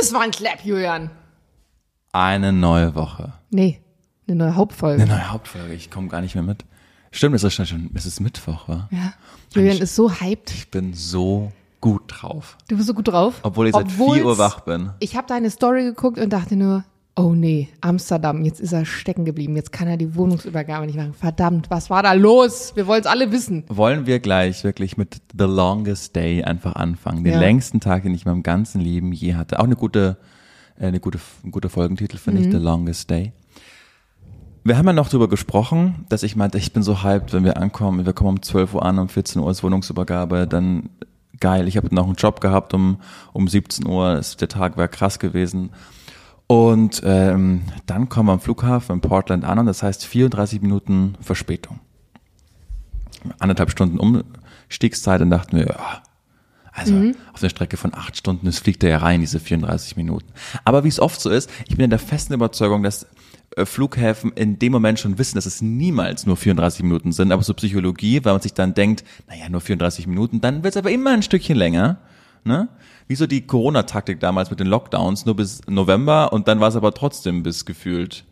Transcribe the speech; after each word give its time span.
es 0.00 0.12
war 0.12 0.22
ein 0.22 0.30
Clap, 0.30 0.64
Julian. 0.64 1.10
Eine 2.12 2.52
neue 2.52 2.94
Woche. 2.94 3.32
Nee, 3.50 3.80
eine 4.26 4.36
neue 4.36 4.56
Hauptfolge. 4.56 5.02
Eine 5.02 5.12
neue 5.12 5.30
Hauptfolge. 5.30 5.74
Ich 5.74 5.90
komme 5.90 6.08
gar 6.08 6.20
nicht 6.20 6.34
mehr 6.34 6.44
mit. 6.44 6.64
Stimmt, 7.12 7.34
es 7.36 7.42
ist 7.44 7.54
schon, 7.54 7.90
es 7.94 8.06
ist 8.06 8.20
Mittwoch, 8.20 8.68
wa? 8.68 8.88
Ja. 8.90 9.12
Julian 9.54 9.78
ist 9.78 9.94
so 9.96 10.10
hyped. 10.12 10.50
Ich 10.52 10.70
bin 10.70 10.94
so 10.94 11.50
gut 11.80 12.02
drauf. 12.06 12.56
Du 12.68 12.76
bist 12.76 12.86
so 12.88 12.94
gut 12.94 13.08
drauf. 13.08 13.40
Obwohl 13.42 13.66
ich 13.68 13.74
seit 13.74 13.86
Obwohl's- 13.86 14.14
4 14.18 14.26
Uhr 14.26 14.38
wach 14.38 14.60
bin. 14.60 14.90
Ich 15.00 15.16
habe 15.16 15.26
deine 15.26 15.50
Story 15.50 15.82
geguckt 15.84 16.18
und 16.18 16.30
dachte 16.32 16.54
nur, 16.56 16.84
oh 17.20 17.34
nee, 17.34 17.68
Amsterdam, 17.80 18.44
jetzt 18.44 18.60
ist 18.60 18.72
er 18.72 18.84
stecken 18.84 19.24
geblieben. 19.24 19.56
Jetzt 19.56 19.72
kann 19.72 19.88
er 19.88 19.96
die 19.96 20.14
Wohnungsübergabe 20.14 20.86
nicht 20.86 20.96
machen. 20.96 21.14
Verdammt, 21.14 21.70
was 21.70 21.90
war 21.90 22.02
da 22.02 22.12
los? 22.14 22.72
Wir 22.74 22.86
wollen 22.86 23.00
es 23.00 23.06
alle 23.06 23.30
wissen. 23.32 23.64
Wollen 23.68 24.06
wir 24.06 24.20
gleich 24.20 24.64
wirklich 24.64 24.96
mit 24.96 25.16
The 25.36 25.44
Longest 25.44 26.16
Day 26.16 26.42
einfach 26.42 26.74
anfangen? 26.74 27.24
Den 27.24 27.34
Ja. 27.34 27.38
längsten 27.38 27.80
Tag, 27.80 28.02
den 28.02 28.14
ich 28.14 28.24
in 28.24 28.30
meinem 28.32 28.42
ganzen 28.42 28.80
Leben 28.80 29.12
je 29.12 29.34
hatte. 29.34 29.58
Auch 29.60 29.64
eine 29.64 29.76
gute, 29.76 30.16
äh, 30.78 30.86
eine 30.86 31.00
gute, 31.00 31.18
ein 31.44 31.50
guter 31.50 31.68
Folgentitel, 31.70 32.16
finde 32.16 32.40
Mhm. 32.40 32.46
ich, 32.46 32.52
The 32.52 32.58
Longest 32.62 33.10
Day. 33.10 33.32
Wir 34.62 34.76
haben 34.76 34.86
ja 34.86 34.92
noch 34.92 35.08
darüber 35.08 35.28
gesprochen, 35.28 36.04
dass 36.10 36.22
ich 36.22 36.36
meinte, 36.36 36.58
ich 36.58 36.72
bin 36.72 36.82
so 36.82 37.02
hyped, 37.02 37.32
wenn 37.32 37.44
wir 37.44 37.56
ankommen. 37.56 38.04
Wir 38.04 38.12
kommen 38.12 38.30
um 38.36 38.42
12 38.42 38.74
Uhr 38.74 38.84
an, 38.84 38.98
um 38.98 39.08
14 39.08 39.40
Uhr 39.40 39.50
ist 39.50 39.62
Wohnungsübergabe, 39.62 40.46
dann 40.46 40.90
geil. 41.40 41.66
Ich 41.66 41.78
habe 41.78 41.94
noch 41.94 42.04
einen 42.04 42.16
Job 42.16 42.42
gehabt 42.42 42.74
um, 42.74 42.98
um 43.32 43.48
17 43.48 43.86
Uhr, 43.86 44.20
der 44.38 44.48
Tag 44.48 44.76
war 44.76 44.86
krass 44.88 45.18
gewesen. 45.18 45.70
Und 46.50 47.02
ähm, 47.04 47.62
dann 47.86 48.08
kommen 48.08 48.28
wir 48.28 48.32
am 48.32 48.40
Flughafen 48.40 48.96
in 48.96 49.00
Portland 49.00 49.44
an 49.44 49.60
und 49.60 49.66
das 49.66 49.84
heißt 49.84 50.04
34 50.04 50.60
Minuten 50.60 51.14
Verspätung. 51.20 51.78
Anderthalb 53.38 53.70
Stunden 53.70 54.00
Umstiegszeit 54.00 55.20
und 55.20 55.30
dachten 55.30 55.58
wir, 55.58 55.66
ja, 55.66 56.02
also 56.72 57.12
auf 57.32 57.40
einer 57.40 57.50
Strecke 57.50 57.76
von 57.76 57.94
acht 57.94 58.16
Stunden, 58.16 58.46
das 58.46 58.58
fliegt 58.58 58.82
er 58.82 58.90
ja 58.90 58.96
rein, 58.96 59.20
diese 59.20 59.38
34 59.38 59.96
Minuten. 59.96 60.26
Aber 60.64 60.82
wie 60.82 60.88
es 60.88 60.98
oft 60.98 61.20
so 61.20 61.30
ist, 61.30 61.48
ich 61.68 61.76
bin 61.76 61.84
in 61.84 61.90
der 61.90 62.00
festen 62.00 62.32
Überzeugung, 62.32 62.82
dass 62.82 63.06
äh, 63.54 63.64
Flughäfen 63.64 64.32
in 64.32 64.58
dem 64.58 64.72
Moment 64.72 64.98
schon 64.98 65.18
wissen, 65.18 65.36
dass 65.36 65.46
es 65.46 65.62
niemals 65.62 66.26
nur 66.26 66.36
34 66.36 66.82
Minuten 66.82 67.12
sind, 67.12 67.30
aber 67.30 67.44
so 67.44 67.54
Psychologie, 67.54 68.24
weil 68.24 68.32
man 68.32 68.42
sich 68.42 68.54
dann 68.54 68.74
denkt, 68.74 69.04
naja, 69.28 69.48
nur 69.48 69.60
34 69.60 70.08
Minuten, 70.08 70.40
dann 70.40 70.64
wird 70.64 70.74
es 70.74 70.78
aber 70.78 70.90
immer 70.90 71.12
ein 71.12 71.22
Stückchen 71.22 71.56
länger. 71.56 71.98
Ne? 72.42 72.68
Wie 73.10 73.16
so 73.16 73.26
die 73.26 73.44
Corona-Taktik 73.44 74.20
damals 74.20 74.50
mit 74.50 74.60
den 74.60 74.68
Lockdowns, 74.68 75.26
nur 75.26 75.34
bis 75.34 75.62
November 75.66 76.32
und 76.32 76.46
dann 76.46 76.60
war 76.60 76.68
es 76.68 76.76
aber 76.76 76.94
trotzdem 76.94 77.42
bis 77.42 77.64
gefühlt. 77.64 78.24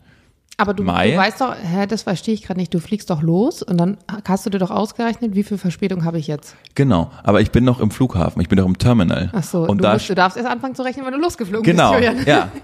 Aber 0.55 0.73
du, 0.73 0.83
Mai? 0.83 1.11
du 1.11 1.17
weißt 1.17 1.41
doch, 1.41 1.53
hä, 1.53 1.85
das 1.85 2.03
verstehe 2.03 2.33
ich 2.33 2.43
gerade 2.43 2.61
nicht. 2.61 2.73
Du 2.73 2.79
fliegst 2.79 3.09
doch 3.09 3.21
los 3.21 3.61
und 3.61 3.77
dann 3.77 3.97
hast 4.25 4.45
du 4.45 4.49
dir 4.49 4.57
doch 4.57 4.71
ausgerechnet, 4.71 5.35
wie 5.35 5.43
viel 5.43 5.57
Verspätung 5.57 6.05
habe 6.05 6.17
ich 6.17 6.27
jetzt? 6.27 6.55
Genau, 6.75 7.11
aber 7.23 7.41
ich 7.41 7.51
bin 7.51 7.65
noch 7.65 7.81
im 7.81 7.91
Flughafen, 7.91 8.41
ich 8.41 8.47
bin 8.47 8.57
noch 8.57 8.65
im 8.65 8.77
Terminal. 8.77 9.29
Ach 9.33 9.43
so, 9.43 9.63
und 9.63 9.79
du, 9.79 9.81
da 9.81 9.91
musst, 9.95 10.09
du 10.09 10.15
darfst 10.15 10.37
erst 10.37 10.49
anfangen 10.49 10.75
zu 10.75 10.83
rechnen, 10.83 11.05
wenn 11.05 11.11
du 11.11 11.19
losgeflogen 11.19 11.65
Genau, 11.65 11.91
bist, 11.91 12.05
Julian. 12.07 12.25
ja. 12.25 12.49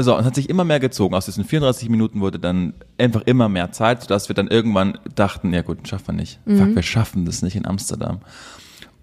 So, 0.00 0.14
und 0.14 0.20
es 0.20 0.26
hat 0.26 0.36
sich 0.36 0.48
immer 0.48 0.62
mehr 0.62 0.78
gezogen. 0.78 1.16
Aus 1.16 1.24
diesen 1.24 1.42
34 1.42 1.88
Minuten 1.88 2.20
wurde 2.20 2.38
dann 2.38 2.72
einfach 2.98 3.22
immer 3.22 3.48
mehr 3.48 3.72
Zeit, 3.72 4.02
sodass 4.02 4.28
wir 4.28 4.34
dann 4.36 4.46
irgendwann 4.46 4.96
dachten, 5.16 5.52
ja 5.52 5.62
gut, 5.62 5.88
schaffen 5.88 6.06
wir 6.06 6.14
nicht. 6.14 6.38
Mhm. 6.46 6.58
Fuck, 6.58 6.76
wir 6.76 6.82
schaffen 6.84 7.24
das 7.24 7.42
nicht 7.42 7.56
in 7.56 7.66
Amsterdam. 7.66 8.20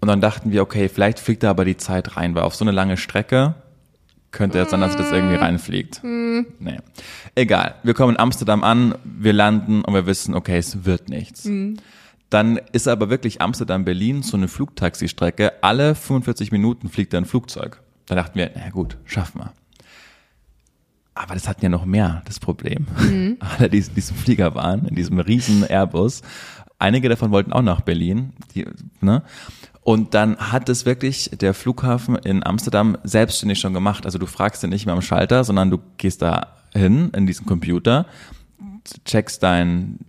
Und 0.06 0.10
dann 0.10 0.22
dachten 0.22 0.52
wir, 0.52 0.62
okay, 0.62 0.88
vielleicht 0.88 1.18
fliegt 1.18 1.42
da 1.42 1.50
aber 1.50 1.66
die 1.66 1.78
Zeit 1.78 2.16
rein, 2.16 2.36
weil 2.36 2.44
auf 2.44 2.54
so 2.54 2.64
eine 2.64 2.70
lange 2.72 2.96
Strecke 2.96 3.56
könnte 4.30 4.60
jetzt 4.60 4.70
sein, 4.70 4.80
dass 4.82 4.96
das 4.96 5.10
Mhm. 5.10 5.16
irgendwie 5.16 5.36
reinfliegt. 5.38 6.02
Nee. 6.04 6.78
Egal. 7.34 7.74
Wir 7.82 7.96
kommen 7.96 8.14
in 8.14 8.20
Amsterdam 8.20 8.64
an, 8.64 8.94
wir 9.04 9.34
landen 9.34 9.82
und 9.84 9.96
wir 9.96 10.06
wissen, 10.06 10.36
okay, 10.36 10.58
es 10.60 10.86
wird 10.86 11.10
nichts. 11.10 11.46
Mhm. 11.46 11.78
Dann 12.30 12.58
ist 12.72 12.88
aber 12.88 13.10
wirklich 13.10 13.42
Amsterdam-Berlin 13.42 14.22
so 14.22 14.38
eine 14.38 14.48
Flugtaxi-Strecke. 14.48 15.54
Alle 15.64 15.96
45 15.96 16.52
Minuten 16.52 16.88
fliegt 16.90 17.12
da 17.14 17.18
ein 17.18 17.26
Flugzeug. 17.26 17.82
Da 18.06 18.14
dachten 18.14 18.38
wir, 18.38 18.52
na 18.56 18.70
gut, 18.70 18.98
schaffen 19.06 19.40
wir. 19.42 19.54
Aber 21.16 21.34
das 21.34 21.48
hatten 21.48 21.64
ja 21.64 21.70
noch 21.70 21.86
mehr, 21.86 22.22
das 22.26 22.40
Problem. 22.40 22.86
Alle, 23.40 23.70
die 23.72 23.80
in 23.80 23.96
diesem 23.96 24.18
Flieger 24.18 24.54
waren, 24.54 24.86
in 24.86 24.94
diesem 24.94 25.18
riesen 25.18 25.64
Airbus. 25.64 26.22
Einige 26.78 27.10
davon 27.10 27.32
wollten 27.32 27.54
auch 27.54 27.64
nach 27.64 27.82
Berlin. 27.82 28.34
Die, 28.54 28.68
ne? 29.02 29.24
Und 29.86 30.16
dann 30.16 30.38
hat 30.38 30.68
es 30.68 30.88
wirklich 30.88 31.30
der 31.40 31.54
Flughafen 31.54 32.16
in 32.16 32.44
Amsterdam 32.44 32.98
selbstständig 33.04 33.60
schon 33.60 33.76
gemacht. 33.76 34.08
Also 34.08 34.18
du 34.18 34.26
fragst 34.26 34.64
den 34.64 34.72
nicht 34.72 34.88
mehr 34.88 34.96
am 34.96 35.04
Schalter, 35.04 35.44
sondern 35.44 35.70
du 35.70 35.80
gehst 35.98 36.24
da 36.24 36.56
hin 36.74 37.12
in 37.16 37.28
diesen 37.28 37.46
Computer, 37.46 38.08
checkst 39.06 39.44
dein 39.44 40.00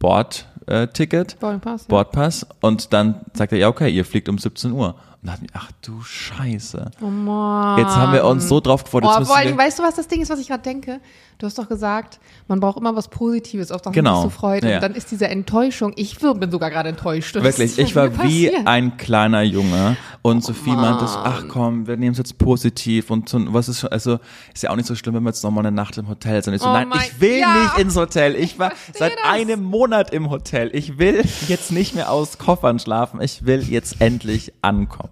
Bordticket, 0.00 1.38
Boardingpass, 1.38 1.82
ja. 1.82 1.88
Bordpass 1.88 2.44
und 2.60 2.92
dann 2.92 3.20
sagt 3.32 3.52
er, 3.52 3.58
ja 3.58 3.68
okay, 3.68 3.88
ihr 3.88 4.04
fliegt 4.04 4.28
um 4.28 4.36
17 4.36 4.72
Uhr. 4.72 4.96
Und 5.22 5.28
dann 5.28 5.42
wir, 5.42 5.50
ach 5.52 5.70
du 5.80 6.02
Scheiße. 6.02 6.90
Oh 7.00 7.06
Mann. 7.06 7.78
Jetzt 7.78 7.94
haben 7.94 8.12
wir 8.12 8.24
uns 8.24 8.48
so 8.48 8.58
drauf 8.58 8.82
jetzt 8.82 8.94
Oh, 9.20 9.24
vor 9.26 9.40
Dingen, 9.42 9.56
weißt 9.56 9.78
du, 9.78 9.84
was 9.84 9.94
das 9.94 10.08
Ding 10.08 10.22
ist, 10.22 10.30
was 10.30 10.40
ich 10.40 10.48
gerade 10.48 10.64
denke? 10.64 11.00
Du 11.40 11.46
hast 11.46 11.58
doch 11.58 11.68
gesagt, 11.68 12.20
man 12.48 12.60
braucht 12.60 12.76
immer 12.78 12.94
was 12.94 13.08
Positives, 13.08 13.72
auf 13.72 13.80
das 13.80 13.94
Genau. 13.94 14.12
man 14.20 14.22
sich 14.28 14.32
so 14.34 14.38
freut. 14.38 14.62
Ja. 14.62 14.74
Und 14.76 14.82
dann 14.82 14.94
ist 14.94 15.10
diese 15.10 15.26
Enttäuschung, 15.26 15.94
ich 15.96 16.18
bin 16.18 16.50
sogar 16.50 16.68
gerade 16.70 16.90
enttäuscht. 16.90 17.34
Wirklich, 17.34 17.78
ich 17.78 17.96
war 17.96 18.22
wie 18.22 18.54
ein 18.54 18.98
kleiner 18.98 19.40
Junge 19.42 19.96
und 20.20 20.44
Sophie 20.44 20.70
meinte, 20.76 21.06
so, 21.08 21.16
ach 21.16 21.44
komm, 21.48 21.86
wir 21.86 21.96
nehmen 21.96 22.12
es 22.12 22.18
jetzt 22.18 22.36
positiv 22.36 23.10
und 23.10 23.28
so, 23.28 23.40
was 23.54 23.70
ist 23.70 23.80
schon, 23.80 23.90
also 23.90 24.18
ist 24.52 24.62
ja 24.62 24.70
auch 24.70 24.76
nicht 24.76 24.86
so 24.86 24.94
schlimm, 24.94 25.14
wenn 25.14 25.22
wir 25.22 25.30
jetzt 25.30 25.42
nochmal 25.42 25.64
eine 25.64 25.74
Nacht 25.74 25.96
im 25.96 26.08
Hotel 26.08 26.44
sind. 26.44 26.52
Ich 26.52 26.60
so, 26.60 26.68
Oh 26.68 26.72
nein, 26.74 26.88
mein- 26.88 27.00
ich 27.00 27.20
will 27.22 27.38
Ja. 27.38 27.54
nicht 27.62 27.78
ins 27.78 27.96
Hotel. 27.96 28.34
Ich 28.36 28.58
war 28.58 28.72
seit 28.98 29.12
das. 29.12 29.18
einem 29.24 29.62
Monat 29.64 30.10
im 30.12 30.28
Hotel. 30.28 30.70
Ich 30.74 30.98
will 30.98 31.24
jetzt 31.48 31.72
nicht 31.72 31.94
mehr 31.94 32.10
aus 32.12 32.36
Koffern 32.36 32.78
schlafen. 32.78 33.18
Ich 33.22 33.46
will 33.46 33.62
jetzt 33.62 33.96
endlich 34.02 34.52
ankommen. 34.60 35.10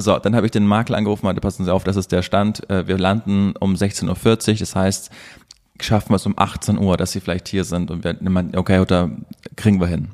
So, 0.00 0.16
dann 0.16 0.36
habe 0.36 0.46
ich 0.46 0.52
den 0.52 0.64
Makler 0.64 0.96
angerufen, 0.96 1.26
meinte, 1.26 1.40
passen 1.40 1.64
Sie 1.64 1.72
auf, 1.74 1.82
das 1.82 1.96
ist 1.96 2.12
der 2.12 2.22
Stand. 2.22 2.70
Äh, 2.70 2.86
Wir 2.86 2.96
landen 2.98 3.54
um 3.58 3.74
16.40 3.74 4.52
Uhr, 4.52 4.58
das 4.60 4.76
heißt, 4.76 5.10
schaffen 5.80 6.10
wir 6.10 6.16
es 6.16 6.26
um 6.26 6.34
18 6.36 6.78
Uhr, 6.78 6.96
dass 6.96 7.12
Sie 7.12 7.20
vielleicht 7.20 7.48
hier 7.48 7.64
sind 7.64 7.90
und 7.90 8.04
wir 8.04 8.16
meinten, 8.30 8.56
okay, 8.56 8.78
oder 8.80 9.10
kriegen 9.56 9.80
wir 9.80 9.86
hin. 9.86 10.08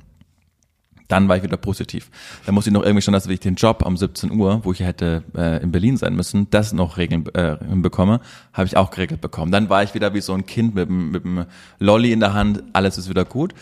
Dann 1.09 1.29
war 1.29 1.37
ich 1.37 1.43
wieder 1.43 1.59
positiv. 1.59 2.11
Dann 2.47 2.55
musste 2.55 2.71
ich 2.71 2.75
noch 2.75 2.83
irgendwie 2.83 3.03
schon, 3.03 3.13
dass 3.13 3.27
ich 3.27 3.39
den 3.39 3.57
Job 3.57 3.85
um 3.85 3.97
17 3.97 4.33
Uhr, 4.33 4.65
wo 4.65 4.73
ich 4.73 4.81
hätte 4.81 5.23
äh, 5.37 5.63
in 5.63 5.71
Berlin 5.71 5.99
sein 5.99 6.17
müssen, 6.17 6.49
das 6.51 6.73
noch 6.73 6.97
regeln 6.97 7.27
äh, 7.35 7.59
hinbekomme, 7.69 8.21
habe 8.55 8.67
ich 8.67 8.77
auch 8.79 8.91
geregelt 8.91 9.21
bekommen. 9.21 9.53
Dann 9.53 9.69
war 9.69 9.83
ich 9.83 9.93
wieder 9.95 10.15
wie 10.15 10.23
so 10.23 10.33
ein 10.33 10.47
Kind 10.47 10.75
mit, 10.75 10.89
dem- 10.89 11.11
mit 11.11 11.47
Lolli 11.79 12.11
in 12.11 12.21
der 12.21 12.33
Hand, 12.33 12.63
alles 12.73 12.97
ist 12.97 13.11
wieder 13.11 13.27
gut. 13.27 13.53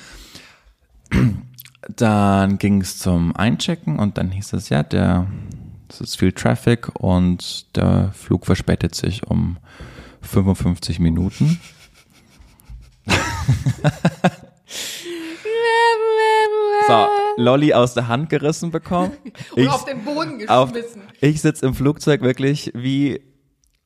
Dann 1.96 2.58
ging 2.58 2.80
es 2.80 2.98
zum 2.98 3.34
Einchecken 3.34 3.98
und 3.98 4.19
dann 4.19 4.30
hieß 4.30 4.52
es, 4.52 4.69
ja, 4.69 4.84
der, 4.84 5.26
es 5.88 6.00
ist 6.00 6.16
viel 6.19 6.32
Traffic 6.32 6.88
und 6.94 7.74
der 7.76 8.12
Flug 8.12 8.46
verspätet 8.46 8.94
sich 8.94 9.26
um 9.26 9.56
55 10.20 11.00
Minuten. 11.00 11.58
So, 16.88 17.06
Lolli 17.36 17.72
aus 17.74 17.94
der 17.94 18.08
Hand 18.08 18.28
gerissen 18.28 18.70
bekommen. 18.70 19.12
Und 19.56 19.62
Ich- 19.62 19.68
auf 19.68 19.84
den 19.84 20.04
Boden 20.04 20.48
auf, 20.48 20.72
geschmissen. 20.72 21.02
ich 21.20 21.40
sitze 21.40 21.64
im 21.66 21.74
Flugzeug 21.74 22.22
wirklich 22.22 22.72
wie, 22.74 23.20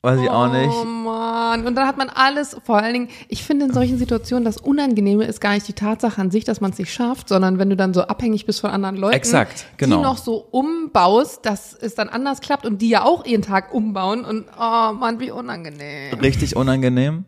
weiß 0.03 0.21
ich 0.21 0.31
auch 0.31 0.49
Oh 0.49 0.53
nicht. 0.53 0.85
Mann. 1.05 1.67
Und 1.67 1.75
dann 1.75 1.87
hat 1.87 1.99
man 1.99 2.09
alles, 2.09 2.57
vor 2.65 2.79
allen 2.79 2.93
Dingen, 2.95 3.09
ich 3.29 3.45
finde 3.45 3.67
in 3.67 3.73
solchen 3.75 3.99
Situationen, 3.99 4.45
das 4.45 4.57
Unangenehme 4.57 5.25
ist 5.27 5.41
gar 5.43 5.53
nicht 5.53 5.69
die 5.69 5.75
Tatsache 5.75 6.19
an 6.21 6.31
sich, 6.31 6.45
dass 6.45 6.61
man 6.63 6.71
es 6.71 6.79
nicht 6.79 6.93
schafft, 6.93 7.29
sondern 7.29 7.59
wenn 7.59 7.69
du 7.69 7.77
dann 7.77 7.93
so 7.93 8.03
abhängig 8.03 8.47
bist 8.47 8.61
von 8.63 8.71
anderen 8.71 8.97
Leuten, 8.97 9.15
Exakt, 9.17 9.67
genau. 9.77 9.97
die 9.97 10.03
noch 10.03 10.17
so 10.17 10.37
umbaust, 10.51 11.45
dass 11.45 11.75
es 11.75 11.95
dann 11.95 12.09
anders 12.09 12.41
klappt 12.41 12.65
und 12.65 12.81
die 12.81 12.89
ja 12.89 13.05
auch 13.05 13.27
ihren 13.27 13.43
Tag 13.43 13.75
umbauen 13.75 14.25
und 14.25 14.47
oh 14.59 14.93
Mann, 14.95 15.21
wie 15.21 15.31
unangenehm. 15.31 16.15
Richtig 16.19 16.57
unangenehm. 16.57 17.27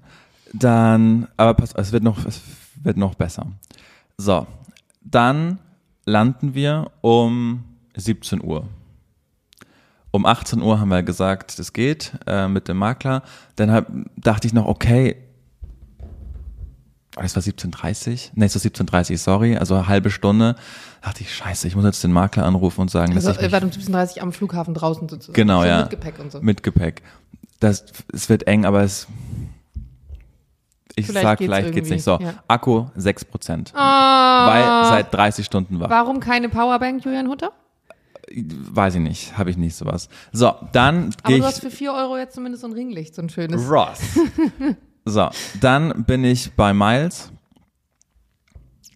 Dann, 0.53 1.29
aber 1.37 1.55
pass, 1.55 1.73
es 1.75 1.93
wird 1.93 2.03
noch, 2.03 2.25
es 2.25 2.41
wird 2.83 2.97
noch 2.97 3.15
besser. 3.15 3.47
So, 4.17 4.47
dann 5.03 5.59
landen 6.05 6.55
wir 6.55 6.91
um 7.01 7.65
17 7.97 8.43
Uhr. 8.43 8.67
Um 10.11 10.25
18 10.25 10.63
Uhr 10.63 10.81
haben 10.81 10.89
wir 10.89 11.03
gesagt, 11.03 11.59
das 11.59 11.73
geht 11.73 12.13
äh, 12.27 12.49
mit 12.49 12.69
dem 12.69 12.79
Makler. 12.79 13.23
Dann 13.57 13.71
hab, 13.71 13.87
dachte 14.17 14.47
ich 14.47 14.55
noch, 14.55 14.67
okay, 14.67 15.17
oh, 17.17 17.21
das 17.23 17.37
war 17.37 17.43
17.30 17.43 18.31
Nee, 18.35 18.47
es 18.47 18.55
war 18.55 18.63
17.30 18.63 19.19
sorry, 19.19 19.57
also 19.57 19.75
eine 19.75 19.87
halbe 19.87 20.11
Stunde. 20.11 20.57
Dachte 21.03 21.23
ich, 21.23 21.35
scheiße, 21.35 21.69
ich 21.69 21.77
muss 21.77 21.85
jetzt 21.85 22.03
den 22.03 22.13
Makler 22.13 22.47
anrufen 22.47 22.81
und 22.81 22.91
sagen, 22.91 23.15
Also 23.15 23.29
dass 23.29 23.41
ich 23.41 23.53
wart 23.53 23.65
um 23.65 23.71
17.30 23.71 24.17
Uhr 24.17 24.23
am 24.23 24.33
Flughafen 24.33 24.73
draußen 24.73 25.09
sozusagen. 25.09 25.35
Genau, 25.35 25.61
Schon 25.61 25.69
ja. 25.69 25.81
Mit 25.83 25.91
Gepäck 25.91 26.19
und 26.19 26.33
so. 26.33 26.41
Mit 26.41 26.63
Gepäck. 26.63 27.03
Das, 27.61 27.85
es 28.13 28.29
wird 28.29 28.47
eng, 28.47 28.65
aber 28.65 28.83
es. 28.83 29.07
Ich 30.99 31.07
Vielleicht 31.07 31.23
sag, 31.27 31.39
geht's 31.39 31.53
vielleicht 31.55 31.75
geht's 31.75 31.91
nicht 31.91 32.03
so. 32.03 32.19
ja. 32.21 32.35
Akku 32.49 32.87
6%. 32.99 33.71
Ah, 33.75 34.47
Weil 34.49 34.91
seit 34.91 35.15
30 35.15 35.45
Stunden 35.47 35.81
wach. 35.81 35.89
warum 35.91 36.21
keine 36.21 36.49
Powerbank, 36.49 37.05
Julian 37.05 37.29
Hutter? 37.29 37.53
Weiß 38.35 38.95
ich 38.97 39.01
nicht, 39.01 39.39
habe 39.39 39.51
ich 39.51 39.57
nicht 39.57 39.75
sowas. 39.75 40.09
So, 40.33 40.53
dann 40.73 41.15
Aber 41.23 41.29
gehe 41.33 41.39
du 41.39 41.45
hast 41.47 41.59
ich. 41.59 41.65
für 41.65 41.71
4 41.71 41.93
Euro 41.95 42.17
jetzt 42.19 42.35
zumindest 42.35 42.61
so 42.63 42.69
ein 42.69 42.75
Ringlicht, 42.75 43.15
so 43.15 43.23
ein 43.23 43.29
schönes. 43.31 43.71
Ross. 43.71 44.01
so, 45.07 45.29
dann 45.61 46.05
bin 46.05 46.25
ich 46.25 46.53
bei 46.55 46.75
Miles. 46.75 47.33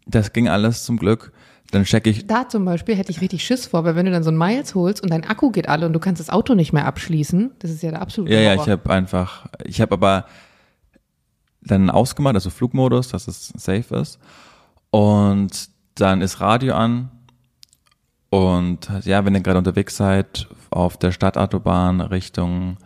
Das 0.06 0.32
ging 0.32 0.48
alles 0.48 0.84
zum 0.84 0.98
Glück. 0.98 1.32
dann 1.70 1.84
checke 1.84 2.10
ich, 2.10 2.26
Da 2.26 2.48
zum 2.48 2.64
Beispiel 2.66 2.94
hätte 2.96 3.10
ich 3.10 3.20
richtig 3.22 3.44
Schiss 3.44 3.66
vor, 3.66 3.84
weil 3.84 3.96
wenn 3.96 4.04
du 4.04 4.12
dann 4.12 4.22
so 4.22 4.30
ein 4.30 4.36
Miles 4.36 4.74
holst 4.74 5.02
und 5.02 5.10
dein 5.10 5.24
Akku 5.24 5.50
geht 5.50 5.68
alle 5.68 5.86
und 5.86 5.94
du 5.94 6.00
kannst 6.00 6.20
das 6.20 6.28
Auto 6.28 6.54
nicht 6.54 6.72
mehr 6.74 6.84
abschließen, 6.84 7.52
das 7.60 7.70
ist 7.70 7.82
ja 7.82 7.90
der 7.92 8.02
absolute 8.02 8.34
ja, 8.34 8.40
ja, 8.40 8.50
Horror. 8.50 8.64
ich 8.64 8.70
habe 8.70 8.90
einfach, 8.90 9.46
ich 9.64 9.80
habe 9.80 9.92
aber 9.94 10.26
dann 11.64 11.90
ausgemacht, 11.90 12.34
also 12.34 12.50
Flugmodus, 12.50 13.08
dass 13.08 13.28
es 13.28 13.52
safe 13.56 13.96
ist. 13.96 14.18
Und 14.90 15.68
dann 15.94 16.20
ist 16.20 16.40
Radio 16.40 16.74
an. 16.74 17.10
Und 18.30 18.90
ja, 19.04 19.24
wenn 19.24 19.34
ihr 19.34 19.40
gerade 19.40 19.58
unterwegs 19.58 19.96
seid, 19.96 20.48
auf 20.70 20.96
der 20.96 21.12
Stadtautobahn 21.12 22.00
Richtung 22.00 22.78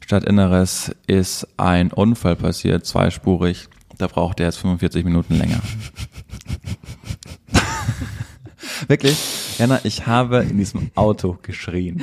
Stadtinneres 0.00 0.94
ist 1.06 1.48
ein 1.56 1.90
Unfall 1.90 2.36
passiert, 2.36 2.84
zweispurig. 2.84 3.68
Da 3.96 4.06
braucht 4.06 4.40
er 4.40 4.46
jetzt 4.46 4.58
45 4.58 5.04
Minuten 5.04 5.36
länger. 5.36 5.58
wirklich, 8.88 9.16
Jana, 9.58 9.80
ich 9.84 10.06
habe 10.06 10.42
in 10.42 10.58
diesem 10.58 10.90
Auto 10.94 11.38
geschrien. 11.40 12.02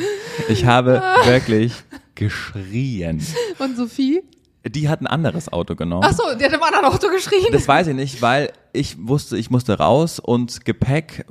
Ich 0.49 0.65
habe 0.65 1.03
wirklich 1.25 1.73
geschrien. 2.15 3.21
Und 3.59 3.77
Sophie? 3.77 4.23
Die 4.67 4.89
hat 4.89 5.01
ein 5.01 5.07
anderes 5.07 5.51
Auto 5.51 5.75
genommen. 5.75 6.03
Ach 6.05 6.13
so, 6.13 6.23
die 6.39 6.45
hat 6.45 6.53
im 6.53 6.61
anderen 6.61 6.85
Auto 6.85 7.09
geschrien. 7.09 7.47
Das 7.51 7.67
weiß 7.67 7.87
ich 7.87 7.95
nicht, 7.95 8.21
weil 8.21 8.53
ich 8.73 8.95
wusste, 8.99 9.37
ich 9.37 9.49
musste 9.49 9.77
raus 9.77 10.19
und 10.19 10.65
Gepäck, 10.65 11.25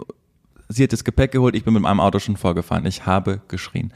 sie 0.69 0.83
hat 0.83 0.93
das 0.93 1.05
Gepäck 1.05 1.31
geholt, 1.33 1.55
ich 1.55 1.65
bin 1.65 1.75
mit 1.75 1.83
meinem 1.83 2.01
Auto 2.01 2.19
schon 2.19 2.37
vorgefahren. 2.37 2.87
Ich 2.87 3.07
habe 3.07 3.41
geschrien. 3.47 3.93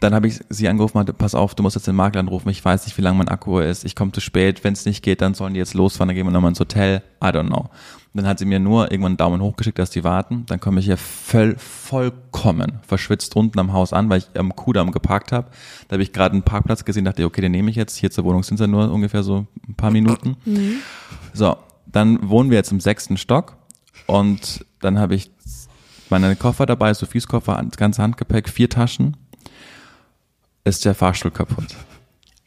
Dann 0.00 0.14
habe 0.14 0.28
ich 0.28 0.40
sie 0.48 0.66
angerufen, 0.66 0.96
meinte, 0.96 1.12
pass 1.12 1.34
auf, 1.34 1.54
du 1.54 1.62
musst 1.62 1.76
jetzt 1.76 1.86
den 1.86 1.94
Makler 1.94 2.20
anrufen, 2.20 2.48
ich 2.48 2.64
weiß 2.64 2.86
nicht, 2.86 2.96
wie 2.96 3.02
lange 3.02 3.18
mein 3.18 3.28
Akku 3.28 3.58
ist, 3.58 3.84
ich 3.84 3.94
komme 3.94 4.12
zu 4.12 4.20
spät, 4.20 4.64
wenn 4.64 4.72
es 4.72 4.86
nicht 4.86 5.02
geht, 5.02 5.20
dann 5.20 5.34
sollen 5.34 5.52
die 5.52 5.60
jetzt 5.60 5.74
losfahren, 5.74 6.08
dann 6.08 6.16
gehen 6.16 6.26
wir 6.26 6.30
nochmal 6.30 6.52
ins 6.52 6.60
Hotel, 6.60 7.02
I 7.22 7.26
don't 7.26 7.48
know. 7.48 7.68
Dann 8.12 8.26
hat 8.26 8.40
sie 8.40 8.44
mir 8.44 8.58
nur 8.58 8.90
irgendwann 8.90 9.12
einen 9.12 9.16
Daumen 9.18 9.40
hoch 9.40 9.54
geschickt, 9.54 9.78
dass 9.78 9.90
die 9.90 10.02
warten. 10.02 10.44
Dann 10.46 10.58
komme 10.58 10.80
ich 10.80 10.86
hier 10.86 10.96
voll, 10.96 11.54
vollkommen 11.58 12.80
verschwitzt 12.86 13.36
unten 13.36 13.58
am 13.60 13.72
Haus 13.72 13.92
an, 13.92 14.10
weil 14.10 14.18
ich 14.18 14.26
am 14.38 14.56
Kudamm 14.56 14.90
geparkt 14.90 15.30
habe. 15.30 15.48
Da 15.86 15.94
habe 15.94 16.02
ich 16.02 16.12
gerade 16.12 16.32
einen 16.32 16.42
Parkplatz 16.42 16.84
gesehen, 16.84 17.04
dachte, 17.04 17.24
okay, 17.24 17.40
den 17.40 17.52
nehme 17.52 17.70
ich 17.70 17.76
jetzt. 17.76 17.96
Hier 17.96 18.10
zur 18.10 18.24
Wohnung 18.24 18.42
sind 18.42 18.56
es 18.56 18.62
ja 18.62 18.66
nur 18.66 18.90
ungefähr 18.90 19.22
so 19.22 19.46
ein 19.68 19.74
paar 19.74 19.92
Minuten. 19.92 20.36
So, 21.32 21.56
dann 21.86 22.28
wohnen 22.28 22.50
wir 22.50 22.56
jetzt 22.56 22.72
im 22.72 22.80
sechsten 22.80 23.16
Stock 23.16 23.56
und 24.06 24.66
dann 24.80 24.98
habe 24.98 25.14
ich 25.14 25.30
meine 26.08 26.34
Koffer 26.34 26.66
dabei, 26.66 26.92
Sophies 26.94 27.28
Koffer, 27.28 27.62
das 27.64 27.76
ganze 27.76 28.02
Handgepäck, 28.02 28.48
vier 28.48 28.68
Taschen. 28.68 29.16
Ist 30.64 30.84
der 30.84 30.96
Fahrstuhl 30.96 31.30
kaputt. 31.30 31.76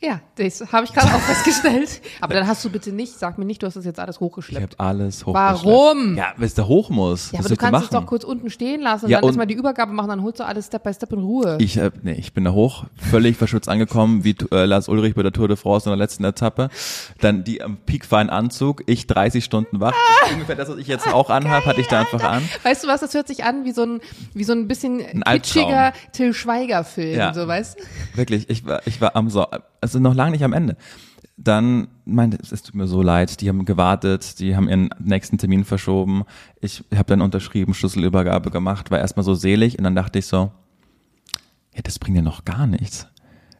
Ja, 0.04 0.20
das 0.36 0.72
habe 0.74 0.84
ich 0.86 0.92
gerade 0.94 1.08
auch 1.14 1.20
festgestellt. 1.22 2.02
Aber 2.20 2.34
dann 2.34 2.46
hast 2.46 2.66
du 2.66 2.70
bitte 2.70 2.92
nicht, 2.92 3.14
sag 3.18 3.38
mir 3.38 3.46
nicht, 3.46 3.64
du 3.64 3.68
hast 3.68 3.76
das 3.76 3.86
jetzt 3.86 4.00
alles 4.00 4.18
Ich 4.18 4.20
hochgeschleppt. 4.22 4.78
habe 4.80 4.90
alles 4.90 5.26
hochgeschleppt. 5.26 5.64
Warum? 5.66 6.18
Ja, 6.18 6.34
weil 6.36 6.46
es 6.48 6.54
da 6.56 6.68
hoch 6.68 6.90
muss. 6.90 7.32
Ja, 7.32 7.40
aber 7.40 7.48
du 7.48 7.54
ich 7.54 7.60
kannst 7.60 7.86
es 7.86 7.92
machen? 7.92 8.04
doch 8.04 8.10
kurz 8.10 8.24
unten 8.26 8.50
stehen 8.50 8.82
lassen 8.82 9.06
und 9.06 9.12
Ja, 9.12 9.20
dann 9.22 9.28
erstmal 9.30 9.48
die 9.48 9.54
Übergabe 9.54 9.94
machen, 9.94 10.10
dann 10.10 10.22
holst 10.24 10.42
du 10.42 10.46
alles 10.46 10.66
Step 10.68 10.84
by 10.84 10.94
Step 10.94 11.14
in 11.14 11.20
Ruhe. 11.20 11.58
Ich, 11.62 11.78
äh, 11.78 11.92
nee, 12.02 12.14
ich 12.14 12.34
bin 12.34 12.44
da 12.44 12.52
hoch, 12.52 12.84
völlig 12.98 13.38
verschwitzt 13.38 13.70
angekommen, 13.70 14.26
wie 14.26 14.36
äh, 14.52 14.66
Lars 14.66 14.90
Ulrich 14.90 15.16
bei 15.16 15.24
der 15.24 15.32
Tour 15.32 15.48
de 15.48 15.56
France 15.56 15.88
in 15.88 15.92
der 15.92 15.98
letzten 15.98 16.26
Etappe. 16.26 16.70
Dann 17.22 17.46
die 17.46 17.62
am 17.62 17.78
piekfeinen 17.78 18.30
Anzug, 18.30 18.84
ich 18.88 19.08
30 19.08 19.44
Stunden 19.46 19.80
wach. 19.80 19.94
Das 20.20 20.28
ist 20.30 20.34
ungefähr 20.34 20.56
das, 20.56 20.68
was 20.70 20.78
ich 20.78 20.88
jetzt 20.88 21.08
auch 21.08 21.30
anhabe, 21.30 21.66
hatte 21.66 21.80
ich 21.80 21.88
da 21.88 22.02
einfach 22.02 22.24
an. 22.24 22.42
Weißt 22.64 22.84
du 22.84 22.88
was, 22.90 23.00
das 23.00 23.14
hört 23.14 23.28
sich 23.30 23.46
an 23.46 23.64
wie 23.64 23.72
so 23.72 23.84
ein, 23.84 24.02
wie 24.34 24.44
so 24.44 24.52
ein 24.54 24.68
bisschen 24.68 25.00
Albtraum. 25.24 25.34
kitschiger 25.34 25.94
Till 26.12 26.34
Schweiger-Film, 26.34 27.18
Ja. 27.18 27.34
so 27.34 27.48
weißt 27.48 27.78
Wirklich, 28.16 28.50
ich 28.50 28.66
war, 28.66 28.82
ich 28.86 29.00
war 29.00 29.16
am 29.16 29.30
so, 29.30 29.46
also 29.96 30.00
noch 30.00 30.16
lange 30.16 30.32
nicht 30.32 30.44
am 30.44 30.54
Ende. 30.54 30.78
Dann 31.36 31.88
meinte, 32.06 32.38
es 32.42 32.62
tut 32.62 32.76
mir 32.76 32.88
so 32.88 33.02
leid, 33.02 33.42
die 33.42 33.50
haben 33.50 33.66
gewartet, 33.66 34.40
die 34.40 34.56
haben 34.56 34.70
ihren 34.70 34.90
nächsten 35.00 35.38
Termin 35.38 35.66
verschoben. 35.66 36.24
Ich 36.62 36.84
habe 36.94 37.06
dann 37.06 37.22
unterschrieben, 37.22 37.74
Schlüsselübergabe 37.74 38.52
gemacht, 38.52 38.92
war 38.92 39.00
erstmal 39.00 39.24
so 39.24 39.34
selig 39.34 39.78
und 39.78 39.84
dann 39.84 39.96
dachte 39.96 40.20
ich 40.20 40.28
so, 40.28 40.52
ja, 41.74 41.82
das 41.82 41.98
bringt 41.98 42.18
ja 42.18 42.22
noch 42.22 42.46
gar 42.46 42.68
nichts. 42.68 43.08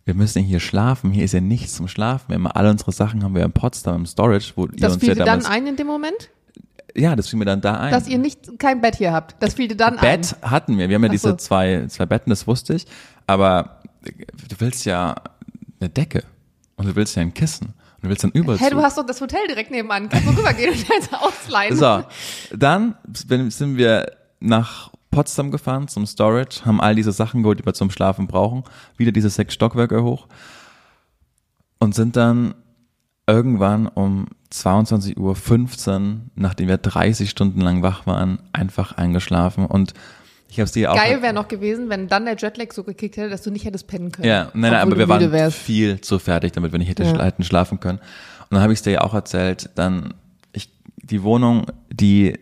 Wir 0.06 0.14
müssen 0.14 0.44
hier 0.44 0.60
schlafen, 0.60 1.12
hier 1.12 1.24
ist 1.24 1.34
ja 1.34 1.42
nichts 1.42 1.76
zum 1.76 1.88
Schlafen. 1.88 2.26
Wir 2.28 2.36
haben 2.36 2.48
alle 2.48 2.70
unsere 2.70 2.92
Sachen 2.92 3.24
haben 3.24 3.34
wir 3.36 3.44
in 3.44 3.54
Potsdam 3.54 4.02
im 4.02 4.06
Storage, 4.06 4.52
wo 4.56 4.66
ihr 4.66 4.74
Das 4.78 4.94
uns 4.94 5.00
fiel 5.00 5.10
ja 5.10 5.16
dir 5.16 5.24
dann 5.26 5.46
ein 5.46 5.66
in 5.66 5.76
dem 5.76 5.88
Moment, 5.88 6.30
ja, 6.96 7.16
das 7.16 7.30
fiel 7.30 7.40
mir 7.40 7.46
dann 7.46 7.62
da 7.62 7.80
ein. 7.80 7.92
dass 7.92 8.08
ihr 8.08 8.18
nicht 8.18 8.60
kein 8.60 8.82
Bett 8.82 8.96
hier 8.96 9.14
habt. 9.14 9.36
Das 9.42 9.56
fiel 9.56 9.68
dir 9.68 9.78
dann 9.78 9.98
Bett 9.98 10.36
hatten 10.42 10.78
wir. 10.78 10.90
Wir 10.90 10.96
haben 10.96 11.04
ja 11.04 11.10
Ach 11.10 11.14
diese 11.14 11.30
so. 11.30 11.36
zwei, 11.36 11.86
zwei 11.88 12.06
Betten, 12.06 12.30
das 12.30 12.46
wusste 12.46 12.76
ich. 12.76 12.86
Aber 13.26 13.80
du 14.04 14.56
willst 14.60 14.86
ja 14.86 15.16
eine 15.84 15.90
Decke 15.90 16.24
und 16.76 16.88
du 16.88 16.96
willst 16.96 17.16
ja 17.16 17.22
ein 17.22 17.34
Kissen 17.34 17.68
und 17.68 18.04
du 18.04 18.10
willst 18.10 18.24
ein. 18.24 18.32
Überzug. 18.32 18.62
Hey, 18.62 18.72
du 18.72 18.82
hast 18.82 18.98
doch 18.98 19.06
das 19.06 19.20
Hotel 19.22 19.46
direkt 19.48 19.72
nebenan. 19.72 20.10
Kannst 20.10 20.28
du 20.28 20.32
rübergehen 20.32 20.74
und 20.74 20.92
eins 20.92 21.10
ausleihen. 21.14 21.76
so, 21.76 22.04
dann 22.56 22.96
sind 23.50 23.78
wir 23.78 24.12
nach 24.40 24.92
Potsdam 25.12 25.52
gefahren 25.52 25.88
zum 25.88 26.06
Storage, 26.06 26.66
haben 26.66 26.82
all 26.82 26.96
diese 26.96 27.12
Sachen 27.12 27.44
geholt, 27.44 27.60
die 27.60 27.66
wir 27.66 27.74
zum 27.74 27.92
Schlafen 27.92 28.28
brauchen, 28.28 28.64
wieder 28.98 29.12
diese 29.12 29.30
sechs 29.30 29.54
Stockwerke 29.54 30.04
hoch 30.04 30.28
und 31.80 31.94
sind 31.94 32.16
dann 32.16 32.56
irgendwann 33.28 33.88
um 33.88 34.28
22.15 34.52 35.18
Uhr, 35.20 36.22
nachdem 36.36 36.68
wir 36.68 36.78
30 36.78 37.30
Stunden 37.30 37.62
lang 37.62 37.84
wach 37.84 38.06
waren, 38.06 38.40
einfach 38.52 38.94
eingeschlafen 38.94 39.66
und 39.66 39.94
ich 40.54 40.60
habe 40.60 40.66
es 40.66 40.72
dir 40.72 40.92
auch 40.92 40.96
Geil 40.96 41.24
wäre 41.24 41.34
noch 41.34 41.48
gewesen, 41.48 41.90
wenn 41.90 42.08
dann 42.08 42.26
der 42.26 42.36
Jetlag 42.38 42.72
so 42.74 42.84
gekickt 42.84 43.18
hätte, 43.18 43.30
dass 43.30 43.42
du 43.42 43.50
nicht 43.50 43.66
hättest 43.66 43.88
pennen 43.88 44.12
können. 44.12 44.28
Ja, 44.28 44.52
nein, 44.54 44.72
nein, 44.72 44.82
aber 44.82 44.98
wir 44.98 45.10
waren 45.10 45.32
wärst. 45.32 45.58
viel 45.58 46.00
zu 46.00 46.20
fertig 46.20 46.52
damit, 46.52 46.72
wenn 46.72 46.82
ich 46.82 46.90
hätte 46.90 47.04
Ja. 47.04 47.24
hätten 47.24 47.44
schlafen 47.44 47.80
können. 47.80 47.98
Und 47.98 48.52
dann 48.52 48.62
habe 48.62 48.72
ich 48.72 48.78
es 48.80 48.84
dir 48.84 48.92
ja 48.92 49.02
auch 49.02 49.16
erzählt, 49.16 49.72
dann 49.74 50.14
ich 50.52 50.70
die 50.98 51.24
Wohnung, 51.24 51.66
die 51.92 52.38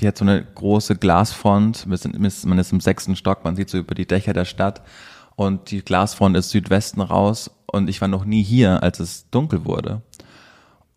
die 0.00 0.08
hat 0.08 0.18
so 0.18 0.24
eine 0.24 0.44
große 0.44 0.96
Glasfront, 0.96 1.88
wir 1.88 1.96
sind, 1.96 2.18
man 2.18 2.58
ist 2.58 2.72
im 2.72 2.80
sechsten 2.80 3.14
Stock, 3.14 3.44
man 3.44 3.54
sieht 3.54 3.70
so 3.70 3.78
über 3.78 3.94
die 3.94 4.06
Dächer 4.08 4.32
der 4.32 4.44
Stadt 4.44 4.82
und 5.36 5.70
die 5.70 5.82
Glasfront 5.82 6.36
ist 6.36 6.50
Südwesten 6.50 7.00
raus 7.00 7.52
und 7.66 7.88
ich 7.88 8.00
war 8.00 8.08
noch 8.08 8.24
nie 8.24 8.42
hier, 8.42 8.82
als 8.82 8.98
es 8.98 9.30
dunkel 9.30 9.64
wurde. 9.64 10.02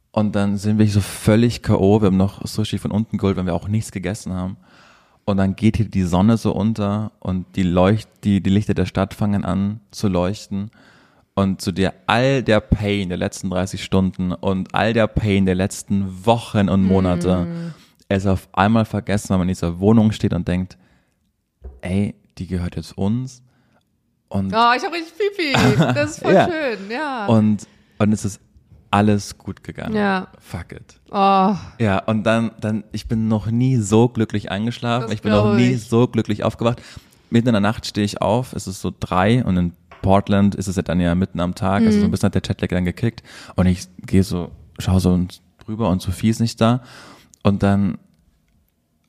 Und 0.10 0.36
dann 0.36 0.58
sind 0.58 0.80
wir 0.80 0.88
so 0.88 1.02
völlig 1.02 1.62
K.O., 1.62 2.02
wir 2.02 2.08
haben 2.08 2.18
noch 2.18 2.44
Sushi 2.48 2.80
von 2.80 2.90
unten 2.90 3.20
geholt, 3.20 3.38
weil 3.38 3.46
wir 3.46 3.54
auch 3.54 3.68
nichts 3.68 3.92
gegessen 3.92 4.34
haben. 4.34 4.58
Und 5.28 5.38
dann 5.38 5.56
geht 5.58 5.76
hier 5.76 5.90
die 5.90 6.04
Sonne 6.04 6.38
so 6.38 6.54
unter 6.54 7.12
und 7.20 7.46
die 7.58 7.64
Leucht, 7.64 8.08
die, 8.24 8.42
die 8.42 8.50
Lichter 8.50 8.74
der 8.74 8.86
Stadt 8.86 9.14
fangen 9.14 9.44
an 9.44 9.82
zu 9.92 10.08
leuchten. 10.08 10.72
Und 11.36 11.62
zu 11.62 11.72
dir 11.74 11.94
all 12.08 12.42
der 12.44 12.62
Pain 12.62 13.10
der 13.10 13.18
letzten 13.18 13.50
30 13.50 13.84
Stunden 13.84 14.32
und 14.32 14.74
all 14.74 14.94
der 14.94 15.08
Pain 15.08 15.46
der 15.46 15.56
letzten 15.56 16.26
Wochen 16.26 16.70
und 16.70 16.84
Monate 16.84 17.74
er 18.10 18.18
ist 18.18 18.26
auf 18.26 18.48
einmal 18.54 18.86
vergessen, 18.86 19.30
weil 19.32 19.40
man 19.40 19.50
in 19.50 19.54
dieser 19.54 19.80
Wohnung 19.82 20.14
steht 20.14 20.34
und 20.34 20.48
denkt, 20.48 20.78
ey, 21.82 22.16
die 22.38 22.48
gehört 22.48 22.78
jetzt 22.78 22.98
uns. 22.98 23.44
Und, 24.30 24.54
Oh, 24.54 24.72
ich 24.78 24.84
habe 24.84 24.96
richtig 24.96 25.14
Pipi. 25.18 25.54
Das 25.78 26.12
ist 26.12 26.20
voll 26.24 26.34
Ja. 26.34 26.48
schön, 26.50 26.90
ja. 26.90 27.26
und, 27.26 27.68
und 27.98 28.14
es 28.14 28.24
ist 28.24 28.40
alles 28.92 29.38
gut 29.38 29.64
gegangen. 29.64 29.96
Ja. 29.96 30.28
Fuck 30.40 30.72
it. 30.74 31.00
oh, 31.12 31.56
Ja, 31.80 32.00
und 32.06 32.24
dann, 32.24 32.52
dann, 32.62 32.84
ich 32.92 33.08
bin 33.08 33.28
noch 33.28 33.48
nie 33.48 33.78
so 33.78 34.08
glücklich 34.10 34.50
eingeschlafen. 34.52 35.04
Das 35.08 35.14
Ich 35.14 35.22
bin 35.22 35.32
noch 35.32 35.56
nie 35.56 35.72
ich. 35.74 35.88
so 35.88 36.08
glücklich 36.08 36.44
aufgewacht. 36.44 36.82
Mitten 37.30 37.50
in 37.50 37.54
der 37.54 37.62
Nacht 37.62 37.86
stehe 37.86 38.06
ich 38.06 38.22
auf, 38.22 38.54
es 38.54 38.68
ist 38.68 38.80
so 38.82 38.94
drei 38.98 39.44
und 39.44 39.58
in 39.58 39.74
Portland 40.02 40.56
ist 40.56 40.68
es 40.68 40.76
ja 40.78 40.82
dann 40.84 41.00
ja 41.02 41.14
mitten 41.16 41.40
am 41.42 41.56
Tag, 41.56 41.82
also 41.84 41.92
so 41.92 41.98
Mhm. 42.00 42.06
ein 42.06 42.12
bisschen 42.12 42.28
hat 42.28 42.36
der 42.36 42.42
Chatlag 42.42 42.70
dann 42.70 42.86
gekickt 42.86 43.24
und 43.56 43.66
ich 43.66 43.88
gehe 44.06 44.24
so, 44.24 44.52
schaue 44.80 45.00
so 45.02 45.20
drüber 45.66 45.90
und 45.90 46.02
Sophie 46.02 46.30
ist 46.30 46.40
nicht 46.40 46.62
da 46.62 46.82
und 47.44 47.64
dann 47.64 47.98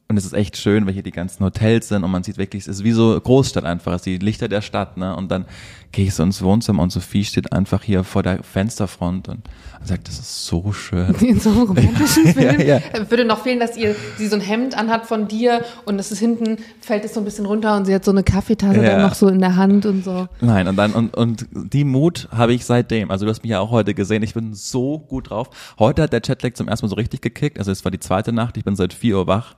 und 0.08 0.16
es 0.16 0.24
ist 0.24 0.32
echt 0.32 0.56
schön, 0.56 0.86
weil 0.86 0.94
hier 0.94 1.02
die 1.02 1.10
ganzen 1.10 1.44
Hotels 1.44 1.88
sind 1.88 2.02
und 2.02 2.10
man 2.10 2.22
sieht 2.22 2.38
wirklich, 2.38 2.62
es 2.62 2.68
ist 2.68 2.84
wie 2.84 2.92
so 2.92 3.20
Großstadt 3.20 3.64
einfach, 3.64 3.92
es 3.92 4.04
sind 4.04 4.20
die 4.20 4.24
Lichter 4.24 4.48
der 4.48 4.62
Stadt, 4.62 4.96
ne? 4.96 5.14
Und 5.14 5.30
dann 5.30 5.44
gehe 5.92 6.06
ich 6.06 6.14
so 6.14 6.22
ins 6.22 6.42
Wohnzimmer 6.42 6.82
und 6.82 6.90
Sophie 6.90 7.24
steht 7.24 7.52
einfach 7.52 7.82
hier 7.82 8.04
vor 8.04 8.22
der 8.22 8.42
Fensterfront 8.42 9.28
und 9.28 9.42
sagt, 9.84 10.08
das 10.08 10.18
ist 10.18 10.46
so 10.46 10.72
schön. 10.72 11.14
in 11.20 11.38
so 11.40 11.50
einem 11.50 11.62
romantischen 11.62 12.24
Ja, 12.26 12.32
Film. 12.32 12.60
ja. 12.60 12.76
Äh, 12.76 13.10
Würde 13.10 13.24
noch 13.26 13.42
fehlen, 13.42 13.60
dass 13.60 13.76
ihr 13.76 13.94
sie 14.16 14.28
so 14.28 14.36
ein 14.36 14.40
Hemd 14.42 14.76
anhat 14.76 15.06
von 15.06 15.28
dir 15.28 15.62
und 15.84 15.98
es 15.98 16.10
ist 16.10 16.18
hinten, 16.20 16.56
fällt 16.80 17.04
es 17.04 17.12
so 17.14 17.20
ein 17.20 17.24
bisschen 17.24 17.44
runter 17.46 17.76
und 17.76 17.84
sie 17.84 17.94
hat 17.94 18.04
so 18.04 18.10
eine 18.10 18.22
Kaffeetasse 18.22 18.82
Ja. 18.82 18.92
dann 18.92 19.02
noch 19.02 19.14
so 19.14 19.28
in 19.28 19.40
der 19.40 19.56
Hand 19.56 19.84
und 19.86 20.04
so. 20.04 20.26
Nein, 20.40 20.68
und 20.68 20.76
dann, 20.76 20.92
und, 20.92 21.14
und 21.16 21.46
die 21.52 21.84
Mut 21.84 22.28
habe 22.32 22.54
ich 22.54 22.64
seitdem. 22.64 23.10
Also 23.10 23.24
du 23.26 23.30
hast 23.30 23.42
mich 23.42 23.50
ja 23.50 23.60
auch 23.60 23.70
heute 23.70 23.92
gesehen. 23.94 24.22
Ich 24.22 24.32
bin 24.34 24.54
so 24.54 24.98
gut 24.98 25.30
drauf. 25.30 25.48
Heute 25.78 26.02
hat 26.02 26.12
der 26.14 26.20
Chatlag 26.22 26.56
zum 26.56 26.66
ersten 26.68 26.86
Mal 26.86 26.90
so 26.90 26.96
richtig 26.96 27.20
gekickt. 27.22 27.58
Also 27.58 27.70
es 27.72 27.84
war 27.84 27.90
die 27.90 28.00
zweite 28.00 28.32
Nacht. 28.32 28.56
Ich 28.56 28.64
bin 28.64 28.74
seit 28.76 28.92
4 28.94 29.16
Uhr 29.18 29.26
wach. 29.26 29.54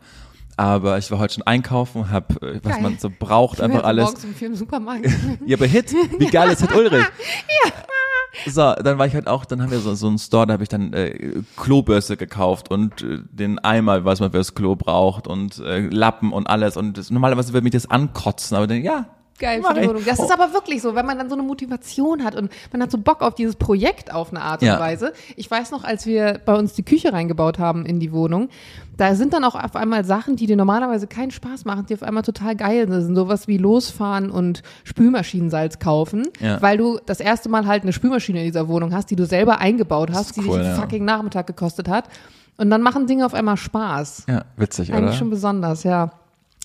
Aber 0.60 0.98
ich 0.98 1.10
war 1.10 1.18
heute 1.18 1.32
schon 1.32 1.42
einkaufen, 1.44 2.10
hab, 2.10 2.42
äh, 2.42 2.60
was 2.62 2.74
Geil. 2.74 2.82
man 2.82 2.98
so 2.98 3.10
braucht, 3.10 3.62
einfach 3.62 3.78
Ich 3.78 3.78
jetzt 3.78 3.86
alles. 3.86 4.04
Morgens 4.04 4.24
im 4.24 4.34
Film 4.34 4.54
Supermarkt. 4.54 5.06
Ja, 5.46 5.56
aber 5.56 5.64
Hit, 5.64 5.94
wie 6.18 6.26
geil 6.26 6.50
ist 6.50 6.60
Hit 6.60 6.74
Ulrich? 6.74 7.04
So, 8.46 8.74
dann 8.74 8.96
war 8.96 9.06
ich 9.06 9.14
halt 9.14 9.26
auch, 9.26 9.44
dann 9.44 9.60
haben 9.60 9.70
wir 9.70 9.80
so, 9.80 9.92
so 9.94 10.06
einen 10.06 10.18
Store, 10.18 10.46
da 10.46 10.52
habe 10.52 10.62
ich 10.62 10.68
dann 10.68 10.92
äh, 10.92 11.42
Klobürste 11.56 12.16
gekauft 12.16 12.70
und 12.70 13.02
äh, 13.02 13.18
den 13.30 13.58
Eimer, 13.58 14.04
was 14.04 14.20
man 14.20 14.30
fürs 14.30 14.54
Klo 14.54 14.76
braucht 14.76 15.26
und 15.26 15.58
äh, 15.58 15.80
Lappen 15.88 16.32
und 16.32 16.46
alles. 16.46 16.76
Und 16.76 16.96
das, 16.96 17.10
normalerweise 17.10 17.52
würde 17.52 17.64
mich 17.64 17.72
das 17.72 17.90
ankotzen, 17.90 18.56
aber 18.56 18.66
dann, 18.66 18.82
ja, 18.82 19.06
geil 19.40 19.60
Mach 19.62 19.74
für 19.74 19.80
die. 19.80 19.88
Wohnung. 19.88 20.02
Das 20.06 20.20
ist 20.20 20.30
aber 20.32 20.52
wirklich 20.52 20.80
so, 20.82 20.94
wenn 20.94 21.04
man 21.06 21.18
dann 21.18 21.28
so 21.28 21.34
eine 21.34 21.42
Motivation 21.42 22.22
hat 22.22 22.36
und 22.36 22.50
man 22.72 22.82
hat 22.82 22.90
so 22.92 22.98
Bock 22.98 23.22
auf 23.22 23.34
dieses 23.34 23.56
Projekt 23.56 24.14
auf 24.14 24.30
eine 24.30 24.40
Art 24.42 24.62
und 24.62 24.68
Ja. 24.68 24.78
Weise. 24.78 25.12
Ich 25.34 25.50
weiß 25.50 25.72
noch, 25.72 25.82
als 25.82 26.06
wir 26.06 26.40
bei 26.44 26.54
uns 26.54 26.74
die 26.74 26.84
Küche 26.84 27.12
reingebaut 27.12 27.58
haben 27.58 27.84
in 27.84 27.98
die 27.98 28.12
Wohnung, 28.12 28.48
da 28.96 29.14
sind 29.14 29.32
dann 29.32 29.42
auch 29.44 29.54
auf 29.54 29.74
einmal 29.76 30.04
Sachen, 30.04 30.36
die 30.36 30.46
dir 30.46 30.56
normalerweise 30.56 31.06
keinen 31.06 31.30
Spaß 31.30 31.64
machen, 31.64 31.86
die 31.88 31.94
auf 31.94 32.02
einmal 32.02 32.22
total 32.22 32.54
geil 32.54 32.86
sind. 32.88 33.16
Sowas 33.16 33.48
wie 33.48 33.56
losfahren 33.56 34.30
und 34.30 34.62
Spülmaschinensalz 34.84 35.78
kaufen, 35.78 36.28
Ja. 36.38 36.60
weil 36.62 36.76
du 36.76 36.98
das 37.06 37.18
erste 37.20 37.48
Mal 37.48 37.66
halt 37.66 37.82
eine 37.82 37.92
Spülmaschine 37.92 38.40
in 38.40 38.44
dieser 38.44 38.68
Wohnung 38.68 38.94
hast, 38.94 39.10
die 39.10 39.16
du 39.16 39.24
selber 39.26 39.58
eingebaut 39.58 40.10
hast, 40.12 40.26
ist 40.26 40.36
die 40.36 40.40
cool, 40.40 40.58
dich 40.58 40.66
einen 40.66 40.76
ja. 40.76 40.80
fucking 40.80 41.04
Nachmittag 41.04 41.46
gekostet 41.46 41.88
hat. 41.88 42.04
Und 42.58 42.68
dann 42.68 42.82
machen 42.82 43.06
Dinge 43.06 43.24
auf 43.24 43.32
einmal 43.32 43.56
Spaß. 43.56 44.24
Ja, 44.28 44.44
witzig, 44.58 44.92
Eigentlich 44.92 45.04
oder? 45.10 45.12
schon 45.14 45.30
besonders, 45.30 45.82
ja. 45.82 46.12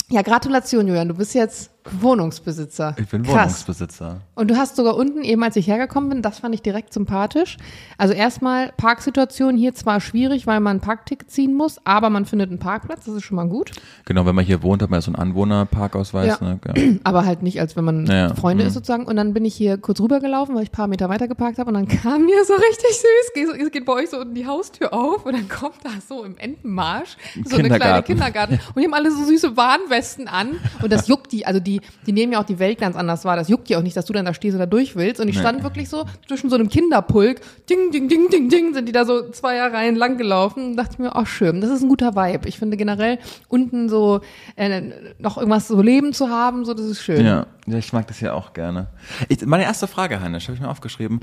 Ja, 0.10 0.22
Gratulation, 0.22 0.88
Julian. 0.88 1.08
Du 1.08 1.16
bist 1.16 1.34
jetzt 1.34 1.72
Wohnungsbesitzer. 1.92 2.96
Ich 3.00 3.08
bin 3.10 3.24
Krass. 3.24 3.34
Wohnungsbesitzer. 3.36 4.22
Und 4.36 4.50
du 4.52 4.58
hast 4.58 4.76
sogar 4.76 4.96
unten, 4.98 5.24
eben 5.24 5.44
als 5.44 5.56
ich 5.56 5.68
hergekommen 5.68 6.10
bin, 6.10 6.22
das 6.22 6.40
fand 6.40 6.54
ich 6.56 6.62
direkt 6.62 6.94
sympathisch. 6.94 7.58
Also 7.98 8.14
erstmal 8.14 8.72
Parksituation 8.78 9.58
hier 9.58 9.74
zwar 9.76 10.02
schwierig, 10.02 10.48
weil 10.48 10.60
man 10.60 10.78
ein 10.78 10.82
Parkticket 10.82 11.30
ziehen 11.32 11.54
muss, 11.54 11.80
aber 11.86 12.10
man 12.10 12.26
findet 12.26 12.50
einen 12.50 12.60
Parkplatz, 12.60 13.06
das 13.06 13.16
ist 13.16 13.24
schon 13.24 13.36
mal 13.36 13.48
gut. 13.48 13.72
Genau, 14.06 14.26
wenn 14.26 14.36
man 14.36 14.46
hier 14.46 14.64
wohnt, 14.64 14.82
hat 14.82 14.90
man 14.90 14.98
ja 14.98 15.02
so 15.02 15.10
einen 15.12 15.16
Anwohnerparkausweis. 15.18 16.40
Ja. 16.40 16.46
Ne? 16.46 16.60
Ja. 16.76 16.96
Aber 17.04 17.26
halt 17.26 17.44
nicht, 17.44 17.60
als 17.60 17.76
wenn 17.76 17.86
man 17.86 18.06
Ja. 18.08 18.34
Freunde 18.36 18.64
Mhm. 18.64 18.68
ist 18.68 18.74
sozusagen. 18.74 19.06
Und 19.06 19.16
dann 19.16 19.34
bin 19.34 19.46
ich 19.46 19.56
hier 19.56 19.78
kurz 19.78 20.00
rübergelaufen, 20.02 20.56
weil 20.56 20.64
ich 20.64 20.70
ein 20.70 20.74
paar 20.74 20.88
Meter 20.88 21.10
weiter 21.10 21.28
geparkt 21.28 21.60
habe. 21.60 21.70
Und 21.70 21.76
dann 21.76 21.88
kam 22.02 22.26
mir 22.26 22.44
so 22.46 22.54
richtig 22.54 22.90
süß, 22.92 23.62
es 23.62 23.72
geht 23.72 23.86
bei 23.86 23.94
euch 23.94 24.10
so 24.10 24.18
unten 24.20 24.34
die 24.36 24.46
Haustür 24.48 24.94
auf 24.94 25.26
und 25.26 25.34
dann 25.34 25.48
kommt 25.50 25.78
da 25.84 25.90
so 26.08 26.24
im 26.24 26.38
Entenmarsch 26.38 27.18
so 27.46 27.58
eine 27.58 27.70
kleine 27.70 28.04
Kindergarten. 28.04 28.06
Kindergarten. 28.06 28.54
Und 28.74 28.82
die 28.82 28.86
haben 28.86 28.94
alle 28.94 29.12
so 29.12 29.24
süße 29.26 29.56
Warnwesten 29.58 30.28
an. 30.28 30.58
Und 30.82 30.92
das 30.92 31.08
juckt 31.08 31.32
die, 31.32 31.46
also 31.46 31.60
die, 31.60 31.75
die 32.06 32.12
nehmen 32.12 32.34
ja 32.34 32.40
auch 32.40 32.46
die 32.46 32.60
Welt 32.60 32.80
ganz 32.80 32.96
anders 32.96 33.26
wahr. 33.26 33.36
Das 33.36 33.50
juckt 33.50 33.70
die 33.70 33.76
auch 33.76 33.82
nicht, 33.82 33.96
dass 33.98 34.06
du 34.06 34.14
dann 34.14 34.26
da 34.26 34.34
stehst 34.34 34.58
da 34.60 34.66
durch 34.66 34.96
willst. 34.96 35.20
Und 35.22 35.28
ich 35.28 35.36
Nee. 35.36 35.42
stand 35.42 35.64
wirklich 35.64 35.90
so 35.90 36.06
zwischen 36.28 36.50
so 36.50 36.56
einem 36.56 36.70
Kinderpulk, 36.70 37.42
ding, 37.70 37.92
ding, 37.92 38.08
ding, 38.08 38.30
ding, 38.30 38.50
ding, 38.50 38.74
sind 38.74 38.88
die 38.88 38.92
da 38.92 39.06
so 39.06 39.30
zwei 39.32 39.60
Reihen 39.62 39.96
lang 39.96 40.18
gelaufen. 40.18 40.66
Und 40.72 40.76
dachte 40.78 41.02
mir, 41.02 41.16
ach 41.16 41.28
schön, 41.28 41.62
das 41.62 41.70
ist 41.70 41.82
ein 41.82 41.90
guter 41.90 42.16
Vibe. 42.16 42.48
Ich 42.48 42.58
finde 42.60 42.78
generell 42.78 43.20
unten 43.50 43.90
so 43.90 44.22
äh, 44.56 44.82
noch 45.20 45.38
irgendwas 45.38 45.68
so 45.68 45.82
Leben 45.82 46.14
zu 46.14 46.30
haben, 46.30 46.66
so 46.66 46.74
das 46.74 46.86
ist 46.86 47.02
schön. 47.02 47.26
Ja, 47.26 47.48
ja, 47.68 47.78
ich 47.78 47.94
mag 47.94 48.08
das 48.08 48.20
ja 48.22 48.34
auch 48.34 48.54
gerne. 48.54 48.88
Ich, 49.30 49.46
meine 49.46 49.64
erste 49.64 49.88
Frage, 49.88 50.22
Hannes, 50.22 50.44
habe 50.44 50.54
ich 50.56 50.62
mir 50.62 50.70
aufgeschrieben. 50.70 51.20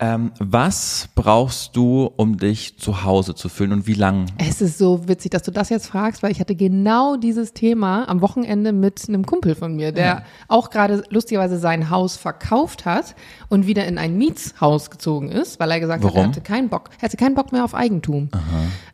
Ähm, 0.00 0.30
was 0.38 1.08
brauchst 1.16 1.74
du, 1.74 2.08
um 2.16 2.36
dich 2.36 2.78
zu 2.78 3.02
Hause 3.02 3.34
zu 3.34 3.48
fühlen 3.48 3.72
und 3.72 3.88
wie 3.88 3.94
lang? 3.94 4.26
Es 4.38 4.60
ist 4.60 4.78
so 4.78 5.08
witzig, 5.08 5.32
dass 5.32 5.42
du 5.42 5.50
das 5.50 5.70
jetzt 5.70 5.88
fragst, 5.88 6.22
weil 6.22 6.30
ich 6.30 6.38
hatte 6.38 6.54
genau 6.54 7.16
dieses 7.16 7.52
Thema 7.52 8.08
am 8.08 8.20
Wochenende 8.20 8.72
mit 8.72 9.02
einem 9.08 9.26
Kumpel 9.26 9.56
von 9.56 9.74
mir, 9.74 9.90
der 9.90 10.04
Ja. 10.06 10.22
auch 10.46 10.70
gerade 10.70 11.02
lustigerweise 11.10 11.58
sein 11.58 11.90
Haus 11.90 12.16
verkauft 12.16 12.84
hat 12.84 13.16
und 13.48 13.66
wieder 13.66 13.86
in 13.86 13.98
ein 13.98 14.16
Mietshaus 14.16 14.90
gezogen 14.90 15.32
ist, 15.32 15.58
weil 15.58 15.68
er 15.72 15.80
gesagt 15.80 16.04
hat, 16.04 16.10
Warum? 16.12 16.20
er 16.22 16.28
hatte 16.28 16.42
keinen 16.42 16.68
Bock. 16.68 16.90
Er 17.00 17.02
hatte 17.02 17.16
keinen 17.16 17.34
Bock 17.34 17.50
mehr 17.50 17.64
auf 17.64 17.74
Eigentum. 17.74 18.28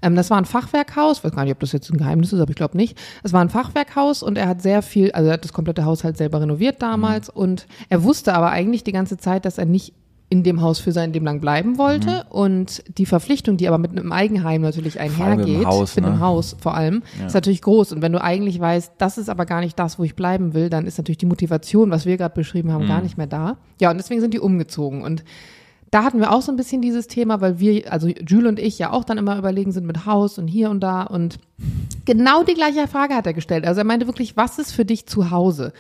Ähm, 0.01 0.17
das 0.17 0.31
war 0.31 0.39
ein 0.39 0.47
Fachwerkhaus, 0.47 1.23
weiß 1.23 1.33
gar 1.33 1.45
nicht, 1.45 1.53
ob 1.53 1.61
das 1.61 1.73
jetzt 1.73 1.91
ein 1.93 1.99
Geheimnis 1.99 2.33
ist, 2.33 2.41
aber 2.41 2.49
ich 2.49 2.57
glaube 2.57 2.79
nicht. 2.79 2.97
Es 3.23 3.35
war 3.35 3.43
ein 3.43 3.51
Fachwerkhaus 3.51 4.23
und 4.23 4.39
er 4.39 4.49
hat 4.49 4.63
sehr 4.63 4.81
viel, 4.81 5.13
also 5.13 5.29
er 5.29 5.35
hat 5.35 5.45
das 5.45 5.53
komplette 5.53 5.85
Haus 5.85 6.03
halt 6.03 6.17
selber 6.17 6.41
renoviert 6.41 6.81
damals 6.81 7.29
und 7.29 7.67
er 7.91 8.03
wusste 8.05 8.33
aber 8.33 8.49
eigentlich 8.53 8.85
die 8.85 8.93
ganze 8.93 9.19
Zeit, 9.19 9.45
dass 9.45 9.59
er 9.59 9.67
nicht 9.67 9.93
in 10.35 10.43
dem 10.43 10.61
Haus 10.61 10.81
für 10.81 10.91
sein 10.91 11.13
Leben 11.13 11.25
lang 11.25 11.41
bleiben 11.41 11.79
wollte 11.79 12.27
und 12.29 12.83
die 12.99 13.07
Verpflichtung, 13.07 13.57
die 13.57 13.69
aber 13.69 13.79
mit 13.79 13.93
einem 13.93 14.11
Eigenheim 14.11 14.63
natürlich 14.63 14.99
einhergeht, 14.99 15.65
Haus, 15.65 15.95
mit 15.95 16.05
einem 16.05 16.15
ne? 16.15 16.21
Haus 16.21 16.57
vor 16.59 16.75
allem, 16.75 17.05
ist 17.25 17.35
natürlich 17.35 17.63
groß. 17.63 17.93
Und 17.93 18.03
wenn 18.03 18.11
du 18.11 18.21
eigentlich 18.21 18.59
weißt, 18.59 18.95
das 18.99 19.17
ist 19.17 19.29
aber 19.31 19.47
gar 19.47 19.61
nicht 19.61 19.79
das, 19.79 19.97
wo 19.97 20.03
ich 20.03 20.17
bleiben 20.17 20.53
will, 20.53 20.71
dann 20.71 20.87
ist 20.89 20.99
natürlich 20.99 21.19
die 21.19 21.27
Motivation, 21.27 21.93
was 21.93 22.05
wir 22.05 22.17
gerade 22.17 22.35
beschrieben 22.35 22.73
haben, 22.73 22.83
Mhm. 22.83 22.89
gar 22.89 23.01
nicht 23.01 23.17
mehr 23.17 23.29
da. 23.29 23.59
Ja, 23.81 23.93
und 23.93 23.97
deswegen 23.97 24.21
sind 24.21 24.35
die 24.35 24.41
umgezogen. 24.41 25.03
Und 25.03 25.23
da 25.93 26.03
hatten 26.03 26.19
wir 26.19 26.33
auch 26.33 26.43
so 26.43 26.51
ein 26.51 26.57
bisschen 26.57 26.83
dieses 26.83 27.07
Thema, 27.07 27.41
weil 27.41 27.61
wir, 27.61 27.93
also 27.93 28.09
Jules 28.09 28.49
und 28.49 28.59
ich 28.59 28.77
ja 28.81 28.91
auch 28.91 29.05
dann 29.05 29.17
immer 29.19 29.39
überlegen 29.39 29.71
sind 29.71 29.87
mit 29.87 30.05
Haus 30.05 30.39
und 30.39 30.49
hier 30.49 30.69
und 30.71 30.81
da 30.81 31.05
und 31.05 31.39
genau 32.05 32.43
die 32.43 32.55
gleiche 32.55 32.89
Frage 32.89 33.15
hat 33.15 33.27
er 33.27 33.35
gestellt. 33.35 33.65
Also 33.65 33.83
er 33.83 33.85
meinte 33.85 34.09
wirklich, 34.09 34.37
was 34.37 34.59
ist 34.59 34.73
für 34.73 34.85
dich 34.85 35.07
zu 35.07 35.31
Hause? 35.31 35.73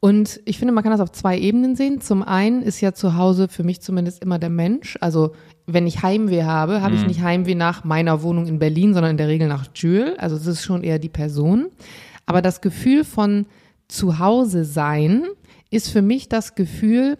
Und 0.00 0.40
ich 0.44 0.58
finde, 0.58 0.72
man 0.72 0.84
kann 0.84 0.92
das 0.92 1.00
auf 1.00 1.10
zwei 1.10 1.36
Ebenen 1.36 1.74
sehen. 1.74 2.00
Zum 2.00 2.22
einen 2.22 2.62
ist 2.62 2.80
ja 2.80 2.92
zu 2.92 3.16
Hause 3.16 3.48
für 3.48 3.64
mich 3.64 3.80
zumindest 3.80 4.22
immer 4.22 4.38
der 4.38 4.50
Mensch. 4.50 4.96
Also 5.00 5.32
wenn 5.66 5.88
ich 5.88 6.02
Heimweh 6.02 6.44
habe, 6.44 6.82
habe 6.82 6.94
ich 6.94 7.06
nicht 7.06 7.20
Heimweh 7.20 7.56
nach 7.56 7.82
meiner 7.82 8.22
Wohnung 8.22 8.46
in 8.46 8.60
Berlin, 8.60 8.94
sondern 8.94 9.12
in 9.12 9.16
der 9.16 9.28
Regel 9.28 9.48
nach 9.48 9.66
Jules. 9.74 10.16
Also 10.18 10.36
es 10.36 10.46
ist 10.46 10.62
schon 10.62 10.84
eher 10.84 11.00
die 11.00 11.08
Person. 11.08 11.70
Aber 12.26 12.42
das 12.42 12.60
Gefühl 12.60 13.04
von 13.04 13.46
zu 13.88 14.20
Hause 14.20 14.64
sein 14.64 15.24
ist 15.70 15.90
für 15.90 16.02
mich 16.02 16.28
das 16.28 16.54
Gefühl, 16.54 17.18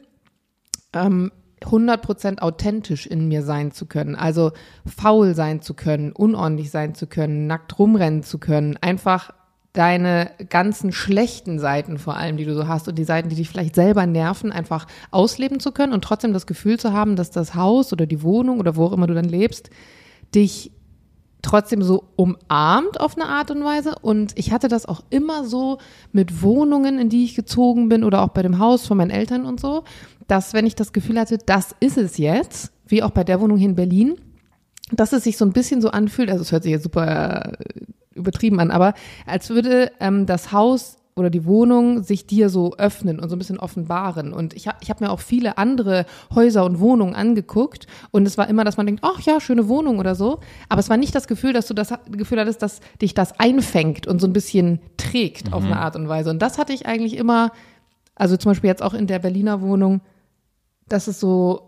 ähm, 0.93 1.33
100% 1.65 2.41
authentisch 2.41 3.07
in 3.07 3.27
mir 3.27 3.43
sein 3.43 3.73
zu 3.73 3.87
können. 3.87 4.15
Also 4.15 4.53
faul 4.87 5.35
sein 5.35 5.61
zu 5.61 5.75
können, 5.75 6.13
unordentlich 6.13 6.71
sein 6.71 6.95
zu 6.95 7.09
können, 7.09 7.49
nackt 7.49 7.79
rumrennen 7.79 8.23
zu 8.23 8.39
können, 8.39 8.77
einfach 8.77 9.33
deine 9.79 10.33
ganzen 10.49 10.91
schlechten 10.91 11.61
Seiten 11.61 11.99
vor 11.99 12.17
allem, 12.17 12.37
die 12.37 12.45
du 12.45 12.53
so 12.53 12.67
hast 12.67 12.89
und 12.89 12.99
die 12.99 13.05
Seiten, 13.05 13.29
die 13.29 13.37
dich 13.37 13.49
vielleicht 13.49 13.77
selber 13.77 14.07
nerven, 14.07 14.51
einfach 14.51 14.89
ausleben 15.13 15.61
zu 15.61 15.71
können 15.71 15.93
und 15.93 16.03
trotzdem 16.03 16.33
das 16.33 16.49
Gefühl 16.49 16.81
zu 16.81 16.93
haben, 16.93 17.15
dass 17.15 17.31
das 17.31 17.55
Haus 17.55 17.93
oder 17.93 18.05
die 18.05 18.25
Wohnung 18.25 18.59
oder 18.59 18.75
wo 18.75 18.87
auch 18.87 18.93
immer 18.93 19.07
du 19.07 19.15
dann 19.15 19.25
lebst, 19.25 19.71
dich 20.35 20.73
trotzdem 21.43 21.85
so 21.85 22.09
umarmt 22.17 23.01
auf 23.01 23.17
eine 23.17 23.29
Art 23.29 23.53
und 23.53 23.63
Weise. 23.63 23.95
Und 24.03 24.33
ich 24.35 24.51
hatte 24.51 24.67
das 24.67 24.85
auch 24.85 25.05
immer 25.11 25.45
so 25.45 25.79
mit 26.11 26.43
Wohnungen, 26.43 26.99
in 26.99 27.09
die 27.09 27.23
ich 27.23 27.37
gezogen 27.37 27.89
bin 27.89 28.03
oder 28.03 28.23
auch 28.23 28.31
bei 28.31 28.43
dem 28.43 28.59
Haus 28.59 28.85
von 28.85 28.97
meinen 28.97 29.13
Eltern 29.13 29.47
und 29.47 29.61
so, 29.61 29.85
dass 30.27 30.55
wenn 30.55 30.67
ich 30.67 30.75
das 30.75 30.93
Gefühl 30.93 31.21
hatte, 31.21 31.39
das 31.39 31.77
ist 31.79 31.99
es 31.99 32.19
jetzt, 32.19 32.73
wie 32.89 33.05
auch 33.05 33.11
bei 33.11 33.23
der 33.23 33.41
Wohnung 33.41 33.59
hier 33.59 33.69
in 33.69 33.77
Berlin, 33.77 34.17
dass 34.91 35.13
es 35.13 35.23
sich 35.23 35.37
so 35.37 35.45
ein 35.45 35.53
bisschen 35.53 35.81
so 35.81 35.91
anfühlt, 35.91 36.31
also 36.31 36.43
es 36.43 36.51
hört 36.51 36.65
sich 36.65 36.73
jetzt 36.73 36.83
super 36.83 37.53
äh, 37.53 37.85
übertrieben 38.19 38.61
an, 38.61 38.71
aber 38.71 38.95
als 39.27 39.51
würde 39.51 39.93
ähm, 40.01 40.27
das 40.27 40.53
Haus 40.53 40.99
oder 41.19 41.31
die 41.31 41.45
Wohnung 41.45 42.03
sich 42.03 42.27
dir 42.27 42.49
so 42.49 42.75
öffnen 42.77 43.19
und 43.19 43.29
so 43.29 43.35
ein 43.35 43.39
bisschen 43.39 43.59
offenbaren. 43.59 44.33
Und 44.33 44.55
ich 44.55 44.69
habe 44.69 44.79
ich 44.81 44.89
hab 44.89 45.01
mir 45.01 45.11
auch 45.11 45.21
viele 45.21 45.59
andere 45.59 46.07
Häuser 46.35 46.65
und 46.65 46.79
Wohnungen 46.79 47.15
angeguckt 47.15 47.87
und 48.13 48.25
es 48.27 48.39
war 48.39 48.49
immer, 48.49 48.65
dass 48.65 48.77
man 48.77 48.87
denkt, 48.87 49.03
ach 49.05 49.21
ja, 49.21 49.41
schöne 49.41 49.69
Wohnung 49.69 49.99
oder 49.99 50.15
so. 50.15 50.41
Aber 50.69 50.79
es 50.79 50.89
war 50.89 50.97
nicht 50.97 51.15
das 51.15 51.27
Gefühl, 51.27 51.53
dass 51.53 51.67
du 51.67 51.75
das 51.75 51.93
Gefühl 52.11 52.39
hattest, 52.41 52.63
dass 52.63 52.81
dich 53.03 53.15
das 53.15 53.39
einfängt 53.39 54.07
und 54.07 54.21
so 54.21 54.27
ein 54.27 54.33
bisschen 54.33 54.81
trägt 54.97 55.53
auf 55.53 55.65
eine 55.65 55.79
Art 55.79 55.97
und 55.97 56.09
Weise. 56.09 56.31
Und 56.31 56.41
das 56.41 56.57
hatte 56.57 56.73
ich 56.73 56.87
eigentlich 56.87 57.17
immer, 57.17 57.53
also 58.15 58.37
zum 58.37 58.51
Beispiel 58.51 58.69
jetzt 58.69 58.83
auch 58.83 58.95
in 58.95 59.07
der 59.07 59.19
Berliner 59.19 59.61
Wohnung, 59.61 60.01
dass 60.89 61.09
es 61.09 61.21
so 61.21 61.68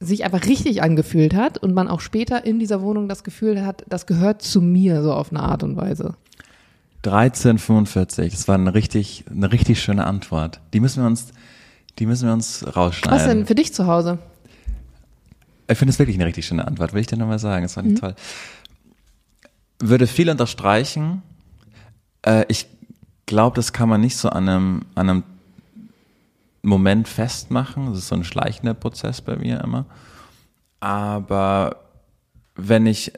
sich 0.00 0.24
einfach 0.24 0.46
richtig 0.46 0.82
angefühlt 0.82 1.34
hat 1.34 1.58
und 1.58 1.74
man 1.74 1.86
auch 1.88 2.00
später 2.00 2.44
in 2.46 2.58
dieser 2.58 2.80
Wohnung 2.80 3.08
das 3.08 3.22
Gefühl 3.22 3.64
hat, 3.66 3.84
das 3.88 4.06
gehört 4.06 4.40
zu 4.42 4.62
mir 4.62 5.02
so 5.02 5.12
auf 5.12 5.30
eine 5.30 5.40
Art 5.40 5.62
und 5.62 5.76
Weise. 5.76 6.14
1345, 7.04 8.32
das 8.32 8.48
war 8.48 8.54
eine 8.56 8.74
richtig, 8.74 9.24
eine 9.30 9.52
richtig 9.52 9.80
schöne 9.82 10.06
Antwort. 10.06 10.60
Die 10.72 10.80
müssen 10.80 11.02
wir 11.02 11.06
uns, 11.06 11.28
die 11.98 12.06
müssen 12.06 12.26
wir 12.26 12.32
uns 12.32 12.64
rausschneiden. 12.76 13.18
Was 13.18 13.26
denn 13.26 13.46
für 13.46 13.54
dich 13.54 13.72
zu 13.74 13.86
Hause? 13.86 14.18
Ich 15.68 15.78
finde 15.78 15.90
es 15.92 15.98
wirklich 15.98 16.16
eine 16.16 16.26
richtig 16.26 16.46
schöne 16.46 16.66
Antwort, 16.66 16.92
will 16.92 17.00
ich 17.00 17.06
dir 17.06 17.16
nochmal 17.16 17.38
sagen. 17.38 17.62
Das 17.62 17.74
fand 17.74 17.88
Mhm. 17.88 17.94
ich 17.94 18.00
toll. 18.00 18.14
Würde 19.78 20.06
viel 20.06 20.28
unterstreichen. 20.28 21.22
Äh, 22.22 22.44
ich 22.48 22.66
glaube, 23.26 23.56
das 23.56 23.72
kann 23.72 23.88
man 23.88 24.00
nicht 24.00 24.16
so 24.16 24.28
an 24.28 24.48
einem, 24.48 24.82
an 24.94 25.08
einem 25.08 25.22
Moment 26.62 27.08
festmachen. 27.08 27.86
Das 27.86 27.98
ist 27.98 28.08
so 28.08 28.14
ein 28.16 28.24
schleichender 28.24 28.74
Prozess 28.74 29.20
bei 29.20 29.36
mir 29.36 29.60
immer. 29.62 29.86
Aber 30.80 31.76
wenn 32.54 32.86
ich 32.86 33.12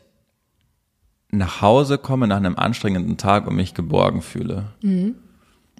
nach 1.30 1.62
Hause 1.62 1.98
komme 1.98 2.26
nach 2.26 2.36
einem 2.36 2.56
anstrengenden 2.56 3.16
Tag 3.16 3.46
und 3.46 3.54
mich 3.56 3.74
geborgen 3.74 4.22
fühle, 4.22 4.66
Mhm. 4.82 5.14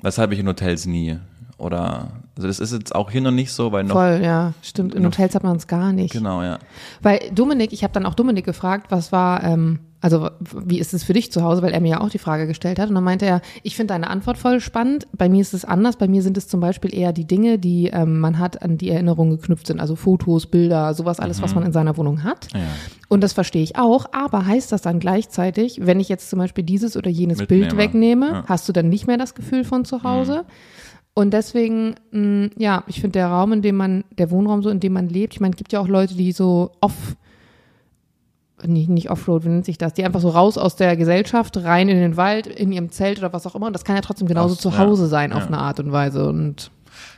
das 0.03 0.19
habe 0.19 0.35
ich 0.35 0.41
in 0.41 0.49
Hotels 0.49 0.87
nie. 0.87 1.19
Oder, 1.59 2.11
also 2.37 2.49
das 2.49 2.59
ist 2.59 2.73
jetzt 2.73 2.95
auch 2.95 3.11
hier 3.11 3.21
noch 3.21 3.31
nicht 3.31 3.53
so, 3.53 3.71
weil 3.71 3.85
noch, 3.85 3.93
Voll, 3.95 4.21
ja, 4.25 4.53
stimmt. 4.63 4.95
In 4.95 5.05
Hotels 5.05 5.35
hat 5.35 5.45
man 5.45 5.57
es 5.57 5.67
gar 5.69 5.93
nicht. 5.93 6.13
genau, 6.13 6.43
ja. 6.43 6.59
Weil 7.03 7.21
Dominik, 7.33 7.73
ich 7.73 7.85
habe 7.85 7.93
dann 7.93 8.07
auch 8.07 8.15
Dominik 8.15 8.45
gefragt, 8.45 8.87
was 8.91 9.13
war, 9.13 9.45
ähm, 9.45 9.79
also 10.03 10.29
wie 10.67 10.79
ist 10.81 10.93
es 10.93 11.05
für 11.05 11.15
dich 11.15 11.33
zu 11.33 11.43
Hause, 11.43 11.63
weil 11.63 11.73
er 11.73 11.81
mir 11.81 11.91
ja 11.93 12.01
auch 12.03 12.11
die 12.11 12.19
Frage 12.19 12.47
gestellt 12.47 12.79
hat. 12.79 12.89
Und 12.91 12.95
dann 12.97 13.05
meinte 13.05 13.25
er, 13.25 13.41
ich 13.63 13.77
finde 13.77 13.95
deine 13.95 14.11
Antwort 14.11 14.37
voll 14.37 14.61
spannend. 14.61 15.07
Bei 15.17 15.29
mir 15.31 15.41
ist 15.41 15.55
es 15.55 15.65
anders. 15.65 15.97
Bei 15.97 16.09
mir 16.09 16.23
sind 16.23 16.37
es 16.37 16.49
zum 16.49 16.61
Beispiel 16.61 16.95
eher 16.95 17.13
die 17.13 17.25
Dinge, 17.27 17.59
die 17.59 17.87
ähm, 17.87 18.19
man 18.21 18.39
hat, 18.39 18.61
an 18.63 18.77
die 18.77 18.91
Erinnerungen 18.91 19.39
geknüpft 19.39 19.69
sind. 19.69 19.81
Also 19.81 19.97
Fotos, 19.97 20.47
Bilder, 20.47 20.93
sowas 20.93 21.21
alles, 21.21 21.41
was 21.41 21.55
man 21.55 21.65
in 21.65 21.73
seiner 21.73 21.97
Wohnung 21.97 22.25
hat. 22.25 22.49
ja. 22.53 22.61
Und 23.09 23.23
das 23.23 23.33
verstehe 23.35 23.63
ich 23.63 23.77
auch. 23.77 24.07
Aber 24.13 24.47
heißt 24.47 24.73
das 24.73 24.83
dann 24.83 24.99
gleichzeitig, 24.99 25.81
wenn 25.87 26.01
ich 26.01 26.09
jetzt 26.09 26.31
zum 26.31 26.39
Beispiel 26.39 26.65
dieses 26.65 26.97
oder 26.97 27.11
jenes 27.11 27.39
Mitnehme. 27.39 27.67
Bild 27.67 27.77
wegnehme, 27.77 28.27
Ja. 28.29 28.45
hast 28.47 28.69
du 28.69 28.73
dann 28.73 28.89
nicht 28.89 29.07
mehr 29.07 29.19
das 29.19 29.35
Gefühl 29.35 29.65
von 29.65 29.85
zu 29.85 30.03
Hause? 30.03 30.45
Und 31.15 31.33
deswegen, 31.35 31.95
mh, 32.11 32.51
ja, 32.57 32.85
ich 32.87 33.03
finde 33.03 33.19
der 33.19 33.27
Raum, 33.27 33.53
in 33.53 33.61
dem 33.61 33.77
man, 33.77 34.05
der 34.17 34.31
Wohnraum 34.31 34.63
so, 34.63 34.71
in 34.71 34.81
dem 34.81 34.95
man 34.95 35.09
lebt, 35.11 35.35
ich 35.35 35.41
meine, 35.41 35.53
es 35.53 35.59
gibt 35.59 35.73
ja 35.75 35.81
auch 35.81 35.89
Leute, 35.89 36.15
die 36.15 36.33
so 36.33 36.71
off, 36.81 37.17
nicht, 38.67 38.89
nicht 38.89 39.11
Offroad, 39.11 39.45
wie 39.45 39.49
nennt 39.49 39.65
sich 39.65 39.79
das, 39.79 39.95
die 39.95 40.05
einfach 40.05 40.21
so 40.21 40.31
raus 40.31 40.59
aus 40.59 40.77
der 40.77 40.97
Gesellschaft, 40.97 41.57
rein 41.59 41.89
in 41.89 41.99
den 41.99 42.17
Wald, 42.17 42.47
in 42.47 42.73
ihrem 42.73 42.91
Zelt 42.91 43.19
oder 43.19 43.33
was 43.33 43.47
auch 43.47 43.55
immer. 43.55 43.67
Und 43.67 43.73
das 43.73 43.85
kann 43.85 43.97
ja 43.97 44.03
trotzdem 44.03 44.29
genauso 44.29 44.55
Aus- 44.55 44.61
zu 44.61 44.71
ja, 44.71 44.79
Hause 44.79 45.07
sein 45.07 45.33
auf 45.33 45.43
ja. 45.43 45.47
eine 45.49 45.59
Art 45.59 45.81
und 45.81 45.93
Weise. 45.93 46.29
Und 46.29 46.71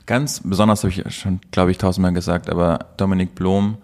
Ganz 0.06 0.40
besonders 0.44 0.84
habe 0.84 0.92
ich 0.92 1.14
schon, 1.14 1.40
glaube 1.50 1.70
ich, 1.70 1.78
tausendmal 1.78 2.12
gesagt, 2.12 2.50
aber 2.50 2.86
Dominik 2.96 3.34
Blom, 3.34 3.78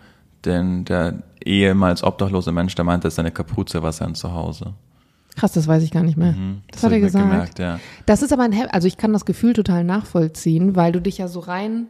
denn 0.44 0.84
der 0.84 1.22
ehemals 1.44 2.02
obdachlose 2.02 2.52
Mensch, 2.52 2.74
der 2.74 2.84
meinte, 2.84 3.10
seine 3.10 3.30
Kapuze 3.30 3.82
war 3.82 3.92
sein 3.92 4.14
Zuhause. 4.14 4.74
Krass, 5.36 5.52
das 5.52 5.66
weiß 5.66 5.82
ich 5.82 5.90
gar 5.90 6.02
nicht 6.02 6.18
mehr. 6.18 6.32
Mhm, 6.32 6.62
das, 6.70 6.82
hat 6.82 6.92
er 6.92 7.00
gesagt. 7.00 7.24
Gemerkt, 7.24 7.58
ja. 7.58 7.80
Das 8.04 8.22
ist 8.22 8.32
aber 8.32 8.42
ein, 8.42 8.54
also 8.70 8.86
ich 8.88 8.96
kann 8.96 9.12
das 9.12 9.24
Gefühl 9.24 9.52
total 9.52 9.84
nachvollziehen, 9.84 10.76
weil 10.76 10.92
du 10.92 11.00
dich 11.00 11.18
ja 11.18 11.28
so 11.28 11.40
rein 11.40 11.86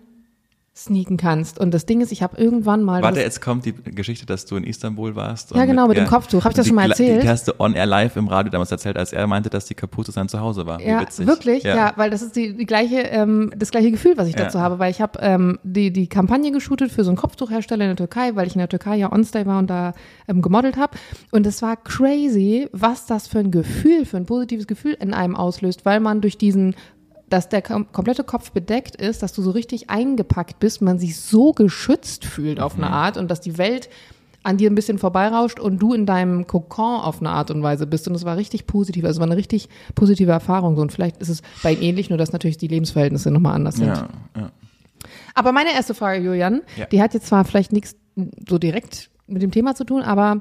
sneaken 0.85 1.17
kannst. 1.17 1.59
Und 1.59 1.73
das 1.73 1.87
Ding 1.87 2.01
ist, 2.01 2.13
ich 2.13 2.23
habe 2.23 2.37
irgendwann 2.37 2.83
mal. 2.83 3.03
Warte, 3.03 3.21
jetzt 3.21 3.41
kommt 3.41 3.65
die 3.65 3.73
Geschichte, 3.73 4.27
dass 4.27 4.47
du 4.47 4.57
in 4.57 4.65
Istanbul 4.65 5.15
warst. 5.15 5.55
Ja, 5.55 5.65
genau, 5.65 5.87
mit 5.87 5.97
dem 5.97 6.07
Kopftuch. 6.07 6.45
Hab 6.45 6.53
ich 6.53 6.57
das 6.57 6.67
schon 6.67 6.77
mal 6.77 6.89
erzählt? 6.89 7.23
Die, 7.23 7.29
hast 7.29 7.49
du 7.49 7.53
on 7.59 7.75
air 7.75 7.87
live 7.87 8.17
im 8.17 8.29
Radio 8.29 8.51
damals 8.51 8.71
erzählt, 8.71 8.97
als 8.97 9.13
er 9.13 9.27
meinte, 9.27 9.51
dass 9.51 9.67
die 9.67 9.75
Kapuze 9.75 10.13
sein 10.13 10.29
Zuhause 10.29 10.67
war. 10.67 10.81
Ja, 10.81 11.05
wirklich, 11.19 11.65
ja. 11.65 11.93
weil 11.97 12.11
das 12.11 12.23
ist 12.23 12.37
die, 12.37 12.57
die 12.57 12.67
gleiche, 12.67 13.01
ähm, 13.03 13.53
das 13.57 13.71
gleiche 13.71 13.91
Gefühl, 13.91 14.15
was 14.17 14.29
ich 14.29 14.35
Ja. 14.35 14.45
dazu 14.45 14.61
habe, 14.61 14.79
weil 14.79 14.91
ich 14.91 15.01
habe 15.01 15.19
ähm, 15.21 15.59
die, 15.63 15.93
die 15.93 16.09
Kampagne 16.09 16.51
geshootet 16.53 16.91
für 16.91 17.05
so 17.05 17.11
einen 17.11 17.17
Kopftuchhersteller 17.17 17.85
in 17.85 17.91
der 17.91 17.97
Türkei, 17.97 18.35
weil 18.35 18.47
ich 18.47 18.55
in 18.55 18.61
der 18.61 18.69
Türkei 18.69 18.97
ja 18.97 19.13
Onstay 19.13 19.47
war 19.47 19.59
und 19.59 19.69
da 19.69 19.93
ähm, 20.29 20.43
gemodelt 20.43 20.77
habe. 20.77 20.97
Und 21.31 21.47
es 21.47 21.63
war 21.63 21.77
crazy, 21.77 22.69
was 22.73 23.07
das 23.07 23.27
für 23.27 23.41
ein 23.41 23.51
Gefühl, 23.51 24.05
für 24.07 24.17
ein 24.17 24.27
positives 24.27 24.67
Gefühl 24.67 24.97
in 25.01 25.15
einem 25.15 25.37
auslöst, 25.37 25.85
weil 25.85 26.01
man 26.01 26.21
durch 26.21 26.39
diesen 26.39 26.75
dass 27.31 27.49
der 27.49 27.63
kom 27.63 27.91
komplette 27.93 28.25
Kopf 28.25 28.51
bedeckt 28.53 28.97
ist, 28.97 29.23
dass 29.23 29.33
du 29.33 29.41
so 29.43 29.51
richtig 29.53 29.89
eingepackt 29.89 30.59
bist, 30.61 30.83
man 30.83 30.99
sich 30.99 31.19
so 31.19 31.53
geschützt 31.53 32.25
fühlt 32.25 32.61
auf 32.61 32.77
Mhm. 32.77 32.85
eine 32.85 32.93
Art 32.93 33.17
und 33.17 33.31
dass 33.31 33.41
die 33.41 33.57
Welt 33.57 33.89
an 34.43 34.57
dir 34.57 34.71
ein 34.71 34.75
bisschen 34.75 34.99
vorbeirauscht 34.99 35.61
und 35.61 35.79
du 35.81 35.93
in 35.93 36.07
deinem 36.07 36.47
Kokon 36.47 37.01
auf 37.03 37.21
eine 37.21 37.29
Art 37.31 37.51
und 37.51 37.63
Weise 37.63 37.87
bist. 37.87 38.09
Und 38.09 38.15
es 38.15 38.25
war 38.25 38.37
richtig 38.39 38.67
positiv. 38.67 39.05
Also 39.05 39.17
es 39.17 39.21
war 39.21 39.27
eine 39.27 39.37
richtig 39.37 39.69
positive 39.95 40.31
Erfahrung. 40.33 40.77
Und 40.79 40.93
vielleicht 40.93 41.19
ist 41.19 41.29
es 41.29 41.43
bei 41.63 41.73
ihm 41.75 41.83
ähnlich, 41.83 42.09
nur 42.09 42.17
dass 42.19 42.33
natürlich 42.33 42.57
die 42.57 42.67
Lebensverhältnisse 42.69 43.31
nochmal 43.31 43.55
anders 43.55 43.77
sind. 43.77 43.89
Ja, 43.89 44.09
ja. 44.37 44.51
Aber 45.35 45.53
meine 45.53 45.73
erste 45.75 45.95
Frage, 45.95 46.23
Julian, 46.25 46.63
Ja. 46.77 46.87
die 46.87 47.03
hat 47.03 47.13
jetzt 47.15 47.27
zwar 47.27 47.45
vielleicht 47.45 47.71
nichts 47.73 47.97
so 48.49 48.59
direkt 48.59 49.11
mit 49.27 49.43
dem 49.43 49.51
Thema 49.51 49.75
zu 49.75 49.85
tun, 49.85 50.03
aber 50.03 50.41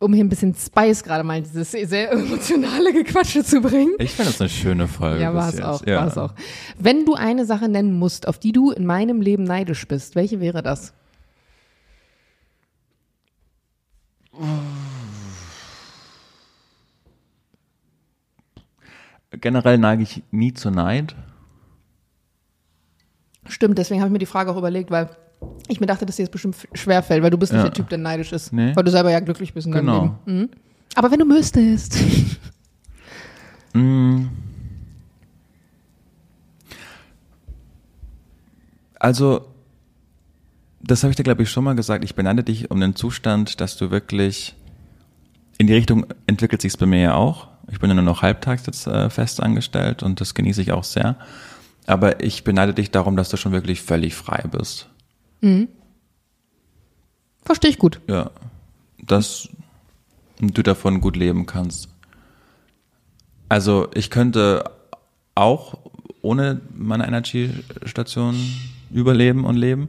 um 0.00 0.14
hier 0.14 0.24
ein 0.24 0.30
bisschen 0.30 0.54
Spice 0.54 1.04
gerade 1.04 1.22
mal 1.22 1.36
in 1.38 1.44
dieses 1.44 1.70
sehr 1.72 2.10
emotionale 2.12 2.92
Gequatsche 2.92 3.44
zu 3.44 3.60
bringen. 3.60 3.94
Ich 3.98 4.12
finde 4.12 4.30
das 4.32 4.40
eine 4.40 4.48
schöne 4.48 4.88
Folge. 4.88 5.20
Ja, 5.22 5.34
war 5.34 5.50
es 5.50 5.60
auch, 5.60 5.84
Ja. 5.86 5.98
war 6.00 6.06
es 6.06 6.16
auch. 6.16 6.34
Wenn 6.78 7.04
du 7.04 7.14
eine 7.14 7.44
Sache 7.44 7.68
nennen 7.68 7.98
musst, 7.98 8.26
auf 8.26 8.38
die 8.38 8.52
du 8.52 8.70
in 8.70 8.86
meinem 8.86 9.20
Leben 9.20 9.44
neidisch 9.44 9.86
bist, 9.86 10.14
welche 10.16 10.40
wäre 10.40 10.62
das? 10.62 10.94
Generell 19.32 19.78
neige 19.78 20.02
ich 20.02 20.22
nie 20.30 20.52
zu 20.52 20.70
Neid. 20.70 21.14
Stimmt, 23.48 23.78
deswegen 23.78 24.00
habe 24.00 24.08
ich 24.08 24.12
mir 24.12 24.18
die 24.18 24.26
Frage 24.26 24.50
auch 24.50 24.56
überlegt, 24.56 24.90
weil 24.90 25.08
ich 25.68 25.80
mir 25.80 25.86
dachte, 25.86 26.04
dass 26.06 26.16
dir 26.16 26.22
das 26.24 26.30
bestimmt 26.30 26.56
schwer 26.74 27.02
fällt, 27.02 27.22
weil 27.22 27.30
du 27.30 27.38
bist 27.38 27.52
nicht 27.52 27.60
Ja. 27.60 27.64
der 27.68 27.72
Typ, 27.74 27.88
der 27.88 27.98
neidisch 27.98 28.32
ist, 28.32 28.52
Nee. 28.52 28.74
weil 28.74 28.84
du 28.84 28.90
selber 28.90 29.10
ja 29.10 29.20
glücklich 29.20 29.54
bist 29.54 29.66
in 29.66 29.72
deinem 29.72 29.86
Genau. 29.86 30.18
Leben. 30.26 30.40
Mhm. 30.42 30.48
Aber 30.94 31.10
wenn 31.10 31.18
du 31.18 31.24
müsstest. 31.24 31.96
Mm. 33.72 34.26
Also, 38.98 39.46
das 40.82 41.02
habe 41.02 41.10
ich 41.10 41.16
dir, 41.16 41.22
glaube 41.22 41.42
ich, 41.42 41.50
schon 41.50 41.64
mal 41.64 41.74
gesagt. 41.76 42.04
Ich 42.04 42.14
beneide 42.14 42.42
dich 42.42 42.70
um 42.70 42.80
den 42.80 42.96
Zustand, 42.96 43.60
dass 43.60 43.76
du 43.76 43.90
wirklich 43.90 44.54
in 45.58 45.66
die 45.66 45.74
Richtung 45.74 46.06
entwickelt 46.26 46.62
sich 46.62 46.72
es 46.72 46.76
bei 46.76 46.86
mir 46.86 47.00
ja 47.00 47.14
auch. 47.14 47.48
Ich 47.70 47.78
bin 47.78 47.88
ja 47.90 47.94
nur 47.94 48.02
noch 48.04 48.22
halbtags 48.22 48.66
jetzt 48.66 48.86
äh, 48.86 49.08
fest 49.10 49.40
angestellt 49.42 50.02
und 50.02 50.20
das 50.20 50.34
genieße 50.34 50.62
ich 50.62 50.72
auch 50.72 50.84
sehr. 50.84 51.16
Aber 51.86 52.22
ich 52.24 52.44
beneide 52.44 52.74
dich 52.74 52.90
darum, 52.90 53.16
dass 53.16 53.28
du 53.28 53.36
schon 53.36 53.52
wirklich 53.52 53.82
völlig 53.82 54.14
frei 54.14 54.42
bist. 54.50 54.88
Verstehe 57.44 57.70
ich 57.70 57.78
gut. 57.78 58.00
Ja, 58.06 58.30
dass 59.02 59.48
du 60.40 60.62
davon 60.62 61.00
gut 61.00 61.16
leben 61.16 61.46
kannst. 61.46 61.88
Also 63.48 63.88
ich 63.94 64.10
könnte 64.10 64.70
auch 65.34 65.74
ohne 66.22 66.60
meine 66.76 67.06
Energy-Station 67.06 68.36
überleben 68.92 69.44
und 69.44 69.56
leben, 69.56 69.88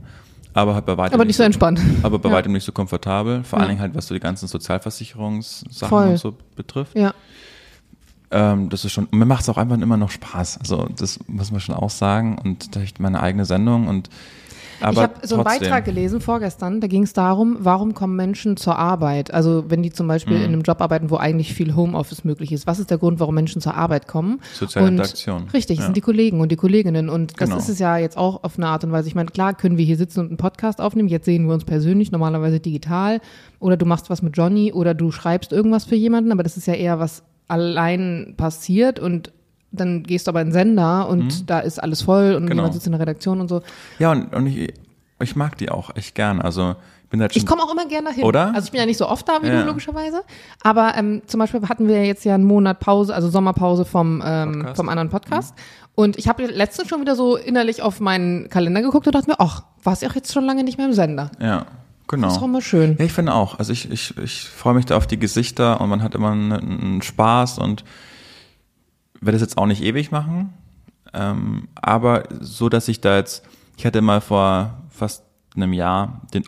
aber 0.54 0.74
halt 0.76 0.86
bei 0.86 0.98
weitem 0.98 1.14
Aber 1.16 1.26
nicht 1.26 1.36
so 1.38 1.44
entspannt. 1.44 1.80
aber 2.04 2.20
bei 2.20 2.30
Ja. 2.30 2.36
weitem 2.36 2.54
nicht 2.54 2.64
so 2.66 2.72
komfortabel. 2.72 3.44
Vor 3.44 3.60
Ja. 3.60 3.64
allen 3.64 3.70
Dingen 3.70 3.82
halt, 3.82 3.96
was 3.96 4.08
so 4.08 4.14
die 4.14 4.20
ganzen 4.20 4.48
Sozialversicherungssachen 4.48 5.90
Voll. 5.90 6.08
und 6.08 6.18
so 6.18 6.36
betrifft. 6.56 6.96
Ja. 6.98 7.14
Ähm, 8.32 8.70
das 8.70 8.86
ist 8.86 8.94
schon, 8.94 9.08
mir 9.12 9.26
macht 9.26 9.42
es 9.44 9.50
auch 9.50 9.58
einfach 9.58 9.78
immer 9.80 9.98
noch 9.98 10.10
Spaß. 10.10 10.60
Also 10.60 10.88
das 10.98 11.20
muss 11.28 11.52
man 11.52 11.60
schon 11.60 11.76
auch 11.76 11.90
sagen. 11.90 12.38
Und 12.38 12.76
da 12.76 12.82
ich 12.82 12.98
meine 13.00 13.22
eigene 13.22 13.46
Sendung 13.46 13.88
und 13.88 14.10
aber 14.84 14.92
ich 14.94 15.00
habe 15.00 15.14
so 15.28 15.36
einen 15.36 15.44
trotzdem. 15.46 15.62
Beitrag 15.70 15.86
gelesen 15.86 16.22
vorgestern, 16.22 16.82
da 16.82 16.88
ging 16.88 17.04
es 17.04 17.14
darum, 17.14 17.58
warum 17.60 17.94
kommen 17.94 18.16
Menschen 18.16 18.58
zur 18.58 18.78
Arbeit? 18.78 19.34
Also 19.34 19.66
wenn 19.70 19.84
die 19.84 19.92
zum 19.92 20.08
Beispiel 20.08 20.38
Mhm. 20.38 20.44
in 20.44 20.54
einem 20.54 20.62
Job 20.62 20.82
arbeiten, 20.82 21.10
wo 21.10 21.18
eigentlich 21.18 21.54
viel 21.54 21.76
Homeoffice 21.76 22.24
möglich 22.24 22.52
ist. 22.52 22.68
Was 22.68 22.80
ist 22.80 22.90
der 22.90 22.98
Grund, 22.98 23.20
warum 23.20 23.36
Menschen 23.36 23.62
zur 23.62 23.76
Arbeit 23.76 24.08
kommen? 24.08 24.40
Soziale 24.54 24.88
und, 24.88 24.94
Interaktion. 24.94 25.44
Richtig, 25.54 25.78
es 25.78 25.82
Ja. 25.82 25.86
sind 25.88 25.98
die 25.98 26.02
Kollegen 26.02 26.40
und 26.42 26.52
die 26.52 26.56
Kolleginnen. 26.56 27.10
Und 27.10 27.34
das 27.40 27.50
Genau. 27.50 27.58
ist 27.60 27.70
es 27.70 27.80
ja 27.80 27.98
jetzt 27.98 28.18
auch 28.18 28.44
auf 28.44 28.58
eine 28.58 28.68
Art 28.68 28.84
und 28.84 28.92
Weise. 28.92 29.08
Ich 29.08 29.16
meine, 29.16 29.30
klar 29.30 29.54
können 29.54 29.78
wir 29.78 29.86
hier 29.86 29.98
sitzen 29.98 30.20
und 30.22 30.28
einen 30.28 30.38
Podcast 30.38 30.82
aufnehmen. 30.82 31.10
Jetzt 31.10 31.26
sehen 31.26 31.48
wir 31.48 31.54
uns 31.54 31.66
persönlich, 31.66 32.12
normalerweise 32.12 32.60
digital. 32.60 33.20
Oder 33.60 33.78
du 33.78 33.86
machst 33.86 34.10
was 34.10 34.22
mit 34.22 34.36
Johnny 34.38 34.74
oder 34.74 34.94
du 34.94 35.12
schreibst 35.12 35.52
irgendwas 35.52 35.86
für 35.86 35.96
jemanden. 35.96 36.32
Aber 36.32 36.44
das 36.44 36.58
ist 36.58 36.68
ja 36.68 36.74
eher 36.74 37.00
was 37.00 37.24
allein 37.48 38.34
passiert 38.38 39.00
und 39.00 39.32
dann 39.72 40.04
gehst 40.04 40.28
du 40.28 40.32
aber 40.32 40.42
in 40.42 40.48
den 40.48 40.54
Sender 40.54 41.08
und 41.10 41.50
da 41.50 41.60
ist 41.60 41.82
alles 41.82 42.02
voll 42.02 42.36
und 42.36 42.44
Mhm. 42.44 42.48
Genau. 42.50 42.62
jemand 42.64 42.74
sitzt 42.74 42.86
in 42.88 42.92
der 42.92 43.02
Redaktion 43.02 43.40
und 43.42 43.48
so. 43.48 43.62
Ja, 44.00 44.12
und, 44.12 44.34
und 44.34 44.48
ich, 44.48 44.74
ich 45.22 45.36
mag 45.36 45.58
die 45.58 45.70
auch 45.70 45.96
echt 45.96 46.16
gern. 46.16 46.42
Also 46.42 46.76
ich 47.04 47.10
bin 47.10 47.22
halt 47.22 47.34
schon 47.34 47.42
Ich 47.42 47.46
komme 47.46 47.62
auch 47.64 47.72
immer 47.72 47.86
gerne 47.88 48.10
dahin. 48.10 48.24
Oder? 48.24 48.54
Also 48.54 48.66
ich 48.66 48.72
bin 48.72 48.80
ja 48.80 48.86
nicht 48.86 48.98
so 48.98 49.08
oft 49.08 49.28
da 49.28 49.40
wie 49.42 49.48
Ja. 49.48 49.62
du 49.62 49.68
logischerweise. 49.68 50.24
Aber 50.64 50.94
ähm, 50.98 51.22
zum 51.28 51.40
Beispiel 51.40 51.62
hatten 51.70 51.88
wir 51.88 52.06
jetzt 52.06 52.24
ja 52.26 52.36
einen 52.36 52.44
Monat 52.46 52.80
Pause, 52.80 53.14
also 53.14 53.30
Sommerpause 53.30 53.86
vom, 53.86 54.22
ähm, 54.26 54.52
Podcast. 54.54 54.78
vom 54.78 54.90
anderen 54.90 55.10
Podcast. 55.10 55.56
Und 55.96 56.18
ich 56.18 56.28
habe 56.30 56.46
letztens 56.46 56.88
schon 56.88 57.02
wieder 57.02 57.16
so 57.16 57.36
innerlich 57.36 57.82
auf 57.82 58.00
meinen 58.00 58.50
Kalender 58.50 58.82
geguckt 58.82 59.08
und 59.08 59.14
dachte 59.16 59.30
mir, 59.30 59.40
ach, 59.40 59.64
warst 59.84 60.02
du 60.02 60.08
auch 60.08 60.16
jetzt 60.16 60.32
schon 60.34 60.46
lange 60.46 60.64
nicht 60.64 60.78
mehr 60.78 60.88
im 60.88 60.94
Sender. 60.94 61.32
Ja, 61.42 61.66
genau. 62.08 62.28
Das 62.28 62.38
ist 62.38 62.42
auch 62.42 62.46
immer 62.46 62.62
schön. 62.62 62.96
Ja, 62.98 63.04
ich 63.06 63.12
finde 63.14 63.34
auch. 63.34 63.60
Also 63.60 63.74
ich, 63.74 63.92
ich, 63.92 64.18
ich 64.18 64.44
freue 64.50 64.74
mich 64.74 64.86
da 64.86 64.96
auf 64.96 65.06
die 65.06 65.20
Gesichter 65.20 65.82
und 65.82 65.90
man 65.90 66.02
hat 66.02 66.16
immer 66.16 66.32
einen, 66.32 66.52
einen 66.54 67.02
Spaß 67.02 67.60
und 67.60 67.84
werde 69.22 69.34
das 69.38 69.42
jetzt 69.42 69.58
auch 69.58 69.66
nicht 69.68 69.84
ewig 69.84 70.12
machen. 70.12 70.54
Ähm, 71.14 71.68
aber 71.76 72.24
so, 72.40 72.70
dass 72.70 72.88
ich 72.88 73.02
da 73.02 73.18
jetzt, 73.18 73.44
ich 73.78 73.86
hatte 73.86 74.02
mal 74.02 74.22
vor 74.22 74.78
fast 74.90 75.24
einem 75.56 75.74
Jahr 75.74 76.22
den 76.34 76.44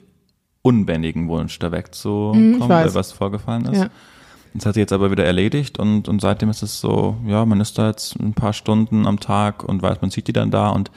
unbändigen 0.61 1.27
Wunsch, 1.27 1.59
da 1.59 1.71
wegzukommen, 1.71 2.57
Mhm, 2.57 2.69
weil 2.69 2.93
was 2.93 3.11
vorgefallen 3.11 3.65
ist. 3.65 3.81
Ja. 3.81 3.89
Das 4.53 4.67
hat 4.67 4.75
sich 4.75 4.81
jetzt 4.81 4.93
aber 4.93 5.09
wieder 5.09 5.25
erledigt 5.25 5.79
und, 5.79 6.07
und 6.07 6.21
seitdem 6.21 6.49
ist 6.49 6.61
es 6.61 6.79
so, 6.79 7.17
ja, 7.25 7.43
man 7.45 7.59
ist 7.59 7.77
da 7.77 7.87
jetzt 7.87 8.19
ein 8.19 8.33
paar 8.33 8.53
Stunden 8.53 9.07
am 9.07 9.19
Tag 9.19 9.63
und 9.63 9.81
weiß, 9.81 10.01
man 10.01 10.11
sieht 10.11 10.27
die 10.27 10.33
dann 10.33 10.51
da 10.51 10.69
und 10.69 10.91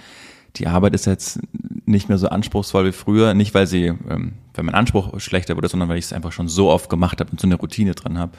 die 0.57 0.67
Arbeit 0.67 0.95
ist 0.95 1.07
jetzt 1.07 1.41
nicht 1.87 2.09
mehr 2.09 2.19
so 2.19 2.29
anspruchsvoll 2.29 2.87
wie 2.87 2.93
früher. 2.93 3.35
Nicht, 3.35 3.55
weil 3.55 3.67
sie, 3.67 3.87
ähm, 3.87 4.35
weil 4.55 4.65
mein 4.65 4.75
Anspruch 4.75 5.19
schlechter 5.21 5.57
wurde, 5.57 5.69
sondern 5.69 5.89
weil 5.89 5.99
ich 5.99 6.07
es 6.07 6.13
einfach 6.13 6.33
schon 6.33 6.49
so 6.49 6.71
oft 6.71 6.89
gemacht 6.91 7.21
habe 7.21 7.31
und 7.31 7.41
so 7.41 7.47
eine 7.47 7.57
Routine 7.57 7.95
drin 7.95 8.19
habe. 8.19 8.33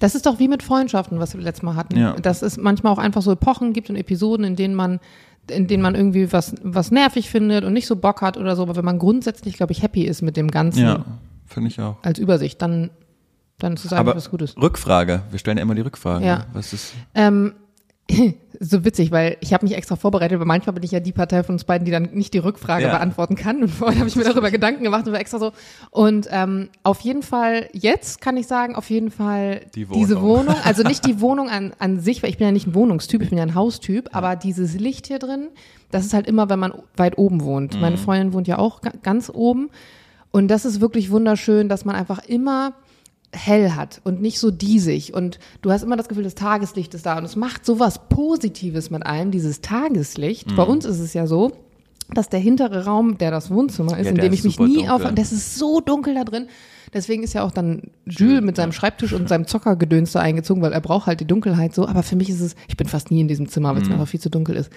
Das 0.00 0.14
ist 0.14 0.26
doch 0.26 0.38
wie 0.38 0.48
mit 0.48 0.62
Freundschaften, 0.62 1.18
was 1.20 1.34
wir 1.34 1.40
letztes 1.42 1.62
Mal 1.62 1.74
hatten. 1.76 1.96
Ja. 1.98 2.12
Dass 2.14 2.42
es 2.42 2.56
manchmal 2.56 2.92
auch 2.92 2.98
einfach 2.98 3.22
so 3.22 3.32
Epochen 3.32 3.72
gibt 3.72 3.88
und 3.90 3.96
Episoden, 3.96 4.44
in 4.44 4.56
denen 4.56 4.74
man 4.74 5.00
in 5.48 5.68
denen 5.68 5.80
man 5.80 5.94
irgendwie 5.94 6.32
was, 6.32 6.56
was 6.64 6.90
nervig 6.90 7.30
findet 7.30 7.62
und 7.64 7.72
nicht 7.72 7.86
so 7.86 7.94
Bock 7.94 8.20
hat 8.20 8.36
oder 8.36 8.56
so, 8.56 8.62
aber 8.62 8.74
wenn 8.74 8.84
man 8.84 8.98
grundsätzlich, 8.98 9.54
glaube 9.56 9.70
ich, 9.70 9.80
happy 9.80 10.02
ist 10.02 10.20
mit 10.20 10.36
dem 10.36 10.50
Ganzen 10.50 10.80
Ja, 10.82 11.04
finde 11.46 11.68
ich 11.70 11.80
auch. 11.80 11.94
als 12.02 12.18
Übersicht, 12.18 12.60
dann, 12.60 12.90
dann 13.58 13.74
ist 13.74 13.84
es 13.84 13.92
eigentlich 13.92 14.00
Aber 14.00 14.16
was 14.16 14.28
Gutes. 14.28 14.56
Rückfrage, 14.56 15.22
wir 15.30 15.38
stellen 15.38 15.56
ja 15.58 15.62
immer 15.62 15.76
die 15.76 15.82
Rückfrage. 15.82 16.26
Ja. 16.26 16.46
Was 16.52 16.72
ist, 16.72 16.94
Ähm, 17.14 17.52
so 18.60 18.84
witzig, 18.84 19.10
weil 19.10 19.36
ich 19.40 19.52
habe 19.52 19.64
mich 19.66 19.74
extra 19.76 19.96
vorbereitet, 19.96 20.38
weil 20.38 20.46
manchmal 20.46 20.74
bin 20.74 20.82
ich 20.82 20.90
ja 20.90 21.00
die 21.00 21.12
Partei 21.12 21.42
von 21.42 21.54
uns 21.56 21.64
beiden, 21.64 21.84
die 21.84 21.90
dann 21.90 22.10
nicht 22.12 22.32
die 22.34 22.38
Rückfrage 22.38 22.84
Ja. 22.84 22.90
beantworten 22.90 23.34
kann. 23.36 23.62
Und 23.62 23.68
vorhin 23.68 23.98
habe 23.98 24.08
ich 24.08 24.16
mir 24.16 24.24
darüber 24.24 24.50
Gedanken 24.50 24.82
gemacht 24.84 25.06
und 25.06 25.12
war 25.12 25.20
extra 25.20 25.38
so. 25.38 25.52
Und 25.90 26.28
ähm, 26.30 26.68
auf 26.82 27.00
jeden 27.00 27.22
Fall, 27.22 27.68
jetzt 27.72 28.20
kann 28.20 28.36
ich 28.36 28.46
sagen, 28.46 28.74
auf 28.76 28.88
jeden 28.90 29.10
Fall 29.10 29.62
Die 29.74 29.84
diese 29.86 30.20
Wohnung. 30.20 30.46
Wohnung, 30.48 30.56
also 30.64 30.82
nicht 30.82 31.04
die 31.06 31.20
Wohnung 31.20 31.48
an, 31.50 31.72
an 31.78 32.00
sich, 32.00 32.22
weil 32.22 32.30
ich 32.30 32.38
bin 32.38 32.46
ja 32.46 32.52
nicht 32.52 32.66
ein 32.66 32.74
Wohnungstyp, 32.74 33.22
ich 33.22 33.28
bin 33.30 33.38
ja 33.38 33.44
ein 33.44 33.54
Haustyp, 33.54 34.10
aber 34.12 34.36
dieses 34.36 34.74
Licht 34.78 35.06
hier 35.06 35.18
drin, 35.18 35.48
das 35.90 36.04
ist 36.04 36.14
halt 36.14 36.26
immer, 36.26 36.48
wenn 36.48 36.58
man 36.58 36.72
weit 36.96 37.18
oben 37.18 37.42
wohnt. 37.44 37.74
Mhm. 37.74 37.80
Meine 37.80 37.96
Freundin 37.98 38.32
wohnt 38.32 38.48
ja 38.48 38.58
auch 38.58 38.80
ga- 38.80 38.92
ganz 39.02 39.30
oben. 39.32 39.70
Und 40.32 40.48
das 40.48 40.64
ist 40.64 40.80
wirklich 40.80 41.10
wunderschön, 41.10 41.68
dass 41.68 41.84
man 41.84 41.94
einfach 41.96 42.24
immer 42.26 42.72
hell 43.32 43.72
hat 43.72 44.00
und 44.04 44.20
nicht 44.20 44.38
so 44.38 44.50
diesig. 44.50 45.14
Und 45.14 45.38
du 45.62 45.70
hast 45.70 45.82
immer 45.82 45.96
das 45.96 46.08
Gefühl, 46.08 46.24
das 46.24 46.34
Tageslicht 46.34 46.94
ist 46.94 47.06
da. 47.06 47.18
Und 47.18 47.24
es 47.24 47.36
macht 47.36 47.66
sowas 47.66 48.08
Positives 48.08 48.90
mit 48.90 49.04
einem, 49.04 49.30
dieses 49.30 49.60
Tageslicht. 49.60 50.50
Mhm. 50.50 50.56
Bei 50.56 50.62
uns 50.62 50.84
ist 50.84 51.00
es 51.00 51.14
ja 51.14 51.26
so, 51.26 51.52
dass 52.14 52.28
der 52.28 52.40
hintere 52.40 52.84
Raum, 52.84 53.18
der 53.18 53.30
das 53.30 53.50
Wohnzimmer 53.50 53.98
ist, 53.98 54.06
Ja, 54.06 54.12
in 54.12 54.18
dem 54.18 54.32
ich 54.32 54.44
mich 54.44 54.58
nie 54.58 54.88
auf, 54.88 55.02
das 55.14 55.32
ist 55.32 55.56
so 55.56 55.80
dunkel 55.80 56.14
da 56.14 56.24
drin. 56.24 56.48
Deswegen 56.94 57.24
ist 57.24 57.32
ja 57.32 57.42
auch 57.42 57.50
dann 57.50 57.82
Jules 58.06 58.42
mit 58.42 58.56
seinem 58.56 58.72
Schreibtisch 58.72 59.12
und 59.12 59.28
seinem 59.28 59.46
Zockergedöns 59.46 60.12
da 60.12 60.20
eingezogen, 60.20 60.62
weil 60.62 60.72
er 60.72 60.80
braucht 60.80 61.06
halt 61.06 61.20
die 61.20 61.26
Dunkelheit 61.26 61.74
so. 61.74 61.86
Aber 61.86 62.02
für 62.02 62.16
mich 62.16 62.30
ist 62.30 62.40
es, 62.40 62.54
ich 62.68 62.76
bin 62.76 62.86
fast 62.86 63.10
nie 63.10 63.20
in 63.20 63.28
diesem 63.28 63.48
Zimmer, 63.48 63.74
weil 63.74 63.82
es 63.82 63.88
mir 63.88 63.94
einfach 63.94 64.08
viel 64.08 64.20
zu 64.20 64.30
dunkel 64.30 64.56
ist. 64.56 64.70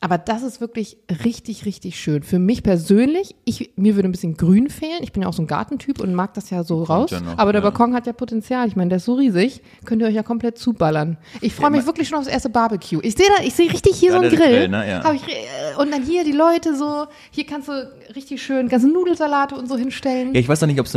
Aber 0.00 0.18
das 0.18 0.42
ist 0.42 0.60
wirklich 0.60 0.98
richtig, 1.24 1.64
richtig 1.64 1.98
schön. 1.98 2.22
Für 2.22 2.38
mich 2.38 2.62
persönlich, 2.62 3.34
ich, 3.46 3.70
mir 3.76 3.94
würde 3.96 4.08
ein 4.08 4.12
bisschen 4.12 4.36
Grün 4.36 4.68
fehlen. 4.68 4.98
Ich 5.00 5.12
bin 5.12 5.22
ja 5.22 5.28
auch 5.28 5.32
so 5.32 5.40
ein 5.42 5.46
Gartentyp 5.46 6.00
und 6.02 6.14
mag 6.14 6.34
das 6.34 6.50
ja 6.50 6.62
so 6.62 6.82
raus. 6.82 7.10
ja 7.10 7.20
noch, 7.20 7.38
Aber 7.38 7.52
der 7.52 7.62
ja. 7.62 7.70
Balkon 7.70 7.94
hat 7.94 8.06
ja 8.06 8.12
Potenzial. 8.12 8.68
Ich 8.68 8.76
meine, 8.76 8.90
der 8.90 8.96
ist 8.98 9.06
so 9.06 9.14
riesig. 9.14 9.62
Könnt 9.86 10.02
ihr 10.02 10.08
euch 10.08 10.14
ja 10.14 10.22
komplett 10.22 10.58
zuballern. 10.58 11.16
Ich 11.40 11.54
freue 11.54 11.70
Ja, 11.70 11.70
mich 11.78 11.86
wirklich 11.86 12.06
schon 12.06 12.18
aufs 12.18 12.28
erste 12.28 12.50
Barbecue. 12.50 13.00
Ich 13.00 13.14
sehe 13.14 13.26
da, 13.38 13.42
ich 13.44 13.54
sehe 13.54 13.70
richtig 13.72 13.96
hier 13.96 14.12
so 14.12 14.18
einen 14.18 14.28
Grill. 14.28 14.38
Grill, 14.38 14.68
ne? 14.68 14.86
Ja. 14.86 15.10
Ich, 15.14 15.22
äh, 15.26 15.80
und 15.80 15.90
dann 15.90 16.02
hier 16.02 16.22
die 16.24 16.32
Leute 16.32 16.76
so, 16.76 17.06
hier 17.30 17.46
kannst 17.46 17.68
du 17.68 17.90
richtig 18.14 18.42
schön 18.42 18.68
ganze 18.68 18.88
Nudelsalate 18.88 19.54
und 19.54 19.68
so 19.70 19.76
hinstellen. 19.78 20.34
Ja, 20.34 20.40
ich 20.40 20.48
weiß 20.48 20.60
noch 20.60 20.68
nicht, 20.68 20.80
ob 20.80 20.86
es 20.86 20.94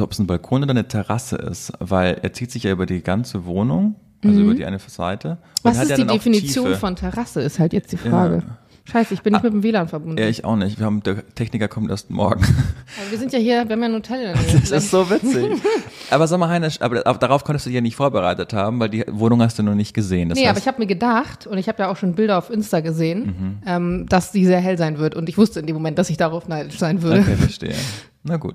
ob 0.00 0.12
es 0.12 0.18
ein 0.18 0.26
Balkon 0.26 0.62
oder 0.62 0.70
eine 0.70 0.88
Terrasse 0.88 1.36
ist, 1.36 1.74
weil 1.78 2.20
er 2.22 2.32
zieht 2.32 2.50
sich 2.50 2.62
ja 2.62 2.72
über 2.72 2.86
die 2.86 3.02
ganze 3.02 3.44
Wohnung, 3.44 3.96
also 4.28 4.40
über 4.40 4.54
die 4.54 4.64
eine 4.64 4.78
Seite. 4.78 5.30
und 5.30 5.36
Mhm. 5.36 5.38
Was 5.62 5.82
ist 5.82 5.90
ja 5.90 5.96
die 5.96 6.06
Definition 6.06 6.74
von 6.76 6.94
Terrasse, 6.96 7.40
ist 7.42 7.58
halt 7.58 7.72
jetzt 7.72 7.92
die 7.92 7.96
Frage. 7.96 8.42
Scheiße, 8.88 9.14
ich 9.14 9.22
bin 9.22 9.32
nicht 9.32 9.42
mit 9.42 9.52
dem 9.52 9.64
WLAN 9.64 9.88
verbunden. 9.88 10.16
Ja, 10.16 10.28
ich 10.28 10.44
auch 10.44 10.54
nicht. 10.54 10.78
Wir 10.78 10.86
haben, 10.86 11.02
der 11.02 11.26
Techniker 11.34 11.66
kommt 11.66 11.90
erst 11.90 12.08
morgen. 12.08 12.44
Aber 12.44 13.10
wir 13.10 13.18
sind 13.18 13.32
ja 13.32 13.38
hier, 13.40 13.64
wir 13.68 13.72
haben 13.72 13.80
ja 13.82 13.88
ein 13.88 13.94
Hotel. 13.94 14.32
Das 14.60 14.70
ist 14.70 14.90
so 14.92 15.10
witzig. 15.10 15.60
aber 16.08 16.28
sag 16.28 16.38
mal, 16.38 16.48
Heinisch, 16.48 16.80
aber 16.80 17.02
auf- 17.04 17.18
darauf 17.18 17.42
konntest 17.42 17.66
du 17.66 17.70
dich 17.70 17.74
ja 17.74 17.80
nicht 17.80 17.96
vorbereitet 17.96 18.52
haben, 18.52 18.78
weil 18.78 18.88
die 18.88 19.04
Wohnung 19.10 19.42
hast 19.42 19.58
du 19.58 19.64
noch 19.64 19.74
nicht 19.74 19.92
gesehen. 19.92 20.28
Das 20.28 20.38
Nee, 20.38 20.44
aber 20.44 20.50
heißt, 20.54 20.60
ich 20.60 20.68
habe 20.68 20.78
mir 20.78 20.86
gedacht, 20.86 21.48
und 21.48 21.58
ich 21.58 21.66
habe 21.68 21.82
ja 21.82 21.88
auch 21.90 21.96
schon 21.96 22.14
Bilder 22.14 22.38
auf 22.38 22.48
Insta 22.48 22.78
gesehen, 22.78 23.24
Mhm. 23.26 23.56
ähm, 23.66 24.06
dass 24.08 24.30
die 24.30 24.46
sehr 24.46 24.60
hell 24.60 24.78
sein 24.78 24.98
wird. 24.98 25.16
Und 25.16 25.28
ich 25.28 25.36
wusste 25.36 25.58
in 25.58 25.66
dem 25.66 25.74
Moment, 25.74 25.98
dass 25.98 26.08
ich 26.08 26.16
darauf 26.16 26.46
neidisch 26.46 26.78
sein 26.78 27.02
würde. 27.02 27.22
Okay, 27.22 27.34
verstehe. 27.34 27.74
Na 28.22 28.36
gut. 28.36 28.54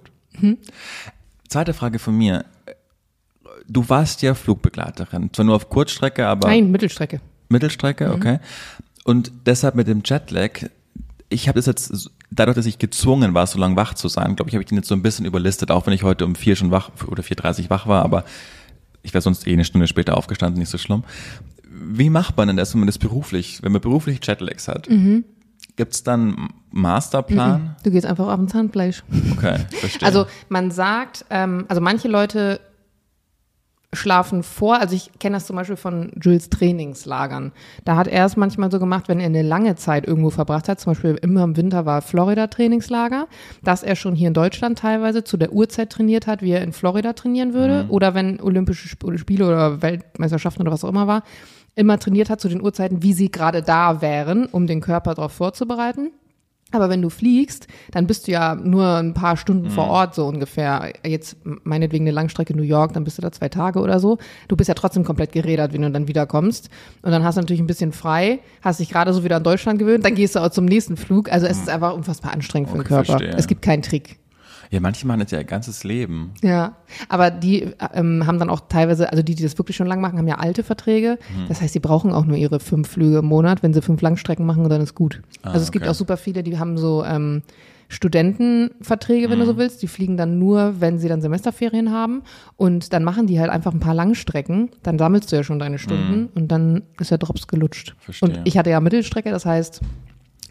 Zweite 1.49 1.73
Frage 1.73 1.99
von 1.99 2.17
mir. 2.17 2.45
Du 3.67 3.87
warst 3.89 4.21
ja 4.21 4.33
Flugbegleiterin. 4.33 5.31
Zwar 5.33 5.45
nur 5.45 5.55
auf 5.55 5.69
Kurzstrecke, 5.69 6.27
aber 6.27 6.47
Nein, 6.49 6.71
Mittelstrecke. 6.71 7.21
Mittelstrecke, 7.49 8.07
Mhm. 8.07 8.13
okay. 8.13 8.39
Und 9.03 9.31
deshalb 9.45 9.75
mit 9.75 9.87
dem 9.87 10.01
Jetlag, 10.05 10.63
ich 11.29 11.47
habe 11.47 11.57
das 11.57 11.65
jetzt, 11.65 12.09
dadurch, 12.29 12.55
dass 12.55 12.65
ich 12.65 12.77
gezwungen 12.79 13.33
war, 13.33 13.47
so 13.47 13.57
lange 13.59 13.75
wach 13.75 13.93
zu 13.93 14.07
sein, 14.07 14.35
glaube 14.35 14.49
ich, 14.49 14.55
habe 14.55 14.63
ich 14.63 14.69
den 14.69 14.77
jetzt 14.77 14.87
so 14.87 14.95
ein 14.95 15.01
bisschen 15.01 15.25
überlistet, 15.25 15.71
auch 15.71 15.85
wenn 15.87 15.93
ich 15.93 16.03
heute 16.03 16.25
um 16.25 16.35
vier 16.35 16.55
schon 16.55 16.71
wach 16.71 16.91
oder 17.07 17.23
4.30 17.23 17.69
wach 17.69 17.87
war, 17.87 18.03
aber 18.03 18.25
ich 19.03 19.13
wäre 19.13 19.21
sonst 19.21 19.47
eh 19.47 19.53
eine 19.53 19.65
Stunde 19.65 19.87
später 19.87 20.17
aufgestanden, 20.17 20.59
nicht 20.59 20.69
so 20.69 20.77
schlimm. 20.77 21.03
Wie 21.67 22.09
macht 22.09 22.37
man 22.37 22.47
denn 22.47 22.57
das, 22.57 22.73
wenn 22.73 22.81
man 22.81 22.87
das 22.87 22.99
beruflich, 22.99 23.59
wenn 23.63 23.71
man 23.71 23.81
beruflich 23.81 24.19
Jetlags 24.25 24.67
hat? 24.67 24.89
Mhm. 24.89 25.23
Gibt's 25.77 26.03
dann 26.03 26.35
einen 26.35 26.49
Masterplan? 26.71 27.75
Du 27.83 27.91
gehst 27.91 28.05
einfach 28.05 28.27
auf 28.27 28.39
ein 28.39 28.47
Zahnfleisch. 28.49 29.03
Okay, 29.31 29.57
verstehe. 29.71 30.05
Also 30.05 30.25
man 30.49 30.69
sagt, 30.69 31.25
ähm, 31.29 31.65
also 31.69 31.81
manche 31.81 32.07
Leute 32.07 32.59
schlafen 33.93 34.41
vor, 34.41 34.79
also 34.79 34.95
ich 34.95 35.11
kenne 35.19 35.35
das 35.35 35.47
zum 35.47 35.57
Beispiel 35.57 35.75
von 35.75 36.11
Jules 36.21 36.49
Trainingslagern. 36.49 37.51
Da 37.83 37.97
hat 37.97 38.07
er 38.07 38.25
es 38.25 38.37
manchmal 38.37 38.71
so 38.71 38.79
gemacht, 38.79 39.09
wenn 39.09 39.19
er 39.19 39.25
eine 39.25 39.41
lange 39.41 39.75
Zeit 39.75 40.07
irgendwo 40.07 40.29
verbracht 40.29 40.69
hat, 40.69 40.79
zum 40.79 40.91
Beispiel 40.91 41.19
immer 41.21 41.43
im 41.43 41.57
Winter 41.57 41.85
war 41.85 42.01
Florida 42.01 42.47
Trainingslager, 42.47 43.27
dass 43.63 43.83
er 43.83 43.97
schon 43.97 44.15
hier 44.15 44.29
in 44.29 44.33
Deutschland 44.33 44.79
teilweise 44.79 45.23
zu 45.25 45.35
der 45.35 45.51
Uhrzeit 45.51 45.89
trainiert 45.89 46.25
hat, 46.25 46.41
wie 46.41 46.51
er 46.51 46.61
in 46.61 46.71
Florida 46.71 47.13
trainieren 47.13 47.53
würde, 47.53 47.85
oder 47.89 48.13
wenn 48.13 48.39
Olympische 48.39 48.87
Sp- 48.87 49.17
Spiele 49.17 49.45
oder 49.45 49.81
Weltmeisterschaften 49.81 50.61
oder 50.61 50.71
was 50.71 50.85
auch 50.85 50.89
immer 50.89 51.07
war, 51.07 51.23
immer 51.75 51.99
trainiert 51.99 52.29
hat 52.29 52.39
zu 52.39 52.47
den 52.47 52.61
Uhrzeiten, 52.61 53.03
wie 53.03 53.13
sie 53.13 53.29
gerade 53.29 53.61
da 53.61 54.01
wären, 54.01 54.45
um 54.45 54.67
den 54.67 54.81
Körper 54.81 55.15
darauf 55.15 55.33
vorzubereiten. 55.33 56.11
Aber 56.71 56.89
wenn 56.89 57.01
du 57.01 57.09
fliegst, 57.09 57.67
dann 57.91 58.07
bist 58.07 58.27
du 58.27 58.31
ja 58.31 58.55
nur 58.55 58.95
ein 58.97 59.13
paar 59.13 59.37
Stunden 59.37 59.69
vor 59.69 59.87
Ort 59.87 60.15
so 60.15 60.25
ungefähr. 60.25 60.93
Jetzt 61.05 61.37
meinetwegen 61.63 62.03
eine 62.05 62.11
Langstrecke 62.11 62.55
New 62.55 62.63
York, 62.63 62.93
dann 62.93 63.03
bist 63.03 63.17
du 63.17 63.21
da 63.21 63.31
zwei 63.31 63.49
Tage 63.49 63.79
oder 63.79 63.99
so. 63.99 64.17
Du 64.47 64.55
bist 64.55 64.67
ja 64.67 64.73
trotzdem 64.73 65.03
komplett 65.03 65.31
gerädert, 65.33 65.73
wenn 65.73 65.81
du 65.81 65.91
dann 65.91 66.07
wiederkommst. 66.07 66.69
Und 67.01 67.11
dann 67.11 67.23
hast 67.23 67.35
du 67.35 67.41
natürlich 67.41 67.61
ein 67.61 67.67
bisschen 67.67 67.91
frei, 67.91 68.39
hast 68.61 68.79
dich 68.79 68.89
gerade 68.89 69.13
so 69.13 69.23
wieder 69.23 69.35
an 69.37 69.43
Deutschland 69.43 69.79
gewöhnt, 69.79 70.05
dann 70.05 70.15
gehst 70.15 70.35
du 70.35 70.39
auch 70.39 70.49
zum 70.49 70.65
nächsten 70.65 70.97
Flug. 70.97 71.31
Also 71.31 71.45
es 71.47 71.57
ist 71.57 71.69
einfach 71.69 71.93
unfassbar 71.93 72.33
anstrengend 72.33 72.69
für 72.69 72.75
den 72.77 72.81
Okay, 72.81 72.89
Körper. 72.89 73.05
verstehe. 73.17 73.35
Es 73.37 73.47
gibt 73.47 73.61
keinen 73.61 73.81
Trick. 73.81 74.17
Ja, 74.71 74.79
manche 74.79 75.05
machen 75.05 75.19
das 75.19 75.29
ja 75.31 75.37
ihr 75.39 75.43
ganzes 75.43 75.83
Leben. 75.83 76.31
Ja, 76.41 76.75
aber 77.09 77.29
die 77.29 77.67
ähm, 77.93 78.25
haben 78.25 78.39
dann 78.39 78.49
auch 78.49 78.61
teilweise, 78.69 79.11
also 79.11 79.21
die, 79.21 79.35
die 79.35 79.43
das 79.43 79.57
wirklich 79.57 79.75
schon 79.77 79.85
lang 79.87 80.01
machen, 80.01 80.17
haben 80.17 80.27
ja 80.27 80.39
alte 80.39 80.63
Verträge. 80.63 81.19
Mhm. 81.37 81.47
Das 81.49 81.61
heißt, 81.61 81.75
die 81.75 81.79
brauchen 81.79 82.11
auch 82.13 82.25
nur 82.25 82.37
ihre 82.37 82.59
fünf 82.59 82.87
Flüge 82.87 83.17
im 83.19 83.25
Monat. 83.25 83.61
Wenn 83.63 83.73
sie 83.73 83.81
fünf 83.81 84.01
Langstrecken 84.01 84.45
machen, 84.45 84.67
dann 84.69 84.81
ist 84.81 84.95
gut. 84.95 85.21
Ah, 85.43 85.49
also 85.51 85.59
es 85.63 85.71
gibt 85.71 85.83
okay. 85.83 85.91
auch 85.91 85.95
super 85.95 86.15
viele, 86.17 86.41
die 86.41 86.57
haben 86.57 86.77
so 86.77 87.03
ähm, 87.05 87.43
Studentenverträge, 87.89 89.29
wenn 89.29 89.39
du 89.39 89.45
Mhm. 89.45 89.49
so 89.49 89.57
willst. 89.57 89.81
Die 89.81 89.87
fliegen 89.87 90.17
dann 90.17 90.39
nur, 90.39 90.75
wenn 90.79 90.97
sie 90.99 91.07
dann 91.09 91.21
Semesterferien 91.21 91.91
haben. 91.91 92.21
Und 92.57 92.93
dann 92.93 93.03
machen 93.03 93.27
die 93.27 93.39
halt 93.39 93.49
einfach 93.49 93.73
ein 93.73 93.79
paar 93.79 93.93
Langstrecken. 93.93 94.69
Dann 94.83 94.97
sammelst 94.97 95.31
du 95.31 95.35
ja 95.35 95.43
schon 95.43 95.59
deine 95.59 95.79
Stunden 95.79 96.29
und 96.35 96.47
dann 96.49 96.83
ist 96.99 97.11
der 97.11 97.17
Drops 97.17 97.47
gelutscht. 97.47 97.93
Mhm. 97.97 98.01
Verstehe. 98.03 98.29
Und 98.29 98.39
ich 98.45 98.57
hatte 98.57 98.69
ja 98.69 98.79
Mittelstrecke, 98.79 99.31
das 99.31 99.45
heißt, 99.45 99.81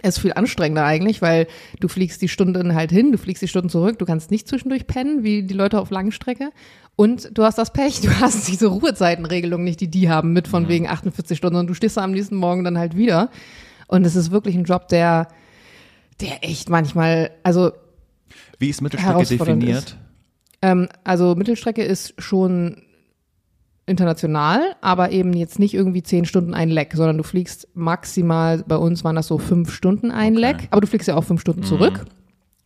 ist 0.03 0.19
viel 0.19 0.33
anstrengender 0.33 0.85
eigentlich, 0.85 1.23
weil 1.23 1.47
du 1.79 1.89
fliegst 1.89 2.23
die 2.23 2.29
Stunden 2.29 2.75
halt 2.75 2.91
hin, 2.91 3.13
du 3.13 3.19
fliegst 3.19 3.43
die 3.43 3.49
Stunden 3.49 3.69
zurück, 3.69 3.99
du 3.99 4.05
kannst 4.05 4.31
nicht 4.31 4.49
zwischendurch 4.49 4.87
pennen, 4.87 5.23
wie 5.23 5.43
die 5.43 5.55
Leute 5.55 5.81
auf 5.81 5.91
Langstrecke. 5.91 6.51
Und 6.97 7.37
du 7.37 7.45
hast 7.45 7.59
das 7.59 7.73
Pech, 7.73 8.01
du 8.03 8.21
hast 8.21 8.49
diese 8.49 8.67
Ruhezeitenregelung 8.69 9.63
nicht, 9.65 9.81
die 9.81 9.89
die 9.89 10.09
haben, 10.09 10.33
mit 10.33 10.49
von 10.49 10.69
wegen 10.69 10.89
48 10.89 11.37
Stunden, 11.37 11.59
und 11.59 11.67
du 11.67 11.75
stehst 11.75 11.97
da 11.97 12.05
am 12.05 12.13
nächsten 12.13 12.37
Morgen 12.37 12.65
dann 12.65 12.79
halt 12.79 12.97
wieder. 12.97 13.31
Und 13.89 14.07
es 14.07 14.17
ist 14.17 14.31
wirklich 14.31 14.55
ein 14.55 14.65
Job, 14.65 14.89
der, 14.89 15.29
der 16.21 16.45
echt 16.45 16.69
manchmal, 16.69 17.31
also 17.43 17.73
Wie 18.59 18.69
ist 18.69 18.81
Mittelstrecke 18.81 19.25
definiert? 19.25 19.97
ähm, 20.63 20.89
also 21.05 21.35
Mittelstrecke 21.35 21.83
ist 21.83 22.15
schon 22.19 22.83
international, 23.90 24.61
aber 24.81 25.11
eben 25.11 25.35
jetzt 25.35 25.59
nicht 25.59 25.74
irgendwie 25.74 26.03
zehn 26.03 26.24
Stunden 26.24 26.55
ein 26.55 26.70
Leck, 26.70 26.92
sondern 26.94 27.18
du 27.18 27.24
fliegst 27.24 27.68
maximal, 27.74 28.64
bei 28.66 28.76
uns 28.76 29.05
waren 29.05 29.16
das 29.16 29.26
so 29.26 29.37
fünf 29.38 29.72
Stunden 29.72 30.11
ein 30.11 30.33
Okay. 30.33 30.40
Leck, 30.40 30.68
aber 30.70 30.81
du 30.81 30.87
fliegst 30.87 31.09
ja 31.09 31.16
auch 31.16 31.24
fünf 31.24 31.40
Stunden 31.40 31.62
zurück, 31.64 32.05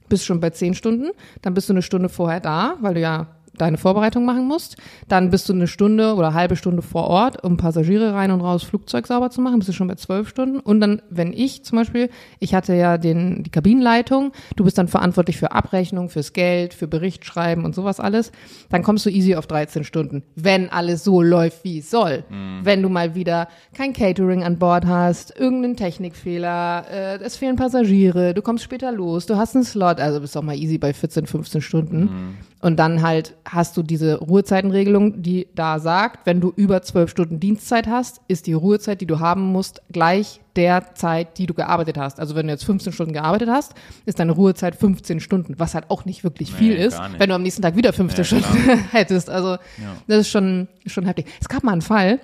bist 0.08 0.24
schon 0.26 0.38
bei 0.40 0.50
zehn 0.50 0.74
Stunden, 0.74 1.10
dann 1.42 1.54
bist 1.54 1.68
du 1.68 1.72
eine 1.72 1.82
Stunde 1.82 2.08
vorher 2.08 2.40
da, 2.40 2.76
weil 2.80 2.94
du 2.94 3.00
ja 3.00 3.26
deine 3.58 3.78
Vorbereitung 3.78 4.24
machen 4.24 4.46
musst. 4.46 4.76
Dann 5.08 5.30
bist 5.30 5.48
du 5.48 5.52
eine 5.52 5.66
Stunde 5.66 6.14
oder 6.14 6.34
halbe 6.34 6.56
Stunde 6.56 6.82
vor 6.82 7.04
Ort, 7.08 7.42
um 7.44 7.56
Passagiere 7.56 8.14
rein 8.14 8.30
und 8.30 8.40
raus 8.40 8.62
Flugzeug 8.62 9.06
sauber 9.06 9.30
zu 9.30 9.40
machen. 9.40 9.58
Bist 9.58 9.68
du 9.68 9.72
schon 9.72 9.88
bei 9.88 9.94
zwölf 9.94 10.28
Stunden. 10.28 10.60
Und 10.60 10.80
dann, 10.80 11.02
wenn 11.10 11.32
ich 11.32 11.64
zum 11.64 11.78
Beispiel, 11.78 12.10
ich 12.38 12.54
hatte 12.54 12.74
ja 12.74 12.98
den, 12.98 13.42
die 13.42 13.50
Kabinenleitung, 13.50 14.32
du 14.56 14.64
bist 14.64 14.78
dann 14.78 14.88
verantwortlich 14.88 15.36
für 15.36 15.52
Abrechnung, 15.52 16.08
fürs 16.08 16.32
Geld, 16.32 16.74
für 16.74 16.88
Berichtschreiben 16.88 17.64
und 17.64 17.74
sowas 17.74 18.00
alles. 18.00 18.32
Dann 18.70 18.82
kommst 18.82 19.06
du 19.06 19.10
easy 19.10 19.36
auf 19.36 19.46
13 19.46 19.84
Stunden, 19.84 20.22
wenn 20.34 20.70
alles 20.70 21.04
so 21.04 21.22
läuft, 21.22 21.64
wie 21.64 21.78
es 21.78 21.90
soll. 21.90 22.24
Wenn 22.64 22.82
du 22.82 22.88
mal 22.88 23.14
wieder 23.14 23.48
kein 23.74 23.92
Catering 23.92 24.42
an 24.42 24.58
Bord 24.58 24.86
hast, 24.86 25.38
irgendeinen 25.38 25.76
Technikfehler, 25.76 26.84
äh, 26.90 27.18
es 27.22 27.36
fehlen 27.36 27.56
Passagiere, 27.56 28.34
du 28.34 28.42
kommst 28.42 28.64
später 28.64 28.92
los, 28.92 29.26
du 29.26 29.36
hast 29.36 29.54
einen 29.54 29.64
Slot, 29.64 30.00
also 30.00 30.20
bist 30.20 30.36
auch 30.36 30.42
mal 30.42 30.56
easy 30.56 30.78
bei 30.78 30.92
14, 30.92 31.26
15 31.26 31.60
Stunden. 31.60 32.36
Und 32.64 32.78
dann 32.78 33.02
halt 33.02 33.34
hast 33.44 33.76
du 33.76 33.82
diese 33.82 34.16
Ruhezeitenregelung, 34.20 35.20
die 35.20 35.48
da 35.54 35.78
sagt, 35.78 36.24
wenn 36.24 36.40
du 36.40 36.50
über 36.56 36.80
zwölf 36.80 37.10
Stunden 37.10 37.38
Dienstzeit 37.38 37.86
hast, 37.86 38.22
ist 38.26 38.46
die 38.46 38.54
Ruhezeit, 38.54 39.02
die 39.02 39.06
du 39.06 39.20
haben 39.20 39.42
musst, 39.52 39.82
gleich 39.92 40.40
der 40.56 40.94
Zeit, 40.94 41.36
die 41.36 41.44
du 41.44 41.52
gearbeitet 41.52 41.98
hast. 41.98 42.18
Also 42.18 42.34
wenn 42.34 42.46
du 42.46 42.54
jetzt 42.54 42.64
15 42.64 42.94
Stunden 42.94 43.12
gearbeitet 43.12 43.50
hast, 43.50 43.74
ist 44.06 44.18
deine 44.18 44.32
Ruhezeit 44.32 44.76
15 44.76 45.20
Stunden, 45.20 45.58
was 45.58 45.74
halt 45.74 45.90
auch 45.90 46.06
nicht 46.06 46.24
wirklich 46.24 46.54
viel 46.54 46.76
Nee, 46.78 46.86
ist, 46.86 46.98
wenn 47.18 47.28
du 47.28 47.34
am 47.34 47.42
nächsten 47.42 47.60
Tag 47.60 47.76
wieder 47.76 47.92
15 47.92 48.18
Ja, 48.18 48.24
Stunden 48.24 48.68
hättest. 48.92 49.28
Also 49.28 49.58
das 50.06 50.20
ist 50.20 50.30
schon, 50.30 50.66
schon 50.86 51.04
heftig. 51.04 51.26
Es 51.42 51.50
gab 51.50 51.64
mal 51.64 51.72
einen 51.72 51.82
Fall, 51.82 52.18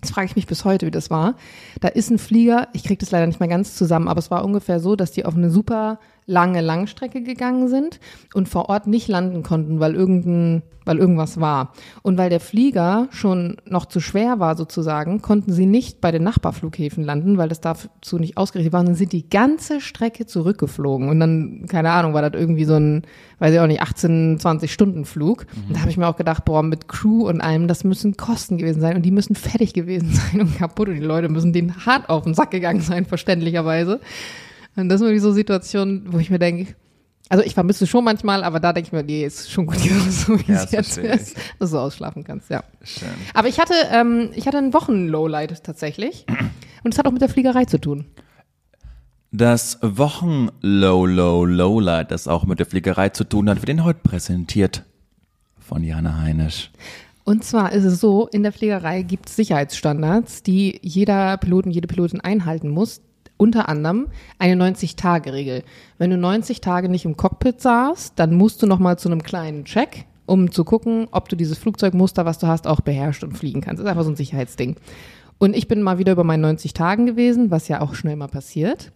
das 0.00 0.10
frage 0.10 0.26
ich 0.26 0.34
mich 0.34 0.48
bis 0.48 0.64
heute, 0.64 0.86
wie 0.86 0.90
das 0.90 1.10
war. 1.10 1.36
Da 1.80 1.86
ist 1.86 2.10
ein 2.10 2.18
Flieger, 2.18 2.66
ich 2.72 2.82
kriege 2.82 2.98
das 2.98 3.12
leider 3.12 3.28
nicht 3.28 3.38
mehr 3.38 3.48
ganz 3.48 3.76
zusammen, 3.76 4.08
aber 4.08 4.18
es 4.18 4.32
war 4.32 4.44
ungefähr 4.44 4.80
so, 4.80 4.96
dass 4.96 5.12
die 5.12 5.24
auf 5.24 5.36
eine 5.36 5.50
super 5.50 6.00
lange 6.26 6.60
Langstrecke 6.60 7.22
gegangen 7.22 7.68
sind 7.68 8.00
und 8.34 8.48
vor 8.48 8.68
Ort 8.68 8.88
nicht 8.88 9.06
landen 9.08 9.44
konnten, 9.44 9.78
weil 9.78 9.94
irgendein, 9.94 10.62
weil 10.84 10.98
irgendwas 10.98 11.40
war. 11.40 11.72
Und 12.02 12.18
weil 12.18 12.30
der 12.30 12.40
Flieger 12.40 13.08
schon 13.10 13.56
noch 13.64 13.86
zu 13.86 14.00
schwer 14.00 14.40
war 14.40 14.56
sozusagen, 14.56 15.22
konnten 15.22 15.52
sie 15.52 15.66
nicht 15.66 16.00
bei 16.00 16.10
den 16.10 16.24
Nachbarflughäfen 16.24 17.04
landen, 17.04 17.38
weil 17.38 17.48
das 17.48 17.60
dazu 17.60 18.18
nicht 18.18 18.36
ausgerichtet 18.36 18.72
war. 18.72 18.80
Und 18.80 18.86
dann 18.86 18.94
sind 18.96 19.12
die 19.12 19.30
ganze 19.30 19.80
Strecke 19.80 20.26
zurückgeflogen. 20.26 21.08
Und 21.08 21.20
dann, 21.20 21.66
keine 21.68 21.92
Ahnung, 21.92 22.12
war 22.12 22.28
das 22.28 22.40
irgendwie 22.40 22.64
so 22.64 22.74
ein, 22.74 23.02
weiß 23.38 23.54
ich 23.54 23.60
auch 23.60 23.66
nicht, 23.68 23.82
18, 23.82 24.38
20 24.40 24.72
Stunden 24.72 25.04
Flug. 25.04 25.46
Und 25.68 25.76
da 25.76 25.80
habe 25.80 25.90
ich 25.90 25.96
mir 25.96 26.08
auch 26.08 26.16
gedacht, 26.16 26.44
boah, 26.44 26.64
mit 26.64 26.88
Crew 26.88 27.28
und 27.28 27.40
allem, 27.40 27.68
das 27.68 27.84
müssen 27.84 28.16
Kosten 28.16 28.58
gewesen 28.58 28.80
sein. 28.80 28.96
Und 28.96 29.02
die 29.02 29.12
müssen 29.12 29.36
fertig 29.36 29.74
gewesen 29.74 30.10
sein 30.12 30.40
und 30.40 30.56
kaputt. 30.58 30.88
Und 30.88 30.96
die 30.96 31.00
Leute 31.00 31.28
müssen 31.28 31.52
denen 31.52 31.86
hart 31.86 32.08
auf 32.08 32.24
den 32.24 32.34
Sack 32.34 32.50
gegangen 32.50 32.80
sein, 32.80 33.04
verständlicherweise. 33.04 34.00
Und 34.76 34.88
das 34.88 35.00
ist 35.00 35.06
wirklich 35.06 35.22
so 35.22 35.32
Situationen, 35.32 36.12
wo 36.12 36.18
ich 36.18 36.30
mir 36.30 36.38
denke, 36.38 36.74
also 37.28 37.42
ich 37.42 37.54
vermisse 37.54 37.88
schon 37.88 38.04
manchmal, 38.04 38.44
aber 38.44 38.60
da 38.60 38.72
denke 38.72 38.86
ich 38.88 38.92
mir, 38.92 39.02
nee, 39.02 39.24
ist 39.24 39.50
schon 39.50 39.66
gut, 39.66 39.78
so 40.10 40.38
wie 40.38 40.52
Ja, 40.52 40.62
es 40.62 40.70
jetzt 40.70 40.96
ist, 40.98 41.36
dass 41.58 41.72
du 41.72 41.78
ausschlafen 41.78 42.22
kannst, 42.22 42.50
ja. 42.50 42.62
Schön. 42.82 43.08
Aber 43.34 43.48
ich 43.48 43.58
hatte, 43.58 43.74
ähm, 43.90 44.30
ich 44.34 44.46
hatte 44.46 44.58
ein 44.58 44.72
Wochen-Lowlight 44.72 45.64
tatsächlich. 45.64 46.24
Und 46.84 46.94
es 46.94 46.98
hat 46.98 47.06
auch 47.06 47.12
mit 47.12 47.22
der 47.22 47.28
Fliegerei 47.28 47.64
zu 47.64 47.80
tun. 47.80 48.04
Das 49.32 49.78
Wochen-Low-Low-Lowlight, 49.82 52.12
das 52.12 52.28
auch 52.28 52.44
mit 52.44 52.60
der 52.60 52.66
Fliegerei 52.66 53.08
zu 53.08 53.24
tun 53.24 53.50
hat, 53.50 53.60
wird 53.60 53.70
Ihnen 53.70 53.82
heute 53.84 53.98
präsentiert 54.02 54.84
von 55.58 55.82
Jana 55.82 56.20
Heinisch. 56.20 56.70
Und 57.24 57.42
zwar 57.42 57.72
ist 57.72 57.82
es 57.82 57.98
so, 58.00 58.28
in 58.28 58.44
der 58.44 58.52
Fliegerei 58.52 59.02
gibt 59.02 59.28
es 59.28 59.34
Sicherheitsstandards, 59.34 60.44
die 60.44 60.78
jeder 60.80 61.36
Piloten, 61.38 61.72
jede 61.72 61.88
Pilotin 61.88 62.20
einhalten 62.20 62.68
muss. 62.70 63.00
Unter 63.36 63.68
anderem 63.68 64.08
eine 64.38 64.62
90-Tage-Regel. 64.62 65.62
Wenn 65.98 66.10
du 66.10 66.16
90 66.16 66.60
Tage 66.60 66.88
nicht 66.88 67.04
im 67.04 67.16
Cockpit 67.16 67.60
saßt, 67.60 68.14
dann 68.16 68.34
musst 68.34 68.62
du 68.62 68.66
nochmal 68.66 68.98
zu 68.98 69.08
einem 69.08 69.22
kleinen 69.22 69.64
Check, 69.64 70.06
um 70.26 70.50
zu 70.50 70.64
gucken, 70.64 71.08
ob 71.10 71.28
du 71.28 71.36
dieses 71.36 71.58
Flugzeugmuster, 71.58 72.24
was 72.24 72.38
du 72.38 72.46
hast, 72.46 72.66
auch 72.66 72.80
beherrscht 72.80 73.24
und 73.24 73.36
fliegen 73.36 73.60
kannst. 73.60 73.80
Das 73.80 73.84
ist 73.84 73.90
einfach 73.90 74.04
so 74.04 74.10
ein 74.10 74.16
Sicherheitsding. 74.16 74.76
Und 75.38 75.54
ich 75.54 75.68
bin 75.68 75.82
mal 75.82 75.98
wieder 75.98 76.12
über 76.12 76.24
meinen 76.24 76.40
90 76.40 76.72
Tagen 76.72 77.06
gewesen, 77.06 77.50
was 77.50 77.68
ja 77.68 77.80
auch 77.80 77.94
schnell 77.94 78.16
mal 78.16 78.28
passiert, 78.28 78.92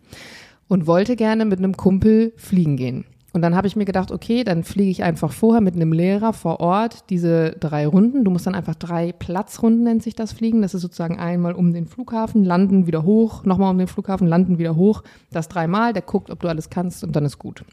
und 0.69 0.87
wollte 0.87 1.17
gerne 1.17 1.45
mit 1.45 1.59
einem 1.59 1.77
Kumpel 1.77 2.33
fliegen 2.37 2.77
gehen. 2.77 3.05
Und 3.33 3.43
dann 3.43 3.55
habe 3.55 3.69
ich 3.69 3.77
mir 3.77 3.85
gedacht, 3.85 4.11
okay, 4.11 4.43
dann 4.43 4.65
fliege 4.65 4.91
ich 4.91 5.05
einfach 5.05 5.33
vorher 5.33 5.61
mit 5.61 5.77
einem 5.77 5.93
Lehrer 5.93 6.33
vor 6.33 6.59
Ort 6.61 7.11
diese 7.11 7.53
drei 7.53 7.87
Runden. 7.87 8.25
Du 8.25 8.31
musst 8.31 8.47
dann 8.47 8.57
einfach 8.57 8.75
drei 8.75 9.13
Platzrunden, 9.13 9.85
nennt 9.85 10.03
sich 10.03 10.17
das 10.17 10.33
Fliegen. 10.33 10.63
Das 10.63 10.75
ist 10.75 10.83
sozusagen 10.83 11.19
einmal 11.19 11.55
um 11.55 11.73
den 11.73 11.87
Flughafen, 11.87 12.45
landen, 12.45 12.87
wieder 12.87 13.05
hoch, 13.05 13.45
nochmal 13.45 13.71
um 13.71 13.79
den 13.79 13.87
Flughafen, 13.87 14.27
landen, 14.27 14.59
wieder 14.59 14.75
hoch. 14.75 15.03
Das 15.31 15.49
dreimal, 15.49 15.93
der 15.93 16.03
guckt, 16.03 16.31
ob 16.31 16.41
du 16.41 16.49
alles 16.49 16.71
kannst 16.71 17.05
und 17.05 17.15
dann 17.15 17.25
ist 17.25 17.39
gut. 17.39 17.65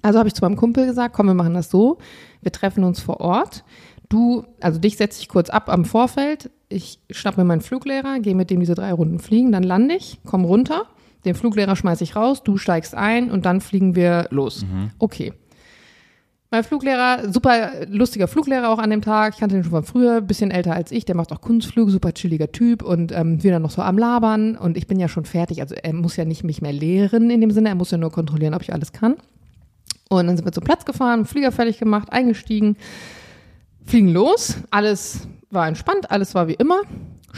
Also 0.00 0.18
habe 0.18 0.28
ich 0.28 0.34
zu 0.34 0.42
meinem 0.42 0.56
Kumpel 0.56 0.86
gesagt, 0.86 1.14
komm, 1.14 1.26
wir 1.26 1.34
machen 1.34 1.54
das 1.54 1.70
so. 1.70 1.98
Wir 2.40 2.52
treffen 2.52 2.84
uns 2.84 3.00
vor 3.00 3.20
Ort. 3.20 3.64
Du, 4.08 4.44
also 4.60 4.78
dich 4.78 4.96
setze 4.96 5.20
ich 5.20 5.28
kurz 5.28 5.50
ab 5.50 5.68
am 5.68 5.84
Vorfeld. 5.84 6.50
Ich 6.70 7.00
schnapp 7.10 7.36
mir 7.36 7.44
meinen 7.44 7.60
Fluglehrer, 7.60 8.20
gehe 8.20 8.34
mit 8.34 8.48
dem 8.48 8.60
diese 8.60 8.74
drei 8.74 8.92
Runden 8.92 9.18
fliegen, 9.18 9.52
dann 9.52 9.62
lande 9.62 9.96
ich, 9.96 10.20
komm 10.24 10.44
runter 10.44 10.86
den 11.24 11.34
Fluglehrer 11.34 11.76
schmeiße 11.76 12.04
ich 12.04 12.16
raus, 12.16 12.42
du 12.42 12.56
steigst 12.56 12.94
ein 12.94 13.30
und 13.30 13.46
dann 13.46 13.60
fliegen 13.60 13.94
wir 13.94 14.28
los. 14.30 14.62
Mhm. 14.62 14.90
Okay. 14.98 15.32
Mein 16.50 16.64
Fluglehrer, 16.64 17.30
super 17.30 17.72
lustiger 17.88 18.26
Fluglehrer 18.26 18.70
auch 18.70 18.78
an 18.78 18.88
dem 18.88 19.02
Tag. 19.02 19.34
Ich 19.34 19.40
kannte 19.40 19.56
den 19.56 19.64
schon 19.64 19.70
von 19.70 19.84
früher, 19.84 20.22
bisschen 20.22 20.50
älter 20.50 20.72
als 20.72 20.92
ich. 20.92 21.04
Der 21.04 21.14
macht 21.14 21.30
auch 21.30 21.42
Kunstflug, 21.42 21.90
super 21.90 22.14
chilliger 22.14 22.50
Typ 22.50 22.82
und 22.82 23.12
ähm, 23.12 23.42
wir 23.42 23.52
dann 23.52 23.60
noch 23.60 23.70
so 23.70 23.82
am 23.82 23.98
Labern. 23.98 24.56
Und 24.56 24.78
ich 24.78 24.86
bin 24.86 24.98
ja 24.98 25.08
schon 25.08 25.26
fertig. 25.26 25.60
Also 25.60 25.74
er 25.74 25.92
muss 25.92 26.16
ja 26.16 26.24
nicht 26.24 26.44
mich 26.44 26.62
mehr 26.62 26.72
lehren 26.72 27.28
in 27.28 27.42
dem 27.42 27.50
Sinne. 27.50 27.68
Er 27.68 27.74
muss 27.74 27.90
ja 27.90 27.98
nur 27.98 28.10
kontrollieren, 28.10 28.54
ob 28.54 28.62
ich 28.62 28.72
alles 28.72 28.92
kann. 28.92 29.16
Und 30.08 30.26
dann 30.26 30.38
sind 30.38 30.46
wir 30.46 30.52
zum 30.52 30.64
Platz 30.64 30.86
gefahren, 30.86 31.26
Flieger 31.26 31.52
fertig 31.52 31.78
gemacht, 31.78 32.10
eingestiegen, 32.10 32.78
fliegen 33.84 34.08
los. 34.08 34.56
Alles 34.70 35.28
war 35.50 35.68
entspannt, 35.68 36.10
alles 36.10 36.34
war 36.34 36.48
wie 36.48 36.54
immer 36.54 36.80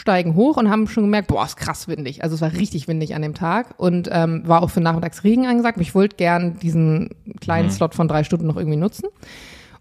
steigen 0.00 0.34
hoch 0.34 0.56
und 0.56 0.70
haben 0.70 0.88
schon 0.88 1.04
gemerkt, 1.04 1.28
boah, 1.28 1.44
ist 1.44 1.56
krass 1.56 1.86
windig. 1.86 2.22
Also 2.22 2.34
es 2.34 2.40
war 2.40 2.52
richtig 2.52 2.88
windig 2.88 3.14
an 3.14 3.22
dem 3.22 3.34
Tag 3.34 3.74
und 3.76 4.08
ähm, 4.10 4.42
war 4.46 4.62
auch 4.62 4.70
für 4.70 4.80
Nachmittagsregen 4.80 5.46
angesagt. 5.46 5.78
Ich 5.80 5.94
wollte 5.94 6.16
gern 6.16 6.58
diesen 6.58 7.10
kleinen 7.40 7.68
mhm. 7.68 7.72
Slot 7.72 7.94
von 7.94 8.08
drei 8.08 8.24
Stunden 8.24 8.46
noch 8.46 8.56
irgendwie 8.56 8.78
nutzen. 8.78 9.08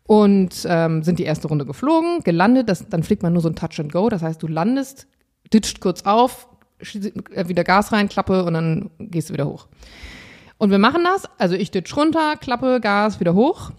Und 0.03 0.65
ähm, 0.67 1.03
sind 1.03 1.19
die 1.19 1.23
erste 1.23 1.47
Runde 1.47 1.65
geflogen, 1.65 2.21
gelandet, 2.23 2.67
das, 2.67 2.89
dann 2.89 3.03
fliegt 3.03 3.21
man 3.21 3.31
nur 3.31 3.43
so 3.43 3.49
ein 3.49 3.55
Touch 3.55 3.79
and 3.79 3.91
Go. 3.91 4.09
Das 4.09 4.23
heißt, 4.23 4.41
du 4.41 4.47
landest, 4.47 5.07
ditcht 5.53 5.81
kurz 5.81 6.01
auf, 6.01 6.47
äh, 6.81 7.47
wieder 7.47 7.63
Gas 7.63 7.91
rein, 7.91 8.09
Klappe 8.09 8.43
und 8.43 8.55
dann 8.55 8.89
gehst 8.97 9.29
du 9.29 9.33
wieder 9.33 9.45
hoch. 9.45 9.67
Und 10.57 10.71
wir 10.71 10.79
machen 10.79 11.03
das, 11.03 11.23
also 11.37 11.55
ich 11.55 11.71
ditch 11.71 11.95
runter, 11.95 12.35
Klappe, 12.37 12.79
Gas, 12.81 13.19
wieder 13.19 13.35
hoch. 13.35 13.71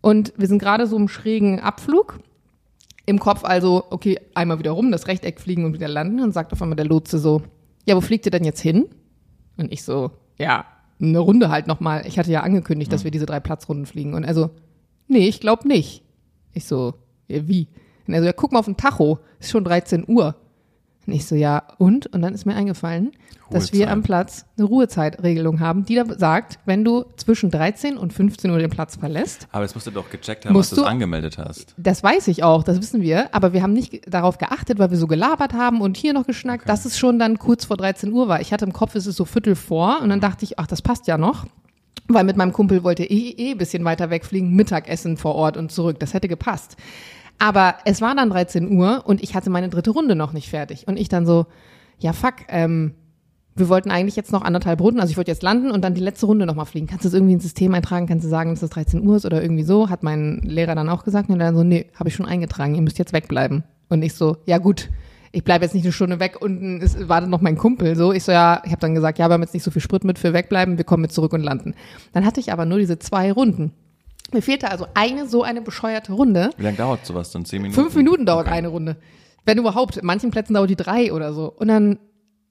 Und 0.00 0.32
wir 0.36 0.48
sind 0.48 0.58
gerade 0.58 0.86
so 0.86 0.96
im 0.96 1.08
schrägen 1.08 1.60
Abflug 1.60 2.18
im 3.08 3.18
Kopf 3.18 3.42
also, 3.42 3.84
okay, 3.88 4.20
einmal 4.34 4.58
wieder 4.58 4.72
rum, 4.72 4.92
das 4.92 5.06
Rechteck 5.06 5.40
fliegen 5.40 5.64
und 5.64 5.72
wieder 5.72 5.88
landen. 5.88 6.20
Und 6.20 6.32
sagt 6.32 6.52
auf 6.52 6.60
einmal 6.60 6.76
der 6.76 6.84
Lotse 6.84 7.18
so, 7.18 7.42
ja, 7.86 7.96
wo 7.96 8.02
fliegt 8.02 8.26
ihr 8.26 8.30
denn 8.30 8.44
jetzt 8.44 8.60
hin? 8.60 8.86
Und 9.56 9.72
ich 9.72 9.82
so, 9.82 10.10
ja, 10.38 10.66
eine 11.00 11.18
Runde 11.18 11.48
halt 11.48 11.66
nochmal. 11.66 12.06
Ich 12.06 12.18
hatte 12.18 12.30
ja 12.30 12.42
angekündigt, 12.42 12.92
dass 12.92 13.04
wir 13.04 13.10
diese 13.10 13.24
drei 13.24 13.40
Platzrunden 13.40 13.86
fliegen. 13.86 14.12
Und 14.12 14.26
also, 14.26 14.50
nee, 15.06 15.26
ich 15.26 15.40
glaube 15.40 15.66
nicht. 15.66 16.02
Ich 16.52 16.66
so, 16.66 16.94
ja, 17.28 17.48
wie? 17.48 17.68
Und 18.06 18.12
er 18.12 18.20
so, 18.20 18.26
ja, 18.26 18.34
guck 18.34 18.52
mal 18.52 18.58
auf 18.58 18.66
den 18.66 18.76
Tacho, 18.76 19.20
ist 19.40 19.50
schon 19.50 19.64
13 19.64 20.04
Uhr. 20.06 20.36
Und 21.08 21.14
ich 21.14 21.24
so, 21.24 21.34
ja, 21.34 21.62
und? 21.78 22.06
Und 22.08 22.20
dann 22.20 22.34
ist 22.34 22.44
mir 22.44 22.54
eingefallen, 22.54 23.12
dass 23.50 23.72
wir 23.72 23.90
am 23.90 24.02
Platz 24.02 24.44
eine 24.58 24.66
Ruhezeitregelung 24.66 25.58
haben, 25.58 25.86
die 25.86 25.94
da 25.94 26.04
sagt, 26.04 26.58
wenn 26.66 26.84
du 26.84 27.06
zwischen 27.16 27.50
13 27.50 27.96
und 27.96 28.12
15 28.12 28.50
Uhr 28.50 28.58
den 28.58 28.68
Platz 28.68 28.96
verlässt. 28.96 29.48
Aber 29.50 29.62
das 29.62 29.74
musst 29.74 29.86
du 29.86 29.90
doch 29.90 30.10
gecheckt 30.10 30.44
haben, 30.44 30.54
was 30.54 30.68
du 30.68 30.84
angemeldet 30.84 31.38
hast. 31.38 31.74
Das 31.78 32.02
weiß 32.02 32.28
ich 32.28 32.44
auch, 32.44 32.62
das 32.62 32.82
wissen 32.82 33.00
wir. 33.00 33.34
Aber 33.34 33.54
wir 33.54 33.62
haben 33.62 33.72
nicht 33.72 34.02
darauf 34.06 34.36
geachtet, 34.36 34.78
weil 34.78 34.90
wir 34.90 34.98
so 34.98 35.06
gelabert 35.06 35.54
haben 35.54 35.80
und 35.80 35.96
hier 35.96 36.12
noch 36.12 36.26
geschnackt, 36.26 36.64
okay. 36.64 36.70
dass 36.70 36.84
es 36.84 36.98
schon 36.98 37.18
dann 37.18 37.38
kurz 37.38 37.64
vor 37.64 37.78
13 37.78 38.12
Uhr 38.12 38.28
war. 38.28 38.42
Ich 38.42 38.52
hatte 38.52 38.66
im 38.66 38.74
Kopf, 38.74 38.94
es 38.94 39.06
ist 39.06 39.16
so 39.16 39.24
Viertel 39.24 39.54
vor 39.54 40.02
und 40.02 40.10
dann 40.10 40.20
dachte 40.20 40.44
ich, 40.44 40.58
ach, 40.58 40.66
das 40.66 40.82
passt 40.82 41.06
ja 41.06 41.16
noch. 41.16 41.46
Weil 42.08 42.24
mit 42.24 42.36
meinem 42.36 42.52
Kumpel 42.52 42.84
wollte 42.84 43.04
eh, 43.04 43.30
eh 43.30 43.52
ein 43.52 43.58
bisschen 43.58 43.82
weiter 43.86 44.10
wegfliegen, 44.10 44.54
Mittagessen 44.54 45.16
vor 45.16 45.34
Ort 45.34 45.56
und 45.56 45.72
zurück. 45.72 46.00
Das 46.00 46.12
hätte 46.12 46.28
gepasst. 46.28 46.76
Aber 47.38 47.76
es 47.84 48.00
war 48.00 48.14
dann 48.14 48.30
13 48.30 48.76
Uhr 48.76 49.02
und 49.04 49.22
ich 49.22 49.34
hatte 49.34 49.50
meine 49.50 49.68
dritte 49.68 49.90
Runde 49.90 50.16
noch 50.16 50.32
nicht 50.32 50.50
fertig. 50.50 50.88
Und 50.88 50.96
ich 50.96 51.08
dann 51.08 51.26
so, 51.26 51.46
ja 51.98 52.12
fuck, 52.12 52.34
ähm, 52.48 52.94
wir 53.54 53.68
wollten 53.68 53.90
eigentlich 53.90 54.16
jetzt 54.16 54.32
noch 54.32 54.42
anderthalb 54.42 54.80
Runden, 54.80 55.00
also 55.00 55.10
ich 55.10 55.16
wollte 55.16 55.30
jetzt 55.30 55.42
landen 55.42 55.70
und 55.70 55.82
dann 55.82 55.94
die 55.94 56.00
letzte 56.00 56.26
Runde 56.26 56.46
nochmal 56.46 56.66
fliegen. 56.66 56.86
Kannst 56.86 57.04
du 57.04 57.08
das 57.08 57.14
irgendwie 57.14 57.34
ins 57.34 57.42
System 57.42 57.74
eintragen? 57.74 58.06
Kannst 58.06 58.24
du 58.24 58.28
sagen, 58.28 58.50
dass 58.50 58.62
es 58.62 58.70
13 58.70 59.06
Uhr 59.06 59.16
ist 59.16 59.26
oder 59.26 59.42
irgendwie 59.42 59.64
so? 59.64 59.90
Hat 59.90 60.02
mein 60.02 60.40
Lehrer 60.42 60.74
dann 60.74 60.88
auch 60.88 61.04
gesagt. 61.04 61.28
Und 61.28 61.38
dann 61.38 61.56
so, 61.56 61.64
nee, 61.64 61.86
habe 61.94 62.08
ich 62.08 62.14
schon 62.14 62.26
eingetragen, 62.26 62.74
ihr 62.74 62.82
müsst 62.82 62.98
jetzt 62.98 63.12
wegbleiben. 63.12 63.64
Und 63.88 64.02
ich 64.02 64.14
so, 64.14 64.36
ja 64.46 64.58
gut, 64.58 64.88
ich 65.32 65.44
bleibe 65.44 65.64
jetzt 65.64 65.74
nicht 65.74 65.84
eine 65.84 65.92
Stunde 65.92 66.20
weg, 66.20 66.38
unten 66.40 66.80
ist, 66.80 67.08
wartet 67.08 67.30
noch 67.30 67.40
mein 67.40 67.56
Kumpel. 67.56 67.96
So, 67.96 68.12
ich 68.12 68.24
so, 68.24 68.32
ja, 68.32 68.62
ich 68.64 68.70
habe 68.70 68.80
dann 68.80 68.94
gesagt, 68.94 69.18
ja, 69.18 69.28
wir 69.28 69.34
haben 69.34 69.42
jetzt 69.42 69.54
nicht 69.54 69.62
so 69.62 69.70
viel 69.70 69.82
Sprit 69.82 70.04
mit 70.04 70.18
für 70.18 70.32
wegbleiben, 70.32 70.78
wir 70.78 70.84
kommen 70.84 71.02
mit 71.02 71.12
zurück 71.12 71.32
und 71.32 71.42
landen. 71.42 71.74
Dann 72.12 72.24
hatte 72.24 72.40
ich 72.40 72.52
aber 72.52 72.64
nur 72.64 72.78
diese 72.78 72.98
zwei 72.98 73.32
Runden. 73.32 73.72
Mir 74.32 74.42
fehlte 74.42 74.70
also 74.70 74.86
eine 74.94 75.26
so 75.26 75.42
eine 75.42 75.62
bescheuerte 75.62 76.12
Runde. 76.12 76.50
Wie 76.56 76.62
lange 76.62 76.76
dauert 76.76 77.06
sowas 77.06 77.30
dann? 77.30 77.44
Zehn 77.44 77.62
Minuten? 77.62 77.80
Fünf 77.80 77.94
Minuten 77.94 78.26
dauert 78.26 78.46
okay. 78.46 78.56
eine 78.56 78.68
Runde. 78.68 78.96
Wenn 79.44 79.58
überhaupt. 79.58 79.96
In 79.96 80.06
manchen 80.06 80.30
Plätzen 80.30 80.54
dauert 80.54 80.68
die 80.68 80.76
drei 80.76 81.12
oder 81.12 81.32
so. 81.32 81.50
Und 81.50 81.68
dann 81.68 81.98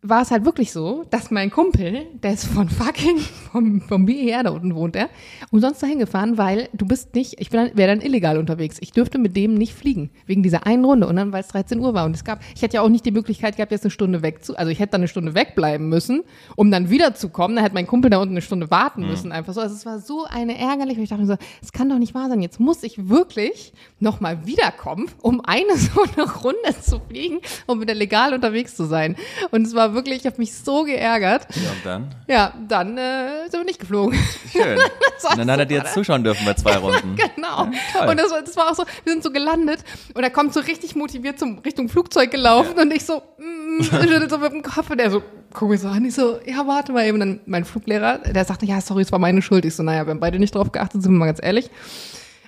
war 0.09 0.21
es 0.21 0.31
halt 0.31 0.45
wirklich 0.45 0.71
so, 0.71 1.05
dass 1.09 1.31
mein 1.31 1.51
Kumpel, 1.51 2.05
der 2.23 2.33
ist 2.33 2.45
von 2.45 2.69
fucking, 2.69 3.17
vom, 3.51 3.81
vom 3.81 4.05
BER 4.05 4.43
da 4.43 4.51
unten 4.51 4.75
wohnt 4.75 4.95
er, 4.95 5.09
umsonst 5.51 5.81
dahin 5.83 5.99
gefahren, 5.99 6.37
weil 6.37 6.69
du 6.73 6.85
bist 6.85 7.15
nicht, 7.15 7.39
ich 7.39 7.51
wäre 7.51 7.71
dann 7.75 8.01
illegal 8.01 8.37
unterwegs. 8.37 8.77
Ich 8.79 8.91
dürfte 8.91 9.17
mit 9.17 9.35
dem 9.35 9.55
nicht 9.55 9.73
fliegen, 9.73 10.09
wegen 10.25 10.43
dieser 10.43 10.65
einen 10.65 10.85
Runde 10.85 11.07
und 11.07 11.15
dann, 11.15 11.31
weil 11.31 11.41
es 11.41 11.49
13 11.49 11.79
Uhr 11.79 11.93
war 11.93 12.05
und 12.05 12.15
es 12.15 12.23
gab, 12.23 12.41
ich 12.55 12.61
hätte 12.61 12.75
ja 12.75 12.81
auch 12.81 12.89
nicht 12.89 13.05
die 13.05 13.11
Möglichkeit 13.11 13.55
gehabt, 13.57 13.71
jetzt 13.71 13.83
eine 13.83 13.91
Stunde 13.91 14.21
weg 14.21 14.43
zu, 14.43 14.57
also 14.57 14.71
ich 14.71 14.79
hätte 14.79 14.91
dann 14.91 15.01
eine 15.01 15.07
Stunde 15.07 15.33
wegbleiben 15.35 15.89
müssen, 15.89 16.23
um 16.55 16.71
dann 16.71 16.89
wiederzukommen, 16.89 17.55
dann 17.55 17.63
hätte 17.63 17.75
mein 17.75 17.87
Kumpel 17.87 18.09
da 18.09 18.17
unten 18.17 18.33
eine 18.33 18.41
Stunde 18.41 18.71
warten 18.71 19.01
mhm. 19.01 19.09
müssen, 19.09 19.31
einfach 19.31 19.53
so. 19.53 19.61
Also 19.61 19.75
es 19.75 19.85
war 19.85 19.99
so 19.99 20.25
eine 20.25 20.57
ärgerlich, 20.57 20.97
weil 20.97 21.03
ich 21.03 21.09
dachte 21.09 21.21
mir 21.21 21.27
so, 21.27 21.37
es 21.61 21.71
kann 21.71 21.89
doch 21.89 21.99
nicht 21.99 22.13
wahr 22.13 22.29
sein, 22.29 22.41
jetzt 22.41 22.59
muss 22.59 22.83
ich 22.83 23.09
wirklich 23.09 23.73
nochmal 23.99 24.45
wiederkommen, 24.45 25.09
um 25.21 25.41
eine 25.41 25.75
so 25.77 26.01
eine 26.01 26.31
Runde 26.31 26.81
zu 26.81 26.99
fliegen, 26.99 27.39
um 27.65 27.81
wieder 27.81 27.93
legal 27.93 28.33
unterwegs 28.33 28.75
zu 28.75 28.85
sein. 28.85 29.15
Und 29.51 29.65
es 29.65 29.75
war 29.75 29.93
wirklich, 29.97 30.19
ich 30.19 30.25
habe 30.25 30.37
mich 30.37 30.55
so 30.55 30.83
geärgert. 30.83 31.47
Ja, 31.55 31.71
und 31.71 31.85
dann? 31.85 32.15
Ja, 32.27 32.53
dann 32.69 32.97
äh, 32.97 33.49
sind 33.49 33.59
wir 33.59 33.65
nicht 33.65 33.79
geflogen. 33.79 34.17
Schön. 34.51 34.77
und 35.31 35.37
dann 35.37 35.51
hat 35.51 35.59
er 35.59 35.65
dir 35.65 35.79
jetzt 35.79 35.93
zuschauen 35.93 36.23
dürfen 36.23 36.45
bei 36.45 36.53
zwei 36.53 36.77
Runden. 36.77 37.15
genau. 37.15 37.67
Ja, 37.93 38.09
und 38.09 38.17
das, 38.17 38.29
das, 38.29 38.55
war 38.55 38.71
auch 38.71 38.75
so, 38.75 38.83
wir 39.03 39.11
sind 39.11 39.23
so 39.23 39.31
gelandet 39.31 39.79
und 40.13 40.23
er 40.23 40.29
kommt 40.29 40.53
so 40.53 40.61
richtig 40.61 40.95
motiviert 40.95 41.39
zum 41.39 41.59
Richtung 41.59 41.89
Flugzeug 41.89 42.31
gelaufen 42.31 42.73
ja. 42.77 42.83
und 42.83 42.93
ich 42.93 43.03
so, 43.05 43.21
mm, 43.37 43.81
so 44.29 44.37
mit 44.37 44.53
dem 44.53 44.63
Kopf 44.63 44.89
und 44.89 44.99
er 44.99 45.11
so, 45.11 45.21
guck 45.53 45.69
mich 45.69 45.81
so 45.81 45.87
an, 45.87 46.05
ich 46.05 46.13
so, 46.13 46.39
ja, 46.45 46.65
warte 46.67 46.91
mal 46.91 47.05
eben. 47.05 47.15
Und 47.15 47.19
dann 47.19 47.39
mein 47.45 47.65
Fluglehrer, 47.65 48.19
der 48.19 48.45
sagte, 48.45 48.65
ja, 48.65 48.79
sorry, 48.79 49.01
es 49.01 49.11
war 49.11 49.19
meine 49.19 49.41
Schuld. 49.41 49.65
Ich 49.65 49.75
so, 49.75 49.83
naja, 49.83 50.05
wir 50.05 50.11
haben 50.11 50.19
beide 50.19 50.39
nicht 50.39 50.55
drauf 50.55 50.71
geachtet, 50.71 51.01
sind 51.03 51.11
wir 51.11 51.17
mal 51.17 51.25
ganz 51.25 51.39
ehrlich. 51.41 51.69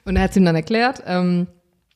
Und 0.05 0.15
er 0.15 0.23
hat 0.23 0.31
es 0.31 0.37
ihm 0.37 0.45
dann 0.45 0.55
erklärt. 0.55 1.03
Ähm, 1.05 1.47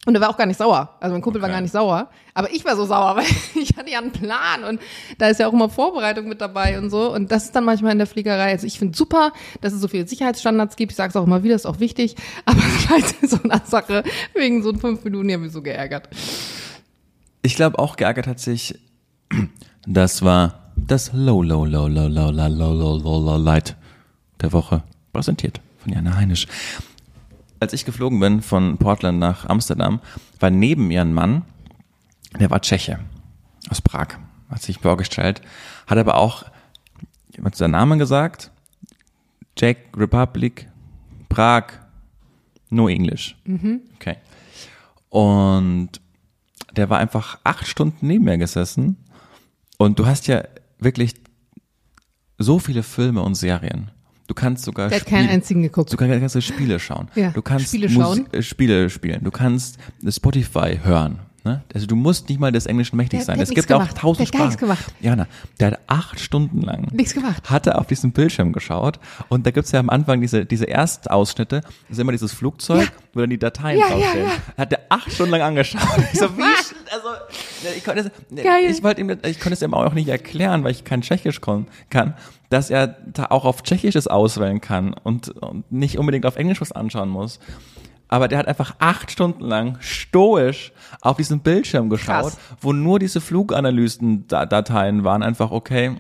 und 0.05 0.15
er 0.15 0.21
war 0.21 0.29
auch 0.29 0.37
gar 0.37 0.45
nicht 0.45 0.57
sauer. 0.57 0.95
Also 0.99 1.13
mein 1.13 1.21
Kumpel 1.21 1.41
okay. 1.41 1.47
war 1.47 1.55
gar 1.55 1.61
nicht 1.61 1.71
sauer. 1.71 2.09
Aber 2.33 2.51
ich 2.51 2.65
war 2.65 2.75
so 2.75 2.85
sauer, 2.85 3.15
weil 3.15 3.25
ich 3.55 3.75
hatte 3.77 3.89
ja 3.89 3.99
einen 3.99 4.11
Plan 4.11 4.63
und 4.63 4.81
da 5.17 5.27
ist 5.27 5.39
ja 5.39 5.47
auch 5.47 5.53
immer 5.53 5.69
Vorbereitung 5.69 6.27
mit 6.27 6.41
dabei 6.41 6.77
und 6.77 6.89
so. 6.89 7.13
Und 7.13 7.31
das 7.31 7.45
ist 7.45 7.55
dann 7.55 7.63
manchmal 7.63 7.93
in 7.93 7.99
der 7.99 8.07
Fliegerei. 8.07 8.51
Also 8.51 8.67
ich 8.67 8.77
finde 8.77 8.97
super, 8.97 9.31
dass 9.61 9.71
es 9.71 9.79
so 9.79 9.87
viele 9.87 10.07
Sicherheitsstandards 10.07 10.75
gibt. 10.75 10.91
Ich 10.91 10.97
sage 10.97 11.09
es 11.09 11.15
auch 11.15 11.25
immer 11.25 11.43
wieder, 11.43 11.55
ist 11.55 11.65
auch 11.65 11.79
wichtig. 11.79 12.15
Aber 12.45 12.61
halt 12.89 13.05
so 13.29 13.39
eine 13.43 13.61
Sache 13.65 14.03
wegen 14.33 14.61
so 14.61 14.73
fünf 14.73 15.03
Minuten, 15.03 15.27
die 15.29 15.33
haben 15.35 15.41
mich 15.41 15.53
so 15.53 15.61
geärgert. 15.61 16.09
Ich 17.41 17.55
glaube 17.55 17.79
auch 17.79 17.95
geärgert 17.95 18.27
hat 18.27 18.39
sich, 18.39 18.77
das 19.85 20.21
war 20.21 20.71
das 20.75 21.11
Low, 21.13 21.43
Low, 21.43 21.65
Low, 21.65 21.87
Low, 21.87 22.07
Low, 22.07 22.29
Low, 22.29 22.49
Low, 22.49 22.73
Low, 22.73 22.97
Low, 22.97 23.19
Low 23.19 23.37
Light 23.37 23.75
der 24.41 24.51
Woche. 24.51 24.83
Präsentiert 25.13 25.61
von 25.77 25.93
Jana 25.93 26.15
Heinisch 26.17 26.47
als 27.63 27.73
ich 27.73 27.85
geflogen 27.85 28.19
bin 28.19 28.41
von 28.41 28.77
Portland 28.77 29.19
nach 29.19 29.45
Amsterdam, 29.45 30.01
war 30.39 30.49
neben 30.49 30.87
mir 30.87 31.01
ein 31.01 31.13
Mann, 31.13 31.43
der 32.39 32.49
war 32.49 32.61
Tscheche 32.61 32.99
aus 33.69 33.81
Prag, 33.81 34.19
hat 34.49 34.61
sich 34.61 34.79
vorgestellt, 34.79 35.41
hat 35.87 35.97
aber 35.97 36.15
auch 36.15 36.45
jemand 37.33 37.55
seinen 37.55 37.71
Namen 37.71 37.99
gesagt, 37.99 38.51
Czech 39.55 39.77
Republic, 39.95 40.67
Prag, 41.29 41.79
no 42.69 42.89
English. 42.89 43.37
Mhm. 43.45 43.81
Okay. 43.95 44.17
Und 45.09 46.01
der 46.75 46.89
war 46.89 46.99
einfach 46.99 47.39
acht 47.43 47.65
Stunden 47.65 48.07
neben 48.07 48.25
mir 48.25 48.37
gesessen 48.37 48.97
und 49.77 49.99
du 49.99 50.05
hast 50.05 50.27
ja 50.27 50.43
wirklich 50.79 51.13
so 52.37 52.59
viele 52.59 52.83
Filme 52.83 53.21
und 53.21 53.35
Serien. 53.35 53.91
Du 54.27 54.33
kannst 54.33 54.63
sogar 54.63 54.89
Der 54.89 54.99
hat 54.99 55.05
keinen 55.05 55.29
einzigen 55.29 55.61
geguckt. 55.63 55.91
Du 55.91 55.97
kannst, 55.97 56.33
kannst 56.33 56.47
Spiele 56.47 56.79
schauen. 56.79 57.09
Ja, 57.15 57.31
du 57.31 57.41
kannst 57.41 57.67
Spiele 57.67 57.89
schauen. 57.89 58.31
Äh, 58.31 58.41
Spiele 58.41 58.89
spielen. 58.89 59.23
Du 59.23 59.31
kannst 59.31 59.77
Spotify 60.07 60.79
hören. 60.81 61.19
Ne? 61.45 61.61
Also 61.73 61.87
du 61.87 61.97
musst 61.97 62.29
nicht 62.29 62.39
mal 62.39 62.53
des 62.53 62.67
Englischen 62.67 62.95
mächtig 62.95 63.19
Der- 63.19 63.25
sein. 63.25 63.35
der 63.35 63.43
es 63.43 63.49
gibt 63.49 63.57
nichts 63.69 63.71
auch 63.73 63.79
gemacht. 63.79 63.97
tausend 63.97 64.19
Der 64.19 64.27
hat 64.27 64.31
gar 64.33 64.45
nichts 64.47 64.61
Sprachen. 64.61 64.77
gemacht. 64.77 64.93
Jana, 65.01 65.27
der 65.59 65.67
hat 65.71 65.79
acht 65.87 66.19
Stunden 66.21 66.61
lang 66.61 66.87
Nichts 66.93 67.13
gemacht. 67.13 67.49
hat 67.49 67.67
er 67.67 67.79
auf 67.79 67.87
diesem 67.87 68.13
Bildschirm 68.13 68.53
geschaut 68.53 68.97
und 69.27 69.45
da 69.45 69.51
gibt's 69.51 69.73
ja 69.73 69.81
am 69.81 69.89
Anfang 69.89 70.21
diese, 70.21 70.45
diese 70.45 70.69
Erstausschnitte, 70.69 71.59
das 71.59 71.71
ist 71.89 71.99
immer 71.99 72.13
dieses 72.13 72.31
Flugzeug, 72.31 72.83
Ja. 72.83 72.87
wo 73.13 73.19
dann 73.19 73.29
die 73.29 73.37
Dateien 73.39 73.77
Ja, 73.77 73.87
ja, 73.89 73.93
draufstehen. 73.95 74.25
ja. 74.27 74.31
Hat 74.57 74.71
er 74.71 74.79
acht 74.87 75.11
Stunden 75.11 75.31
lang 75.31 75.41
angeschaut. 75.41 75.81
Ich 76.13 76.19
so, 76.19 76.37
wie, 76.37 76.43
also, 76.43 77.07
ich 77.75 77.83
konnte 77.83 78.01
es, 78.29 78.43
Geil. 78.43 78.65
ich 78.69 78.81
wollte 78.81 79.01
ihm, 79.01 79.09
ich 79.09 79.39
konnte 79.41 79.53
es 79.53 79.61
ihm 79.61 79.73
auch 79.73 79.93
nicht 79.93 80.07
erklären, 80.07 80.63
weil 80.63 80.71
ich 80.71 80.85
kein 80.85 81.01
Tschechisch 81.01 81.41
kann, 81.41 82.13
dass 82.49 82.69
er 82.69 82.87
da 82.87 83.25
auch 83.31 83.43
auf 83.43 83.63
Tschechisches 83.63 84.07
auswählen 84.07 84.61
kann 84.61 84.93
und, 84.93 85.27
und 85.29 85.69
nicht 85.73 85.97
unbedingt 85.97 86.25
auf 86.25 86.37
Englisch 86.37 86.61
was 86.61 86.71
anschauen 86.71 87.09
muss. 87.09 87.39
Aber 88.13 88.27
der 88.27 88.37
hat 88.37 88.47
einfach 88.47 88.75
acht 88.77 89.09
Stunden 89.09 89.43
lang 89.43 89.77
stoisch 89.79 90.71
auf 91.01 91.17
diesen 91.17 91.39
Bildschirm 91.39 91.89
geschaut, 91.89 92.33
Krass. 92.33 92.37
wo 92.61 92.71
nur 92.71 92.99
diese 92.99 93.19
Fluganalysten-Dateien 93.21 95.03
waren. 95.03 95.23
Einfach, 95.23 95.49
okay, 95.49 95.95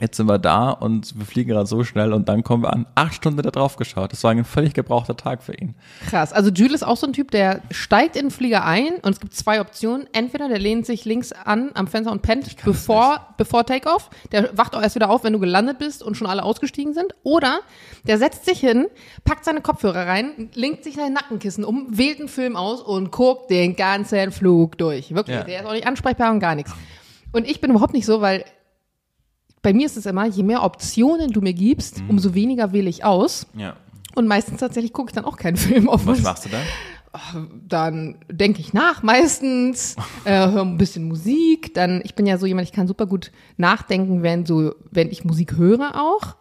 jetzt 0.00 0.16
sind 0.16 0.28
wir 0.28 0.38
da 0.38 0.70
und 0.70 1.18
wir 1.18 1.24
fliegen 1.24 1.50
gerade 1.50 1.66
so 1.66 1.84
schnell 1.84 2.12
und 2.12 2.28
dann 2.28 2.42
kommen 2.42 2.62
wir 2.62 2.72
an. 2.72 2.86
Acht 2.94 3.14
Stunden 3.14 3.44
er 3.44 3.50
drauf 3.50 3.76
geschaut. 3.76 4.12
Das 4.12 4.22
war 4.24 4.30
ein 4.30 4.44
völlig 4.44 4.74
gebrauchter 4.74 5.16
Tag 5.16 5.42
für 5.42 5.54
ihn. 5.54 5.74
Krass. 6.08 6.32
Also 6.32 6.50
Jules 6.50 6.76
ist 6.76 6.82
auch 6.82 6.96
so 6.96 7.06
ein 7.06 7.12
Typ, 7.12 7.30
der 7.30 7.62
steigt 7.70 8.16
in 8.16 8.26
den 8.26 8.30
Flieger 8.30 8.64
ein 8.64 8.96
und 9.02 9.12
es 9.12 9.20
gibt 9.20 9.34
zwei 9.34 9.60
Optionen. 9.60 10.06
Entweder 10.12 10.48
der 10.48 10.58
lehnt 10.58 10.86
sich 10.86 11.04
links 11.04 11.32
an 11.32 11.70
am 11.74 11.86
Fenster 11.86 12.12
und 12.12 12.22
pennt 12.22 12.56
bevor, 12.64 13.34
bevor 13.36 13.64
Takeoff. 13.64 14.10
Der 14.32 14.56
wacht 14.56 14.74
auch 14.74 14.82
erst 14.82 14.94
wieder 14.94 15.10
auf, 15.10 15.24
wenn 15.24 15.32
du 15.32 15.38
gelandet 15.38 15.78
bist 15.78 16.02
und 16.02 16.16
schon 16.16 16.26
alle 16.26 16.42
ausgestiegen 16.42 16.92
sind. 16.92 17.14
Oder 17.22 17.60
der 18.06 18.18
setzt 18.18 18.44
sich 18.44 18.60
hin, 18.60 18.86
packt 19.24 19.44
seine 19.44 19.60
Kopfhörer 19.60 20.06
rein, 20.06 20.50
linkt 20.54 20.84
sich 20.84 20.96
sein 20.96 21.12
Nackenkissen 21.12 21.64
um, 21.64 21.86
wählt 21.90 22.18
einen 22.18 22.28
Film 22.28 22.56
aus 22.56 22.82
und 22.82 23.10
guckt 23.10 23.50
den 23.50 23.76
ganzen 23.76 24.32
Flug 24.32 24.78
durch. 24.78 25.14
Wirklich. 25.14 25.36
Ja. 25.36 25.44
Der 25.44 25.60
ist 25.60 25.66
auch 25.66 25.72
nicht 25.72 25.86
ansprechbar 25.86 26.32
und 26.32 26.40
gar 26.40 26.54
nichts. 26.54 26.72
Und 27.32 27.48
ich 27.48 27.60
bin 27.60 27.70
überhaupt 27.70 27.92
nicht 27.92 28.06
so, 28.06 28.20
weil 28.20 28.44
bei 29.66 29.72
mir 29.72 29.86
ist 29.86 29.96
es 29.96 30.06
immer, 30.06 30.26
je 30.26 30.44
mehr 30.44 30.62
Optionen 30.62 31.32
du 31.32 31.40
mir 31.40 31.52
gibst, 31.52 32.00
Mhm. 32.00 32.10
umso 32.10 32.34
weniger 32.34 32.72
wähle 32.72 32.88
ich 32.88 33.02
aus. 33.04 33.48
Ja. 33.56 33.74
Und 34.14 34.28
meistens 34.28 34.60
tatsächlich 34.60 34.92
gucke 34.92 35.10
ich 35.10 35.14
dann 35.16 35.24
auch 35.24 35.36
keinen 35.36 35.56
Film 35.56 35.88
auf 35.88 36.06
Was 36.06 36.22
machst 36.22 36.44
du 36.44 36.50
dann? 36.50 36.62
dann 37.68 38.18
denke 38.30 38.60
ich 38.60 38.72
nach 38.74 39.02
meistens, 39.02 39.96
äh, 40.24 40.50
höre 40.50 40.62
ein 40.62 40.76
bisschen 40.78 41.08
Musik. 41.08 41.74
Dann, 41.74 42.00
ich 42.04 42.14
bin 42.14 42.26
ja 42.26 42.38
so 42.38 42.46
jemand, 42.46 42.68
ich 42.68 42.72
kann 42.72 42.86
super 42.86 43.06
gut 43.06 43.32
nachdenken, 43.56 44.22
wenn 44.22 44.46
so, 44.46 44.72
wenn 44.92 45.10
ich 45.10 45.24
Musik 45.24 45.56
höre 45.56 46.00
auch. 46.00 46.36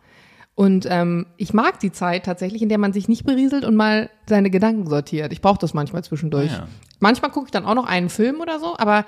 Und 0.53 0.85
ähm, 0.87 1.25
ich 1.37 1.51
mag 1.53 1.79
die 1.79 1.91
Zeit 1.91 2.25
tatsächlich, 2.25 2.61
in 2.61 2.69
der 2.69 2.77
man 2.77 2.93
sich 2.93 3.07
nicht 3.07 3.25
berieselt 3.25 3.65
und 3.65 3.75
mal 3.75 4.11
seine 4.29 4.51
Gedanken 4.51 4.87
sortiert. 4.87 5.33
Ich 5.33 5.41
brauche 5.41 5.57
das 5.59 5.73
manchmal 5.73 6.03
zwischendurch. 6.03 6.51
Ah, 6.51 6.57
ja. 6.59 6.67
Manchmal 6.99 7.31
gucke 7.31 7.47
ich 7.47 7.51
dann 7.51 7.65
auch 7.65 7.73
noch 7.75 7.87
einen 7.87 8.09
Film 8.09 8.39
oder 8.39 8.59
so, 8.59 8.77
aber 8.77 9.03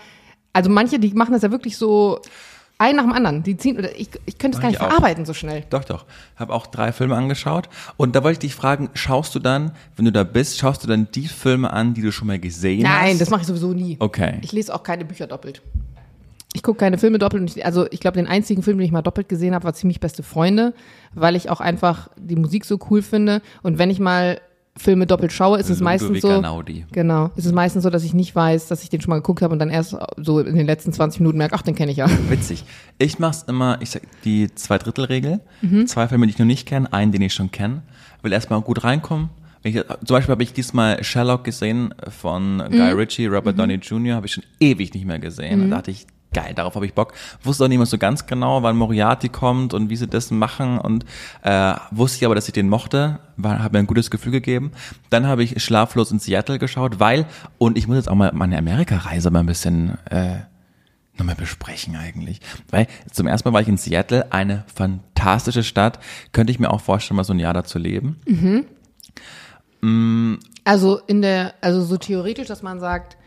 also 0.54 0.72
manche, 0.72 0.98
die 0.98 1.14
machen 1.14 1.34
das 1.34 1.44
ja 1.44 1.52
wirklich 1.52 1.78
so 1.78 2.20
ein 2.78 2.96
nach 2.96 3.04
dem 3.04 3.14
anderen. 3.14 3.44
Die 3.44 3.58
ziehen, 3.58 3.78
oder 3.78 3.96
ich, 3.98 4.10
ich 4.26 4.38
könnte 4.38 4.58
es 4.58 4.62
gar 4.62 4.70
nicht 4.70 4.78
verarbeiten 4.78 5.26
so 5.26 5.34
schnell. 5.34 5.64
Doch, 5.70 5.84
doch. 5.84 6.06
Habe 6.36 6.54
auch 6.54 6.68
drei 6.68 6.92
Filme 6.92 7.16
angeschaut. 7.16 7.70
Und 7.98 8.16
da 8.16 8.24
wollte 8.24 8.34
ich 8.34 8.52
dich 8.52 8.56
fragen, 8.56 8.90
schaust 8.94 9.34
du 9.36 9.40
dann, 9.40 9.72
wenn 9.96 10.06
du 10.06 10.12
da 10.12 10.24
bist, 10.24 10.60
schaust 10.60 10.84
du 10.84 10.88
dann 10.88 11.08
die 11.14 11.28
Filme 11.28 11.72
an, 11.72 11.94
die 11.94 12.02
du 12.02 12.12
schon 12.12 12.28
mal 12.28 12.40
gesehen 12.40 12.88
hast? 12.88 13.02
Nein, 13.02 13.20
das 13.20 13.30
mache 13.30 13.42
ich 13.42 13.48
sowieso 13.48 13.74
nie. 13.74 13.98
Okay. 14.00 14.40
Ich 14.42 14.52
lese 14.52 14.74
auch 14.74 14.84
keine 14.84 15.06
Bücher 15.06 15.28
doppelt. 15.28 15.62
Ich 16.54 16.64
gucke 16.64 16.80
keine 16.80 16.98
Filme 16.98 17.20
doppelt. 17.20 17.56
Ich, 17.56 17.66
also 17.66 17.88
ich 17.92 18.00
glaube, 18.00 18.18
den 18.18 18.28
einzigen 18.28 18.64
Film, 18.64 18.78
den 18.78 18.86
ich 18.86 18.92
mal 18.92 19.02
doppelt 19.02 19.30
gesehen 19.30 19.54
habe, 19.54 19.66
war 19.66 19.74
ziemlich 19.74 20.00
beste 20.00 20.24
Freunde, 20.24 20.74
weil 21.14 21.36
ich 21.36 21.50
auch 21.50 21.60
einfach 21.60 22.10
die 22.16 22.36
Musik 22.36 22.66
so 22.66 22.80
cool 22.90 23.02
finde. 23.02 23.42
Und 23.64 23.78
wenn 23.78 23.90
ich 23.90 24.00
mal 24.00 24.40
Filme 24.78 25.08
doppelt 25.08 25.32
schaue, 25.32 25.60
ist 25.60 25.70
es 25.70 25.82
meistens 25.82 26.22
so. 26.22 26.30
Einaudi. 26.30 26.86
Genau. 26.92 27.32
Ist 27.36 27.46
es 27.46 27.52
meistens 27.52 27.84
so, 27.84 27.90
dass 27.90 28.04
ich 28.04 28.14
nicht 28.14 28.36
weiß, 28.36 28.68
dass 28.68 28.84
ich 28.84 28.90
den 28.90 29.02
schon 29.02 29.10
mal 29.10 29.18
geguckt 29.18 29.42
habe 29.42 29.54
und 29.54 29.60
dann 29.60 29.70
erst 29.70 29.96
so 30.18 30.40
in 30.40 30.56
den 30.56 30.66
letzten 30.66 30.94
20 30.94 31.20
Minuten 31.22 31.38
merke, 31.38 31.56
ach, 31.56 31.62
den 31.62 31.76
kenne 31.76 31.92
ich 31.92 31.98
ja. 31.98 32.08
Witzig. 32.30 32.64
Ich 33.00 33.20
mach's 33.20 33.44
immer, 33.48 33.78
ich 33.82 33.90
sag 33.90 34.02
die 34.24 34.54
Zweidrittelregel. 34.54 35.40
Mhm. 35.62 35.88
Zwei 35.88 36.08
Filme, 36.08 36.28
die 36.28 36.34
ich 36.34 36.40
noch 36.40 36.46
nicht 36.46 36.68
kenne, 36.68 36.92
einen, 36.94 37.12
den 37.12 37.22
ich 37.22 37.34
schon 37.34 37.52
kenne. 37.52 37.82
Will 38.22 38.34
erstmal 38.34 38.62
gut 38.62 38.84
reinkommen. 38.84 39.30
Ich, 39.64 39.74
zum 39.76 39.86
Beispiel 40.08 40.32
habe 40.32 40.44
ich 40.44 40.54
diesmal 40.54 41.04
Sherlock 41.04 41.44
gesehen 41.44 41.94
von 42.10 42.64
Guy 42.70 42.94
Mhm. 42.94 42.98
Ritchie, 43.00 43.26
Robert 43.26 43.60
Downey 43.60 43.76
Jr. 43.76 44.16
habe 44.16 44.28
ich 44.28 44.34
schon 44.34 44.44
ewig 44.60 44.94
nicht 44.94 45.06
mehr 45.06 45.20
gesehen. 45.20 45.70
Da 45.70 45.78
dachte 45.78 45.92
ich, 45.92 46.06
geil, 46.34 46.54
darauf 46.54 46.76
habe 46.76 46.86
ich 46.86 46.94
Bock. 46.94 47.14
Wusste 47.44 47.66
auch 47.66 47.68
nicht 47.68 47.78
mehr 47.78 47.86
so 47.86 47.98
ganz 47.98 48.26
genau, 48.26 48.64
wann 48.64 48.78
Moriarty 48.78 49.30
kommt 49.30 49.74
und 49.74 49.90
wie 49.90 49.96
sie 49.96 50.08
das 50.08 50.32
machen 50.32 50.78
und 50.78 51.06
äh, 51.44 51.74
wusste 51.92 52.18
ich 52.18 52.26
aber, 52.26 52.36
dass 52.36 52.48
ich 52.48 52.54
den 52.54 52.70
mochte, 52.70 53.20
war, 53.38 53.64
hat 53.64 53.74
mir 53.74 53.80
ein 53.80 53.88
gutes 53.88 54.12
Gefühl 54.12 54.32
gegeben. 54.32 54.72
Dann 55.10 55.28
habe 55.28 55.44
ich 55.44 55.64
Schlaflos 55.64 56.12
in 56.12 56.20
Seattle 56.20 56.60
geschaut, 56.60 57.00
weil, 57.00 57.26
und 57.58 57.78
ich 57.78 57.88
muss 57.88 57.98
jetzt 57.98 58.10
auch 58.10 58.16
mal 58.16 58.32
meine 58.34 58.58
Amerika-Reise 58.58 59.32
mal 59.32 59.40
ein 59.40 59.46
bisschen 59.46 59.98
äh, 60.10 60.40
nochmal 61.18 61.36
besprechen 61.36 61.96
eigentlich. 61.96 62.42
Weil 62.70 62.88
zum 63.12 63.28
ersten 63.28 63.50
Mal 63.50 63.54
war 63.54 63.62
ich 63.62 63.68
in 63.68 63.78
Seattle, 63.78 64.32
eine 64.32 64.64
fantastische 64.74 65.64
Stadt. 65.64 66.00
Könnte 66.32 66.52
ich 66.52 66.60
mir 66.60 66.70
auch 66.70 66.82
vorstellen, 66.82 67.18
mal 67.18 67.24
so 67.24 67.34
ein 67.34 67.40
Jahr 67.40 67.54
da 67.54 67.64
zu 67.64 67.80
leben. 67.80 68.18
Also 70.64 71.00
in 71.08 71.22
der, 71.22 71.54
also 71.62 71.84
so 71.84 71.98
theoretisch, 71.98 72.48
dass 72.48 72.62
man 72.62 72.80
sagt, 72.80 73.18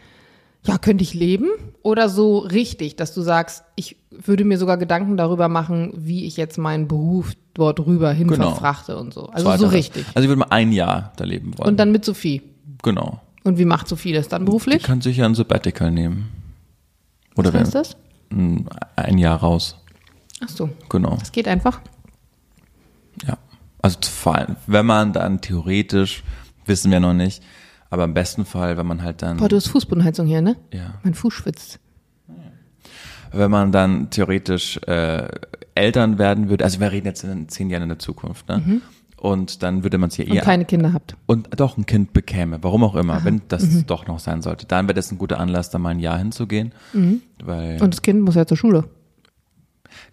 ja, 0.66 0.78
könnte 0.78 1.02
ich 1.02 1.14
leben? 1.14 1.48
Oder 1.82 2.08
so 2.08 2.38
richtig, 2.38 2.96
dass 2.96 3.14
du 3.14 3.22
sagst, 3.22 3.64
ich 3.76 3.96
würde 4.10 4.44
mir 4.44 4.58
sogar 4.58 4.76
Gedanken 4.76 5.16
darüber 5.16 5.48
machen, 5.48 5.92
wie 5.96 6.26
ich 6.26 6.36
jetzt 6.36 6.58
meinen 6.58 6.86
Beruf 6.88 7.32
dort 7.54 7.80
rüber 7.80 8.12
hin 8.12 8.28
Genau. 8.28 8.50
verfrachte 8.50 8.98
und 8.98 9.14
so. 9.14 9.26
Also 9.28 9.46
Zweiter 9.46 9.58
so 9.58 9.66
richtig. 9.68 10.04
Also 10.14 10.20
ich 10.24 10.28
würde 10.28 10.40
mal 10.40 10.50
ein 10.50 10.72
Jahr 10.72 11.12
da 11.16 11.24
leben 11.24 11.56
wollen. 11.58 11.70
Und 11.70 11.76
dann 11.78 11.92
mit 11.92 12.04
Sophie. 12.04 12.42
genau. 12.82 13.20
Und 13.42 13.56
wie 13.56 13.64
macht 13.64 13.88
Sophie 13.88 14.12
das 14.12 14.28
dann 14.28 14.44
beruflich? 14.44 14.82
Die 14.82 14.84
kann 14.86 15.00
sich 15.00 15.16
ja 15.16 15.24
ein 15.24 15.34
Sabbatical 15.34 15.90
nehmen. 15.90 16.28
Oder 17.36 17.54
Was 17.54 17.60
heißt 17.74 17.74
wenn, 17.74 17.80
das? 17.80 17.96
ein- 18.30 18.68
ein 18.96 19.16
Jahr 19.18 19.38
raus. 19.38 19.76
Ach 20.44 20.48
so, 20.50 20.68
Genau. 20.90 21.16
das 21.16 21.32
geht 21.32 21.48
einfach. 21.48 21.80
Ja. 23.26 23.38
Also 23.80 23.96
vor 24.02 24.34
allem, 24.36 24.56
wenn 24.66 24.84
man 24.84 25.14
dann 25.14 25.40
theoretisch, 25.40 26.22
wissen 26.66 26.90
wir 26.90 27.00
noch 27.00 27.14
nicht, 27.14 27.42
aber 27.90 28.04
im 28.04 28.14
besten 28.14 28.44
Fall, 28.44 28.76
wenn 28.76 28.86
man 28.86 29.02
halt 29.02 29.20
dann, 29.22 29.36
Boah, 29.38 29.48
du 29.48 29.56
hast 29.56 29.68
Fußbodenheizung 29.68 30.26
hier, 30.26 30.40
ne? 30.40 30.56
ja, 30.72 30.94
Mein 31.02 31.14
Fuß 31.14 31.34
schwitzt. 31.34 31.78
wenn 33.32 33.50
man 33.50 33.72
dann 33.72 34.10
theoretisch 34.10 34.78
äh, 34.86 35.28
Eltern 35.74 36.18
werden 36.18 36.48
würde, 36.48 36.64
also 36.64 36.80
wir 36.80 36.90
reden 36.90 37.06
jetzt 37.06 37.22
in 37.24 37.48
zehn 37.48 37.70
Jahren 37.70 37.84
in 37.84 37.88
der 37.90 37.98
Zukunft, 37.98 38.48
ne? 38.48 38.80
Und 39.16 39.62
dann 39.62 39.82
würde 39.82 39.98
man 39.98 40.08
es 40.08 40.16
ja 40.16 40.24
Mhm. 40.24 40.30
Und 40.30 40.36
eher 40.38 40.42
keine 40.44 40.64
Kinder 40.64 40.92
habt. 40.94 41.14
und 41.26 41.48
doch 41.60 41.76
ein 41.76 41.84
Kind 41.84 42.12
bekäme, 42.14 42.58
warum 42.62 42.82
auch 42.84 42.94
immer, 42.96 43.22
wenn 43.24 43.42
das 43.48 43.84
doch 43.86 44.06
noch 44.06 44.18
sein 44.18 44.40
sollte, 44.42 44.66
dann 44.66 44.86
wäre 44.86 44.94
das 44.94 45.12
ein 45.12 45.18
guter 45.18 45.38
Anlass, 45.38 45.68
da 45.70 45.78
mal 45.78 45.90
ein 45.90 46.00
Jahr 46.00 46.16
hinzugehen, 46.18 46.72
weil 47.44 47.80
Und 47.82 47.92
das 47.94 48.00
Kind 48.02 48.22
muss 48.22 48.34
ja 48.34 48.46
zur 48.46 48.56
Schule. 48.56 48.84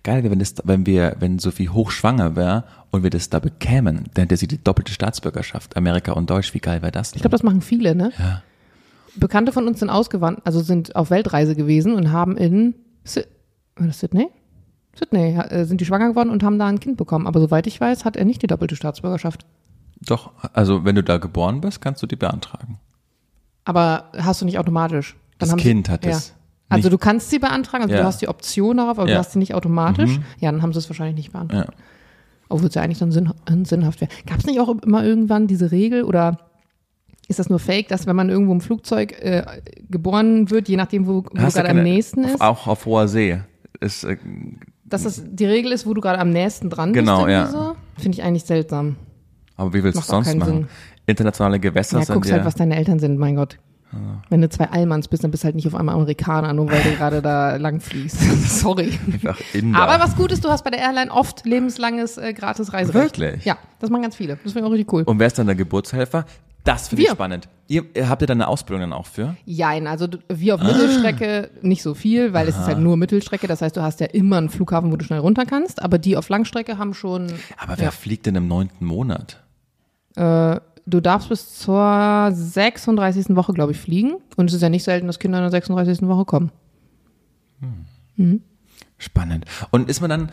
Geil 0.03 0.23
wäre, 0.23 0.31
wenn 0.31 0.39
das, 0.39 0.55
wenn 0.63 0.85
wir, 0.85 1.15
wenn 1.19 1.39
Sophie 1.39 1.69
hochschwanger 1.69 2.35
wäre 2.35 2.63
und 2.91 3.03
wir 3.03 3.09
das 3.09 3.29
da 3.29 3.39
bekämen, 3.39 4.09
dann 4.13 4.23
hätte 4.23 4.37
sie 4.37 4.47
die 4.47 4.63
doppelte 4.63 4.91
Staatsbürgerschaft, 4.91 5.77
Amerika 5.77 6.13
und 6.13 6.29
Deutsch, 6.29 6.53
wie 6.53 6.59
geil 6.59 6.81
wäre 6.81 6.91
das? 6.91 7.09
Ich 7.09 7.13
Denn? 7.13 7.21
glaube, 7.21 7.31
das 7.31 7.43
machen 7.43 7.61
viele, 7.61 7.95
ne? 7.95 8.11
Ja. 8.17 8.41
Bekannte 9.15 9.51
von 9.51 9.67
uns 9.67 9.79
sind 9.79 9.89
ausgewandert, 9.89 10.45
also 10.45 10.59
sind 10.59 10.95
auf 10.95 11.09
Weltreise 11.09 11.55
gewesen 11.55 11.93
und 11.93 12.11
haben 12.11 12.37
in 12.37 12.75
Sy 13.03 13.23
war 13.75 13.87
das 13.87 13.99
Sydney? 13.99 14.29
Sydney 14.95 15.37
äh, 15.37 15.65
sind 15.65 15.81
die 15.81 15.85
schwanger 15.85 16.09
geworden 16.09 16.29
und 16.29 16.43
haben 16.43 16.57
da 16.57 16.67
ein 16.67 16.79
Kind 16.79 16.97
bekommen. 16.97 17.27
Aber 17.27 17.39
soweit 17.39 17.67
ich 17.67 17.79
weiß, 17.79 18.05
hat 18.05 18.15
er 18.15 18.25
nicht 18.25 18.41
die 18.41 18.47
doppelte 18.47 18.75
Staatsbürgerschaft. 18.75 19.45
Doch, 20.01 20.31
also 20.53 20.85
wenn 20.85 20.95
du 20.95 21.03
da 21.03 21.17
geboren 21.17 21.61
bist, 21.61 21.81
kannst 21.81 22.01
du 22.01 22.07
die 22.07 22.15
beantragen. 22.15 22.79
Aber 23.65 24.11
hast 24.17 24.41
du 24.41 24.45
nicht 24.45 24.57
automatisch. 24.57 25.15
Das 25.37 25.51
haben 25.51 25.59
Kind 25.59 25.87
sie, 25.87 25.93
hat 25.93 26.05
es 26.05 26.33
Also 26.69 26.89
du 26.89 26.97
kannst 26.97 27.30
sie 27.30 27.39
beantragen, 27.39 27.84
also 27.84 27.95
Ja. 27.95 28.01
du 28.01 28.06
hast 28.08 28.21
die 28.21 28.27
Option 28.27 28.77
darauf, 28.77 28.99
aber 28.99 29.08
Ja. 29.08 29.15
du 29.15 29.19
hast 29.19 29.32
sie 29.32 29.39
nicht 29.39 29.53
automatisch. 29.53 30.17
Mhm. 30.17 30.23
Ja, 30.39 30.51
dann 30.51 30.62
haben 30.62 30.73
sie 30.73 30.80
es 30.80 30.89
wahrscheinlich 30.89 31.15
nicht 31.15 31.32
beantragt. 31.32 31.69
Ja. 31.69 31.84
Obwohl 32.49 32.67
es 32.69 32.75
ja 32.75 32.82
eigentlich 32.82 32.99
dann 32.99 33.12
sinn, 33.12 33.32
äh, 33.45 33.65
sinnhaft 33.65 34.01
wäre. 34.01 34.12
Gab 34.25 34.39
es 34.39 34.45
nicht 34.45 34.60
auch 34.60 34.69
immer 34.84 35.03
irgendwann 35.03 35.47
diese 35.47 35.71
Regel 35.71 36.03
oder 36.03 36.38
ist 37.30 37.39
das 37.39 37.49
nur 37.49 37.60
fake, 37.60 37.88
dass 37.89 38.06
wenn 38.08 38.15
man 38.15 38.30
irgendwo 38.30 38.53
im 38.53 38.62
Flugzeug 38.62 39.13
äh, 39.21 39.43
geboren 39.89 40.49
wird, 40.49 40.69
je 40.69 40.77
nachdem, 40.77 41.08
wo, 41.08 41.15
wo 41.15 41.21
du 41.21 41.36
gerade 41.36 41.69
am 41.69 41.84
nächsten 41.84 42.23
ist, 42.23 42.39
Auch 42.41 42.67
auf 42.67 42.86
hoher 42.86 43.08
See. 43.08 43.39
Ist, 43.82 44.03
äh, 44.06 44.17
dass 44.86 45.03
das 45.03 45.21
die 45.25 45.45
Regel 45.45 45.71
ist, 45.73 45.86
wo 45.86 45.93
du 45.93 45.99
gerade 46.01 46.19
am 46.19 46.30
nächsten 46.30 46.69
dran 46.69 46.93
Genau, 46.93 47.25
bist? 47.25 47.30
ja. 47.30 47.41
irgendwie 47.43 47.58
So? 47.58 47.75
Finde 48.01 48.17
ich 48.17 48.23
eigentlich 48.23 48.43
seltsam. 48.45 48.95
aber 49.58 49.73
wie 49.73 49.84
willst 49.84 49.97
du 49.97 50.01
es 50.01 50.08
sonst 50.08 50.34
machen? 50.38 50.53
Sinn. 50.53 50.67
Internationale 51.06 51.60
Gewässer 51.60 51.99
Ja, 51.99 52.06
sind 52.06 52.13
guckst 52.15 52.30
ja, 52.30 52.38
halt, 52.38 52.45
was 52.45 52.56
deine 52.56 52.75
Eltern 52.77 52.99
sind, 52.99 53.17
mein 53.17 53.36
Gott. 53.36 53.58
Wenn 54.30 54.41
du 54.41 54.50
zwei 54.50 54.69
Allmanns 54.69 55.08
bist, 55.08 55.23
dann 55.23 55.32
bist 55.32 55.43
du 55.43 55.45
halt 55.45 55.56
nicht 55.56 55.67
auf 55.67 55.76
einmal 55.76 55.95
Amerikaner, 55.95 56.54
nur 56.54 56.69
weil 56.69 56.84
du 56.84 56.91
gerade 56.97 57.21
da 57.21 57.56
lang 57.56 57.80
fliegst. 57.80 58.19
Sorry. 58.60 59.00
einfach 59.12 59.39
Inder. 59.53 59.80
Aber 59.80 60.03
was 60.03 60.16
gut 60.16 60.32
ist, 60.32 60.43
du 60.43 60.49
hast 60.49 60.64
bei 60.64 60.70
der 60.70 60.80
Airline 60.82 61.11
oft 61.11 61.45
lebenslanges 61.45 62.18
äh, 62.18 62.34
gratis 62.34 62.74
Reiserecht. 62.74 63.18
Wirklich? 63.20 63.45
Ja, 63.45 63.57
das 63.80 63.89
machen 63.89 64.01
ganz 64.03 64.16
viele. 64.16 64.36
Das 64.43 64.53
finde 64.53 64.59
ich 64.59 64.66
auch 64.66 64.72
richtig 64.72 64.93
cool. 64.93 65.03
Und 65.03 65.20
wer 65.20 65.28
ist 65.28 65.39
dann 65.39 65.47
der 65.47 65.55
Geburtshelfer? 65.55 66.26
Das 66.64 66.89
finde 66.89 67.03
ich 67.03 67.09
spannend. 67.09 67.47
Ihr, 67.70 67.86
habt 68.09 68.22
ihr 68.22 68.28
da 68.28 68.34
eine 68.34 68.47
Ausbildung 68.49 68.82
dann 68.82 68.91
auch 68.93 69.05
für? 69.05 69.38
Jein, 69.45 69.88
also 69.88 70.07
wie 70.28 70.51
auf 70.51 70.61
Mittelstrecke 70.61 71.49
nicht 71.61 71.82
so 71.82 71.93
viel, 71.93 72.34
weil 72.34 72.45
es 72.49 72.57
ist 72.57 72.66
halt 72.68 72.80
nur 72.80 72.97
Mittelstrecke. 72.97 73.47
Das 73.47 73.61
heißt, 73.61 73.78
du 73.78 73.82
hast 73.82 74.01
ja 74.01 74.07
immer 74.07 74.38
einen 74.38 74.49
Flughafen, 74.49 74.91
wo 74.91 74.97
du 74.97 75.05
schnell 75.05 75.20
runter 75.20 75.45
kannst. 75.45 75.82
Aber 75.82 75.97
die 75.97 76.18
auf 76.18 76.28
Langstrecke 76.28 76.78
haben 76.78 76.93
schon 76.93 77.32
Aber 77.57 77.78
wer 77.78 77.93
fliegt 77.93 78.26
denn 78.26 78.36
im 78.36 78.49
neunten 78.49 78.86
Monat? 78.86 79.41
äh, 80.18 80.59
du 80.88 81.01
darfst 81.01 81.29
bis 81.29 81.59
zur 81.59 82.29
36. 82.31 83.35
Woche, 83.35 83.53
glaube 83.53 83.73
ich, 83.73 83.77
fliegen. 83.77 84.15
Und 84.35 84.49
es 84.49 84.53
ist 84.53 84.61
ja 84.61 84.69
nicht 84.69 84.83
selten, 84.83 85.07
dass 85.07 85.19
Kinder 85.19 85.38
in 85.38 85.43
der 85.43 85.51
36. 85.51 86.07
Woche 86.07 86.25
kommen. 86.25 86.51
Spannend. 88.99 89.45
Und 89.69 89.89
ist 89.89 90.01
man 90.01 90.09
dann, 90.09 90.31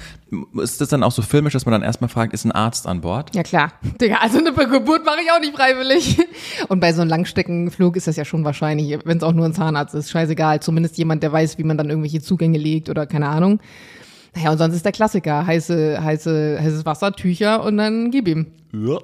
ist 0.62 0.80
das 0.80 0.88
dann 0.88 1.02
auch 1.02 1.12
so 1.12 1.20
filmisch, 1.20 1.52
dass 1.52 1.66
man 1.66 1.72
dann 1.72 1.82
erstmal 1.82 2.08
fragt, 2.08 2.32
ist 2.32 2.46
ein 2.46 2.52
Arzt 2.52 2.86
an 2.86 3.02
Bord? 3.02 3.34
Ja 3.34 3.42
klar. 3.42 3.72
Digga, 4.00 4.16
also 4.22 4.38
eine 4.38 4.54
Geburt 4.54 5.04
mache 5.04 5.18
ich 5.22 5.30
auch 5.30 5.40
nicht 5.40 5.54
freiwillig. 5.54 6.18
Und 6.68 6.80
bei 6.80 6.94
so 6.94 7.02
einem 7.02 7.10
Langstreckenflug 7.10 7.96
ist 7.96 8.06
das 8.06 8.16
ja 8.16 8.24
schon 8.24 8.42
wahrscheinlich, 8.44 8.98
wenn 9.04 9.18
es 9.18 9.22
auch 9.22 9.34
nur 9.34 9.44
ein 9.44 9.52
Zahnarzt 9.52 9.94
ist, 9.94 10.10
scheißegal. 10.10 10.60
Zumindest 10.60 10.96
jemand, 10.96 11.22
der 11.22 11.30
weiß, 11.30 11.58
wie 11.58 11.64
man 11.64 11.76
dann 11.76 11.90
irgendwelche 11.90 12.22
Zugänge 12.22 12.56
legt 12.56 12.88
oder 12.88 13.06
keine 13.06 13.28
Ahnung. 13.28 13.60
Naja, 14.34 14.50
und 14.50 14.58
sonst 14.58 14.76
ist 14.76 14.84
der 14.84 14.92
Klassiker, 14.92 15.46
heiße, 15.46 16.02
heiße, 16.02 16.58
heißes 16.58 16.86
Wasser, 16.86 17.12
Tücher 17.12 17.62
und 17.62 17.76
dann 17.76 18.10
gib 18.10 18.26
ihm. 18.26 18.46
Ja. 18.72 18.98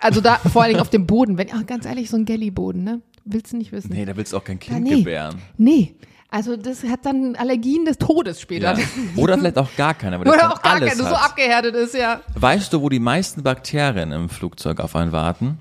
Also 0.00 0.20
da, 0.20 0.36
vor 0.36 0.62
allen 0.62 0.70
Dingen 0.70 0.80
auf 0.80 0.90
dem 0.90 1.06
Boden, 1.06 1.38
wenn, 1.38 1.48
ach, 1.52 1.66
ganz 1.66 1.84
ehrlich, 1.86 2.08
so 2.10 2.16
ein 2.16 2.24
Gelli-Boden, 2.24 2.84
ne? 2.84 3.02
Willst 3.24 3.52
du 3.52 3.56
nicht 3.56 3.72
wissen. 3.72 3.92
Nee, 3.92 4.04
da 4.04 4.16
willst 4.16 4.32
du 4.32 4.36
auch 4.38 4.44
kein 4.44 4.58
Ja, 4.58 4.74
Kind 4.74 4.84
nee. 4.84 4.98
gebären. 4.98 5.36
Nee. 5.56 5.94
Also 6.30 6.56
das 6.56 6.84
hat 6.84 7.04
dann 7.06 7.36
Allergien 7.36 7.84
des 7.86 7.96
Todes 7.98 8.40
später. 8.40 8.78
Ja. 8.78 8.84
Oder 9.16 9.38
vielleicht 9.38 9.58
auch 9.58 9.74
gar 9.76 9.94
keiner, 9.94 10.20
weil 10.20 10.28
Oder 10.28 10.52
auch 10.52 10.62
gar 10.62 10.78
keine, 10.78 10.94
so 10.94 11.04
abgehärtet 11.04 11.74
ist, 11.74 11.94
ja. 11.94 12.20
Weißt 12.34 12.72
du, 12.72 12.82
wo 12.82 12.88
die 12.90 12.98
meisten 12.98 13.42
Bakterien 13.42 14.12
im 14.12 14.28
Flugzeug 14.28 14.80
auf 14.80 14.94
einen 14.94 15.12
warten? 15.12 15.58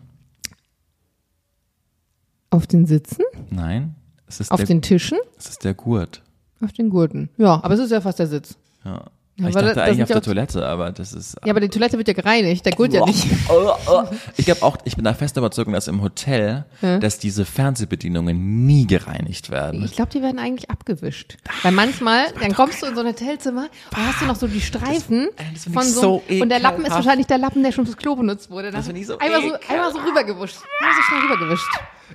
Auf 2.50 2.66
den 2.68 2.86
Sitzen, 2.86 3.24
Nein, 3.50 3.96
es 4.28 4.40
ist, 4.40 4.52
auf 4.52 4.58
der, 4.58 4.68
den 4.68 4.82
Tischen, 4.82 5.18
es 5.38 5.48
ist 5.50 5.64
der 5.66 5.74
Gurt. 5.74 6.22
auf 6.64 6.72
den 6.72 6.90
Gurten. 6.90 7.30
Ja, 7.38 7.62
aber 7.62 7.74
es 7.74 7.80
ist 7.82 7.92
ja 7.92 8.00
fast 8.00 8.20
der 8.20 8.28
Sitz. 8.28 8.58
Ja. 8.86 9.06
Ja, 9.40 9.50
ich 9.50 9.54
dachte 9.54 9.68
da- 9.68 9.74
da 9.76 9.84
eigentlich 9.84 10.04
auf 10.04 10.10
ja 10.10 10.16
der 10.16 10.22
Toilette, 10.24 10.66
aber 10.66 10.92
das 10.92 11.14
ist. 11.14 11.36
Ja, 11.46 11.52
aber 11.52 11.60
die 11.60 11.70
Toilette 11.70 11.98
wird 11.98 12.08
ja 12.08 12.14
gereinigt, 12.16 12.66
der 12.66 12.74
Gurt 12.74 12.92
ja 12.94 13.06
nicht. 13.06 13.26
Oh, 13.50 13.72
oh. 13.88 14.04
Ich 14.36 14.46
glaube 14.46 14.64
auch, 14.64 14.78
ich 14.84 14.96
bin 14.96 15.06
da 15.06 15.14
fest 15.14 15.38
überzeugt, 15.38 15.72
dass 15.74 15.88
im 15.88 16.02
Hotel, 16.02 16.66
dass 16.82 17.20
diese 17.20 17.46
Fernsehbedienungen 17.46 18.66
nie 18.66 18.88
gereinigt 18.88 19.50
werden. 19.50 19.84
Ich 19.86 19.92
glaube, 19.94 20.12
die 20.12 20.22
werden 20.22 20.40
eigentlich 20.40 20.70
abgewischt. 20.72 21.38
Weil 21.64 21.72
manchmal, 21.72 22.26
dann 22.42 22.54
kommst 22.54 22.82
du 22.82 22.88
in 22.88 22.96
so 22.96 23.02
ein 23.02 23.08
Hotelzimmer 23.08 23.68
und 23.96 23.98
hast 24.08 24.22
du 24.22 24.26
noch 24.26 24.36
so 24.36 24.48
die 24.48 24.62
Streifen 24.62 25.28
das 25.54 25.64
find 25.64 25.76
von 25.76 25.84
so, 25.84 26.02
so 26.02 26.24
und 26.42 26.50
der 26.50 26.60
Lappen 26.60 26.84
ist 26.84 26.92
wahrscheinlich 26.92 27.28
der 27.28 27.38
Lappen, 27.38 27.62
der 27.64 27.72
schon 27.72 27.86
fürs 27.86 27.98
Klo 27.98 28.16
benutzt 28.16 28.50
wurde. 28.50 28.72
Dann 28.72 28.84
find 28.84 28.98
ich 28.98 29.06
so 29.08 29.18
einmal, 29.20 29.42
so, 29.42 29.54
einmal 29.70 29.92
so 29.94 30.00
rübergewischt. 30.00 30.58
Einmal 30.80 30.96
so 30.96 31.02
schnell 31.04 31.22
rübergewischt. 31.22 31.70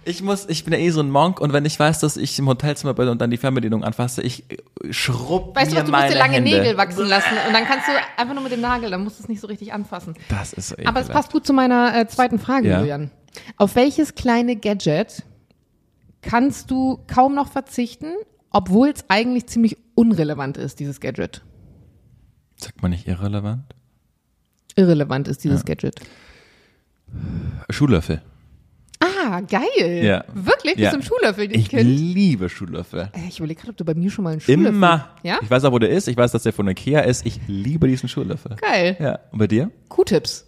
Ich 0.04 0.20
muss, 0.22 0.48
ich 0.48 0.64
bin 0.64 0.72
ja 0.72 0.80
eh 0.80 0.90
so 0.90 1.00
ein 1.00 1.10
Monk 1.10 1.40
und 1.40 1.52
wenn 1.52 1.64
ich 1.64 1.78
weiß, 1.78 2.00
dass 2.00 2.16
ich 2.16 2.36
im 2.38 2.48
Hotelzimmer 2.48 2.92
bin 2.94 3.08
und 3.08 3.20
dann 3.20 3.30
die 3.30 3.36
Fernbedienung 3.36 3.84
anfasse, 3.84 4.20
ich 4.22 4.50
äh, 4.50 4.92
schrubb 4.92 5.54
Weißt 5.54 5.70
du 5.72 5.76
was, 5.76 5.84
du 5.84 5.92
musst 5.92 6.10
dir 6.10 6.18
lange 6.18 6.34
Hände. 6.34 6.50
Nägel 6.50 6.76
wachsen 6.76 7.06
lassen 7.06 7.34
und 7.46 7.52
dann 7.54 7.64
kannst 7.66 7.86
du 7.86 7.92
einfach 8.16 8.34
nur 8.34 8.42
mit 8.42 8.52
dem 8.52 8.60
Nagel, 8.60 8.90
dann 8.90 9.04
musst 9.04 9.18
du 9.20 9.22
es 9.22 9.28
nicht 9.28 9.40
so 9.40 9.46
richtig 9.46 9.72
anfassen. 9.72 10.14
Das 10.28 10.52
ist 10.52 10.68
so 10.70 10.74
Aber 10.74 10.80
es 11.00 11.06
ekelhaft. 11.06 11.12
passt 11.12 11.32
gut 11.32 11.46
zu 11.46 11.52
meiner 11.52 11.94
äh, 11.96 12.06
zweiten 12.08 12.38
Frage, 12.40 12.68
Ja. 12.68 12.80
Julian. 12.80 13.10
Auf 13.56 13.76
welches 13.76 14.14
kleine 14.16 14.56
Gadget 14.56 15.22
kannst 16.20 16.70
du 16.70 16.98
kaum 17.06 17.34
noch 17.34 17.50
verzichten, 17.50 18.12
obwohl 18.50 18.88
es 18.88 19.04
eigentlich 19.08 19.46
ziemlich 19.46 19.76
unrelevant 19.94 20.56
ist, 20.56 20.80
dieses 20.80 21.00
Gadget? 21.00 21.42
Sagt 22.56 22.82
man 22.82 22.90
nicht 22.90 23.06
irrelevant? 23.08 23.64
Irrelevant 24.76 25.28
ist 25.28 25.44
dieses 25.44 25.64
Gadget. 25.64 26.00
Schuhlöffel. 27.70 28.22
Geil. 29.40 30.04
Ja. 30.04 30.24
Wirklich? 30.34 30.76
Ja. 30.78 30.90
du 30.90 30.96
ein 30.98 31.02
Schuhlöffel, 31.02 31.54
Ich 31.54 31.68
Kind? 31.70 31.82
liebe 31.84 32.48
Schuhlöffel. 32.48 33.10
Äh, 33.14 33.28
Ich 33.28 33.38
überlege 33.38 33.60
gerade, 33.60 33.70
ob 33.72 33.76
du 33.76 33.84
bei 33.84 33.94
mir 33.94 34.10
schon 34.10 34.24
mal 34.24 34.30
einen 34.32 34.40
Schuhlöffel... 34.40 34.66
Immer. 34.66 35.08
Ja? 35.22 35.38
Ich 35.42 35.50
weiß 35.50 35.64
auch, 35.64 35.72
wo 35.72 35.78
der 35.78 35.90
ist. 35.90 36.08
Ich 36.08 36.16
weiß, 36.16 36.32
dass 36.32 36.42
der 36.42 36.52
von 36.52 36.68
Ikea 36.68 37.00
ist. 37.00 37.24
Ich 37.26 37.40
liebe 37.46 37.88
diesen 37.88 38.08
Schuhlöffel. 38.08 38.56
Geil. 38.60 38.96
Ja. 39.00 39.18
Und 39.32 39.38
bei 39.38 39.46
dir? 39.46 39.70
Q-Tips. 39.88 40.46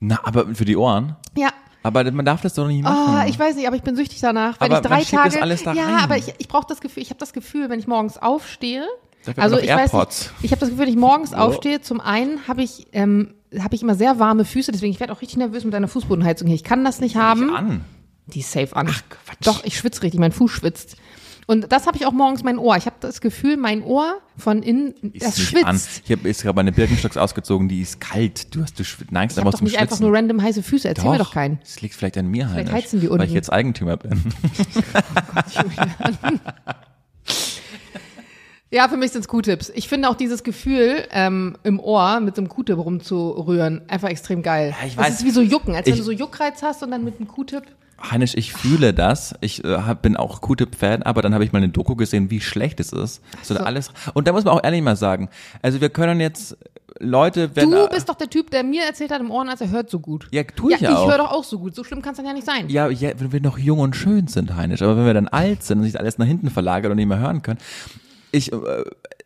Na, 0.00 0.18
aber 0.24 0.54
für 0.54 0.64
die 0.64 0.76
Ohren. 0.76 1.16
Ja. 1.36 1.50
Aber 1.84 2.08
man 2.12 2.24
darf 2.24 2.40
das 2.42 2.54
doch 2.54 2.66
nicht 2.68 2.80
Oh, 2.84 2.88
machen. 2.88 3.28
ich 3.28 3.38
weiß 3.38 3.56
nicht, 3.56 3.66
aber 3.66 3.76
ich 3.76 3.82
bin 3.82 3.96
süchtig 3.96 4.20
danach. 4.20 4.60
Wenn 4.60 4.70
Aber 4.72 4.80
ich 4.82 4.86
drei 4.88 5.00
schiebt 5.04 5.24
das 5.24 5.34
Tage, 5.34 5.42
alles 5.42 5.62
da 5.64 5.72
ja, 5.74 5.84
rein. 5.84 5.94
aber 6.04 6.16
ich, 6.16 6.32
ich 6.38 6.46
brauche 6.48 6.66
das 6.68 6.80
Gefühl, 6.80 7.02
ich 7.02 7.10
habe 7.10 7.18
das 7.18 7.32
Gefühl, 7.32 7.70
wenn 7.70 7.78
ich 7.80 7.86
morgens 7.88 8.18
aufstehe, 8.18 8.84
also 9.36 9.58
ich 9.58 9.68
noch 9.68 9.76
weiß 9.76 9.92
AirPods. 9.92 10.20
nicht, 10.34 10.44
ich 10.44 10.50
habe 10.52 10.60
das 10.60 10.68
Gefühl, 10.70 10.86
wenn 10.86 10.92
ich 10.92 10.98
morgens 10.98 11.32
aufstehe, 11.34 11.80
zum 11.80 12.00
einen 12.00 12.46
habe 12.46 12.62
ich 12.62 12.86
ähm, 12.92 13.34
habe 13.58 13.74
ich 13.74 13.82
immer 13.82 13.94
sehr 13.94 14.18
warme 14.18 14.44
Füße, 14.44 14.72
deswegen 14.72 14.92
ich 14.92 15.00
werde 15.00 15.12
auch 15.12 15.20
richtig 15.22 15.38
nervös 15.38 15.64
mit 15.64 15.72
deiner 15.74 15.88
Fußbodenheizung 15.88 16.46
hier. 16.48 16.54
Ich 16.56 16.64
kann 16.64 16.84
das 16.84 17.00
nicht 17.00 17.16
haben. 17.16 17.54
An. 17.54 17.84
Die 18.28 18.40
ist 18.40 18.52
safe 18.52 18.74
an. 18.76 18.88
Ach, 18.90 19.02
Quatsch. 19.08 19.38
Doch, 19.46 19.64
ich 19.64 19.76
schwitze 19.76 20.02
richtig, 20.02 20.20
mein 20.20 20.32
Fuß 20.32 20.50
schwitzt. 20.50 20.96
Und 21.48 21.72
das 21.72 21.88
habe 21.88 21.96
ich 21.98 22.06
auch 22.06 22.12
morgens 22.12 22.44
mein 22.44 22.56
Ohr. 22.56 22.76
Ich 22.76 22.86
habe 22.86 22.94
das 23.00 23.20
Gefühl, 23.20 23.56
mein 23.56 23.82
Ohr 23.82 24.18
von 24.38 24.62
innen, 24.62 24.94
Ist 25.12 25.26
das 25.26 25.40
schwitzt. 25.40 25.64
an. 25.66 25.80
Ich 26.04 26.12
habe 26.12 26.28
jetzt 26.28 26.42
gerade 26.42 26.54
meine 26.54 26.70
Birkenstocks 26.70 27.16
ausgezogen, 27.16 27.68
die 27.68 27.80
ist 27.82 28.00
kalt. 28.00 28.54
Du 28.54 28.62
hast 28.62 28.78
du 28.78 28.84
schw- 28.84 29.02
neigst 29.10 29.36
Ich 29.36 29.40
habe 29.40 29.48
einfach 29.48 29.50
doch 29.52 29.58
zum 29.58 29.64
nicht 29.64 29.72
Schwitzen. 29.76 29.92
einfach 29.92 30.00
nur 30.00 30.12
random 30.16 30.40
heiße 30.40 30.62
Füße. 30.62 30.86
Erzähl 30.88 31.10
mir 31.10 31.18
doch 31.18 31.32
keinen. 31.34 31.58
Es 31.64 31.80
liegt 31.82 31.96
vielleicht 31.96 32.16
an 32.16 32.28
mir, 32.28 32.48
Heinrich, 32.48 32.72
heizen 32.72 33.00
die 33.00 33.08
weil 33.10 33.16
ich 33.16 33.22
unten. 33.24 33.34
jetzt 33.34 33.52
Eigentümer 33.52 33.96
bin. 33.96 34.22
Ja, 38.72 38.88
für 38.88 38.96
mich 38.96 39.12
sind's 39.12 39.28
Q-Tips. 39.28 39.70
Ich 39.74 39.86
finde 39.88 40.08
auch 40.08 40.14
dieses 40.16 40.42
Gefühl, 40.42 41.04
ähm, 41.10 41.56
im 41.62 41.78
Ohr 41.78 42.20
mit 42.20 42.34
so 42.36 42.40
einem 42.40 42.48
Q-Tip 42.48 42.78
rumzurühren, 42.78 43.82
einfach 43.88 44.08
extrem 44.08 44.42
geil. 44.42 44.74
Ja, 44.80 44.86
ich 44.86 44.96
das 44.96 45.04
weiß. 45.06 45.14
ist 45.20 45.24
wie 45.26 45.30
so 45.30 45.42
Jucken, 45.42 45.74
als 45.74 45.86
wenn 45.86 45.92
Ich- 45.92 46.00
du 46.00 46.04
so 46.06 46.10
Juckreiz 46.12 46.62
hast 46.62 46.82
und 46.82 46.90
dann 46.90 47.04
mit 47.04 47.16
einem 47.18 47.28
Q-Tip. 47.28 47.64
Heinisch, 48.10 48.32
ich 48.34 48.52
fühle 48.52 48.92
das. 48.94 49.34
Ich 49.42 49.62
äh, 49.62 49.76
hab- 49.76 50.02
bin 50.02 50.16
auch 50.16 50.40
Q-Tip-Fan, 50.40 51.02
aber 51.04 51.22
dann 51.22 51.34
habe 51.34 51.44
ich 51.44 51.52
mal 51.52 51.58
eine 51.58 51.68
Doku 51.68 51.94
gesehen, 51.96 52.30
wie 52.30 52.40
schlecht 52.40 52.80
es 52.80 52.92
ist. 52.92 53.20
So, 53.42 53.54
so. 53.54 53.60
alles. 53.60 53.90
Und 54.14 54.26
da 54.26 54.32
muss 54.32 54.42
man 54.44 54.54
auch 54.54 54.64
ehrlich 54.64 54.82
mal 54.82 54.96
sagen, 54.96 55.28
also 55.60 55.80
wir 55.80 55.90
können 55.90 56.18
jetzt 56.18 56.56
Leute, 56.98 57.50
wenn 57.54 57.70
Du 57.70 57.88
bist 57.88 58.08
doch 58.08 58.14
der 58.14 58.28
Typ, 58.30 58.50
der 58.50 58.64
mir 58.64 58.84
erzählt 58.84 59.10
hat 59.12 59.20
im 59.20 59.30
Ohrenarzt, 59.30 59.62
er 59.62 59.70
hört 59.70 59.88
so 59.90 59.98
gut. 60.00 60.28
Ja, 60.32 60.42
tu 60.44 60.68
ich 60.70 60.80
ja 60.80 60.90
ja 60.90 60.96
auch. 60.96 61.04
ich 61.04 61.10
höre 61.10 61.18
doch 61.18 61.30
auch 61.32 61.44
so 61.44 61.58
gut. 61.58 61.74
So 61.74 61.84
schlimm 61.84 62.02
kann's 62.02 62.16
dann 62.16 62.26
ja 62.26 62.32
nicht 62.32 62.46
sein. 62.46 62.68
ja, 62.68 62.88
ja, 62.88 63.10
wenn 63.18 63.32
wir 63.32 63.40
noch 63.40 63.58
jung 63.58 63.78
und 63.80 63.94
schön 63.96 64.26
sind, 64.28 64.56
Heinisch, 64.56 64.82
aber 64.82 64.96
wenn 64.96 65.06
wir 65.06 65.14
dann 65.14 65.28
alt 65.28 65.62
sind 65.62 65.78
und 65.78 65.84
sich 65.84 65.98
alles 65.98 66.18
nach 66.18 66.26
hinten 66.26 66.50
verlagert 66.50 66.90
und 66.90 66.96
nicht 66.96 67.06
mehr 67.08 67.18
hören 67.18 67.42
können, 67.42 67.58
ich 68.32 68.52
äh, 68.52 68.56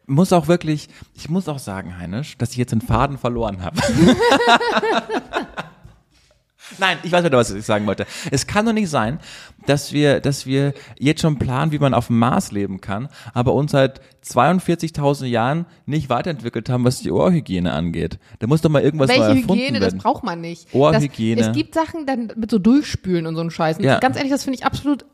muss 0.06 0.32
auch 0.32 0.48
wirklich, 0.48 0.88
ich 1.14 1.28
muss 1.30 1.48
auch 1.48 1.58
sagen, 1.58 1.98
Heinisch, 1.98 2.36
dass 2.38 2.50
ich 2.50 2.56
jetzt 2.56 2.72
den 2.72 2.80
Faden 2.80 3.18
verloren 3.18 3.62
habe. 3.62 3.80
Nein, 6.78 6.98
ich 7.04 7.12
weiß 7.12 7.22
nicht, 7.22 7.32
was 7.32 7.50
ich 7.52 7.64
sagen 7.64 7.86
wollte. 7.86 8.06
Es 8.30 8.46
kann 8.46 8.66
doch 8.66 8.72
nicht 8.72 8.90
sein, 8.90 9.20
dass 9.66 9.92
wir, 9.92 10.20
dass 10.20 10.46
wir 10.46 10.74
jetzt 10.98 11.20
schon 11.20 11.38
planen, 11.38 11.70
wie 11.70 11.78
man 11.78 11.94
auf 11.94 12.08
dem 12.08 12.18
Mars 12.18 12.50
leben 12.50 12.80
kann, 12.80 13.08
aber 13.34 13.54
uns 13.54 13.70
seit 13.72 14.00
42.000 14.24 15.26
Jahren 15.26 15.66
nicht 15.86 16.10
weiterentwickelt 16.10 16.68
haben, 16.68 16.84
was 16.84 16.98
die 17.00 17.12
Ohrhygiene 17.12 17.72
angeht. 17.72 18.18
Da 18.40 18.48
muss 18.48 18.62
doch 18.62 18.70
mal 18.70 18.82
irgendwas 18.82 19.08
Welche 19.08 19.22
mal 19.22 19.36
erfunden 19.36 19.62
Hygiene, 19.62 19.78
das 19.78 19.92
werden. 19.92 20.02
braucht 20.02 20.24
man 20.24 20.40
nicht. 20.40 20.74
Ohrhygiene. 20.74 21.40
Das, 21.40 21.48
es 21.48 21.56
gibt 21.56 21.74
Sachen 21.74 22.04
dann 22.04 22.32
mit 22.36 22.50
so 22.50 22.58
Durchspülen 22.58 23.26
und 23.26 23.36
so 23.36 23.42
einem 23.42 23.50
Scheiß. 23.50 23.78
Und 23.78 23.84
Ja. 23.84 24.00
Ganz 24.00 24.16
ehrlich, 24.16 24.32
das 24.32 24.42
finde 24.42 24.58
ich 24.58 24.66
absolut, 24.66 25.04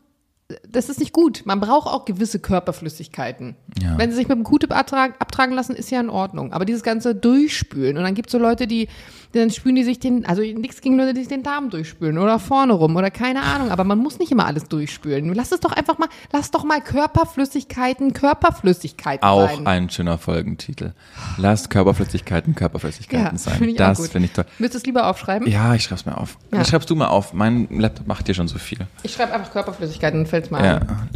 das 0.67 0.89
ist 0.89 0.99
nicht 0.99 1.13
gut. 1.13 1.43
Man 1.45 1.59
braucht 1.59 1.87
auch 1.87 2.05
gewisse 2.05 2.39
Körperflüssigkeiten. 2.39 3.55
Ja. 3.81 3.97
Wenn 3.97 4.11
sie 4.11 4.17
sich 4.17 4.27
mit 4.27 4.37
dem 4.37 4.43
Q-Tip 4.43 4.75
abtragen, 4.75 5.15
abtragen 5.19 5.55
lassen, 5.55 5.75
ist 5.75 5.91
ja 5.91 5.99
in 5.99 6.09
Ordnung. 6.09 6.53
Aber 6.53 6.65
dieses 6.65 6.83
ganze 6.83 7.15
Durchspülen 7.15 7.97
und 7.97 8.03
dann 8.03 8.15
gibt 8.15 8.27
es 8.29 8.31
so 8.31 8.37
Leute, 8.37 8.67
die 8.67 8.87
dann 9.33 9.49
spülen 9.49 9.75
die 9.75 9.83
sich 9.83 9.99
den, 9.99 10.25
also 10.25 10.41
nichts 10.41 10.79
gegen 10.81 10.95
Leute, 10.97 11.13
die 11.13 11.21
sich 11.21 11.27
den 11.29 11.41
Darm 11.43 11.69
durchspülen 11.71 12.17
oder 12.19 12.37
vorne 12.39 12.73
rum 12.73 12.95
oder 12.95 13.09
keine 13.09 13.41
Ahnung. 13.41 13.71
Aber 13.71 13.83
man 13.83 13.97
muss 13.97 14.19
nicht 14.19 14.31
immer 14.31 14.45
alles 14.45 14.65
durchspülen. 14.65 15.33
Lass 15.33 15.51
es 15.51 15.59
doch 15.59 15.71
einfach 15.71 15.97
mal, 15.97 16.07
lass 16.31 16.51
doch 16.51 16.63
mal 16.63 16.81
Körperflüssigkeiten 16.81 18.13
Körperflüssigkeiten 18.13 19.27
Auch 19.27 19.49
sein. 19.49 19.65
ein 19.67 19.89
schöner 19.89 20.17
Folgentitel. 20.19 20.93
Lasst 21.37 21.69
Körperflüssigkeiten 21.71 22.53
Körperflüssigkeiten 22.53 23.31
ja, 23.33 23.37
sein. 23.37 23.55
finde 23.57 23.73
ich 23.73 23.81
auch 23.81 23.87
das 23.87 24.07
finde 24.07 24.27
ich 24.27 24.33
toll. 24.33 24.45
Willst 24.59 24.75
du 24.75 24.77
es 24.77 24.85
lieber 24.85 25.07
aufschreiben? 25.07 25.47
Ja, 25.49 25.73
ich 25.73 25.83
schreib's 25.83 26.05
mir 26.05 26.17
auf. 26.17 26.37
Ja. 26.51 26.59
Das 26.59 26.69
schreibst 26.69 26.89
du 26.89 26.95
mal 26.95 27.07
auf. 27.07 27.33
Mein 27.33 27.67
Laptop 27.71 28.07
macht 28.07 28.27
dir 28.27 28.35
schon 28.35 28.47
so 28.47 28.59
viel. 28.59 28.79
Ich 29.01 29.13
schreibe 29.13 29.33
einfach 29.33 29.51
Körperflüssigkeiten 29.51 30.19
und 30.21 30.27
fällt's 30.27 30.51
mal 30.51 30.63
Ja. 30.63 30.77
ein. 30.77 31.09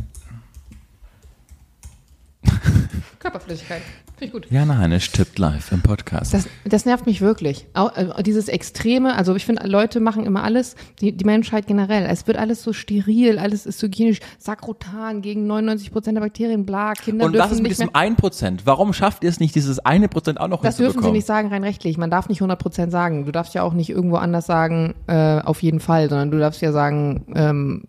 Körperflüssigkeit. 3.20 3.82
Finde 4.18 4.26
ich 4.26 4.32
gut. 4.32 4.52
Jana 4.52 4.80
Heinisch 4.80 5.12
tippt 5.12 5.38
live 5.38 5.72
im 5.72 5.84
Podcast. 5.84 6.34
Das, 6.34 6.48
das 6.66 6.86
nervt 6.86 7.06
mich 7.06 7.22
wirklich. 7.22 7.68
Auch, 7.76 7.96
äh, 7.96 8.24
dieses 8.24 8.48
Extreme, 8.48 9.16
also 9.16 9.36
ich 9.36 9.46
finde, 9.46 9.68
Leute 9.68 10.00
machen 10.00 10.26
immer 10.26 10.44
alles, 10.44 10.76
die, 11.00 11.12
die 11.12 11.24
Menschheit 11.24 11.68
generell. 11.68 12.04
Es 12.10 12.26
wird 12.26 12.36
alles 12.36 12.64
so 12.64 12.74
steril, 12.74 13.38
alles 13.38 13.68
ist 13.68 13.80
hygienisch, 13.80 14.18
Sakrotan 14.40 15.22
gegen 15.22 15.46
99 15.46 15.92
Prozent 15.92 16.18
der 16.18 16.24
Bakterien, 16.24 16.66
bla, 16.66 16.94
Kinder 16.94 17.26
Und 17.26 17.34
dürfen 17.34 17.46
was 17.46 17.52
ist 17.52 17.62
mit 17.62 17.70
nicht 17.70 17.80
diesem 17.80 17.92
mehr. 17.94 18.16
1%? 18.18 18.62
Warum 18.66 18.92
schafft 18.92 19.24
ihr 19.24 19.30
es 19.30 19.40
nicht, 19.40 19.54
dieses 19.54 19.78
eine 19.78 20.08
Prozent 20.08 20.42
auch 20.42 20.48
noch 20.48 20.64
Das 20.64 20.78
dürfen 20.78 21.04
sie 21.04 21.12
nicht 21.12 21.28
sagen 21.28 21.50
rein 21.50 21.64
rechtlich. 21.64 22.00
Man 22.00 22.10
darf 22.10 22.28
nicht 22.28 22.42
100 22.42 22.58
Prozent 22.58 22.92
sagen. 22.92 23.26
Du 23.26 23.32
darfst 23.32 23.54
ja 23.54 23.62
auch 23.62 23.74
nicht 23.74 23.92
irgendwo 23.92 24.16
anders 24.16 24.48
sagen, 24.48 24.96
äh, 25.06 25.42
auf 25.42 25.62
jeden 25.62 25.80
Fall, 25.80 26.10
sondern 26.10 26.32
du 26.32 26.40
darfst 26.40 26.60
ja 26.62 26.72
sagen, 26.72 27.28
ähm, 27.36 27.84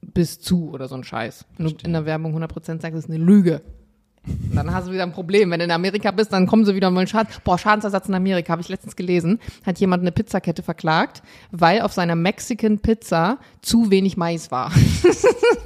bis 0.00 0.40
zu 0.40 0.70
oder 0.70 0.88
so 0.88 0.94
ein 0.94 1.04
Scheiß. 1.04 1.44
Wenn 1.58 1.66
du 1.66 1.74
in 1.84 1.92
der 1.92 2.06
Werbung 2.06 2.30
100 2.30 2.50
Prozent 2.50 2.80
sagst, 2.80 2.96
ist 2.96 3.10
eine 3.10 3.18
Lüge. 3.18 3.60
Und 4.26 4.54
dann 4.54 4.72
hast 4.72 4.88
du 4.88 4.92
wieder 4.92 5.02
ein 5.02 5.12
Problem. 5.12 5.50
Wenn 5.50 5.58
du 5.58 5.64
in 5.64 5.70
Amerika 5.70 6.10
bist, 6.10 6.32
dann 6.32 6.46
kommen 6.46 6.64
sie 6.64 6.74
wieder 6.74 6.88
und 6.88 6.94
wollen 6.94 7.06
Schaden. 7.06 7.28
Boah, 7.44 7.58
Schadensersatz 7.58 8.08
in 8.08 8.14
Amerika, 8.14 8.52
habe 8.52 8.62
ich 8.62 8.68
letztens 8.68 8.96
gelesen. 8.96 9.38
Hat 9.66 9.78
jemand 9.78 10.02
eine 10.02 10.12
Pizzakette 10.12 10.62
verklagt, 10.62 11.22
weil 11.50 11.82
auf 11.82 11.92
seiner 11.92 12.14
Mexican 12.14 12.78
Pizza 12.78 13.38
zu 13.60 13.90
wenig 13.90 14.16
Mais 14.16 14.50
war. 14.50 14.70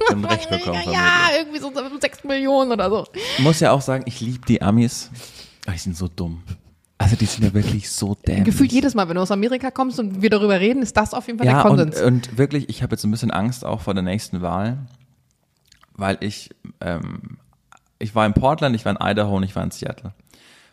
Schon 0.09 0.25
recht 0.25 0.49
bekommen. 0.49 0.81
ja, 0.91 1.29
irgendwie 1.37 1.59
so 1.59 1.71
6 1.99 2.23
Millionen 2.25 2.71
oder 2.71 2.89
so. 2.89 3.05
Ich 3.37 3.43
muss 3.43 3.59
ja 3.59 3.71
auch 3.71 3.81
sagen, 3.81 4.03
ich 4.07 4.19
liebe 4.19 4.45
die 4.45 4.61
Amis. 4.61 5.09
Ah, 5.65 5.71
die 5.71 5.77
sind 5.77 5.95
so 5.95 6.07
dumm. 6.07 6.43
Also 6.97 7.15
die 7.15 7.25
sind 7.25 7.45
ja 7.45 7.53
wirklich 7.53 7.89
so 7.89 8.15
dämlich. 8.27 8.43
Gefühlt 8.43 8.73
jedes 8.73 8.93
Mal, 8.93 9.07
wenn 9.07 9.15
du 9.15 9.21
aus 9.21 9.31
Amerika 9.31 9.71
kommst 9.71 9.99
und 9.99 10.21
wir 10.21 10.29
darüber 10.29 10.59
reden, 10.59 10.81
ist 10.81 10.97
das 10.97 11.13
auf 11.13 11.27
jeden 11.27 11.39
Fall 11.39 11.47
ja, 11.47 11.63
der 11.63 11.71
und, 11.71 11.77
Konsens. 11.77 12.01
und 12.01 12.37
wirklich, 12.37 12.67
ich 12.67 12.83
habe 12.83 12.93
jetzt 12.93 13.05
ein 13.05 13.11
bisschen 13.11 13.31
Angst 13.31 13.63
auch 13.63 13.79
vor 13.79 13.93
der 13.93 14.03
nächsten 14.03 14.41
Wahl, 14.41 14.79
weil 15.93 16.17
ich, 16.19 16.49
ähm, 16.81 17.37
ich 17.99 18.15
war 18.15 18.25
in 18.25 18.33
Portland, 18.33 18.75
ich 18.75 18.85
war 18.85 18.91
in 18.99 19.11
Idaho 19.11 19.35
und 19.37 19.43
ich 19.43 19.55
war 19.55 19.63
in 19.63 19.71
Seattle. 19.71 20.13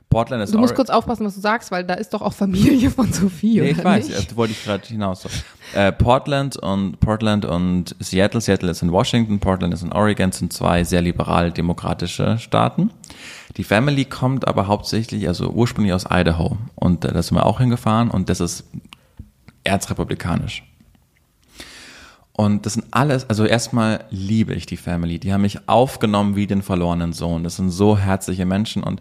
Portland 0.08 0.40
ist 0.44 0.54
du 0.54 0.58
musst 0.58 0.70
Ori- 0.70 0.76
kurz 0.76 0.90
aufpassen, 0.90 1.26
was 1.26 1.34
du 1.34 1.40
sagst, 1.40 1.72
weil 1.72 1.82
da 1.82 1.94
ist 1.94 2.14
doch 2.14 2.22
auch 2.22 2.32
Familie 2.32 2.90
von 2.90 3.12
Sophie, 3.12 3.60
Nee, 3.60 3.70
ich 3.70 3.82
weiß, 3.84 4.06
nicht? 4.08 4.30
das 4.30 4.36
wollte 4.36 4.52
ich 4.52 4.64
gerade 4.64 4.86
hinaus. 4.86 5.26
Äh, 5.74 5.90
Portland 5.90 6.56
und 6.56 7.00
Portland 7.00 7.44
und 7.44 7.96
Seattle. 7.98 8.40
Seattle 8.40 8.70
ist 8.70 8.82
in 8.82 8.92
Washington, 8.92 9.40
Portland 9.40 9.74
ist 9.74 9.82
in 9.82 9.92
Oregon, 9.92 10.30
sind 10.30 10.52
zwei 10.52 10.84
sehr 10.84 11.02
liberal-demokratische 11.02 12.38
Staaten. 12.38 12.90
Die 13.56 13.64
Family 13.64 14.04
kommt 14.04 14.46
aber 14.46 14.68
hauptsächlich, 14.68 15.26
also 15.26 15.48
ursprünglich 15.50 15.92
aus 15.92 16.06
Idaho. 16.08 16.56
Und 16.76 17.04
äh, 17.04 17.12
da 17.12 17.20
sind 17.20 17.36
wir 17.36 17.44
auch 17.44 17.58
hingefahren 17.58 18.08
und 18.08 18.28
das 18.28 18.38
ist 18.38 18.64
erzrepublikanisch. 19.64 20.62
Und 22.36 22.66
das 22.66 22.74
sind 22.74 22.84
alles, 22.90 23.30
also 23.30 23.46
erstmal 23.46 24.04
liebe 24.10 24.52
ich 24.52 24.66
die 24.66 24.76
Family. 24.76 25.18
Die 25.18 25.32
haben 25.32 25.40
mich 25.40 25.70
aufgenommen 25.70 26.36
wie 26.36 26.46
den 26.46 26.60
verlorenen 26.60 27.14
Sohn. 27.14 27.44
Das 27.44 27.56
sind 27.56 27.70
so 27.70 27.96
herzliche 27.96 28.44
Menschen 28.44 28.82
und 28.82 29.00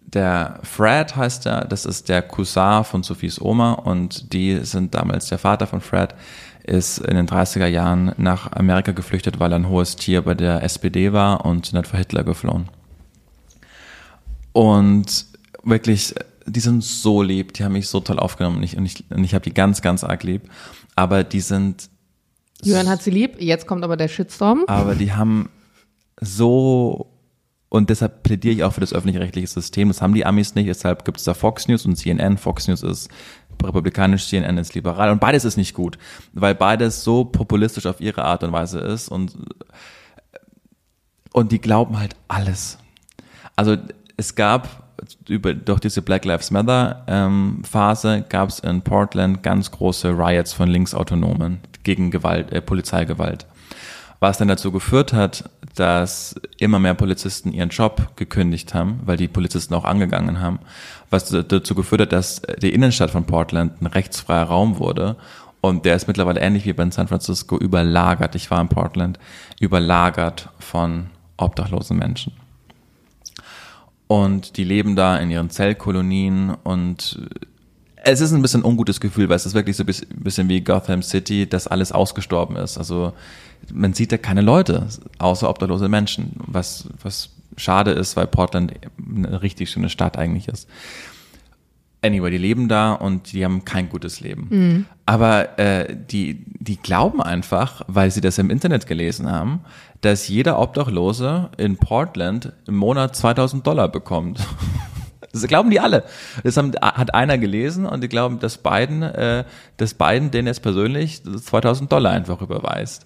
der 0.00 0.60
Fred 0.62 1.16
heißt 1.16 1.46
er, 1.46 1.64
das 1.64 1.84
ist 1.84 2.08
der 2.08 2.22
Cousin 2.22 2.84
von 2.84 3.02
Sophies 3.02 3.40
Oma 3.40 3.72
und 3.72 4.32
die 4.32 4.60
sind 4.64 4.94
damals, 4.94 5.26
der 5.26 5.38
Vater 5.38 5.66
von 5.66 5.80
Fred 5.80 6.14
ist 6.62 6.98
in 6.98 7.16
den 7.16 7.26
30er 7.26 7.66
Jahren 7.66 8.12
nach 8.18 8.52
Amerika 8.52 8.92
geflüchtet, 8.92 9.40
weil 9.40 9.52
er 9.52 9.56
ein 9.56 9.68
hohes 9.68 9.96
Tier 9.96 10.22
bei 10.22 10.34
der 10.34 10.62
SPD 10.62 11.12
war 11.12 11.44
und 11.44 11.66
sind 11.66 11.74
dann 11.74 11.84
vor 11.84 11.98
Hitler 11.98 12.22
geflohen. 12.22 12.68
Und 14.52 15.26
wirklich, 15.64 16.14
die 16.46 16.60
sind 16.60 16.84
so 16.84 17.20
lieb, 17.20 17.52
die 17.54 17.64
haben 17.64 17.72
mich 17.72 17.88
so 17.88 17.98
toll 17.98 18.20
aufgenommen 18.20 18.58
und 18.58 18.62
ich, 18.62 18.76
und 18.76 18.86
ich, 18.86 19.04
und 19.10 19.24
ich 19.24 19.34
habe 19.34 19.42
die 19.42 19.54
ganz, 19.54 19.82
ganz 19.82 20.04
arg 20.04 20.22
lieb. 20.22 20.48
Aber 20.94 21.24
die 21.24 21.40
sind 21.40 21.88
Jörn 22.66 22.88
hat 22.88 23.02
sie 23.02 23.10
lieb, 23.10 23.40
jetzt 23.40 23.66
kommt 23.66 23.84
aber 23.84 23.96
der 23.96 24.08
Shitstorm. 24.08 24.64
aber 24.66 24.94
die 24.94 25.12
haben 25.12 25.50
so 26.20 27.10
und 27.68 27.90
deshalb 27.90 28.22
plädiere 28.22 28.54
ich 28.54 28.62
auch 28.62 28.72
für 28.72 28.80
das 28.80 28.92
öffentlich-rechtliche 28.92 29.48
System. 29.48 29.88
Das 29.88 30.00
haben 30.00 30.14
die 30.14 30.24
Amis 30.24 30.54
nicht, 30.54 30.68
deshalb 30.68 31.04
gibt 31.04 31.18
es 31.18 31.24
da 31.24 31.34
Fox 31.34 31.66
News 31.66 31.84
und 31.84 31.96
CNN. 31.96 32.38
Fox 32.38 32.68
News 32.68 32.84
ist 32.84 33.10
republikanisch, 33.62 34.28
CNN 34.28 34.58
ist 34.58 34.74
liberal 34.74 35.10
und 35.10 35.20
beides 35.20 35.44
ist 35.44 35.56
nicht 35.56 35.74
gut, 35.74 35.98
weil 36.32 36.54
beides 36.54 37.02
so 37.02 37.24
populistisch 37.24 37.86
auf 37.86 38.00
ihre 38.00 38.24
Art 38.24 38.44
und 38.44 38.52
Weise 38.52 38.78
ist 38.78 39.08
und 39.08 39.36
und 41.32 41.50
die 41.50 41.60
glauben 41.60 41.98
halt 41.98 42.14
alles. 42.28 42.78
Also 43.56 43.76
es 44.16 44.36
gab 44.36 44.83
über 45.28 45.54
durch 45.54 45.80
diese 45.80 46.02
Black 46.02 46.24
Lives 46.24 46.50
Matter 46.50 47.04
ähm, 47.06 47.62
Phase 47.64 48.24
gab 48.28 48.48
es 48.48 48.58
in 48.60 48.82
Portland 48.82 49.42
ganz 49.42 49.70
große 49.70 50.10
Riots 50.10 50.52
von 50.52 50.68
Linksautonomen 50.68 51.60
gegen 51.82 52.10
Gewalt, 52.10 52.52
äh, 52.52 52.60
Polizeigewalt. 52.60 53.46
Was 54.20 54.38
dann 54.38 54.48
dazu 54.48 54.72
geführt 54.72 55.12
hat, 55.12 55.50
dass 55.74 56.34
immer 56.58 56.78
mehr 56.78 56.94
Polizisten 56.94 57.52
ihren 57.52 57.70
Job 57.70 58.16
gekündigt 58.16 58.74
haben, 58.74 59.00
weil 59.04 59.16
die 59.16 59.28
Polizisten 59.28 59.74
auch 59.74 59.84
angegangen 59.84 60.40
haben, 60.40 60.60
was 61.10 61.28
dazu 61.28 61.74
geführt 61.74 62.02
hat, 62.02 62.12
dass 62.12 62.42
die 62.62 62.72
Innenstadt 62.72 63.10
von 63.10 63.24
Portland 63.24 63.82
ein 63.82 63.86
rechtsfreier 63.86 64.44
Raum 64.44 64.78
wurde. 64.78 65.16
Und 65.60 65.84
der 65.84 65.96
ist 65.96 66.06
mittlerweile 66.06 66.40
ähnlich 66.40 66.64
wie 66.64 66.72
bei 66.72 66.88
San 66.90 67.08
Francisco 67.08 67.58
überlagert, 67.58 68.34
ich 68.34 68.50
war 68.50 68.60
in 68.60 68.68
Portland, 68.68 69.18
überlagert 69.60 70.48
von 70.58 71.06
obdachlosen 71.36 71.98
Menschen. 71.98 72.32
Und 74.22 74.56
die 74.56 74.64
leben 74.64 74.94
da 74.96 75.16
in 75.18 75.30
ihren 75.30 75.50
Zellkolonien 75.50 76.54
und 76.62 77.18
es 77.96 78.20
ist 78.20 78.32
ein 78.32 78.42
bisschen 78.42 78.60
ein 78.60 78.66
ungutes 78.66 79.00
Gefühl, 79.00 79.28
weil 79.28 79.36
es 79.36 79.46
ist 79.46 79.54
wirklich 79.54 79.76
so 79.76 79.82
ein 79.82 79.86
bis- 79.86 80.06
bisschen 80.10 80.48
wie 80.48 80.60
Gotham 80.60 81.02
City, 81.02 81.48
dass 81.48 81.66
alles 81.66 81.90
ausgestorben 81.90 82.56
ist. 82.56 82.76
Also 82.78 83.12
man 83.72 83.94
sieht 83.94 84.12
da 84.12 84.18
keine 84.18 84.42
Leute, 84.42 84.86
außer 85.18 85.48
obdachlose 85.48 85.88
Menschen, 85.88 86.32
was, 86.46 86.86
was 87.02 87.30
schade 87.56 87.92
ist, 87.92 88.14
weil 88.16 88.26
Portland 88.26 88.74
eine 89.16 89.40
richtig 89.42 89.70
schöne 89.70 89.88
Stadt 89.88 90.18
eigentlich 90.18 90.48
ist. 90.48 90.68
Anyway, 92.02 92.30
die 92.30 92.38
leben 92.38 92.68
da 92.68 92.92
und 92.92 93.32
die 93.32 93.42
haben 93.42 93.64
kein 93.64 93.88
gutes 93.88 94.20
Leben. 94.20 94.86
Aber 95.06 95.58
äh, 95.58 95.96
die, 96.10 96.44
die 96.60 96.76
glauben 96.76 97.22
einfach, 97.22 97.80
weil 97.86 98.10
sie 98.10 98.20
das 98.20 98.36
im 98.36 98.50
Internet 98.50 98.86
gelesen 98.86 99.30
haben, 99.30 99.60
dass 100.04 100.28
jeder 100.28 100.58
Obdachlose 100.58 101.50
in 101.56 101.76
Portland 101.76 102.52
im 102.66 102.76
Monat 102.76 103.16
2000 103.16 103.66
Dollar 103.66 103.88
bekommt. 103.88 104.40
Das 105.32 105.48
glauben 105.48 105.68
die 105.70 105.80
alle. 105.80 106.04
Das 106.44 106.56
haben, 106.56 106.70
hat 106.80 107.12
einer 107.12 107.38
gelesen 107.38 107.86
und 107.86 108.02
die 108.04 108.08
glauben, 108.08 108.38
dass 108.38 108.58
Biden, 108.58 109.02
äh, 109.02 109.42
dass 109.78 109.94
Biden 109.94 110.30
denen 110.30 110.46
jetzt 110.46 110.62
persönlich 110.62 111.24
2000 111.24 111.90
Dollar 111.90 112.12
einfach 112.12 112.40
überweist. 112.40 113.04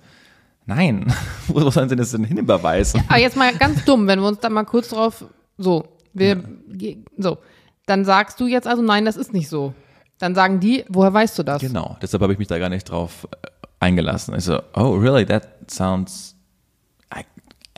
Nein, 0.66 1.10
wo 1.48 1.70
sollen 1.70 1.88
sie 1.88 1.96
das 1.96 2.10
denn 2.10 2.24
hinüberweisen? 2.24 3.02
Aber 3.08 3.18
jetzt 3.18 3.34
mal 3.34 3.54
ganz 3.56 3.82
dumm, 3.86 4.06
wenn 4.06 4.20
wir 4.20 4.28
uns 4.28 4.40
da 4.40 4.50
mal 4.50 4.64
kurz 4.64 4.88
drauf, 4.90 5.24
so, 5.56 5.88
wir, 6.12 6.36
ge- 6.68 6.98
so, 7.16 7.38
dann 7.86 8.04
sagst 8.04 8.38
du 8.40 8.46
jetzt 8.46 8.66
also, 8.68 8.82
nein, 8.82 9.06
das 9.06 9.16
ist 9.16 9.32
nicht 9.32 9.48
so. 9.48 9.72
Dann 10.18 10.34
sagen 10.34 10.60
die, 10.60 10.84
woher 10.90 11.14
weißt 11.14 11.38
du 11.38 11.44
das? 11.44 11.62
Genau, 11.62 11.96
deshalb 12.02 12.22
habe 12.22 12.34
ich 12.34 12.38
mich 12.38 12.48
da 12.48 12.58
gar 12.58 12.68
nicht 12.68 12.90
drauf 12.90 13.26
äh, 13.42 13.46
eingelassen. 13.80 14.34
Ich 14.36 14.44
so, 14.44 14.60
oh 14.74 14.90
really, 14.96 15.24
that 15.24 15.48
sounds, 15.70 16.36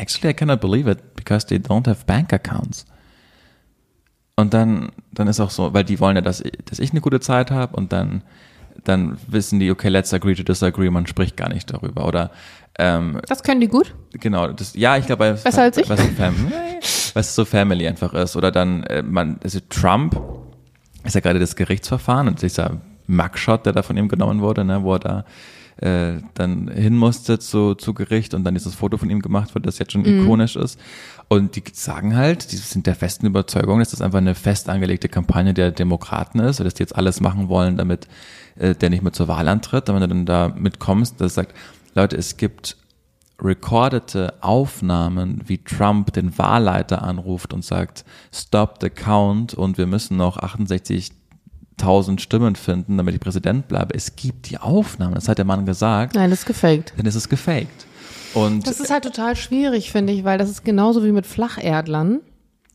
actually 0.01 0.31
I 0.31 0.35
cannot 0.35 0.61
believe 0.61 0.91
it 0.91 1.15
because 1.17 1.47
they 1.47 1.59
don't 1.59 1.87
have 1.87 2.05
bank 2.07 2.33
accounts. 2.33 2.85
Und 4.37 4.55
dann, 4.55 4.91
dann 5.13 5.29
ist 5.29 5.39
auch 5.39 5.51
so, 5.51 5.75
weil 5.75 5.85
die 5.85 6.01
wollen 6.01 6.17
ja, 6.17 6.23
dass 6.23 6.41
ich, 6.41 6.53
dass 6.65 6.79
ich 6.79 6.93
eine 6.93 7.01
gute 7.03 7.21
Zeit 7.21 7.51
habe 7.51 7.77
und 7.77 7.93
dann, 7.93 8.23
dann 8.85 9.19
wissen 9.29 9.61
die, 9.61 9.71
okay, 9.71 9.89
let's 9.89 10.15
agree 10.15 10.35
to 10.35 10.43
disagree, 10.43 10.89
man 10.89 11.07
spricht 11.07 11.37
gar 11.37 11.51
nicht 11.51 11.71
darüber. 11.71 12.07
Oder 12.07 12.31
ähm, 12.79 13.21
Das 13.29 13.43
können 13.43 13.61
die 13.61 13.69
gut? 13.69 13.95
Genau, 14.15 14.49
das, 14.49 14.75
ja, 14.75 14.97
ich 14.97 15.05
glaube, 15.05 15.39
Besser 15.45 15.63
als 15.63 15.77
ich? 15.77 15.89
weil 15.91 15.99
es 17.15 17.35
so 17.35 17.45
Family 17.45 17.87
einfach 17.87 18.15
ist. 18.15 18.35
Oder 18.35 18.51
dann, 18.51 18.85
äh, 18.85 19.03
man, 19.03 19.39
also 19.45 19.59
Trump 19.69 20.19
ist 21.05 21.15
ja 21.15 21.21
gerade 21.21 21.39
das 21.39 21.55
Gerichtsverfahren 21.55 22.27
und 22.27 22.41
dieser 22.41 22.81
Mugshot, 23.07 23.67
der 23.67 23.75
da 23.75 23.83
von 23.83 23.97
ihm 23.99 24.09
genommen 24.09 24.41
wurde, 24.41 24.65
ne, 24.65 24.83
wo 24.83 24.95
er 24.95 24.99
da 25.01 25.25
äh, 25.81 26.20
dann 26.35 26.68
hin 26.68 26.97
musste 26.97 27.39
zu, 27.39 27.74
zu 27.74 27.95
Gericht 27.95 28.35
und 28.35 28.45
dann 28.45 28.55
dieses 28.55 28.74
Foto 28.74 28.99
von 28.99 29.09
ihm 29.09 29.20
gemacht 29.20 29.55
wird, 29.55 29.66
das 29.66 29.78
jetzt 29.78 29.93
schon 29.93 30.05
ikonisch 30.05 30.57
ist. 30.57 30.78
Und 31.28 31.57
die 31.57 31.62
sagen 31.72 32.16
halt, 32.16 32.53
die 32.53 32.57
sind 32.57 32.87
der 32.87 32.95
festen 32.95 33.26
Überzeugung, 33.26 33.78
dass 33.78 33.91
das 33.91 34.03
einfach 34.03 34.18
eine 34.18 34.35
fest 34.35 34.68
angelegte 34.68 35.09
Kampagne 35.09 35.55
der 35.55 35.70
Demokraten 35.70 36.41
ist, 36.41 36.61
dass 36.61 36.74
die 36.74 36.83
jetzt 36.83 36.97
alles 36.97 37.20
machen 37.20 37.49
wollen, 37.49 37.76
damit 37.76 38.09
äh, 38.57 38.74
der 38.74 38.91
nicht 38.91 39.03
mehr 39.03 39.12
zur 39.12 39.28
Wahl 39.28 39.49
antritt. 39.49 39.89
Und 39.89 39.95
wenn 39.95 40.03
du 40.03 40.09
dann 40.09 40.26
da 40.26 40.55
mitkommst, 40.55 41.20
das 41.20 41.35
sagt, 41.35 41.55
Leute, 41.95 42.16
es 42.16 42.37
gibt 42.37 42.76
recordete 43.41 44.35
Aufnahmen, 44.43 45.43
wie 45.47 45.59
Trump 45.59 46.12
den 46.12 46.37
Wahlleiter 46.37 47.03
anruft 47.03 47.55
und 47.55 47.64
sagt, 47.64 48.05
stop 48.35 48.78
the 48.83 48.91
count 48.91 49.55
und 49.55 49.78
wir 49.78 49.87
müssen 49.87 50.18
noch 50.18 50.37
68.000 51.83 52.20
Stimmen 52.20 52.57
finden, 52.57 52.97
damit 52.97 53.14
ich 53.14 53.20
Präsident 53.20 53.68
bleibe. 53.68 53.95
Es 53.95 54.16
gibt 54.16 54.51
die 54.51 54.59
Aufnahmen, 54.59 55.14
das 55.14 55.28
hat 55.28 55.39
der 55.39 55.45
Mann 55.45 55.66
gesagt, 55.66 56.14
Nein, 56.14 56.31
das 56.31 56.41
ist 56.41 56.47
gefaked. 56.47 56.93
dann 56.97 57.07
ist 57.07 57.14
es 57.14 57.28
gefaked. 57.28 57.87
Und 58.35 58.66
Das 58.66 58.78
ist 58.81 58.91
halt 58.91 59.05
total 59.05 59.35
schwierig, 59.37 59.91
finde 59.91 60.12
ich, 60.12 60.24
weil 60.24 60.39
das 60.39 60.49
ist 60.51 60.64
genauso 60.64 61.05
wie 61.05 61.12
mit 61.12 61.26
Flacherdlern, 61.26 62.20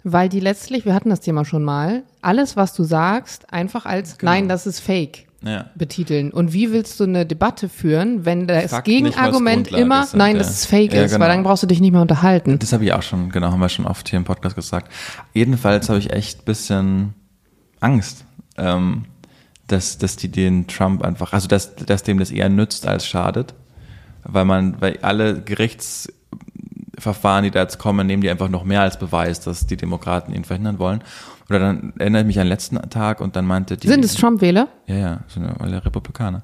weil 0.03 0.27
die 0.29 0.39
letztlich, 0.41 0.85
wir 0.85 0.93
hatten 0.93 1.09
das 1.09 1.21
Thema 1.21 1.45
schon 1.45 1.63
mal, 1.63 2.03
alles, 2.21 2.55
was 2.57 2.73
du 2.73 2.83
sagst, 2.83 3.51
einfach 3.53 3.85
als, 3.85 4.17
Genau. 4.17 4.31
nein, 4.33 4.49
das 4.49 4.67
ist 4.67 4.81
fake 4.81 5.25
ja. 5.41 5.67
betiteln. 5.75 6.31
Und 6.31 6.51
wie 6.53 6.71
willst 6.73 6.99
du 6.99 7.05
eine 7.05 7.25
Debatte 7.25 7.69
führen, 7.69 8.25
wenn 8.25 8.47
das 8.47 8.73
als 8.73 8.83
Gegenargument 8.83 9.69
immer, 9.71 10.05
sind, 10.05 10.17
nein, 10.17 10.33
ja. 10.35 10.39
das 10.39 10.51
ist 10.51 10.65
fake 10.65 10.93
Ja, 10.93 11.03
ist, 11.03 11.11
genau. 11.13 11.23
weil 11.25 11.31
dann 11.33 11.43
brauchst 11.43 11.63
du 11.63 11.67
dich 11.67 11.79
nicht 11.79 11.91
mehr 11.91 12.01
unterhalten. 12.01 12.59
Das 12.59 12.73
habe 12.73 12.83
ich 12.83 12.91
auch 12.93 13.01
schon, 13.03 13.29
genau, 13.29 13.51
haben 13.51 13.59
wir 13.59 13.69
schon 13.69 13.85
oft 13.85 14.09
hier 14.09 14.17
im 14.17 14.25
Podcast 14.25 14.55
gesagt. 14.55 14.91
Jedenfalls 15.33 15.87
habe 15.87 15.99
ich 15.99 16.11
echt 16.11 16.41
ein 16.41 16.45
bisschen 16.45 17.13
Angst, 17.79 18.24
ähm, 18.57 19.05
dass, 19.67 19.97
dass 19.97 20.15
die 20.15 20.29
den 20.29 20.67
Trump 20.67 21.03
einfach, 21.03 21.33
also 21.33 21.47
dass, 21.47 21.75
dass 21.75 22.03
dem 22.03 22.19
das 22.19 22.31
eher 22.31 22.49
nützt 22.49 22.87
als 22.87 23.07
schadet. 23.07 23.55
Weil 24.23 24.45
man, 24.45 24.81
weil 24.81 24.99
alle 25.01 25.41
Gerichtsverfahren, 25.41 27.43
die 27.43 27.51
da 27.51 27.61
jetzt 27.61 27.77
kommen, 27.77 28.07
nehmen 28.07 28.21
die 28.21 28.29
einfach 28.29 28.49
noch 28.49 28.63
mehr 28.63 28.81
als 28.81 28.97
Beweis, 28.97 29.39
dass 29.39 29.67
die 29.67 29.77
Demokraten 29.77 30.33
ihn 30.33 30.43
verhindern 30.43 30.79
wollen. 30.79 31.03
Oder 31.47 31.59
dann 31.59 31.93
erinnere 31.99 32.21
ich 32.21 32.27
mich 32.27 32.39
an 32.39 32.45
den 32.45 32.49
letzten 32.49 32.89
Tag 32.89 33.21
und 33.21 33.35
dann 33.35 33.45
meinte 33.45 33.77
die. 33.77 33.87
Sind 33.87 34.03
es 34.03 34.15
Trump-Wähler? 34.15 34.67
Ja, 34.87 34.95
ja, 34.95 35.19
sind 35.27 35.43
ja 35.43 35.55
alle 35.59 35.85
Republikaner. 35.85 36.43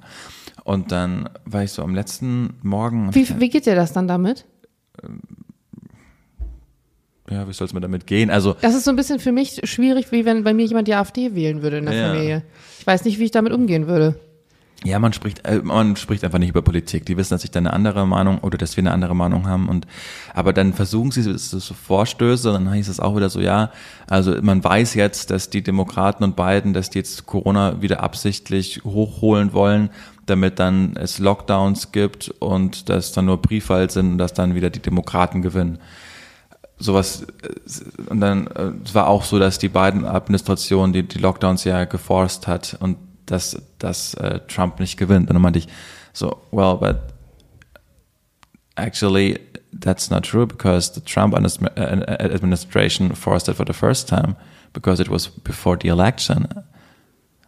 Und 0.64 0.92
dann 0.92 1.28
war 1.46 1.64
ich 1.64 1.72
so 1.72 1.84
am 1.84 1.96
letzten 1.96 2.60
Morgen. 2.62 3.14
Wie, 3.16 3.40
wie 3.40 3.50
geht 3.50 3.66
dir 3.66 3.76
das 3.76 3.94
dann 3.94 4.08
damit? 4.08 4.46
Ja, 7.32 7.48
wie 7.48 7.54
soll 7.54 7.66
es 7.66 7.74
mir 7.74 7.82
damit 7.82 8.06
gehen? 8.08 8.30
Also, 8.30 8.56
Das 8.62 8.76
ist 8.76 8.84
so 8.84 8.92
ein 8.92 8.96
bisschen 8.96 9.20
für 9.20 9.32
mich 9.32 9.62
schwierig, 9.64 10.12
wie 10.12 10.26
wenn 10.26 10.44
bei 10.44 10.54
mir 10.54 10.66
jemand 10.66 10.88
die 10.88 10.96
AfD 10.96 11.34
wählen 11.34 11.62
würde 11.64 11.78
in 11.78 11.86
der 11.86 11.96
Ja. 11.96 12.08
Familie. 12.10 12.44
Ich 12.80 12.86
weiß 12.88 13.06
nicht, 13.06 13.20
wie 13.20 13.26
ich 13.26 13.32
damit 13.32 13.54
umgehen 13.54 13.88
würde. 13.88 14.16
Ja, 14.84 14.98
man 14.98 15.14
spricht, 15.14 15.46
äh, 15.46 15.60
man 15.64 15.96
spricht 15.96 16.24
einfach 16.24 16.40
nicht 16.40 16.50
über 16.50 16.64
Politik. 16.64 17.06
Die 17.06 17.16
wissen, 17.16 17.36
dass 17.36 17.44
ich 17.44 17.52
da 17.52 17.60
eine 17.60 17.72
andere 17.72 18.08
Meinung 18.08 18.40
oder 18.40 18.58
dass 18.58 18.76
wir 18.78 18.82
eine 18.82 18.92
andere 18.92 19.16
Meinung 19.16 19.48
haben. 19.48 19.70
Und 19.70 19.86
aber 20.34 20.54
dann 20.54 20.74
versuchen 20.74 21.12
sie 21.12 21.22
so 21.38 21.74
Vorstöße, 21.76 22.52
und 22.52 22.66
dann 22.66 22.74
hieß 22.74 22.88
es 22.88 23.00
auch 23.00 23.16
wieder 23.16 23.30
so, 23.30 23.40
ja, 23.40 23.72
also 24.08 24.42
man 24.42 24.64
weiß 24.64 24.96
jetzt, 24.96 25.30
dass 25.30 25.52
die 25.52 25.62
Demokraten 25.62 26.24
und 26.24 26.36
Biden, 26.36 26.74
dass 26.74 26.90
die 26.90 26.98
jetzt 26.98 27.28
Corona 27.28 27.84
wieder 27.84 28.02
absichtlich 28.02 28.82
hochholen 28.84 29.54
wollen, 29.54 29.92
damit 30.26 30.58
dann 30.58 30.96
es 30.96 31.20
Lockdowns 31.20 31.92
gibt 31.92 32.30
und 32.40 32.90
dass 32.90 33.12
dann 33.12 33.26
nur 33.26 33.40
Briefwahl 33.40 33.88
sind 33.92 34.14
und 34.14 34.18
dass 34.18 34.34
dann 34.34 34.56
wieder 34.56 34.72
die 34.72 34.82
Demokraten 34.82 35.44
gewinnen. 35.44 35.78
Sowas 36.82 37.24
äh, 37.44 38.10
und 38.10 38.20
dann 38.20 38.48
äh, 38.48 38.72
es 38.84 38.96
war 38.96 39.08
auch 39.08 39.24
so, 39.24 39.40
dass 39.40 39.60
die 39.60 39.70
beiden 39.70 40.06
Administrationen 40.06 40.94
die, 40.94 41.04
die 41.04 41.20
Lockdowns 41.20 41.64
ja 41.64 41.86
geforst 41.86 42.48
hat 42.48 42.78
und 42.80 42.98
dass, 43.26 43.62
dass 43.80 44.14
äh, 44.16 44.40
Trump 44.48 44.80
nicht 44.80 44.98
gewinnt. 44.98 45.30
Und 45.30 45.36
dann 45.36 45.42
meinte 45.42 45.60
ich 45.60 45.68
so, 46.14 46.42
well, 46.52 46.76
but 46.76 46.98
actually 48.76 49.40
that's 49.80 50.10
not 50.10 50.24
true 50.24 50.46
because 50.46 50.94
the 50.94 51.02
Trump 51.02 51.36
administration 51.36 53.16
forced 53.16 53.48
it 53.48 53.56
for 53.56 53.66
the 53.66 53.74
first 53.74 54.10
time 54.10 54.36
because 54.74 55.02
it 55.02 55.10
was 55.10 55.28
before 55.28 55.78
the 55.82 55.90
election. 55.90 56.48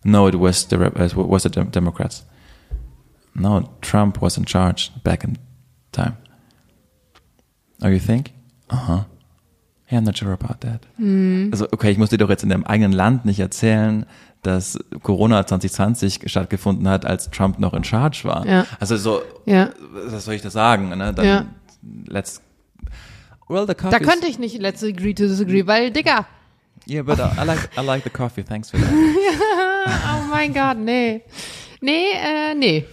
No, 0.03 0.27
it 0.27 0.35
was 0.35 0.67
the 0.67 0.77
was 0.77 1.43
the 1.43 1.49
Democrats. 1.49 2.25
No, 3.35 3.69
Trump 3.81 4.21
was 4.21 4.37
in 4.37 4.45
charge 4.45 4.91
back 5.03 5.23
in 5.23 5.37
time. 5.91 6.17
Oh, 7.81 7.87
you 7.87 7.99
think? 7.99 8.31
Uh 8.69 8.75
huh. 8.75 9.03
Yeah, 9.91 9.99
I'm 9.99 10.05
not 10.05 10.17
sure 10.17 10.31
about 10.31 10.59
that. 10.61 10.81
Mm. 10.97 11.49
Also, 11.51 11.67
okay, 11.71 11.91
ich 11.91 11.97
muss 11.97 12.09
dir 12.09 12.17
doch 12.17 12.29
jetzt 12.29 12.43
in 12.43 12.49
deinem 12.49 12.63
eigenen 12.63 12.93
Land 12.93 13.25
nicht 13.25 13.39
erzählen, 13.39 14.05
dass 14.43 14.77
Corona 15.01 15.45
2020 15.45 16.21
stattgefunden 16.25 16.87
hat, 16.87 17.05
als 17.05 17.29
Trump 17.31 17.59
noch 17.59 17.73
in 17.73 17.83
Charge 17.83 18.21
war. 18.23 18.45
Ja. 18.45 18.65
Also 18.79 18.97
so, 18.97 19.21
ja. 19.45 19.69
was 19.91 20.25
soll 20.25 20.35
ich 20.35 20.41
da 20.41 20.49
sagen? 20.49 20.89
Ne? 20.89 21.13
Dann 21.13 21.25
ja. 21.25 21.45
let's, 22.07 22.41
well, 23.47 23.65
the 23.67 23.73
coffee. 23.73 23.91
Da 23.91 23.99
könnte 23.99 24.27
ich 24.27 24.39
nicht 24.39 24.59
let's 24.59 24.83
agree 24.83 25.13
to 25.13 25.23
disagree, 25.23 25.65
weil, 25.65 25.91
Digga. 25.91 26.25
Yeah, 26.87 27.03
but 27.03 27.19
I, 27.19 27.41
I 27.41 27.45
like, 27.45 27.69
I 27.77 27.81
like 27.81 28.03
the 28.03 28.09
coffee, 28.09 28.43
thanks 28.43 28.69
for 28.69 28.79
that. 28.79 28.89
oh 29.85 30.29
mein 30.29 30.53
Gott, 30.53 30.77
nee. 30.77 31.21
Nee, 31.79 32.11
äh, 32.13 32.53
nee. 32.55 32.85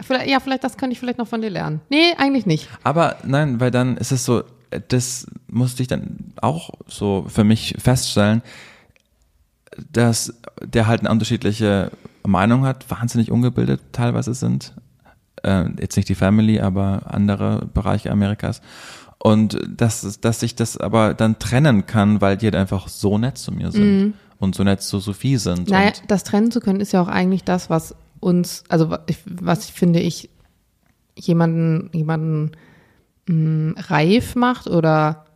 Vielleicht, 0.00 0.28
ja, 0.28 0.40
vielleicht, 0.40 0.64
das 0.64 0.76
könnte 0.76 0.92
ich 0.92 0.98
vielleicht 0.98 1.18
noch 1.18 1.28
von 1.28 1.40
dir 1.40 1.50
lernen. 1.50 1.80
Nee, 1.88 2.14
eigentlich 2.18 2.46
nicht. 2.46 2.68
Aber 2.82 3.16
nein, 3.24 3.60
weil 3.60 3.70
dann 3.70 3.96
ist 3.96 4.10
es 4.10 4.24
so, 4.24 4.42
das 4.88 5.26
musste 5.48 5.82
ich 5.82 5.88
dann 5.88 6.32
auch 6.40 6.70
so 6.86 7.26
für 7.28 7.44
mich 7.44 7.76
feststellen, 7.78 8.42
dass 9.92 10.34
der 10.62 10.86
halt 10.86 11.00
eine 11.00 11.10
unterschiedliche 11.10 11.90
Meinung 12.24 12.64
hat, 12.64 12.90
wahnsinnig 12.90 13.30
ungebildet 13.30 13.80
teilweise 13.92 14.34
sind. 14.34 14.74
Äh, 15.42 15.66
jetzt 15.80 15.96
nicht 15.96 16.08
die 16.08 16.14
Family, 16.14 16.60
aber 16.60 17.02
andere 17.06 17.68
Bereiche 17.72 18.10
Amerikas. 18.10 18.62
Und 19.18 19.58
dass, 19.68 20.20
dass 20.20 20.42
ich 20.42 20.54
das 20.54 20.76
aber 20.76 21.14
dann 21.14 21.38
trennen 21.38 21.86
kann, 21.86 22.20
weil 22.20 22.36
die 22.36 22.46
halt 22.46 22.56
einfach 22.56 22.88
so 22.88 23.18
nett 23.18 23.38
zu 23.38 23.52
mir 23.52 23.72
sind 23.72 24.00
mhm. 24.00 24.14
und 24.38 24.54
so 24.54 24.62
nett 24.62 24.82
zu 24.82 25.00
Sophie 25.00 25.36
sind. 25.36 25.68
Naja, 25.68 25.92
das 26.06 26.24
trennen 26.24 26.50
zu 26.50 26.60
können 26.60 26.80
ist 26.80 26.92
ja 26.92 27.02
auch 27.02 27.08
eigentlich 27.08 27.44
das, 27.44 27.70
was 27.70 27.94
uns, 28.20 28.64
also 28.68 28.96
was 29.24 29.64
ich 29.68 29.72
finde 29.72 30.00
ich 30.00 30.30
jemanden, 31.18 31.90
jemanden 31.92 32.52
mh, 33.26 33.34
mm, 33.34 33.74
reif 33.88 34.34
macht 34.34 34.66
oder 34.68 35.26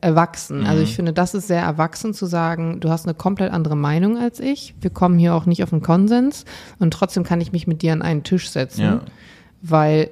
erwachsen. 0.00 0.66
Also 0.66 0.82
ich 0.82 0.90
mhm. 0.90 0.94
finde, 0.96 1.12
das 1.12 1.34
ist 1.34 1.46
sehr 1.46 1.62
erwachsen 1.62 2.12
zu 2.12 2.26
sagen, 2.26 2.80
du 2.80 2.90
hast 2.90 3.06
eine 3.06 3.14
komplett 3.14 3.52
andere 3.52 3.76
Meinung 3.76 4.18
als 4.18 4.40
ich. 4.40 4.74
Wir 4.80 4.90
kommen 4.90 5.18
hier 5.18 5.34
auch 5.34 5.46
nicht 5.46 5.62
auf 5.62 5.72
einen 5.72 5.82
Konsens 5.82 6.44
und 6.78 6.92
trotzdem 6.92 7.22
kann 7.22 7.40
ich 7.40 7.52
mich 7.52 7.66
mit 7.66 7.82
dir 7.82 7.92
an 7.92 8.02
einen 8.02 8.24
Tisch 8.24 8.50
setzen, 8.50 8.82
ja. 8.82 9.00
weil 9.62 10.10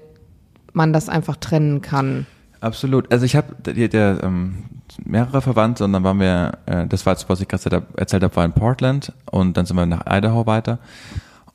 man 0.73 0.93
das 0.93 1.09
einfach 1.09 1.37
trennen 1.37 1.83
kann. 1.83 2.27
Absolut. 2.61 3.11
Also 3.13 3.25
ich 3.25 3.35
habe 3.35 3.57
der, 3.65 3.89
der 3.89 4.23
ähm, 4.23 4.65
mehrere 5.05 5.43
Verwandte 5.43 5.85
und 5.85 5.93
dann 5.93 6.05
waren 6.05 6.21
wir, 6.21 6.59
äh, 6.67 6.87
das 6.87 7.05
war 7.05 7.15
jetzt, 7.15 7.29
was 7.29 7.41
ich 7.41 7.49
gerade 7.49 7.83
erzählt 7.97 8.23
habe, 8.23 8.37
war 8.37 8.45
in 8.45 8.53
Portland 8.53 9.13
und 9.31 9.57
dann 9.57 9.67
sind 9.67 9.77
wir 9.77 9.87
nach 9.87 10.05
Idaho 10.07 10.47
weiter 10.47 10.79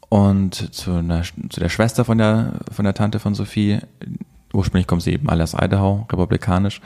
und 0.10 0.76
zu, 0.76 0.92
einer, 0.92 1.22
zu 1.22 1.60
der 1.60 1.70
Schwester 1.70 2.04
von 2.04 2.18
der 2.18 2.54
von 2.72 2.84
der 2.84 2.94
Tante 2.94 3.20
von 3.20 3.34
Sophie. 3.34 3.80
Ursprünglich 4.54 4.88
kommt 4.88 5.02
sie 5.02 5.14
eben 5.14 5.30
alle 5.30 5.44
aus 5.44 5.54
Idaho, 5.54 6.06
republikanisch. 6.12 6.82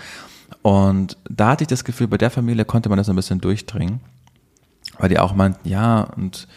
Und 0.61 1.17
da 1.29 1.49
hatte 1.49 1.63
ich 1.63 1.67
das 1.67 1.83
Gefühl, 1.83 2.07
bei 2.07 2.17
der 2.17 2.29
Familie 2.29 2.65
konnte 2.65 2.89
man 2.89 2.97
das 2.97 3.09
ein 3.09 3.15
bisschen 3.15 3.41
durchdringen, 3.41 3.99
weil 4.99 5.09
die 5.09 5.19
auch 5.19 5.33
meinten, 5.33 5.67
ja, 5.67 6.01
und 6.01 6.47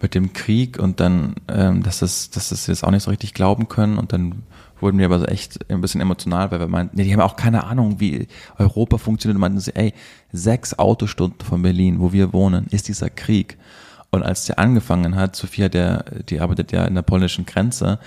mit 0.00 0.14
dem 0.14 0.32
Krieg 0.32 0.78
und 0.78 1.00
dann, 1.00 1.36
ähm, 1.48 1.82
dass 1.82 2.00
das, 2.00 2.30
dass 2.30 2.48
das 2.48 2.66
jetzt 2.66 2.84
auch 2.84 2.90
nicht 2.90 3.04
so 3.04 3.10
richtig 3.10 3.34
glauben 3.34 3.68
können 3.68 3.98
und 3.98 4.12
dann 4.12 4.42
wurden 4.80 4.98
wir 4.98 5.06
aber 5.06 5.20
so 5.20 5.26
echt 5.26 5.70
ein 5.70 5.80
bisschen 5.80 6.00
emotional, 6.00 6.50
weil 6.50 6.58
wir 6.58 6.66
meinten, 6.66 6.96
nee, 6.96 7.04
die 7.04 7.12
haben 7.12 7.20
auch 7.20 7.36
keine 7.36 7.64
Ahnung, 7.64 8.00
wie 8.00 8.26
Europa 8.58 8.98
funktioniert 8.98 9.36
und 9.36 9.40
meinten 9.40 9.60
sie, 9.60 9.74
ey, 9.76 9.94
sechs 10.32 10.76
Autostunden 10.76 11.46
von 11.46 11.62
Berlin, 11.62 12.00
wo 12.00 12.12
wir 12.12 12.32
wohnen, 12.32 12.66
ist 12.70 12.88
dieser 12.88 13.08
Krieg. 13.08 13.58
Und 14.10 14.24
als 14.24 14.44
der 14.44 14.58
angefangen 14.58 15.14
hat, 15.14 15.36
Sophia, 15.36 15.68
der, 15.68 16.04
die 16.28 16.40
arbeitet 16.40 16.72
ja 16.72 16.84
in 16.84 16.96
der 16.96 17.02
polnischen 17.02 17.46
Grenze, 17.46 18.00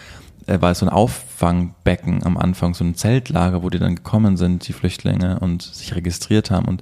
äh, 0.48 0.62
war 0.62 0.76
so 0.76 0.86
ein 0.86 0.89
Auffangbecken 0.89 2.24
am 2.24 2.38
Anfang, 2.38 2.74
so 2.74 2.84
ein 2.84 2.96
Zeltlager, 2.96 3.64
wo 3.64 3.70
die 3.70 3.80
dann 3.80 3.96
gekommen 3.96 4.38
sind, 4.38 4.68
die 4.68 4.74
Flüchtlinge, 4.74 5.39
und 5.39 5.62
sich 5.62 5.96
registriert 5.96 6.52
haben 6.52 6.68
und 6.68 6.82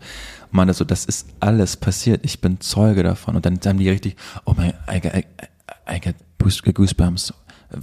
meinte 0.52 0.74
so, 0.74 0.84
das 0.84 1.06
ist 1.06 1.28
alles 1.40 1.78
passiert, 1.78 2.26
ich 2.26 2.42
bin 2.42 2.60
Zeuge 2.60 3.04
davon. 3.04 3.36
Und 3.36 3.46
dann 3.46 3.60
haben 3.66 3.80
die 3.80 3.90
richtig, 3.90 4.16
oh 4.46 4.54
mein, 4.56 4.74
I, 4.90 4.98
I, 4.98 5.26
I 5.90 6.00
get 6.00 6.16
goosebumps, 6.74 7.34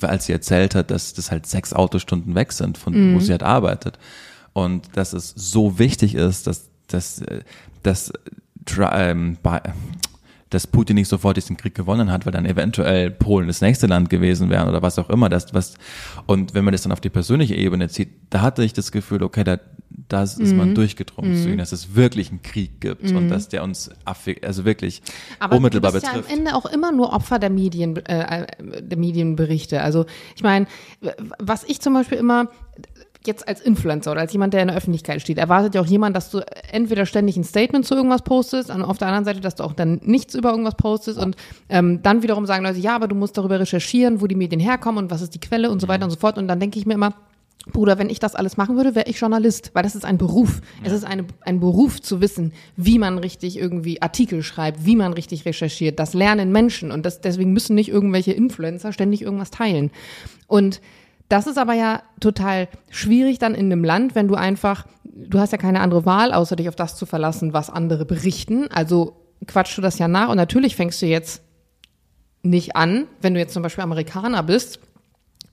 als 0.03 0.27
sie 0.27 0.33
erzählt 0.33 0.75
hat, 0.75 0.91
dass 0.91 1.15
das 1.15 1.31
halt 1.31 1.47
sechs 1.47 1.73
Autostunden 1.73 2.35
weg 2.35 2.53
sind, 2.53 2.79
von 2.79 2.93
mhm. 2.93 3.15
wo 3.15 3.21
sie 3.21 3.33
halt 3.33 3.43
arbeitet. 3.43 3.99
Und 4.53 4.97
dass 4.97 5.13
es 5.13 5.33
so 5.37 5.79
wichtig 5.79 6.15
ist, 6.15 6.47
dass, 6.47 6.69
dass, 6.89 7.23
äh, 7.23 7.41
dass 7.83 8.13
ähm, 8.93 9.39
dass 10.51 10.67
Putin 10.67 10.97
nicht 10.97 11.09
sofort 11.09 11.37
diesen 11.37 11.57
Krieg 11.57 11.75
gewonnen 11.75 12.11
hat, 12.11 12.27
weil 12.27 12.33
dann 12.33 12.45
eventuell 12.45 13.11
Polen 13.11 13.47
das 13.47 13.61
nächste 13.61 13.87
Land 13.87 14.11
gewesen 14.11 14.51
wäre 14.51 14.69
oder 14.69 14.83
was 14.83 14.99
auch 14.99 15.09
immer. 15.09 15.29
Das, 15.29 15.55
was, 15.55 15.75
und 16.27 16.55
wenn 16.55 16.65
man 16.65 16.73
das 16.73 16.83
dann 16.83 16.93
auf 16.93 17.01
die 17.01 17.09
persönliche 17.09 17.55
Ebene 17.55 17.89
zieht, 17.89 18.11
da 18.31 18.43
hatte 18.43 18.65
ich 18.65 18.73
das 18.73 18.91
Gefühl, 18.91 19.23
okay, 19.23 19.45
da, 19.45 19.59
da 20.09 20.25
ist 20.25 20.39
mhm. 20.39 20.57
man 20.57 20.75
durchgedrungen 20.75 21.33
mhm. 21.33 21.43
zu 21.43 21.51
ihm, 21.51 21.59
dass 21.59 21.71
es 21.71 21.95
wirklich 21.95 22.31
einen 22.31 22.43
Krieg 22.43 22.81
gibt 22.81 23.11
mhm. 23.11 23.17
und 23.17 23.29
dass 23.29 23.49
der 23.49 23.63
uns 23.63 23.91
also 24.43 24.65
wirklich 24.65 25.03
Aber 25.39 25.57
unmittelbar 25.57 25.93
betrifft. 25.93 26.15
ja 26.15 26.21
am 26.21 26.39
Ende 26.39 26.55
auch 26.57 26.67
immer 26.67 26.91
nur 26.91 27.13
Opfer 27.13 27.39
der 27.39 27.51
Medien, 27.51 27.97
äh, 27.97 28.47
der 28.59 28.99
Medienberichte. 28.99 29.81
Also 29.83 30.07
ich 30.35 30.43
meine, 30.43 30.67
was 31.39 31.63
ich 31.63 31.81
zum 31.81 31.95
Beispiel 31.95 32.19
immer 32.19 32.49
jetzt 33.27 33.47
als 33.47 33.61
Influencer 33.61 34.13
oder 34.13 34.21
als 34.21 34.33
jemand, 34.33 34.55
der 34.55 34.63
in 34.63 34.69
der 34.69 34.77
Öffentlichkeit 34.77 35.21
steht, 35.21 35.39
erwartet 35.39 35.75
ja 35.75 35.81
auch 35.81 35.87
jemand, 35.87 36.17
dass 36.17 36.31
du 36.31 36.41
entweder 36.73 37.05
ständig 37.05 37.37
ein 37.37 37.45
Statement 37.45 37.85
zu 37.85 37.95
irgendwas 37.95 38.23
postest 38.23 38.71
und 38.71 38.83
auf 38.83 38.99
der 38.99 39.09
anderen 39.09 39.25
Seite, 39.25 39.41
dass 39.41 39.57
du 39.57 39.65
auch 39.65 39.75
dann 39.75 40.01
nichts 40.03 40.35
über 40.35 40.51
irgendwas 40.51 40.75
postest 40.77 41.19
und 41.19 41.37
ähm, 41.69 42.03
dann 42.03 42.23
wiederum 42.23 42.47
sagen 42.47 42.65
Leute, 42.65 42.79
ja, 42.79 42.95
aber 42.95 43.09
du 43.09 43.15
musst 43.15 43.37
darüber 43.37 43.61
recherchieren, 43.61 44.21
wo 44.21 44.27
die 44.27 44.37
Medien 44.37 44.61
herkommen 44.61 45.05
und 45.05 45.11
was 45.11 45.21
ist 45.21 45.35
die 45.35 45.41
Quelle 45.41 45.71
und 45.71 45.81
so 45.81 45.89
weiter 45.89 46.05
und 46.05 46.11
so 46.11 46.17
fort. 46.17 46.39
Und 46.39 46.49
dann 46.49 46.61
denke 46.61 46.79
ich 46.79 46.87
mir 46.87 46.95
immer, 46.95 47.15
Bruder, 47.73 47.99
wenn 47.99 48.09
ich 48.09 48.19
das 48.19 48.35
alles 48.35 48.57
machen 48.57 48.77
würde, 48.77 48.95
wäre 48.95 49.09
ich 49.09 49.21
Journalist, 49.21 49.71
weil 49.75 49.83
das 49.83 49.95
ist 49.95 50.07
ein 50.07 50.17
Beruf. 50.17 50.63
Ja. 50.81 50.87
Es 50.87 50.93
ist 50.93 51.05
eine, 51.05 51.27
ein 51.43 51.61
Beruf 51.61 52.01
zu 52.01 52.23
wissen, 52.23 52.53
wie 52.77 52.99
man 52.99 53.19
richtig 53.19 53.59
irgendwie 53.59 54.01
Artikel 54.01 54.43
schreibt, 54.43 54.87
wie 54.87 54.97
man 54.97 55.13
richtig 55.13 55.45
recherchiert. 55.45 55.99
Das 55.99 56.15
lernen 56.15 56.53
Menschen 56.53 56.91
und 56.91 57.05
das, 57.05 57.21
deswegen 57.21 57.53
müssen 57.53 57.75
nicht 57.75 57.91
irgendwelche 57.91 58.33
Influencer 58.33 58.95
ständig 58.95 59.21
irgendwas 59.21 59.51
teilen. 59.51 59.91
Und 60.47 60.81
das 61.31 61.47
ist 61.47 61.59
aber 61.59 61.75
ja 61.75 62.03
total 62.19 62.69
schwierig 62.91 63.39
dann 63.39 63.55
in 63.55 63.67
einem 63.67 63.85
Land, 63.85 64.15
wenn 64.15 64.29
du 64.29 64.35
einfach, 64.35 64.85
du 65.05 65.39
hast 65.39 65.53
ja 65.53 65.59
keine 65.59 65.81
andere 65.81 66.05
Wahl, 66.05 66.33
außer 66.33 66.57
dich 66.57 66.69
auf 66.69 66.77
das 66.77 66.97
zu 66.97 67.07
verlassen, 67.07 67.53
was 67.53 67.71
andere 67.71 68.05
berichten. 68.05 68.69
Also 68.71 69.17
quatschst 69.47 69.79
du 69.79 69.83
das 69.83 69.99
ja 69.99 70.09
nach 70.09 70.29
und 70.29 70.37
natürlich 70.37 70.75
fängst 70.75 71.01
du 71.01 71.07
jetzt 71.07 71.43
nicht 72.43 72.75
an, 72.75 73.07
wenn 73.23 73.35
du 73.35 73.41
jetzt 73.41 73.55
zum 73.55 73.63
Beispiel 73.63 73.85
Amerikaner 73.85 74.43
bist, 74.43 74.81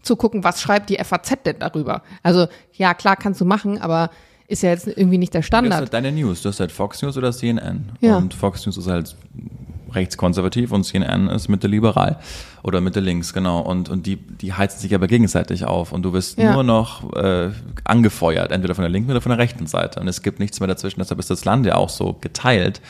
zu 0.01 0.15
gucken, 0.15 0.43
was 0.43 0.61
schreibt 0.61 0.89
die 0.89 0.97
FAZ 0.97 1.43
denn 1.45 1.59
darüber. 1.59 2.01
Also 2.23 2.47
ja, 2.73 2.95
klar 2.95 3.15
kannst 3.15 3.39
du 3.39 3.45
machen, 3.45 3.79
aber 3.79 4.09
ist 4.47 4.63
ja 4.63 4.69
jetzt 4.71 4.87
irgendwie 4.87 5.17
nicht 5.19 5.33
der 5.33 5.43
Standard. 5.43 5.73
Das 5.73 5.77
ist 5.77 5.93
halt 5.93 5.93
deine 5.93 6.11
News. 6.11 6.41
Du 6.41 6.49
hast 6.49 6.59
halt 6.59 6.71
Fox 6.71 7.01
News 7.03 7.17
oder 7.17 7.31
CNN. 7.31 7.91
Ja. 8.01 8.17
Und 8.17 8.33
Fox 8.33 8.65
News 8.65 8.77
ist 8.77 8.87
halt 8.87 9.15
rechtskonservativ 9.91 10.71
und 10.71 10.83
CNN 10.83 11.27
ist 11.27 11.47
Mitte 11.47 11.67
liberal 11.67 12.19
oder 12.63 12.81
Mitte 12.81 12.99
links, 12.99 13.33
genau. 13.33 13.59
Und, 13.59 13.89
und 13.89 14.05
die, 14.05 14.17
die 14.17 14.53
heizen 14.53 14.79
sich 14.79 14.93
aber 14.93 15.07
gegenseitig 15.07 15.65
auf 15.65 15.91
und 15.91 16.03
du 16.03 16.13
wirst 16.13 16.37
ja. 16.37 16.53
nur 16.53 16.63
noch 16.63 17.13
äh, 17.13 17.49
angefeuert, 17.83 18.51
entweder 18.51 18.75
von 18.75 18.83
der 18.83 18.89
linken 18.89 19.11
oder 19.11 19.21
von 19.21 19.29
der 19.29 19.39
rechten 19.39 19.67
Seite. 19.67 19.99
Und 19.99 20.07
es 20.07 20.21
gibt 20.21 20.39
nichts 20.39 20.59
mehr 20.59 20.67
dazwischen. 20.67 20.99
Deshalb 20.99 21.19
ist 21.19 21.29
das 21.29 21.45
Land 21.45 21.65
ja 21.65 21.75
auch 21.75 21.89
so 21.89 22.13
geteilt 22.19 22.81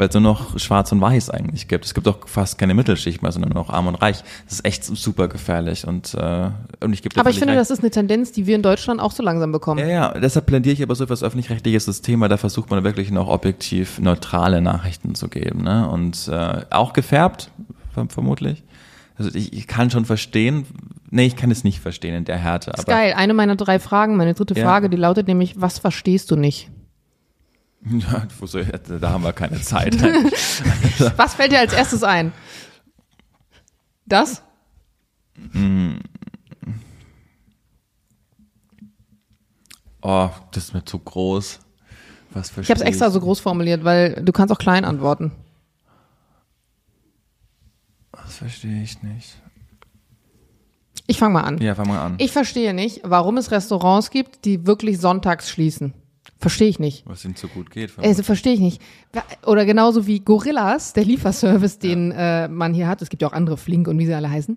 weil 0.00 0.08
es 0.08 0.14
nur 0.14 0.22
noch 0.22 0.58
schwarz 0.58 0.90
und 0.92 1.00
weiß 1.02 1.28
eigentlich 1.28 1.68
gibt. 1.68 1.84
Es 1.84 1.92
gibt 1.92 2.08
auch 2.08 2.26
fast 2.26 2.56
keine 2.56 2.72
Mittelschicht 2.72 3.20
mehr, 3.20 3.30
sondern 3.32 3.52
nur 3.52 3.62
noch 3.62 3.68
arm 3.68 3.86
und 3.86 3.96
reich. 3.96 4.22
Das 4.46 4.54
ist 4.54 4.64
echt 4.64 4.82
super 4.82 5.28
gefährlich 5.28 5.86
und, 5.86 6.14
äh, 6.14 6.48
und 6.80 6.94
ich 6.94 7.02
gebe 7.02 7.20
Aber 7.20 7.28
ich 7.28 7.38
finde, 7.38 7.52
recht. 7.52 7.60
das 7.60 7.70
ist 7.70 7.80
eine 7.80 7.90
Tendenz, 7.90 8.32
die 8.32 8.46
wir 8.46 8.56
in 8.56 8.62
Deutschland 8.62 8.98
auch 8.98 9.12
so 9.12 9.22
langsam 9.22 9.52
bekommen. 9.52 9.78
Ja, 9.78 9.86
ja, 9.86 10.18
deshalb 10.18 10.46
plädiere 10.46 10.72
ich 10.72 10.82
aber 10.82 10.94
so 10.94 11.04
für 11.04 11.10
das 11.10 11.22
öffentlich-rechtliche 11.22 11.78
System, 11.80 12.18
weil 12.22 12.30
da 12.30 12.38
versucht 12.38 12.70
man 12.70 12.82
wirklich 12.82 13.10
noch 13.10 13.28
objektiv 13.28 13.98
neutrale 13.98 14.62
Nachrichten 14.62 15.14
zu 15.14 15.28
geben. 15.28 15.64
Ne? 15.64 15.86
Und 15.90 16.28
äh, 16.28 16.62
auch 16.70 16.94
gefärbt, 16.94 17.50
vermutlich. 18.08 18.62
Also 19.18 19.34
ich, 19.34 19.52
ich 19.52 19.66
kann 19.66 19.90
schon 19.90 20.06
verstehen, 20.06 20.64
nee, 21.10 21.26
ich 21.26 21.36
kann 21.36 21.50
es 21.50 21.62
nicht 21.62 21.80
verstehen 21.80 22.14
in 22.14 22.24
der 22.24 22.38
Härte. 22.38 22.70
Ist 22.70 22.88
Aber 22.88 22.92
geil. 22.92 23.12
Eine 23.14 23.34
meiner 23.34 23.56
drei 23.56 23.78
Fragen, 23.78 24.16
meine 24.16 24.32
dritte 24.32 24.54
Ja. 24.54 24.64
Frage, 24.64 24.88
die 24.88 24.96
lautet 24.96 25.28
nämlich, 25.28 25.60
was 25.60 25.78
verstehst 25.78 26.30
du 26.30 26.36
nicht? 26.36 26.70
ja, 27.84 28.26
da 28.98 29.10
haben 29.10 29.24
wir 29.24 29.32
keine 29.32 29.60
Zeit. 29.60 29.94
Was 31.16 31.34
fällt 31.34 31.52
dir 31.52 31.60
als 31.60 31.72
erstes 31.72 32.02
ein? 32.02 32.32
Das? 34.06 34.42
oh, 40.02 40.30
das 40.50 40.64
ist 40.64 40.74
mir 40.74 40.84
zu 40.84 40.98
groß. 40.98 41.60
Was 42.32 42.50
Ich 42.50 42.70
habe 42.70 42.80
es 42.80 42.86
extra 42.86 43.10
so 43.10 43.20
groß 43.20 43.40
formuliert, 43.40 43.82
weil 43.84 44.22
du 44.22 44.32
kannst 44.32 44.52
auch 44.52 44.58
klein 44.58 44.84
antworten. 44.84 45.32
Das 48.12 48.36
verstehe 48.36 48.82
ich 48.82 49.02
nicht. 49.02 49.36
Ich 51.06 51.18
fange 51.18 51.34
mal 51.34 51.42
an. 51.42 51.58
Ja, 51.58 51.74
fang 51.74 51.88
mal 51.88 52.00
an. 52.00 52.14
Ich 52.18 52.30
verstehe 52.30 52.72
nicht, 52.72 53.00
warum 53.04 53.36
es 53.36 53.50
Restaurants 53.50 54.10
gibt, 54.10 54.44
die 54.44 54.66
wirklich 54.66 55.00
sonntags 55.00 55.50
schließen. 55.50 55.92
Verstehe 56.40 56.68
ich 56.68 56.78
nicht. 56.78 57.04
was 57.06 57.24
ihnen 57.24 57.36
so 57.36 57.48
gut 57.48 57.70
geht. 57.70 57.92
Also 57.98 58.22
verstehe 58.22 58.54
ich 58.54 58.60
nicht. 58.60 58.80
Oder 59.46 59.64
genauso 59.66 60.06
wie 60.06 60.20
Gorillas, 60.20 60.94
der 60.94 61.04
Lieferservice, 61.04 61.78
den 61.78 62.12
äh, 62.12 62.48
man 62.48 62.72
hier 62.74 62.88
hat. 62.88 63.02
Es 63.02 63.10
gibt 63.10 63.20
ja 63.22 63.28
auch 63.28 63.32
andere 63.34 63.56
Flink 63.58 63.86
und 63.88 63.98
wie 63.98 64.06
sie 64.06 64.14
alle 64.14 64.30
heißen. 64.30 64.56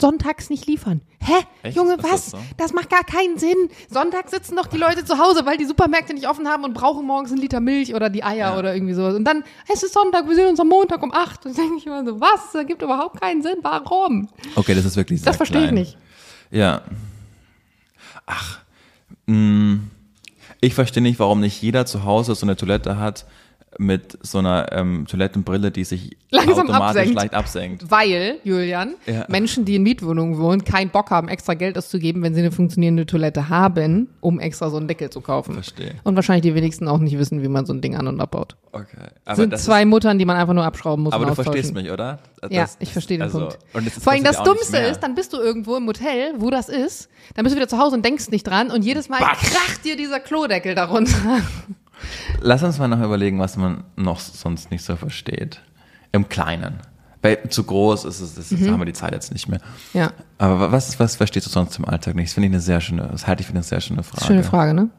Sonntags 0.00 0.50
nicht 0.50 0.66
liefern. 0.66 1.00
Hä? 1.20 1.32
Echt? 1.62 1.74
Junge, 1.76 1.94
Ist 1.94 2.04
das 2.04 2.12
was? 2.12 2.30
so? 2.32 2.38
Das 2.58 2.72
macht 2.74 2.90
gar 2.90 3.02
keinen 3.02 3.38
Sinn. 3.38 3.56
Sonntags 3.90 4.30
sitzen 4.30 4.54
doch 4.54 4.66
die 4.66 4.76
Leute 4.76 5.04
zu 5.06 5.18
Hause, 5.18 5.46
weil 5.46 5.56
die 5.56 5.64
Supermärkte 5.64 6.12
nicht 6.12 6.28
offen 6.28 6.46
haben 6.48 6.64
und 6.64 6.74
brauchen 6.74 7.06
morgens 7.06 7.32
einen 7.32 7.40
Liter 7.40 7.60
Milch 7.60 7.94
oder 7.94 8.10
die 8.10 8.22
Eier 8.22 8.50
Ja. 8.52 8.58
oder 8.58 8.74
irgendwie 8.74 8.92
sowas. 8.92 9.14
Und 9.14 9.24
dann, 9.24 9.42
es 9.72 9.82
ist 9.82 9.94
Sonntag, 9.94 10.28
wir 10.28 10.34
sehen 10.36 10.48
uns 10.48 10.60
am 10.60 10.68
Montag 10.68 11.02
um 11.02 11.12
acht. 11.14 11.46
Und 11.46 11.56
dann 11.56 11.64
denke 11.64 11.78
ich 11.78 11.86
immer 11.86 12.04
so, 12.04 12.20
was? 12.20 12.44
Das 12.52 12.54
ergibt 12.56 12.82
überhaupt 12.82 13.20
keinen 13.22 13.42
Sinn. 13.42 13.56
Warum? 13.62 14.28
okay, 14.54 14.74
das 14.74 14.84
ist 14.84 14.96
wirklich 14.96 15.20
sehr 15.22 15.30
Das 15.30 15.36
verstehe 15.38 15.64
ich 15.64 15.72
nicht. 15.72 15.96
Ja. 16.50 16.82
Ach, 18.26 18.58
mh, 19.26 19.78
ich 20.60 20.74
verstehe 20.74 21.02
nicht, 21.02 21.18
warum 21.18 21.40
nicht 21.40 21.60
jeder 21.62 21.86
zu 21.86 22.04
Hause 22.04 22.34
so 22.34 22.46
eine 22.46 22.56
Toilette 22.56 22.98
hat 22.98 23.26
mit 23.78 24.18
so 24.22 24.38
einer 24.38 24.72
ähm, 24.72 25.06
Toilettenbrille, 25.06 25.70
die 25.70 25.84
sich 25.84 26.16
Langsam 26.30 26.64
automatisch 26.70 26.96
absenkt. 27.02 27.14
leicht 27.14 27.34
absenkt. 27.34 27.90
Weil, 27.90 28.36
Julian, 28.42 28.94
Ja. 29.06 29.24
Menschen, 29.28 29.64
die 29.64 29.76
in 29.76 29.82
Mietwohnungen 29.82 30.38
wohnen, 30.38 30.64
keinen 30.64 30.90
Bock 30.90 31.10
haben, 31.10 31.28
extra 31.28 31.54
Geld 31.54 31.76
auszugeben, 31.78 32.22
wenn 32.22 32.34
sie 32.34 32.40
eine 32.40 32.52
funktionierende 32.52 33.06
Toilette 33.06 33.48
haben, 33.48 34.08
um 34.20 34.40
extra 34.40 34.70
so 34.70 34.76
einen 34.78 34.88
Deckel 34.88 35.10
zu 35.10 35.20
kaufen. 35.20 35.54
Verstehe. 35.54 35.94
Und 36.04 36.16
wahrscheinlich 36.16 36.42
die 36.42 36.54
wenigsten 36.54 36.88
auch 36.88 36.98
nicht 36.98 37.18
wissen, 37.18 37.42
wie 37.42 37.48
man 37.48 37.66
so 37.66 37.72
ein 37.72 37.80
Ding 37.80 37.96
an- 37.96 38.06
und 38.08 38.20
abbaut. 38.20 38.56
Okay. 38.72 38.86
Aber 39.24 39.36
sind 39.36 39.56
zwei 39.58 39.82
ist, 39.82 39.88
Muttern, 39.88 40.18
die 40.18 40.24
man 40.24 40.36
einfach 40.36 40.54
nur 40.54 40.64
abschrauben 40.64 41.04
muss. 41.04 41.12
aber 41.12 41.26
du 41.26 41.34
verstehst 41.34 41.72
mich, 41.74 41.90
oder? 41.90 42.18
Das, 42.40 42.50
Ja, 42.52 42.66
ich 42.78 42.92
verstehe 42.92 43.18
den 43.18 43.22
also, 43.22 43.38
Punkt. 43.40 43.58
Und 43.72 43.90
Vor 43.92 44.12
allem 44.12 44.24
das 44.24 44.42
Dummste 44.42 44.78
ist, 44.78 45.00
dann 45.00 45.14
bist 45.14 45.32
du 45.32 45.38
irgendwo 45.38 45.76
im 45.76 45.86
Hotel, 45.86 46.34
wo 46.38 46.50
das 46.50 46.68
ist, 46.68 47.08
dann 47.34 47.44
bist 47.44 47.54
du 47.54 47.58
wieder 47.58 47.68
zu 47.68 47.78
Hause 47.78 47.96
und 47.96 48.04
denkst 48.04 48.28
nicht 48.30 48.46
dran 48.46 48.70
und 48.70 48.84
jedes 48.84 49.08
Mal 49.08 49.20
Batsch. 49.20 49.50
kracht 49.50 49.84
dir 49.84 49.96
dieser 49.96 50.20
Klodeckel 50.20 50.74
darunter. 50.74 51.12
Lass 52.40 52.62
uns 52.62 52.78
mal 52.78 52.88
noch 52.88 53.02
überlegen, 53.02 53.38
was 53.38 53.56
man 53.56 53.84
noch 53.96 54.20
sonst 54.20 54.70
nicht 54.70 54.84
so 54.84 54.96
versteht. 54.96 55.60
Im 56.12 56.28
Kleinen. 56.28 56.74
Weil 57.22 57.48
zu 57.48 57.64
groß 57.64 58.04
ist 58.04 58.20
es, 58.20 58.34
das 58.34 58.50
Mhm. 58.52 58.70
haben 58.70 58.80
wir 58.80 58.84
die 58.84 58.92
Zeit 58.92 59.12
jetzt 59.12 59.32
nicht 59.32 59.48
mehr. 59.48 59.60
Ja, 59.94 60.12
Aber 60.38 60.70
was, 60.72 60.98
was 61.00 61.16
verstehst 61.16 61.46
du 61.46 61.50
sonst 61.50 61.78
im 61.78 61.84
Alltag 61.84 62.14
nicht? 62.14 62.28
Das 62.28 62.34
finde 62.34 62.48
ich 62.48 62.52
eine 62.52 62.60
sehr 62.60 62.80
schöne, 62.80 63.08
das 63.10 63.26
halte 63.26 63.40
ich 63.40 63.46
für 63.46 63.54
eine 63.54 63.62
sehr 63.62 63.80
schöne 63.80 64.02
Frage. 64.02 64.24
schöne 64.26 64.42
Frage, 64.44 64.74
ne? 64.74 64.90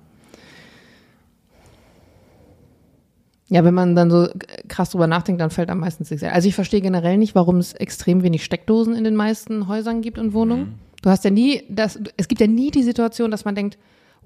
Ja, 3.49 3.63
wenn 3.63 3.73
man 3.73 3.95
dann 3.95 4.11
so 4.11 4.27
krass 4.67 4.89
drüber 4.89 5.07
nachdenkt, 5.07 5.39
dann 5.39 5.51
fällt 5.51 5.69
am 5.69 5.79
meisten 5.79 6.03
nichts 6.03 6.21
ein. 6.21 6.33
Also 6.33 6.49
ich 6.49 6.55
verstehe 6.55 6.81
generell 6.81 7.17
nicht, 7.17 7.33
warum 7.33 7.57
es 7.57 7.71
extrem 7.73 8.21
wenig 8.23 8.43
Steckdosen 8.43 8.93
in 8.93 9.05
den 9.05 9.15
meisten 9.15 9.67
Häusern 9.69 10.01
gibt 10.01 10.17
und 10.17 10.33
Wohnungen. 10.33 10.79
Du 11.01 11.09
hast 11.09 11.23
ja 11.23 11.29
nie, 11.31 11.63
das, 11.69 11.97
es 12.17 12.27
gibt 12.27 12.41
ja 12.41 12.47
nie 12.47 12.71
die 12.71 12.83
Situation, 12.83 13.31
dass 13.31 13.45
man 13.45 13.55
denkt, 13.55 13.77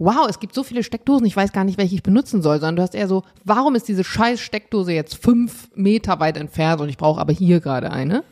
wow, 0.01 0.27
es 0.27 0.39
gibt 0.39 0.55
so 0.55 0.63
viele 0.63 0.83
Steckdosen, 0.83 1.27
ich 1.27 1.35
weiß 1.35 1.51
gar 1.53 1.63
nicht, 1.63 1.77
welche 1.77 1.95
ich 1.95 2.03
benutzen 2.03 2.41
soll, 2.41 2.59
sondern 2.59 2.77
du 2.77 2.81
hast 2.81 2.95
eher 2.95 3.07
so, 3.07 3.23
warum 3.43 3.75
ist 3.75 3.87
diese 3.87 4.03
scheiß 4.03 4.39
Steckdose 4.39 4.91
jetzt 4.93 5.15
fünf 5.15 5.69
Meter 5.75 6.19
weit 6.19 6.37
entfernt 6.37 6.81
und 6.81 6.89
ich 6.89 6.97
brauche 6.97 7.21
aber 7.21 7.33
hier 7.33 7.59
gerade 7.59 7.91
eine? 7.91 8.23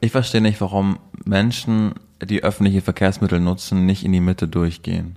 Ich 0.00 0.12
verstehe 0.12 0.40
nicht, 0.40 0.60
warum 0.62 0.98
Menschen, 1.24 1.94
die 2.24 2.42
öffentliche 2.42 2.80
Verkehrsmittel 2.80 3.38
nutzen, 3.38 3.84
nicht 3.84 4.02
in 4.02 4.12
die 4.12 4.20
Mitte 4.20 4.48
durchgehen. 4.48 5.16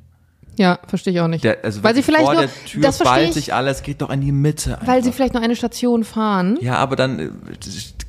Ja, 0.57 0.77
verstehe 0.87 1.13
ich 1.13 1.19
auch 1.21 1.29
nicht. 1.29 1.43
Der, 1.43 1.63
also 1.63 1.83
weil 1.83 1.95
sie 1.95 2.03
vielleicht 2.03 2.25
vor 2.25 2.33
nur, 2.33 2.43
der 2.43 2.65
Tür 2.65 2.81
das 2.81 2.99
ballt 2.99 3.29
ich, 3.29 3.33
sich 3.33 3.53
alles, 3.53 3.81
geht 3.81 4.01
doch 4.01 4.09
in 4.09 4.21
die 4.21 4.31
Mitte. 4.31 4.73
Einfach. 4.73 4.87
weil 4.87 5.03
sie 5.03 5.11
vielleicht 5.11 5.33
nur 5.33 5.41
eine 5.41 5.55
Station 5.55 6.03
fahren. 6.03 6.57
ja, 6.61 6.75
aber 6.75 6.95
dann 6.95 7.19
äh, 7.19 7.29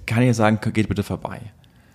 kann 0.05 0.23
ich 0.23 0.37
sagen, 0.37 0.59
geht 0.73 0.89
bitte 0.89 1.05
vorbei. 1.05 1.41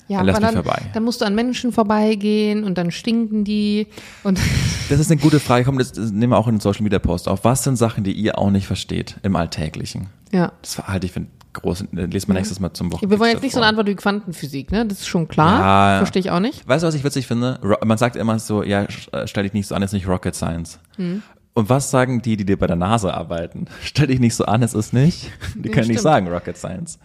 Ja, 0.10 0.18
Dann 0.18 0.26
lass 0.26 0.36
mich 0.42 0.46
dann, 0.48 0.64
vorbei. 0.64 0.82
dann 0.94 1.04
musst 1.04 1.22
du 1.22 1.26
an 1.26 1.36
Menschen 1.36 1.72
vorbeigehen 1.72 2.64
und 2.66 2.78
dann 2.78 2.92
stinken 2.92 3.44
die 3.46 3.88
und 4.24 4.40
Das 4.90 5.00
ist 5.00 5.12
eine 5.12 5.22
gute 5.22 5.40
Frage. 5.40 5.64
Komm, 5.64 5.78
das, 5.78 5.92
das 5.94 6.12
nehmen 6.12 6.34
wir 6.34 6.38
auch 6.38 6.48
in 6.48 6.56
den 6.56 6.62
Social 6.62 6.82
Media 6.84 7.00
Post 7.00 7.28
auf. 7.28 7.44
Was 7.44 7.64
sind 7.64 7.78
Sachen, 7.78 8.04
die 8.04 8.12
ihr 8.12 8.38
auch 8.40 8.50
nicht 8.50 8.68
versteht 8.68 9.16
im 9.24 9.36
Alltäglichen? 9.36 10.10
ja. 10.32 10.52
Das 10.62 10.78
halte 10.88 11.06
ich 11.06 11.12
für 11.14 11.26
groß. 11.54 11.86
Lesen 11.92 12.28
wir 12.28 12.34
nächstes 12.36 12.60
Mal 12.60 12.74
zum 12.74 12.92
Wochenende. 12.92 13.16
Wir 13.16 13.20
wollen 13.20 13.32
jetzt 13.32 13.42
nicht 13.44 13.54
so 13.54 13.60
eine 13.60 13.68
Antwort 13.68 13.88
wie 13.88 13.96
Quantenphysik, 13.96 14.72
ne? 14.72 14.86
Das 14.86 15.00
ist 15.00 15.08
schon 15.08 15.28
klar. 15.28 15.94
Ja. 15.94 15.98
Verstehe 15.98 16.20
ich 16.20 16.32
auch 16.32 16.40
nicht. 16.40 16.68
Weißt 16.68 16.84
du, 16.84 16.88
was 16.88 16.96
ich 16.96 17.04
witzig 17.04 17.28
finde? 17.28 17.60
Man 17.84 17.98
sagt 17.98 18.16
immer 18.16 18.38
so, 18.40 18.64
ja, 18.64 18.84
äh, 19.12 19.28
stell 19.28 19.44
dich 19.44 19.54
nicht 19.54 19.68
so 19.68 19.76
an, 19.76 19.82
es 19.84 19.90
ist 19.90 19.94
nicht 19.94 20.08
Rocket 20.08 20.36
Science. 20.36 20.80
Hm. 20.98 21.22
Und 21.54 21.70
was 21.70 21.90
sagen 21.92 22.22
die, 22.22 22.38
die 22.38 22.46
dir 22.46 22.58
bei 22.58 22.68
der 22.68 22.76
NASA 22.76 23.12
arbeiten? 23.12 23.66
Stell 23.84 24.08
dich 24.08 24.20
nicht 24.20 24.36
so 24.36 24.46
an, 24.46 24.62
es 24.64 24.74
ist 24.74 24.94
nicht. 24.94 25.32
Die 25.56 25.70
können 25.70 25.88
nicht 25.88 26.00
stimmt. 26.00 26.02
sagen 26.02 26.28
Rocket 26.28 26.56
Science. 26.58 27.00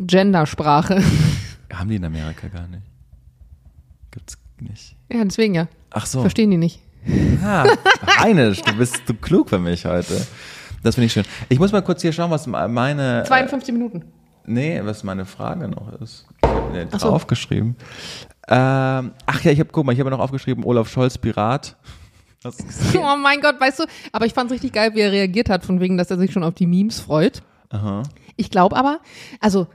Gendersprache. 0.00 1.02
Haben 1.72 1.88
die 1.88 1.96
in 1.96 2.04
Amerika 2.04 2.48
gar 2.48 2.66
nicht. 2.66 2.82
Gibt's 4.10 4.36
nicht. 4.58 4.96
ja, 5.12 5.22
deswegen 5.24 5.54
ja. 5.54 5.68
Ach 5.90 6.06
so. 6.06 6.20
Verstehen 6.20 6.50
die 6.50 6.56
nicht. 6.56 6.80
Ah, 7.42 7.64
Heinisch, 8.18 8.60
du 8.62 8.74
bist 8.74 9.06
zu 9.06 9.14
klug 9.14 9.48
für 9.48 9.58
mich 9.58 9.84
heute. 9.86 10.26
Das 10.82 10.94
finde 10.96 11.06
ich 11.06 11.12
schön. 11.12 11.24
Ich 11.48 11.58
muss 11.58 11.72
mal 11.72 11.82
kurz 11.82 12.02
hier 12.02 12.12
schauen, 12.12 12.30
was 12.30 12.46
meine. 12.46 13.24
52 13.26 13.72
Minuten. 13.72 14.04
Nee, 14.46 14.80
was 14.84 15.04
meine 15.04 15.24
Frage 15.24 15.68
noch 15.68 15.92
ist. 16.00 16.26
Ich 16.42 16.48
habe 16.48 16.88
Ach 16.92 17.00
so. 17.00 17.08
aufgeschrieben. 17.10 17.76
Ähm, 18.48 19.12
ach 19.26 19.40
ja, 19.42 19.52
ich 19.52 19.60
habe, 19.60 19.70
guck 19.70 19.86
mal, 19.86 19.92
ich 19.92 20.00
habe 20.00 20.10
noch 20.10 20.18
aufgeschrieben, 20.18 20.64
Olaf 20.64 20.90
Scholz, 20.90 21.16
Pirat. 21.18 21.76
Hast 22.44 22.60
du 22.60 22.66
gesehen? 22.66 23.00
Oh 23.04 23.16
mein 23.16 23.40
Gott, 23.40 23.60
weißt 23.60 23.80
du, 23.80 23.84
aber 24.12 24.26
ich 24.26 24.34
fand 24.34 24.50
es 24.50 24.54
richtig 24.54 24.72
geil, 24.72 24.94
wie 24.94 25.00
er 25.00 25.12
reagiert 25.12 25.48
hat, 25.50 25.64
von 25.64 25.78
wegen, 25.80 25.96
dass 25.96 26.10
er 26.10 26.18
sich 26.18 26.32
schon 26.32 26.42
auf 26.42 26.54
die 26.54 26.66
Memes 26.66 26.98
freut. 27.00 27.42
Aha. 27.68 28.02
Ich 28.36 28.50
glaube 28.50 28.76
aber, 28.76 29.00
also, 29.40 29.68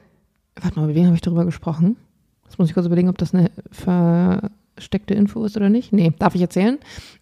warte 0.62 0.80
mal, 0.80 0.88
mit 0.88 0.96
wem 0.96 1.06
habe 1.06 1.16
ich 1.16 1.22
darüber 1.22 1.46
gesprochen? 1.46 1.98
Jetzt 2.46 2.60
muss 2.60 2.68
ich 2.70 2.74
kurz 2.74 2.86
überlegen, 2.86 3.10
ob 3.10 3.18
das 3.18 3.34
eine 3.34 3.52
versteckte 3.72 5.14
Info 5.14 5.44
ist 5.44 5.58
oder 5.58 5.70
nicht. 5.70 5.92
Nee, 5.94 6.14
darf 6.18 6.36
ich 6.36 6.42
erzählen? 6.42 6.78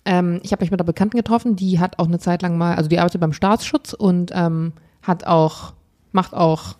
Ähm, 0.06 0.40
ich 0.44 0.52
habe 0.52 0.64
mich 0.64 0.72
mit 0.72 0.80
einer 0.80 0.86
Bekannten 0.86 1.18
getroffen, 1.18 1.56
die 1.56 1.80
hat 1.80 2.00
auch 2.00 2.08
eine 2.08 2.20
Zeit 2.20 2.42
lang 2.42 2.58
mal, 2.58 2.76
also 2.76 2.90
die 2.90 3.00
arbeitet 3.00 3.22
beim 3.22 3.34
Staatsschutz 3.34 3.94
und 3.94 4.32
ähm, 4.34 4.74
hat 5.02 5.26
auch, 5.26 5.74
macht 6.12 6.34
auch 6.34 6.76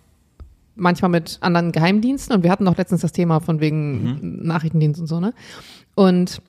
manchmal 0.76 1.10
mit 1.10 1.38
anderen 1.40 1.72
Geheimdiensten 1.72 2.34
und 2.34 2.42
wir 2.42 2.50
hatten 2.50 2.66
auch 2.68 2.76
letztens 2.76 3.00
das 3.00 3.12
Thema 3.12 3.40
von 3.40 3.60
wegen 3.60 4.42
Nachrichtendienst 4.46 5.00
und 5.00 5.06
so, 5.06 5.20
ne? 5.20 5.32
Und 5.94 6.42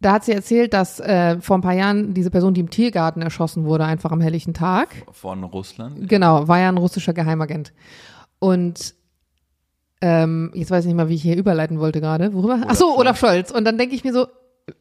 da 0.00 0.12
hat 0.12 0.24
sie 0.24 0.32
erzählt, 0.32 0.74
dass 0.74 1.00
äh, 1.00 1.40
vor 1.40 1.56
ein 1.56 1.62
paar 1.62 1.72
Jahren 1.72 2.12
diese 2.12 2.30
Person, 2.30 2.54
die 2.54 2.60
im 2.60 2.70
Tiergarten 2.70 3.22
erschossen 3.22 3.64
wurde, 3.64 3.84
einfach 3.84 4.12
am 4.12 4.20
helllichen 4.20 4.52
Tag, 4.52 4.88
Von 5.12 5.42
Russland. 5.44 6.08
Genau, 6.08 6.46
war 6.48 6.58
ja 6.58 6.68
ein 6.68 6.76
russischer 6.76 7.14
Geheimagent. 7.14 7.72
Und 8.38 8.94
ähm, 10.00 10.50
jetzt 10.54 10.70
weiß 10.70 10.84
ich 10.84 10.88
nicht 10.88 10.96
mal, 10.96 11.08
wie 11.08 11.14
ich 11.14 11.22
hier 11.22 11.36
überleiten 11.36 11.80
wollte 11.80 12.00
gerade. 12.00 12.32
Worüber? 12.34 12.60
Ach 12.66 12.74
so. 12.74 12.96
Olaf 12.96 13.18
Scholz. 13.18 13.50
Und 13.50 13.64
dann 13.64 13.78
denke 13.78 13.94
ich 13.94 14.04
mir 14.04 14.12
so, 14.12 14.26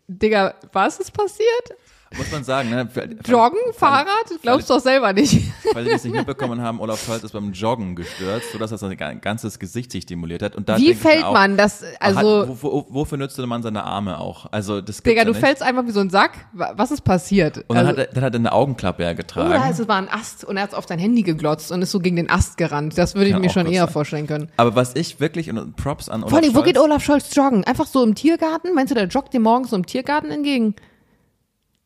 Digga, 0.07 0.55
was 0.71 0.99
ist 0.99 1.11
passiert? 1.13 1.77
Muss 2.17 2.31
man 2.31 2.43
sagen, 2.43 2.69
ne? 2.69 2.87
Joggen, 3.25 3.59
Fahrrad? 3.73 4.07
Glaubst 4.41 4.69
du 4.69 4.75
doch 4.75 4.79
selber 4.81 5.11
nicht. 5.13 5.51
Falls 5.73 5.85
Sie 5.85 5.91
das 5.91 6.03
nicht 6.05 6.15
mitbekommen 6.15 6.61
haben, 6.61 6.79
Olaf 6.79 7.03
Scholz 7.05 7.23
ist 7.23 7.31
beim 7.33 7.51
Joggen 7.51 7.95
gestürzt, 7.95 8.51
sodass 8.51 8.71
er 8.71 8.77
sein 8.77 8.95
ga- 8.95 9.13
ganzes 9.13 9.59
Gesicht 9.59 9.91
sich 9.91 10.03
stimuliert 10.03 10.41
hat. 10.41 10.55
Und 10.55 10.69
da 10.69 10.77
Wie 10.77 10.93
fällt 10.93 11.23
auch, 11.25 11.33
man 11.33 11.57
das? 11.57 11.83
Also, 11.99 12.41
hat, 12.41 12.47
wo, 12.49 12.57
wo, 12.61 12.85
wofür 12.89 13.17
nützte 13.17 13.45
man 13.47 13.61
seine 13.63 13.83
Arme 13.83 14.19
auch? 14.19 14.45
Also 14.51 14.81
das 14.81 15.01
Digga, 15.03 15.21
ja 15.21 15.25
du 15.25 15.33
fällst 15.33 15.61
einfach 15.61 15.85
wie 15.85 15.91
so 15.91 15.99
ein 15.99 16.09
Sack. 16.09 16.31
Wa- 16.53 16.73
Was 16.77 16.91
ist 16.91 17.01
passiert? 17.01 17.57
Und 17.67 17.75
dann, 17.75 17.87
also, 17.87 17.89
hat 18.01 18.07
er, 18.07 18.13
dann 18.13 18.23
hat 18.23 18.33
er 18.33 18.39
eine 18.39 18.51
Augenklappe 18.53 19.03
ja 19.03 19.13
getragen. 19.13 19.49
oder 19.49 19.69
es 19.69 19.85
war 19.87 19.97
ein 19.97 20.09
Ast 20.09 20.45
und 20.45 20.57
er 20.57 20.63
hat 20.63 20.73
auf 20.75 20.85
sein 20.87 20.99
Handy 20.99 21.23
geglotzt 21.23 21.71
und 21.71 21.81
ist 21.81 21.91
so 21.91 21.99
gegen 21.99 22.15
den 22.15 22.29
Ast 22.29 22.57
gerannt. 22.57 22.97
Das 22.97 23.15
würde 23.15 23.27
ich 23.27 23.33
Kann 23.33 23.41
mir 23.41 23.49
schon 23.49 23.65
eher 23.67 23.85
sein. 23.85 23.93
vorstellen 23.93 24.27
können. 24.27 24.49
Aber 24.57 24.75
was 24.75 24.95
ich 24.95 25.19
wirklich, 25.19 25.49
und 25.49 25.75
Props 25.75 26.07
an 26.09 26.21
Olaf 26.21 26.29
Vor 26.29 26.39
allem, 26.39 26.49
wo 26.51 26.59
Scholz, 26.59 26.65
geht 26.65 26.79
Olaf 26.79 27.03
Scholz 27.03 27.35
joggen? 27.35 27.63
Einfach 27.65 27.87
so 27.87 28.03
im 28.03 28.15
Tiergarten? 28.15 28.73
Meinst 28.73 28.91
du, 28.91 28.95
der 28.95 29.07
joggt 29.07 29.33
dir 29.33 29.39
morgens 29.39 29.71
so 29.71 29.75
im 29.75 29.85
Tiergarten 29.85 30.31
entgegen? 30.31 30.75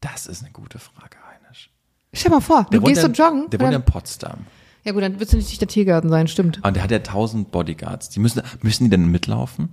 Das 0.01 0.27
ist 0.27 0.43
eine 0.43 0.51
gute 0.51 0.79
Frage, 0.79 1.17
Heinisch. 1.27 1.69
Stell 2.13 2.31
mal 2.31 2.39
vor, 2.41 2.65
Der 2.71 2.79
du 2.79 2.85
gehst 2.85 3.01
ja, 3.03 3.07
so 3.13 3.13
joggen. 3.23 3.49
Der 3.49 3.59
wohnt 3.59 3.71
ja 3.71 3.77
in 3.77 3.83
Potsdam. 3.85 4.45
Ja 4.83 4.93
gut, 4.93 5.03
dann 5.03 5.19
wird 5.19 5.29
es 5.29 5.35
nicht 5.35 5.59
der 5.61 5.67
Tiergarten 5.67 6.09
sein, 6.09 6.27
stimmt. 6.27 6.63
Und 6.63 6.75
der 6.75 6.83
hat 6.83 6.91
ja 6.91 6.99
tausend 6.99 7.51
Bodyguards. 7.51 8.09
Die 8.09 8.19
müssen, 8.19 8.41
müssen 8.61 8.85
die 8.85 8.89
denn 8.89 9.07
mitlaufen? 9.11 9.69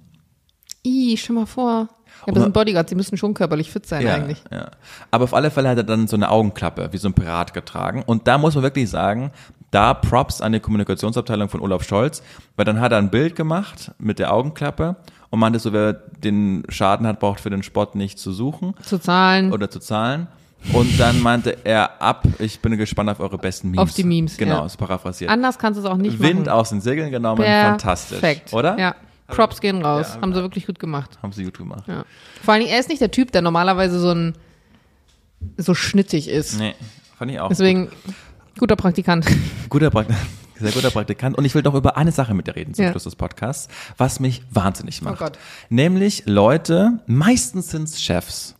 Ih, 0.82 1.16
stell 1.16 1.36
mal 1.36 1.46
vor. 1.46 1.88
Ja, 2.26 2.32
man- 2.32 2.42
sind 2.42 2.52
Bodyguards, 2.54 2.88
die 2.88 2.94
müssen 2.96 3.16
schon 3.16 3.34
körperlich 3.34 3.70
fit 3.70 3.86
sein 3.86 4.06
eigentlich. 4.06 4.42
Ja. 4.50 4.70
Aber 5.10 5.24
auf 5.24 5.34
alle 5.34 5.50
Fälle 5.50 5.68
hat 5.68 5.76
er 5.76 5.84
dann 5.84 6.08
so 6.08 6.16
eine 6.16 6.30
Augenklappe, 6.30 6.88
wie 6.92 6.98
so 6.98 7.08
ein 7.08 7.14
Pirat 7.14 7.54
getragen. 7.54 8.02
Und 8.04 8.26
da 8.26 8.38
muss 8.38 8.54
man 8.54 8.64
wirklich 8.64 8.90
sagen, 8.90 9.30
Da 9.70 9.94
Props 9.94 10.40
an 10.40 10.52
die 10.52 10.60
Kommunikationsabteilung 10.60 11.48
von 11.48 11.60
Olaf 11.60 11.82
Scholz, 11.84 12.22
weil 12.56 12.64
dann 12.64 12.80
hat 12.80 12.92
er 12.92 12.98
ein 12.98 13.10
Bild 13.10 13.36
gemacht 13.36 13.92
mit 13.98 14.18
der 14.18 14.32
Augenklappe 14.32 14.96
und 15.30 15.38
meinte 15.40 15.58
so, 15.58 15.72
wer 15.72 15.92
den 15.92 16.62
Schaden 16.68 17.06
hat, 17.06 17.20
braucht 17.20 17.40
für 17.40 17.50
den 17.50 17.62
Spott 17.62 17.94
nicht 17.94 18.18
zu 18.18 18.32
suchen 18.32 18.74
Zu 18.82 18.98
zahlen. 18.98 19.52
oder 19.52 19.70
zu 19.70 19.80
zahlen. 19.80 20.28
Und 20.72 20.98
dann 20.98 21.20
meinte 21.20 21.58
er 21.64 22.00
ab, 22.02 22.24
ich 22.38 22.58
bin 22.60 22.76
gespannt 22.76 23.08
auf 23.10 23.20
eure 23.20 23.38
besten 23.38 23.70
Memes. 23.70 23.82
Auf 23.82 23.94
die 23.94 24.02
Memes, 24.04 24.36
Genau, 24.36 24.58
ja. 24.60 24.66
ist 24.66 24.76
paraphrasiert. 24.76 25.30
Anders 25.30 25.58
kannst 25.58 25.78
du 25.78 25.84
es 25.84 25.88
auch 25.90 25.96
nicht 25.96 26.18
Wind 26.18 26.46
machen. 26.46 26.48
aus 26.48 26.70
den 26.70 26.80
Segeln 26.80 27.10
genommen, 27.10 27.44
fantastisch. 27.44 28.18
Perfekt. 28.18 28.52
Oder? 28.52 28.76
Ja. 28.78 28.94
Props 29.28 29.60
gehen 29.60 29.84
raus. 29.84 30.12
Ja, 30.14 30.22
Haben 30.22 30.32
sie 30.34 30.40
wirklich 30.40 30.66
gut 30.66 30.78
gemacht. 30.78 31.18
Haben 31.22 31.32
sie 31.32 31.44
gut 31.44 31.58
gemacht. 31.58 31.84
Ja. 31.88 32.04
Vor 32.42 32.54
allen 32.54 32.62
Dingen, 32.62 32.72
er 32.72 32.80
ist 32.80 32.88
nicht 32.88 33.00
der 33.00 33.10
Typ, 33.10 33.32
der 33.32 33.42
normalerweise 33.42 33.98
so 34.00 34.10
ein 34.12 34.34
so 35.56 35.74
schnittig 35.74 36.28
ist. 36.28 36.58
Nee, 36.58 36.74
fand 37.18 37.30
ich 37.30 37.40
auch. 37.40 37.48
Deswegen 37.48 37.88
guter 38.58 38.76
Praktikant. 38.76 39.26
Guter 39.68 39.90
Praktikant. 39.90 40.24
Sehr 40.58 40.72
guter 40.72 40.90
Praktikant. 40.90 41.36
Und 41.36 41.44
ich 41.44 41.54
will 41.54 41.62
doch 41.62 41.74
über 41.74 41.96
eine 41.96 42.12
Sache 42.12 42.34
mit 42.34 42.46
dir 42.46 42.56
reden 42.56 42.74
zum 42.74 42.84
Ja. 42.84 42.90
Schluss 42.90 43.04
des 43.04 43.16
Podcasts, 43.16 43.68
was 43.96 44.20
mich 44.20 44.42
wahnsinnig 44.50 45.02
macht. 45.02 45.14
Oh 45.20 45.24
Gott. 45.24 45.38
Nämlich 45.68 46.24
Leute, 46.26 47.00
meistens 47.06 47.70
sind 47.70 47.84
es 47.84 48.00
Chefs, 48.02 48.54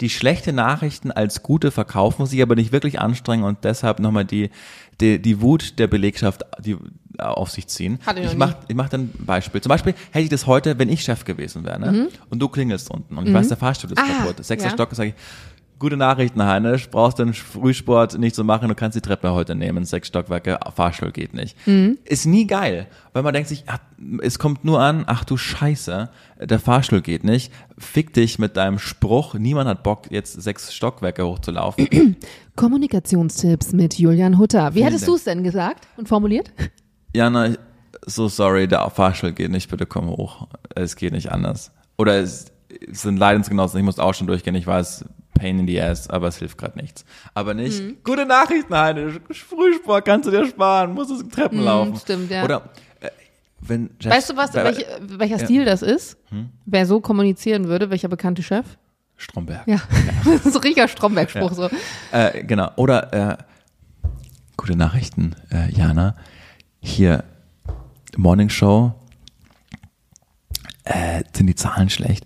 die 0.00 0.10
schlechte 0.10 0.52
Nachrichten 0.52 1.10
als 1.10 1.42
gute 1.42 1.70
verkaufen, 1.70 2.26
sich 2.26 2.42
aber 2.42 2.54
nicht 2.56 2.72
wirklich 2.72 3.00
anstrengen 3.00 3.44
und 3.44 3.64
deshalb 3.64 4.00
nochmal 4.00 4.24
die, 4.24 4.50
die, 5.00 5.20
die 5.20 5.40
Wut 5.40 5.78
der 5.78 5.86
Belegschaft 5.86 6.42
die, 6.64 6.76
auf 7.18 7.50
sich 7.50 7.66
ziehen. 7.66 7.98
Hatte 8.06 8.20
ich 8.20 8.26
noch 8.26 8.32
ich 8.32 8.38
mach, 8.38 8.54
ich 8.68 8.74
mach 8.74 8.88
dann 8.88 9.02
ein 9.02 9.24
Beispiel. 9.26 9.60
Zum 9.60 9.68
Beispiel 9.68 9.94
hätte 10.10 10.24
ich 10.24 10.30
das 10.30 10.46
heute, 10.46 10.78
wenn 10.78 10.88
ich 10.88 11.02
Chef 11.02 11.24
gewesen 11.24 11.64
wäre, 11.64 11.78
ne? 11.78 12.08
und 12.30 12.38
du 12.40 12.48
klingelst 12.48 12.90
unten 12.90 13.16
und 13.18 13.26
ich 13.26 13.34
weiß, 13.34 13.48
der 13.48 13.56
Fahrstuhl 13.56 13.92
ist 13.92 13.98
Mhm. 13.98 14.04
Ah, 14.10 14.22
kaputt. 14.22 14.44
Sechster 14.44 14.68
ja. 14.68 14.74
Stock, 14.74 14.94
sage 14.94 15.10
ich, 15.10 15.14
Gute 15.80 15.96
Nachrichten, 15.96 16.44
Heinisch. 16.44 16.90
Brauchst 16.90 17.18
den 17.18 17.32
Frühsport 17.32 18.18
nicht 18.18 18.36
zu 18.36 18.44
machen. 18.44 18.68
Du 18.68 18.74
kannst 18.74 18.96
die 18.96 19.00
Treppe 19.00 19.32
heute 19.32 19.54
nehmen. 19.54 19.86
Sechs 19.86 20.08
Stockwerke, 20.08 20.60
Fahrstuhl 20.76 21.10
geht 21.10 21.32
nicht. 21.32 21.56
Mhm. 21.66 21.96
Ist 22.04 22.26
nie 22.26 22.46
geil. 22.46 22.86
Weil 23.14 23.22
man 23.22 23.32
denkt 23.32 23.48
sich, 23.48 23.64
ach, 23.66 23.78
es 24.20 24.38
kommt 24.38 24.62
nur 24.62 24.82
an, 24.82 25.04
ach 25.06 25.24
du 25.24 25.38
Scheiße, 25.38 26.10
der 26.38 26.60
Fahrstuhl 26.60 27.00
geht 27.00 27.24
nicht. 27.24 27.50
Fick 27.78 28.12
dich 28.12 28.38
mit 28.38 28.58
deinem 28.58 28.78
Spruch. 28.78 29.32
Niemand 29.32 29.70
hat 29.70 29.82
Bock, 29.82 30.10
jetzt 30.10 30.34
sechs 30.42 30.74
Stockwerke 30.74 31.26
hochzulaufen. 31.26 32.16
Kommunikationstipps 32.56 33.72
mit 33.72 33.98
Julian 33.98 34.38
Hutter. 34.38 34.74
Wie 34.74 34.80
Vielen 34.80 34.88
hättest 34.88 35.08
du 35.08 35.14
es 35.14 35.24
denn 35.24 35.42
gesagt 35.42 35.88
und 35.96 36.08
formuliert? 36.08 36.52
Jana, 37.14 37.54
so 38.04 38.28
sorry, 38.28 38.68
der 38.68 38.90
Fahrstuhl 38.90 39.32
geht 39.32 39.50
nicht, 39.50 39.70
bitte 39.70 39.86
komm 39.86 40.08
hoch. 40.10 40.46
Es 40.74 40.94
geht 40.96 41.14
nicht 41.14 41.32
anders. 41.32 41.72
Oder 41.96 42.20
es 42.20 42.52
sind 42.90 43.16
Leidensgenossen, 43.18 43.78
ich 43.78 43.84
muss 43.84 43.98
auch 43.98 44.14
schon 44.14 44.26
durchgehen, 44.26 44.54
ich 44.54 44.66
weiß, 44.66 45.04
pain 45.34 45.58
in 45.58 45.66
the 45.66 45.80
ass, 45.80 46.08
aber 46.10 46.28
es 46.28 46.36
hilft 46.38 46.58
gerade 46.58 46.78
nichts. 46.78 47.04
Aber 47.34 47.54
nicht, 47.54 47.82
Mhm. 47.82 47.96
gute 48.04 48.26
Nachrichten, 48.26 48.74
Heine, 48.76 49.20
Frühsport 49.30 50.04
kannst 50.04 50.26
du 50.26 50.30
dir 50.30 50.46
sparen, 50.46 50.92
musst 50.94 51.10
du 51.10 51.22
Treppen 51.24 51.60
laufen. 51.62 51.92
Mhm, 51.92 51.96
stimmt, 51.96 52.30
ja. 52.30 52.44
Oder, 52.44 52.70
äh, 53.00 53.08
wenn 53.60 53.90
Chefs- 53.98 54.14
Weißt 54.16 54.30
du 54.30 54.36
was, 54.36 54.54
weil- 54.54 54.64
welch, 54.76 54.86
welcher 55.18 55.38
Stil 55.38 55.64
das 55.64 55.82
ist? 55.82 56.16
Wer 56.66 56.86
so 56.86 57.00
kommunizieren 57.00 57.68
würde, 57.68 57.90
welcher 57.90 58.08
bekannte 58.08 58.42
Chef? 58.42 58.66
Stromberg. 59.16 59.66
Ja, 59.66 59.80
das 60.24 60.46
ist 60.46 60.56
ein 60.56 60.62
richtiger 60.62 60.88
Stromberg-Spruch 60.88 61.52
so. 61.52 61.68
Äh, 62.12 62.42
genau. 62.44 62.70
Oder 62.76 63.12
äh, 63.12 63.36
gute 64.56 64.76
Nachrichten, 64.76 65.36
äh, 65.52 65.70
Jana. 65.70 66.16
Hier 66.80 67.24
Morning 68.16 68.48
Show. 68.48 68.94
Äh, 70.84 71.22
sind 71.34 71.46
die 71.46 71.54
Zahlen 71.54 71.90
schlecht? 71.90 72.24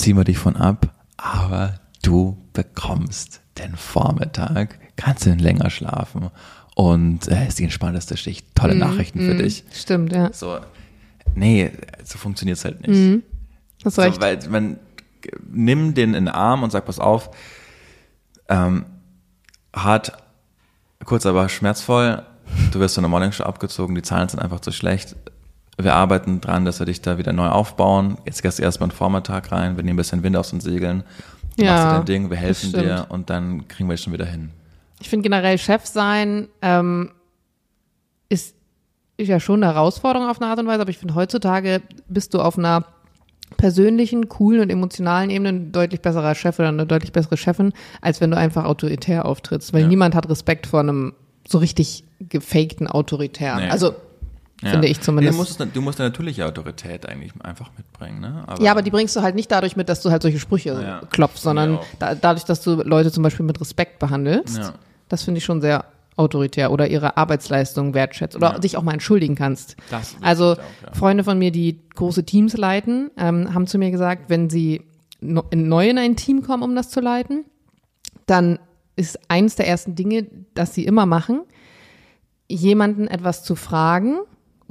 Ziehen 0.00 0.16
wir 0.16 0.24
dich 0.24 0.38
von 0.38 0.56
ab. 0.56 0.94
Aber 1.18 1.78
du 2.02 2.38
bekommst 2.54 3.42
den 3.58 3.76
Vormittag, 3.76 4.78
kannst 4.96 5.26
du 5.26 5.34
länger 5.34 5.68
schlafen 5.68 6.30
und 6.74 7.28
äh, 7.28 7.46
ist 7.46 7.58
die 7.58 7.64
entspannteste 7.64 8.16
Schicht. 8.16 8.46
Tolle 8.54 8.74
Nachrichten 8.76 9.18
für 9.20 9.34
dich. 9.34 9.64
Stimmt, 9.74 10.12
ja. 10.14 10.32
So, 10.32 10.58
nee, 11.34 11.70
so 12.02 12.16
funktioniert's 12.16 12.64
halt 12.64 12.86
nicht. 12.86 13.22
Hast 13.84 13.96
So, 13.96 14.02
recht. 14.02 14.20
weil 14.22 14.38
man 14.48 14.78
nimm 15.50 15.92
den 15.92 16.14
in 16.14 16.24
den 16.24 16.34
Arm 16.34 16.62
und 16.62 16.70
sag, 16.72 16.86
pass 16.86 16.98
auf, 16.98 17.28
ähm, 18.48 18.86
hart, 19.76 20.12
kurz 21.04 21.26
aber 21.26 21.50
schmerzvoll, 21.50 22.22
du 22.72 22.80
wirst 22.80 22.94
von 22.94 23.02
der 23.02 23.10
Morningshow 23.10 23.44
abgezogen, 23.44 23.94
die 23.94 24.02
Zahlen 24.02 24.30
sind 24.30 24.40
einfach 24.40 24.60
zu 24.60 24.72
schlecht. 24.72 25.14
Wir 25.78 25.94
arbeiten 25.94 26.40
dran, 26.40 26.64
dass 26.64 26.78
wir 26.78 26.86
dich 26.86 27.00
da 27.00 27.16
wieder 27.18 27.32
neu 27.32 27.48
aufbauen. 27.48 28.18
Jetzt 28.26 28.42
gehst 28.42 28.58
du 28.58 28.62
erstmal 28.62 28.88
einen 28.90 28.96
Vormittag 28.96 29.50
rein, 29.50 29.76
wir 29.76 29.82
nehmen 29.84 29.94
ein 29.94 29.96
bisschen 29.96 30.22
Wind 30.22 30.36
aus 30.36 30.50
den 30.50 30.60
Segeln, 30.60 31.04
Ja, 31.56 31.72
machst 31.72 31.84
du 31.86 31.90
dein 31.90 32.04
Ding, 32.04 32.30
wir 32.30 32.36
helfen 32.36 32.72
dir 32.72 33.06
und 33.08 33.30
dann 33.30 33.66
kriegen 33.68 33.88
wir 33.88 33.94
dich 33.94 34.04
schon 34.04 34.12
wieder 34.12 34.26
hin. 34.26 34.50
Ich 35.00 35.08
finde 35.08 35.22
generell 35.22 35.56
Chef 35.56 35.86
sein 35.86 36.48
ähm, 36.60 37.12
ist, 38.28 38.54
ist 39.16 39.28
ja 39.28 39.40
schon 39.40 39.62
eine 39.64 39.72
Herausforderung 39.72 40.28
auf 40.28 40.40
eine 40.40 40.50
Art 40.50 40.58
und 40.58 40.66
Weise, 40.66 40.82
aber 40.82 40.90
ich 40.90 40.98
finde 40.98 41.14
heutzutage 41.14 41.80
bist 42.08 42.34
du 42.34 42.40
auf 42.40 42.58
einer 42.58 42.84
persönlichen, 43.56 44.28
coolen 44.28 44.60
und 44.60 44.70
emotionalen 44.70 45.30
Ebene 45.30 45.48
ein 45.48 45.72
deutlich 45.72 46.00
besserer 46.02 46.34
Chef 46.34 46.58
oder 46.58 46.68
eine 46.68 46.86
deutlich 46.86 47.12
bessere 47.12 47.36
Chefin, 47.36 47.72
als 48.00 48.20
wenn 48.20 48.30
du 48.30 48.36
einfach 48.36 48.64
autoritär 48.64 49.24
auftrittst, 49.26 49.72
weil 49.72 49.82
Ja. 49.82 49.88
niemand 49.88 50.14
hat 50.14 50.28
Respekt 50.28 50.66
vor 50.66 50.80
einem 50.80 51.14
so 51.48 51.58
richtig 51.58 52.04
gefakten 52.20 52.86
Autoritären. 52.86 53.64
Nee. 53.64 53.70
Also 53.70 53.94
Ja. 54.62 54.70
finde 54.72 54.88
ich 54.88 55.00
zumindest. 55.00 55.34
Du 55.34 55.38
musst, 55.38 55.76
du 55.76 55.80
musst 55.80 56.00
eine 56.00 56.10
natürliche 56.10 56.44
Autorität 56.46 57.06
eigentlich 57.08 57.32
einfach 57.42 57.70
mitbringen, 57.78 58.20
ne? 58.20 58.44
Aber, 58.46 58.62
Ja, 58.62 58.72
aber 58.72 58.82
die 58.82 58.90
bringst 58.90 59.16
du 59.16 59.22
halt 59.22 59.34
nicht 59.34 59.50
dadurch 59.50 59.74
mit, 59.76 59.88
dass 59.88 60.02
du 60.02 60.10
halt 60.10 60.20
solche 60.22 60.38
Sprüche 60.38 60.70
Ja. 60.70 61.00
klopfst, 61.10 61.42
sondern 61.42 61.78
da, 61.98 62.14
dadurch, 62.14 62.44
dass 62.44 62.60
du 62.60 62.74
Leute 62.82 63.10
zum 63.10 63.22
Beispiel 63.22 63.46
mit 63.46 63.58
Respekt 63.60 63.98
behandelst. 63.98 64.58
Ja. 64.58 64.74
Das 65.08 65.22
finde 65.22 65.38
ich 65.38 65.44
schon 65.44 65.60
sehr 65.62 65.84
autoritär 66.16 66.70
oder 66.72 66.88
ihre 66.88 67.16
Arbeitsleistung 67.16 67.94
wertschätzt 67.94 68.36
oder 68.36 68.52
Ja. 68.52 68.58
dich 68.58 68.76
auch 68.76 68.82
mal 68.82 68.92
entschuldigen 68.92 69.34
kannst. 69.34 69.76
Das 69.90 70.16
also 70.20 70.52
auch, 70.52 70.56
ja. 70.58 70.92
Freunde 70.92 71.24
von 71.24 71.38
mir, 71.38 71.50
die 71.52 71.80
große 71.94 72.24
Teams 72.24 72.54
leiten, 72.56 73.10
ähm, 73.16 73.54
haben 73.54 73.66
zu 73.66 73.78
mir 73.78 73.90
gesagt, 73.90 74.24
wenn 74.28 74.50
sie 74.50 74.82
no, 75.20 75.44
neu 75.54 75.88
in 75.88 75.96
ein 75.96 76.16
Team 76.16 76.42
kommen, 76.42 76.62
um 76.62 76.74
das 76.74 76.90
zu 76.90 77.00
leiten, 77.00 77.44
dann 78.26 78.58
ist 78.96 79.18
eines 79.30 79.56
der 79.56 79.66
ersten 79.68 79.94
Dinge, 79.94 80.26
das 80.54 80.74
sie 80.74 80.84
immer 80.84 81.06
machen, 81.06 81.40
jemanden 82.48 83.08
etwas 83.08 83.42
zu 83.42 83.54
fragen 83.54 84.18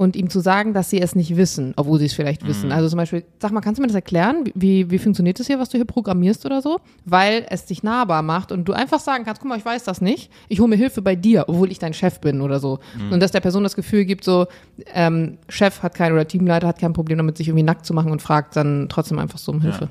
und 0.00 0.16
ihm 0.16 0.30
zu 0.30 0.40
sagen, 0.40 0.72
dass 0.72 0.88
sie 0.88 0.98
es 0.98 1.14
nicht 1.14 1.36
wissen, 1.36 1.74
obwohl 1.76 1.98
sie 1.98 2.06
es 2.06 2.14
vielleicht 2.14 2.42
Mhm. 2.42 2.48
wissen. 2.48 2.72
Also 2.72 2.88
zum 2.88 2.96
Beispiel, 2.96 3.22
sag 3.38 3.52
mal, 3.52 3.60
kannst 3.60 3.76
du 3.78 3.82
mir 3.82 3.86
das 3.88 3.94
erklären? 3.94 4.44
Wie, 4.54 4.90
wie 4.90 4.98
funktioniert 4.98 5.38
das 5.38 5.46
hier, 5.46 5.58
was 5.58 5.68
du 5.68 5.76
hier 5.76 5.84
programmierst 5.84 6.46
oder 6.46 6.62
so? 6.62 6.78
Weil 7.04 7.44
es 7.50 7.66
dich 7.66 7.82
nahbar 7.82 8.22
macht 8.22 8.50
und 8.50 8.64
du 8.66 8.72
einfach 8.72 8.98
sagen 8.98 9.24
kannst, 9.26 9.42
guck 9.42 9.50
mal, 9.50 9.58
ich 9.58 9.64
weiß 9.66 9.84
das 9.84 10.00
nicht, 10.00 10.30
ich 10.48 10.58
hole 10.58 10.70
mir 10.70 10.76
Hilfe 10.76 11.02
bei 11.02 11.16
dir, 11.16 11.44
obwohl 11.48 11.70
ich 11.70 11.78
dein 11.78 11.92
Chef 11.92 12.18
bin 12.18 12.40
oder 12.40 12.60
so. 12.60 12.78
Mhm. 12.98 13.12
Und 13.12 13.20
dass 13.20 13.30
der 13.30 13.40
Person 13.40 13.62
das 13.62 13.76
Gefühl 13.76 14.06
gibt, 14.06 14.24
so, 14.24 14.46
ähm, 14.94 15.36
Chef 15.50 15.82
hat 15.82 15.94
kein 15.94 16.14
oder 16.14 16.26
Teamleiter 16.26 16.66
hat 16.68 16.78
kein 16.78 16.94
Problem 16.94 17.18
damit, 17.18 17.36
sich 17.36 17.48
irgendwie 17.48 17.64
nackt 17.64 17.84
zu 17.84 17.92
machen 17.92 18.10
und 18.10 18.22
fragt 18.22 18.56
dann 18.56 18.86
trotzdem 18.88 19.18
einfach 19.18 19.38
so 19.38 19.52
um 19.52 19.60
Hilfe. 19.60 19.90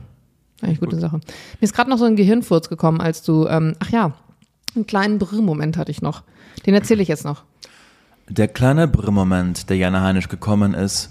Eigentlich 0.64 0.80
gute 0.80 1.00
Sache. 1.00 1.18
Mir 1.18 1.22
ist 1.62 1.76
gerade 1.76 1.88
noch 1.88 2.00
so 2.00 2.06
ein 2.06 2.16
Gehirnfurz 2.16 2.68
gekommen, 2.68 3.00
als 3.00 3.22
du, 3.22 3.46
ähm, 3.46 3.76
ach 3.78 3.92
ja, 3.92 4.14
einen 4.76 4.88
kleinen 4.88 5.20
Brr-Moment 5.20 5.78
hatte 5.78 5.92
ich 5.92 6.02
noch. 6.02 6.24
Den 6.66 6.74
erzähle 6.74 7.04
ich 7.04 7.08
jetzt 7.10 7.26
noch. 7.26 7.44
Der 8.30 8.48
kleine 8.48 8.88
Brr-Moment, 8.88 9.70
der 9.72 9.78
Jana 9.78 10.02
Heinisch 10.02 10.28
gekommen 10.28 10.76
ist, 10.76 11.10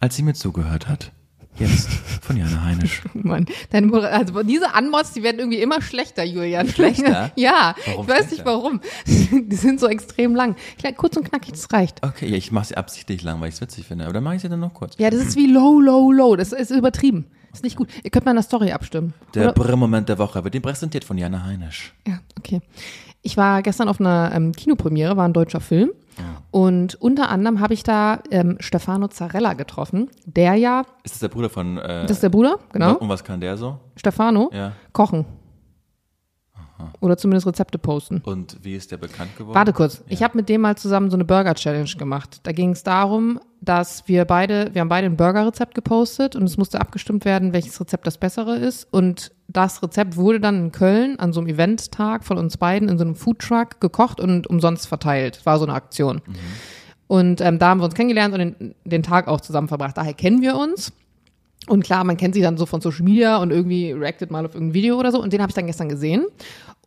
als 0.00 0.16
sie 0.16 0.22
mir 0.22 0.32
zugehört 0.32 0.88
hat. 0.88 1.12
Jetzt 1.58 1.88
von 2.22 2.36
Jana 2.36 2.64
Heinisch. 2.64 3.02
Mann, 3.14 3.46
deine, 3.70 3.92
also 4.08 4.42
diese 4.42 4.74
Anmods, 4.74 5.12
die 5.12 5.22
werden 5.22 5.38
irgendwie 5.38 5.60
immer 5.60 5.82
schlechter, 5.82 6.24
Julian. 6.24 6.68
Schlechter? 6.68 7.30
ja, 7.36 7.74
Warum 7.86 8.02
ich 8.04 8.08
weiß 8.10 8.18
nicht 8.30 8.42
schlechter? 8.42 8.44
warum. 8.46 8.80
Die 9.06 9.56
sind 9.56 9.80
so 9.80 9.86
extrem 9.86 10.34
lang. 10.34 10.56
Kurz 10.96 11.16
und 11.16 11.28
knackig, 11.28 11.52
das 11.52 11.72
reicht. 11.72 12.04
Okay, 12.04 12.26
ich 12.26 12.52
mache 12.52 12.66
sie 12.66 12.76
absichtlich 12.76 13.22
lang, 13.22 13.40
weil 13.40 13.48
ich 13.48 13.54
es 13.56 13.60
witzig 13.60 13.86
finde. 13.86 14.04
Aber 14.04 14.12
dann 14.12 14.24
mache 14.24 14.36
ich 14.36 14.42
sie 14.42 14.48
dann 14.48 14.60
noch 14.60 14.74
kurz. 14.74 14.94
Ja, 14.98 15.10
das 15.10 15.20
ist 15.20 15.36
wie 15.36 15.46
low, 15.46 15.80
low, 15.80 16.12
low. 16.12 16.36
Das 16.36 16.52
ist 16.52 16.70
übertrieben. 16.70 17.26
Ist 17.52 17.64
nicht 17.64 17.76
gut. 17.76 17.88
Ihr 18.02 18.10
könnt 18.10 18.26
mal 18.26 18.32
in 18.32 18.36
der 18.36 18.42
Story 18.42 18.72
abstimmen. 18.72 19.14
Der 19.34 19.44
Oder? 19.44 19.52
Brr-Moment 19.54 20.10
der 20.10 20.18
Woche 20.18 20.44
wird 20.44 20.54
Ihnen 20.54 20.62
präsentiert 20.62 21.04
von 21.04 21.16
Jana 21.16 21.42
Heinisch. 21.44 21.94
Ja, 22.06 22.20
okay. 22.38 22.60
Ich 23.26 23.36
war 23.36 23.60
gestern 23.62 23.88
auf 23.88 23.98
einer 23.98 24.30
ähm, 24.32 24.52
Kinopremiere, 24.52 25.16
war 25.16 25.24
ein 25.26 25.32
deutscher 25.32 25.58
Film. 25.60 25.90
Und 26.52 26.94
unter 26.94 27.28
anderem 27.28 27.58
habe 27.60 27.74
ich 27.74 27.82
da 27.82 28.20
ähm, 28.30 28.56
Stefano 28.60 29.08
Zarella 29.08 29.52
getroffen, 29.54 30.08
der 30.24 30.54
ja, 30.54 30.82
Ist 31.02 31.14
das 31.16 31.18
der 31.20 31.28
Bruder 31.28 31.50
von... 31.50 31.76
Äh, 31.76 32.02
das 32.02 32.12
ist 32.12 32.22
der 32.22 32.28
Bruder, 32.30 32.58
genau, 32.72 32.94
Und 32.94 33.08
was 33.08 33.22
kann 33.24 33.40
der 33.40 33.56
so? 33.58 33.78
Stefano, 33.96 34.48
Ja. 34.54 34.72
kochen. 34.92 35.26
Oder 37.00 37.16
zumindest 37.16 37.46
Rezepte 37.46 37.78
posten. 37.78 38.20
Und 38.24 38.58
wie 38.62 38.74
ist 38.74 38.90
der 38.90 38.96
bekannt 38.96 39.36
geworden? 39.36 39.54
Warte 39.54 39.72
kurz. 39.72 40.02
Ich 40.08 40.22
habe 40.22 40.36
mit 40.36 40.48
dem 40.48 40.60
mal 40.60 40.76
zusammen 40.76 41.10
so 41.10 41.16
eine 41.16 41.24
Burger-Challenge 41.24 41.90
gemacht. 41.98 42.40
Da 42.42 42.52
ging 42.52 42.70
es 42.70 42.82
darum, 42.82 43.40
dass 43.60 44.06
wir 44.08 44.24
beide, 44.24 44.70
wir 44.72 44.80
haben 44.80 44.88
beide 44.88 45.06
ein 45.06 45.16
Burger-Rezept 45.16 45.74
gepostet 45.74 46.36
und 46.36 46.44
es 46.44 46.56
musste 46.56 46.80
abgestimmt 46.80 47.24
werden, 47.24 47.52
welches 47.52 47.80
Rezept 47.80 48.06
das 48.06 48.18
bessere 48.18 48.56
ist. 48.56 48.86
Und 48.90 49.32
das 49.48 49.82
Rezept 49.82 50.16
wurde 50.16 50.40
dann 50.40 50.56
in 50.56 50.72
Köln 50.72 51.18
an 51.18 51.32
so 51.32 51.40
einem 51.40 51.48
Eventtag 51.48 52.24
von 52.24 52.38
uns 52.38 52.56
beiden 52.56 52.88
in 52.88 52.98
so 52.98 53.04
einem 53.04 53.14
Foodtruck 53.14 53.80
gekocht 53.80 54.20
und 54.20 54.46
umsonst 54.46 54.86
verteilt. 54.86 55.44
War 55.46 55.58
so 55.58 55.64
eine 55.64 55.74
Aktion. 55.74 56.20
Und 57.06 57.40
ähm, 57.40 57.58
da 57.58 57.68
haben 57.68 57.80
wir 57.80 57.84
uns 57.84 57.94
kennengelernt 57.94 58.34
und 58.34 58.40
den, 58.40 58.74
den 58.84 59.02
Tag 59.02 59.28
auch 59.28 59.40
zusammen 59.40 59.68
verbracht. 59.68 59.96
Daher 59.96 60.14
kennen 60.14 60.42
wir 60.42 60.56
uns. 60.56 60.92
Und 61.68 61.82
klar, 61.82 62.04
man 62.04 62.16
kennt 62.16 62.34
sie 62.34 62.42
dann 62.42 62.56
so 62.56 62.66
von 62.66 62.80
Social 62.80 63.04
Media 63.04 63.38
und 63.38 63.50
irgendwie 63.50 63.90
reactet 63.90 64.30
mal 64.30 64.44
auf 64.44 64.54
irgendein 64.54 64.74
Video 64.74 64.98
oder 64.98 65.10
so. 65.10 65.20
Und 65.20 65.32
den 65.32 65.42
habe 65.42 65.50
ich 65.50 65.54
dann 65.54 65.66
gestern 65.66 65.88
gesehen. 65.88 66.24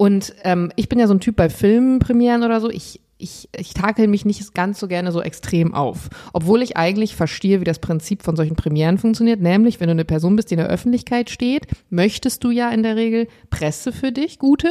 Und 0.01 0.33
ähm, 0.45 0.71
ich 0.77 0.87
bin 0.87 0.97
ja 0.97 1.07
so 1.07 1.13
ein 1.13 1.19
Typ 1.19 1.35
bei 1.35 1.49
Filmpremieren 1.49 2.43
oder 2.43 2.61
so. 2.61 2.69
Ich 2.69 3.01
ich, 3.21 3.49
ich 3.53 3.73
takel 3.73 4.07
mich 4.07 4.23
nicht 4.23 4.55
ganz 4.55 4.79
so 4.79 4.87
gerne 4.87 5.11
so 5.11 5.21
extrem 5.21 5.73
auf. 5.73 6.07
Obwohl 6.31 6.61
ich 6.61 6.77
eigentlich 6.77 7.17
verstehe, 7.17 7.59
wie 7.59 7.65
das 7.65 7.79
Prinzip 7.79 8.23
von 8.23 8.37
solchen 8.37 8.55
Premieren 8.55 8.97
funktioniert. 8.97 9.41
Nämlich, 9.41 9.81
wenn 9.81 9.87
du 9.87 9.91
eine 9.91 10.05
Person 10.05 10.37
bist, 10.37 10.49
die 10.49 10.53
in 10.53 10.59
der 10.59 10.69
Öffentlichkeit 10.69 11.29
steht, 11.29 11.67
möchtest 11.89 12.45
du 12.45 12.49
ja 12.49 12.69
in 12.69 12.81
der 12.81 12.95
Regel 12.95 13.27
Presse 13.49 13.91
für 13.91 14.13
dich, 14.13 14.39
gute. 14.39 14.69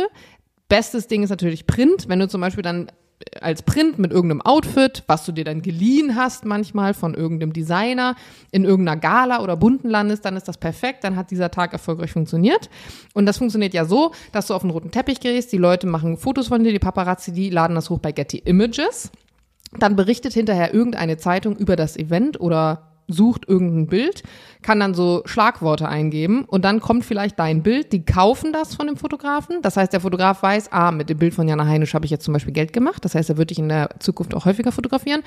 Bestes 0.70 1.08
Ding 1.08 1.22
ist 1.22 1.30
natürlich 1.30 1.66
Print. 1.66 2.08
Wenn 2.08 2.20
du 2.20 2.26
zum 2.28 2.40
Beispiel 2.40 2.62
dann 2.62 2.90
als 3.40 3.62
Print 3.62 3.98
mit 3.98 4.12
irgendeinem 4.12 4.40
Outfit, 4.42 5.02
was 5.06 5.24
du 5.24 5.32
dir 5.32 5.44
dann 5.44 5.62
geliehen 5.62 6.16
hast, 6.16 6.44
manchmal 6.44 6.94
von 6.94 7.14
irgendeinem 7.14 7.52
Designer, 7.52 8.16
in 8.50 8.64
irgendeiner 8.64 9.00
Gala 9.00 9.42
oder 9.42 9.56
bunten 9.56 9.90
landest, 9.90 10.24
dann 10.24 10.36
ist 10.36 10.48
das 10.48 10.56
perfekt, 10.56 11.04
dann 11.04 11.16
hat 11.16 11.30
dieser 11.30 11.50
Tag 11.50 11.72
erfolgreich 11.72 12.12
funktioniert. 12.12 12.70
Und 13.14 13.26
das 13.26 13.38
funktioniert 13.38 13.74
ja 13.74 13.84
so, 13.84 14.12
dass 14.32 14.46
du 14.46 14.54
auf 14.54 14.62
einen 14.62 14.70
roten 14.70 14.90
Teppich 14.90 15.20
gehst, 15.20 15.52
die 15.52 15.58
Leute 15.58 15.86
machen 15.86 16.16
Fotos 16.16 16.48
von 16.48 16.62
dir, 16.62 16.72
die 16.72 16.78
Paparazzi, 16.78 17.32
die 17.32 17.50
laden 17.50 17.74
das 17.74 17.90
hoch 17.90 17.98
bei 17.98 18.12
Getty 18.12 18.38
Images. 18.38 19.10
Dann 19.78 19.96
berichtet 19.96 20.32
hinterher 20.32 20.72
irgendeine 20.72 21.18
Zeitung 21.18 21.56
über 21.56 21.76
das 21.76 21.96
Event 21.96 22.40
oder 22.40 22.88
sucht 23.09 23.48
irgendein 23.48 23.86
Bild, 23.86 24.22
kann 24.62 24.78
dann 24.78 24.94
so 24.94 25.22
Schlagworte 25.24 25.88
eingeben 25.88 26.44
und 26.44 26.64
dann 26.64 26.80
kommt 26.80 27.04
vielleicht 27.04 27.38
dein 27.38 27.62
Bild. 27.62 27.92
Die 27.92 28.04
kaufen 28.04 28.52
das 28.52 28.74
von 28.74 28.86
dem 28.86 28.96
Fotografen. 28.96 29.62
Das 29.62 29.76
heißt, 29.76 29.92
der 29.92 30.00
Fotograf 30.00 30.42
weiß, 30.42 30.70
ah, 30.72 30.92
mit 30.92 31.09
dem 31.09 31.18
Bild 31.18 31.34
von 31.34 31.48
Jana 31.48 31.66
Heinisch 31.66 31.94
habe 31.94 32.04
ich 32.04 32.11
jetzt 32.11 32.24
zum 32.24 32.34
Beispiel 32.34 32.52
Geld 32.52 32.72
gemacht. 32.72 33.04
Das 33.04 33.14
heißt, 33.14 33.30
er 33.30 33.38
wird 33.38 33.50
dich 33.50 33.59
in 33.59 33.68
der 33.68 33.90
Zukunft 33.98 34.34
auch 34.34 34.44
häufiger 34.44 34.70
fotografieren. 34.70 35.22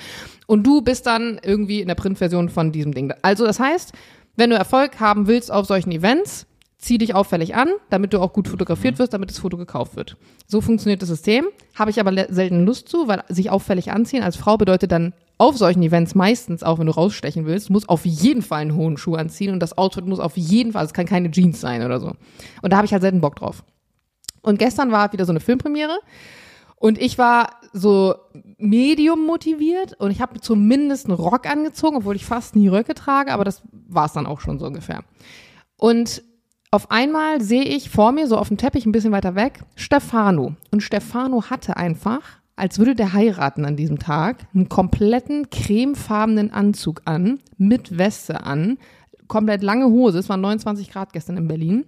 Und 0.46 0.66
du 0.66 0.82
bist 0.82 1.08
dann 1.08 1.40
irgendwie 1.44 1.82
in 1.82 1.88
der 1.88 1.96
Printversion 1.96 2.50
von 2.50 2.72
diesem 2.72 2.94
Ding. 2.94 3.14
Also 3.24 3.46
das 3.46 3.60
heißt, 3.60 3.94
wenn 4.36 4.52
du 4.52 4.56
Erfolg 4.56 5.00
haben 5.00 5.28
willst 5.28 5.52
auf 5.52 5.66
solchen 5.66 5.92
Events, 5.92 6.46
zieh 6.78 6.98
dich 6.98 7.14
auffällig 7.14 7.56
an, 7.56 7.70
damit 7.90 8.14
du 8.14 8.20
auch 8.20 8.34
gut 8.34 8.48
fotografiert 8.48 8.98
wirst, 9.00 9.14
damit 9.14 9.30
das 9.30 9.40
Foto 9.40 9.56
gekauft 9.56 9.96
wird. 9.96 10.18
So 10.48 10.62
funktioniert 10.62 11.02
das 11.02 11.10
System. 11.10 11.46
Habe 11.76 11.92
ich 11.92 12.00
aber 12.00 12.12
selten 12.30 12.66
Lust 12.66 12.90
zu, 12.90 13.08
weil 13.08 13.24
sich 13.30 13.50
auffällig 13.50 13.92
anziehen 13.92 14.24
als 14.24 14.36
Frau 14.36 14.58
bedeutet 14.58 14.92
dann 14.92 15.14
auf 15.42 15.58
solchen 15.58 15.82
Events 15.82 16.14
meistens, 16.14 16.62
auch 16.62 16.78
wenn 16.78 16.86
du 16.86 16.92
rausstechen 16.92 17.48
willst, 17.48 17.72
muss 17.72 17.90
auf 17.90 18.06
jeden 18.06 18.44
Fall 18.44 18.62
einen 18.62 18.76
hohen 18.76 18.96
Schuh 18.96 19.16
anziehen 19.16 19.52
und 19.52 19.60
das 19.60 19.76
Outfit 19.76 20.06
muss 20.06 20.20
auf 20.20 20.38
jeden 20.38 20.74
Fall, 20.74 20.86
es 20.86 20.94
kann 20.94 21.08
keine 21.08 21.32
Jeans 21.32 21.60
sein 21.60 21.84
oder 21.84 22.00
so. 22.00 22.14
Und 22.62 22.72
da 22.72 22.78
habe 22.78 22.86
ich 22.86 22.94
halt 22.94 23.02
selten 23.02 23.22
Bock 23.22 23.38
drauf. 23.38 23.64
Und 24.44 24.60
gestern 24.60 24.92
war 24.92 25.12
wieder 25.12 25.26
so 25.26 25.32
eine 25.32 25.40
Filmpremiere 25.40 25.98
und 26.76 27.02
ich 27.02 27.18
war 27.18 27.56
so 27.74 28.14
medium 28.60 29.26
motiviert 29.26 30.00
und 30.00 30.12
ich 30.12 30.22
habe 30.22 30.40
zumindest 30.40 31.08
einen 31.08 31.16
Rock 31.16 31.50
angezogen, 31.50 31.98
obwohl 31.98 32.16
ich 32.16 32.26
fast 32.26 32.56
nie 32.56 32.68
Röcke 32.68 32.94
trage, 32.94 33.34
aber 33.34 33.44
das 33.44 33.64
war 33.72 34.06
es 34.06 34.14
dann 34.14 34.28
auch 34.28 34.42
schon 34.42 34.60
so 34.60 34.68
ungefähr. 34.68 35.04
Und 35.76 36.22
auf 36.70 36.92
einmal 36.92 37.42
sehe 37.42 37.64
ich 37.64 37.90
vor 37.90 38.12
mir, 38.12 38.28
so 38.28 38.38
auf 38.38 38.50
dem 38.50 38.58
Teppich 38.58 38.86
ein 38.86 38.92
bisschen 38.92 39.12
weiter 39.12 39.34
weg, 39.34 39.62
Stefano. 39.76 40.56
Und 40.70 40.84
Stefano 40.84 41.50
hatte 41.50 41.78
einfach, 41.78 42.22
als 42.62 42.78
würde 42.78 42.94
der 42.94 43.14
heiraten 43.14 43.66
an 43.66 43.76
diesem 43.76 43.98
Tag, 43.98 44.46
einen 44.54 44.70
kompletten 44.70 45.50
cremefarbenen 45.50 46.54
Anzug 46.54 47.02
an, 47.06 47.40
mit 47.58 47.98
Weste 47.98 48.44
an, 48.44 48.78
komplett 49.28 49.64
lange 49.64 49.86
Hose, 49.86 50.20
es 50.20 50.30
waren 50.30 50.42
29 50.42 50.92
Grad 50.92 51.12
gestern 51.12 51.38
in 51.38 51.48
Berlin, 51.48 51.86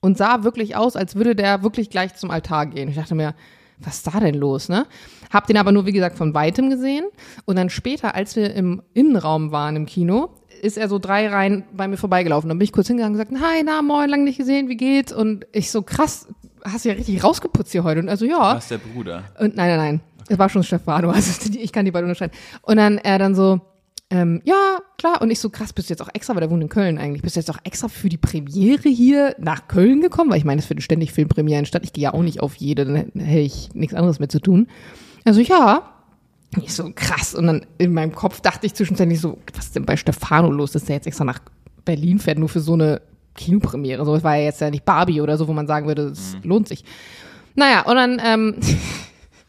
und 0.00 0.18
sah 0.18 0.42
wirklich 0.42 0.74
aus, 0.74 0.96
als 0.96 1.14
würde 1.14 1.36
der 1.36 1.62
wirklich 1.62 1.88
gleich 1.88 2.16
zum 2.16 2.32
Altar 2.32 2.66
gehen. 2.66 2.88
Ich 2.88 2.96
dachte 2.96 3.14
mir, 3.14 3.36
was 3.78 3.98
ist 3.98 4.08
da 4.08 4.18
denn 4.18 4.34
los, 4.34 4.68
ne? 4.68 4.86
Hab 5.32 5.46
den 5.46 5.56
aber 5.56 5.70
nur, 5.70 5.86
wie 5.86 5.92
gesagt, 5.92 6.18
von 6.18 6.34
weitem 6.34 6.68
gesehen. 6.68 7.04
Und 7.44 7.54
dann 7.54 7.70
später, 7.70 8.16
als 8.16 8.34
wir 8.34 8.52
im 8.54 8.82
Innenraum 8.94 9.52
waren 9.52 9.76
im 9.76 9.86
Kino, 9.86 10.30
ist 10.62 10.78
er 10.78 10.88
so 10.88 10.98
drei 10.98 11.28
Reihen 11.28 11.62
bei 11.72 11.86
mir 11.86 11.96
vorbeigelaufen. 11.96 12.48
Dann 12.48 12.58
bin 12.58 12.64
ich 12.64 12.72
kurz 12.72 12.88
hingegangen 12.88 13.16
und 13.16 13.24
gesagt, 13.24 13.44
hi, 13.44 13.62
na, 13.64 13.82
moin, 13.82 14.10
lange 14.10 14.24
nicht 14.24 14.38
gesehen, 14.38 14.68
wie 14.68 14.76
geht's? 14.76 15.12
Und 15.12 15.46
ich 15.52 15.70
so, 15.70 15.82
krass, 15.82 16.26
hast 16.64 16.84
du 16.84 16.90
ja 16.90 16.94
richtig 16.94 17.22
rausgeputzt 17.22 17.72
hier 17.72 17.84
heute. 17.84 18.00
Und 18.00 18.08
also, 18.08 18.24
ja. 18.24 18.56
Was 18.56 18.68
der 18.68 18.78
Bruder? 18.78 19.24
Und 19.38 19.56
nein, 19.56 19.76
nein, 19.76 19.78
nein. 19.78 20.00
Es 20.28 20.38
war 20.38 20.48
schon 20.48 20.62
Stefano, 20.62 21.10
also 21.10 21.50
ich 21.56 21.72
kann 21.72 21.84
die 21.84 21.90
beiden 21.90 22.08
unterscheiden. 22.08 22.36
Und 22.62 22.76
dann 22.76 22.98
er 22.98 23.18
dann 23.18 23.34
so, 23.34 23.60
ähm, 24.10 24.40
ja, 24.44 24.78
klar. 24.98 25.22
Und 25.22 25.30
ich 25.30 25.40
so, 25.40 25.50
krass, 25.50 25.72
bist 25.72 25.88
du 25.88 25.92
jetzt 25.94 26.02
auch 26.02 26.10
extra, 26.12 26.34
weil 26.34 26.40
der 26.40 26.50
wohnt 26.50 26.62
in 26.62 26.68
Köln 26.68 26.98
eigentlich, 26.98 27.22
bist 27.22 27.36
du 27.36 27.40
jetzt 27.40 27.50
auch 27.50 27.58
extra 27.64 27.88
für 27.88 28.08
die 28.08 28.18
Premiere 28.18 28.88
hier 28.88 29.34
nach 29.38 29.68
Köln 29.68 30.00
gekommen? 30.00 30.30
Weil 30.30 30.38
ich 30.38 30.44
meine, 30.44 30.60
es 30.60 30.66
finden 30.66 30.82
ständig 30.82 31.12
Filmpremieren 31.12 31.64
statt. 31.64 31.82
Ich 31.84 31.92
gehe 31.92 32.04
ja 32.04 32.14
auch 32.14 32.22
nicht 32.22 32.40
auf 32.40 32.54
jede, 32.56 32.84
dann 32.84 32.96
hätte 32.96 33.40
ich 33.40 33.70
nichts 33.74 33.94
anderes 33.94 34.18
mehr 34.18 34.28
zu 34.28 34.40
tun. 34.40 34.68
Also 35.24 35.40
ja, 35.40 35.92
ich 36.60 36.74
so, 36.74 36.90
krass. 36.94 37.34
Und 37.34 37.46
dann 37.46 37.66
in 37.78 37.94
meinem 37.94 38.14
Kopf 38.14 38.40
dachte 38.40 38.66
ich 38.66 38.74
zwischenzeitlich 38.74 39.20
so, 39.20 39.38
was 39.54 39.66
ist 39.66 39.76
denn 39.76 39.86
bei 39.86 39.96
Stefano 39.96 40.50
los, 40.50 40.72
dass 40.72 40.84
der 40.84 40.96
jetzt 40.96 41.06
extra 41.06 41.24
nach 41.24 41.40
Berlin 41.84 42.18
fährt, 42.18 42.38
nur 42.38 42.48
für 42.48 42.60
so 42.60 42.74
eine 42.74 43.00
Kinopremiere. 43.34 44.04
So, 44.04 44.14
es 44.14 44.24
war 44.24 44.36
ja 44.36 44.44
jetzt 44.44 44.60
ja 44.60 44.70
nicht 44.70 44.84
Barbie 44.84 45.20
oder 45.20 45.36
so, 45.36 45.48
wo 45.48 45.52
man 45.52 45.66
sagen 45.66 45.86
würde, 45.86 46.08
es 46.08 46.34
mhm. 46.36 46.50
lohnt 46.50 46.68
sich. 46.68 46.84
Naja, 47.54 47.82
und 47.82 47.96
dann 47.96 48.20
ähm, 48.24 48.56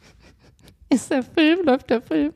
ist 0.90 1.12
der 1.12 1.24
Film, 1.24 1.66
läuft 1.66 1.90
der 1.90 2.02
Film. 2.02 2.34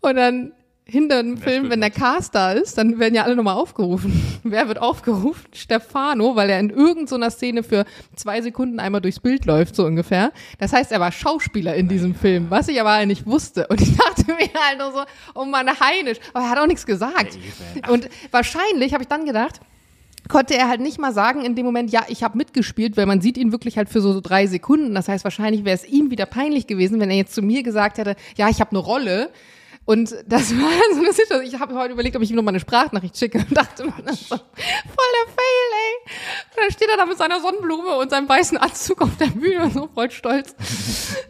Und 0.00 0.16
dann 0.16 0.52
hinter 0.90 1.22
dem 1.22 1.36
Film, 1.36 1.68
wenn 1.68 1.82
der 1.82 1.90
Cast 1.90 2.34
da 2.34 2.52
ist, 2.52 2.78
dann 2.78 2.98
werden 2.98 3.14
ja 3.14 3.24
alle 3.24 3.36
nochmal 3.36 3.56
aufgerufen. 3.56 4.40
Wer 4.42 4.68
wird 4.68 4.78
aufgerufen? 4.78 5.44
Stefano, 5.52 6.34
weil 6.34 6.48
er 6.48 6.58
in 6.58 6.70
irgendeiner 6.70 7.30
Szene 7.30 7.62
für 7.62 7.84
zwei 8.16 8.40
Sekunden 8.40 8.80
einmal 8.80 9.02
durchs 9.02 9.20
Bild 9.20 9.44
läuft, 9.44 9.76
so 9.76 9.84
ungefähr. 9.84 10.32
Das 10.58 10.72
heißt, 10.72 10.90
er 10.90 11.00
war 11.00 11.12
Schauspieler 11.12 11.74
in 11.74 11.88
diesem 11.88 12.14
Film, 12.14 12.46
was 12.48 12.68
ich 12.68 12.80
aber 12.80 12.92
halt 12.92 13.08
nicht 13.08 13.26
wusste. 13.26 13.66
Und 13.66 13.82
ich 13.82 13.94
dachte 13.96 14.24
mir 14.28 14.48
halt 14.66 14.78
nur 14.78 14.92
so, 14.92 15.04
oh 15.34 15.44
Mann, 15.44 15.68
heinisch. 15.68 16.18
Aber 16.32 16.44
er 16.44 16.50
hat 16.50 16.58
auch 16.58 16.66
nichts 16.66 16.86
gesagt. 16.86 17.38
Und 17.88 18.08
wahrscheinlich 18.30 18.94
habe 18.94 19.02
ich 19.02 19.08
dann 19.08 19.26
gedacht, 19.26 19.60
konnte 20.28 20.54
er 20.54 20.68
halt 20.68 20.80
nicht 20.80 20.98
mal 20.98 21.12
sagen 21.12 21.42
in 21.42 21.54
dem 21.54 21.64
Moment, 21.64 21.90
ja, 21.90 22.04
ich 22.08 22.22
habe 22.22 22.36
mitgespielt, 22.36 22.96
weil 22.96 23.06
man 23.06 23.20
sieht 23.20 23.38
ihn 23.38 23.52
wirklich 23.52 23.76
halt 23.76 23.88
für 23.88 24.00
so 24.00 24.20
drei 24.20 24.46
Sekunden. 24.46 24.94
Das 24.94 25.08
heißt, 25.08 25.24
wahrscheinlich 25.24 25.64
wäre 25.64 25.74
es 25.74 25.86
ihm 25.86 26.10
wieder 26.10 26.26
peinlich 26.26 26.66
gewesen, 26.66 27.00
wenn 27.00 27.10
er 27.10 27.16
jetzt 27.16 27.34
zu 27.34 27.42
mir 27.42 27.62
gesagt 27.62 27.98
hätte, 27.98 28.16
ja, 28.36 28.48
ich 28.48 28.60
habe 28.60 28.70
eine 28.70 28.80
Rolle 28.80 29.30
und 29.88 30.14
das 30.26 30.50
war 30.54 30.70
dann 30.70 30.98
so 30.98 31.02
eine 31.02 31.14
Situation. 31.14 31.42
Ich 31.46 31.58
habe 31.58 31.74
heute 31.74 31.94
überlegt, 31.94 32.14
ob 32.14 32.22
ich 32.22 32.28
ihm 32.28 32.36
noch 32.36 32.42
mal 32.42 32.50
eine 32.50 32.60
Sprachnachricht 32.60 33.16
schicke 33.16 33.38
und 33.38 33.56
dachte 33.56 33.84
mir, 33.84 33.94
das 34.04 34.20
ist 34.20 34.28
voll 34.28 34.38
der 34.38 35.32
Fail, 35.32 35.68
ey. 35.72 36.12
Und 36.50 36.62
dann 36.62 36.70
steht 36.72 36.90
er 36.90 36.98
da 36.98 37.06
mit 37.06 37.16
seiner 37.16 37.40
Sonnenblume 37.40 37.96
und 37.96 38.10
seinem 38.10 38.28
weißen 38.28 38.58
Anzug 38.58 39.00
auf 39.00 39.16
der 39.16 39.28
Bühne 39.28 39.62
und 39.62 39.72
so 39.72 39.88
voll 39.92 40.10
stolz. 40.10 40.54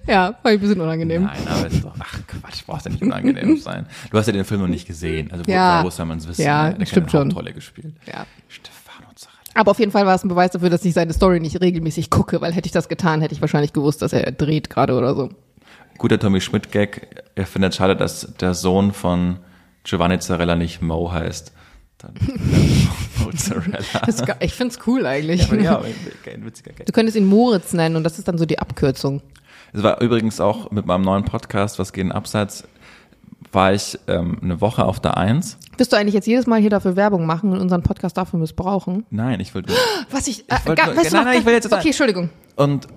Ja, 0.09 0.39
war 0.43 0.53
ein 0.53 0.59
bisschen 0.59 0.81
unangenehm. 0.81 1.25
Nein, 1.25 1.47
aber 1.47 1.67
ist 1.67 1.85
doch, 1.85 1.93
ach 1.99 2.19
Quatsch, 2.27 2.65
brauchst 2.67 2.87
ja 2.87 2.93
nicht 2.93 3.03
unangenehm 3.03 3.57
sein. 3.61 3.87
Du 4.11 4.17
hast 4.17 4.27
ja 4.27 4.33
den 4.33 4.47
Film 4.47 4.63
noch 4.63 4.67
nicht 4.67 4.87
gesehen. 4.87 5.31
Also 5.31 5.45
ja. 5.47 5.85
wo 5.85 5.91
soll 5.91 6.07
man 6.07 6.17
es 6.17 6.27
wissen? 6.27 6.41
Ja, 6.41 6.75
stimmt 6.87 7.11
schon. 7.11 7.31
Rolle 7.31 7.53
gespielt. 7.53 7.95
Ja. 8.07 8.25
Zarella. 8.49 8.78
Aber 9.59 9.73
auf 9.73 9.79
jeden 9.79 9.91
Fall 9.91 10.07
war 10.07 10.15
es 10.15 10.25
ein 10.25 10.29
Beweis 10.29 10.53
dafür, 10.53 10.71
dass 10.71 10.85
ich 10.85 10.95
seine 10.95 11.13
Story 11.13 11.41
nicht 11.41 11.61
regelmäßig 11.61 12.11
gucke, 12.11 12.41
weil 12.41 12.53
hätte 12.53 12.67
ich 12.67 12.73
das 12.73 12.89
getan, 12.89 13.21
hätte 13.21 13.35
ich 13.35 13.41
wahrscheinlich 13.41 13.73
gewusst, 13.73 14.03
dass 14.03 14.13
er 14.13 14.31
dreht 14.31 14.71
gerade 14.71 14.95
oder 14.95 15.15
so 15.15 15.31
guter 15.99 16.19
Tommy 16.19 16.41
Schmidt-Gag. 16.41 17.25
Er 17.35 17.47
findet 17.47 17.75
schade, 17.75 17.97
dass 17.97 18.35
der 18.41 18.55
Sohn 18.55 18.93
von 18.93 19.39
Giovanni 19.85 20.19
Zarella 20.21 20.55
nicht 20.55 20.81
Mo 20.81 21.13
heißt. 21.13 21.53
Dann 21.99 22.15
Mo 23.19 23.31
Zarella. 23.37 24.37
ich 24.41 24.55
find's 24.55 24.79
cool 24.87 25.05
eigentlich. 25.05 25.49
Ja, 25.49 25.57
ja 25.57 25.83
ein 26.33 26.45
witziger 26.45 26.73
Gag. 26.73 26.87
Du 26.87 26.93
könntest 26.93 27.17
ihn 27.17 27.27
Moritz 27.27 27.73
nennen 27.73 27.97
und 27.97 28.05
das 28.05 28.19
ist 28.19 28.29
dann 28.29 28.39
so 28.39 28.47
die 28.47 28.59
Abkürzung. 28.59 29.21
Es 29.73 29.83
war 29.83 30.01
übrigens 30.01 30.41
auch 30.41 30.71
mit 30.71 30.87
meinem 30.87 31.03
neuen 31.03 31.25
Podcast, 31.25 31.79
was 31.79 31.93
gehen 31.93 32.13
abseits, 32.13 32.65
war 33.53 33.73
ich 33.73 33.99
ähm, 34.09 34.39
eine 34.43 34.61
Woche 34.61 34.85
auf 34.85 35.01
der 35.01 35.17
Eins. 35.17 35.59
Wirst 35.77 35.93
du 35.93 35.97
eigentlich 35.97 36.15
jetzt 36.15 36.27
jedes 36.27 36.47
Mal 36.47 36.61
hier 36.61 36.71
dafür 36.71 36.97
Werbung 36.97 37.27
machen 37.27 37.53
und 37.53 37.61
unseren 37.61 37.83
Podcast 37.83 38.17
dafür 38.17 38.39
missbrauchen? 38.39 39.07
Nein, 39.11 39.41
ich 39.41 39.55
wollte. 39.55 39.73
Was 40.11 40.27
ich. 40.27 40.45
ich 40.49 40.67
wollte, 40.67 40.83
äh, 40.83 40.97
weißt 40.97 41.13
nein, 41.13 41.25
nein, 41.25 41.39
ich 41.41 41.47
will 41.47 41.55
jetzt. 41.55 41.73
Okay, 41.73 41.89
Entschuldigung. 41.89 42.31
Und 42.57 42.89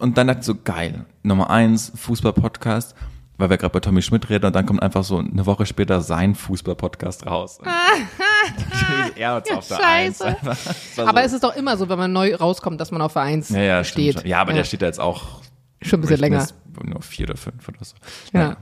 und 0.00 0.16
dann 0.16 0.28
dachte 0.28 0.40
ich 0.40 0.46
so, 0.46 0.54
geil, 0.54 1.04
Nummer 1.22 1.50
eins, 1.50 1.92
Fußball-Podcast, 1.94 2.94
weil 3.36 3.50
wir 3.50 3.58
gerade 3.58 3.72
bei 3.74 3.80
Tommy 3.80 4.00
Schmidt 4.00 4.30
reden 4.30 4.46
und 4.46 4.56
dann 4.56 4.64
kommt 4.64 4.82
einfach 4.82 5.04
so 5.04 5.18
eine 5.18 5.44
Woche 5.44 5.66
später 5.66 6.00
sein 6.00 6.34
Fußball-Podcast 6.34 7.26
raus. 7.26 7.58
er 9.16 9.34
hat's 9.34 9.50
auf 9.50 9.68
der 9.68 9.76
Scheiße. 9.76 10.26
Eins. 10.26 10.58
So. 10.96 11.06
Aber 11.06 11.22
es 11.22 11.34
ist 11.34 11.44
doch 11.44 11.54
immer 11.54 11.76
so, 11.76 11.90
wenn 11.90 11.98
man 11.98 12.12
neu 12.12 12.34
rauskommt, 12.34 12.80
dass 12.80 12.90
man 12.90 13.02
auf 13.02 13.12
der 13.12 13.22
Eins 13.22 13.50
ja, 13.50 13.60
ja, 13.60 13.84
steht. 13.84 14.24
Ja, 14.24 14.40
aber 14.40 14.52
ja. 14.52 14.58
der 14.58 14.64
steht 14.64 14.80
da 14.80 14.86
jetzt 14.86 15.00
auch 15.00 15.42
schon 15.82 15.98
ein 15.98 16.02
bisschen 16.02 16.20
länger. 16.20 16.46
Nur 16.82 17.02
vier 17.02 17.28
oder 17.28 17.36
fünf 17.36 17.68
oder 17.68 17.84
so. 17.84 17.94
Ja. 18.32 18.40
ja. 18.40 18.56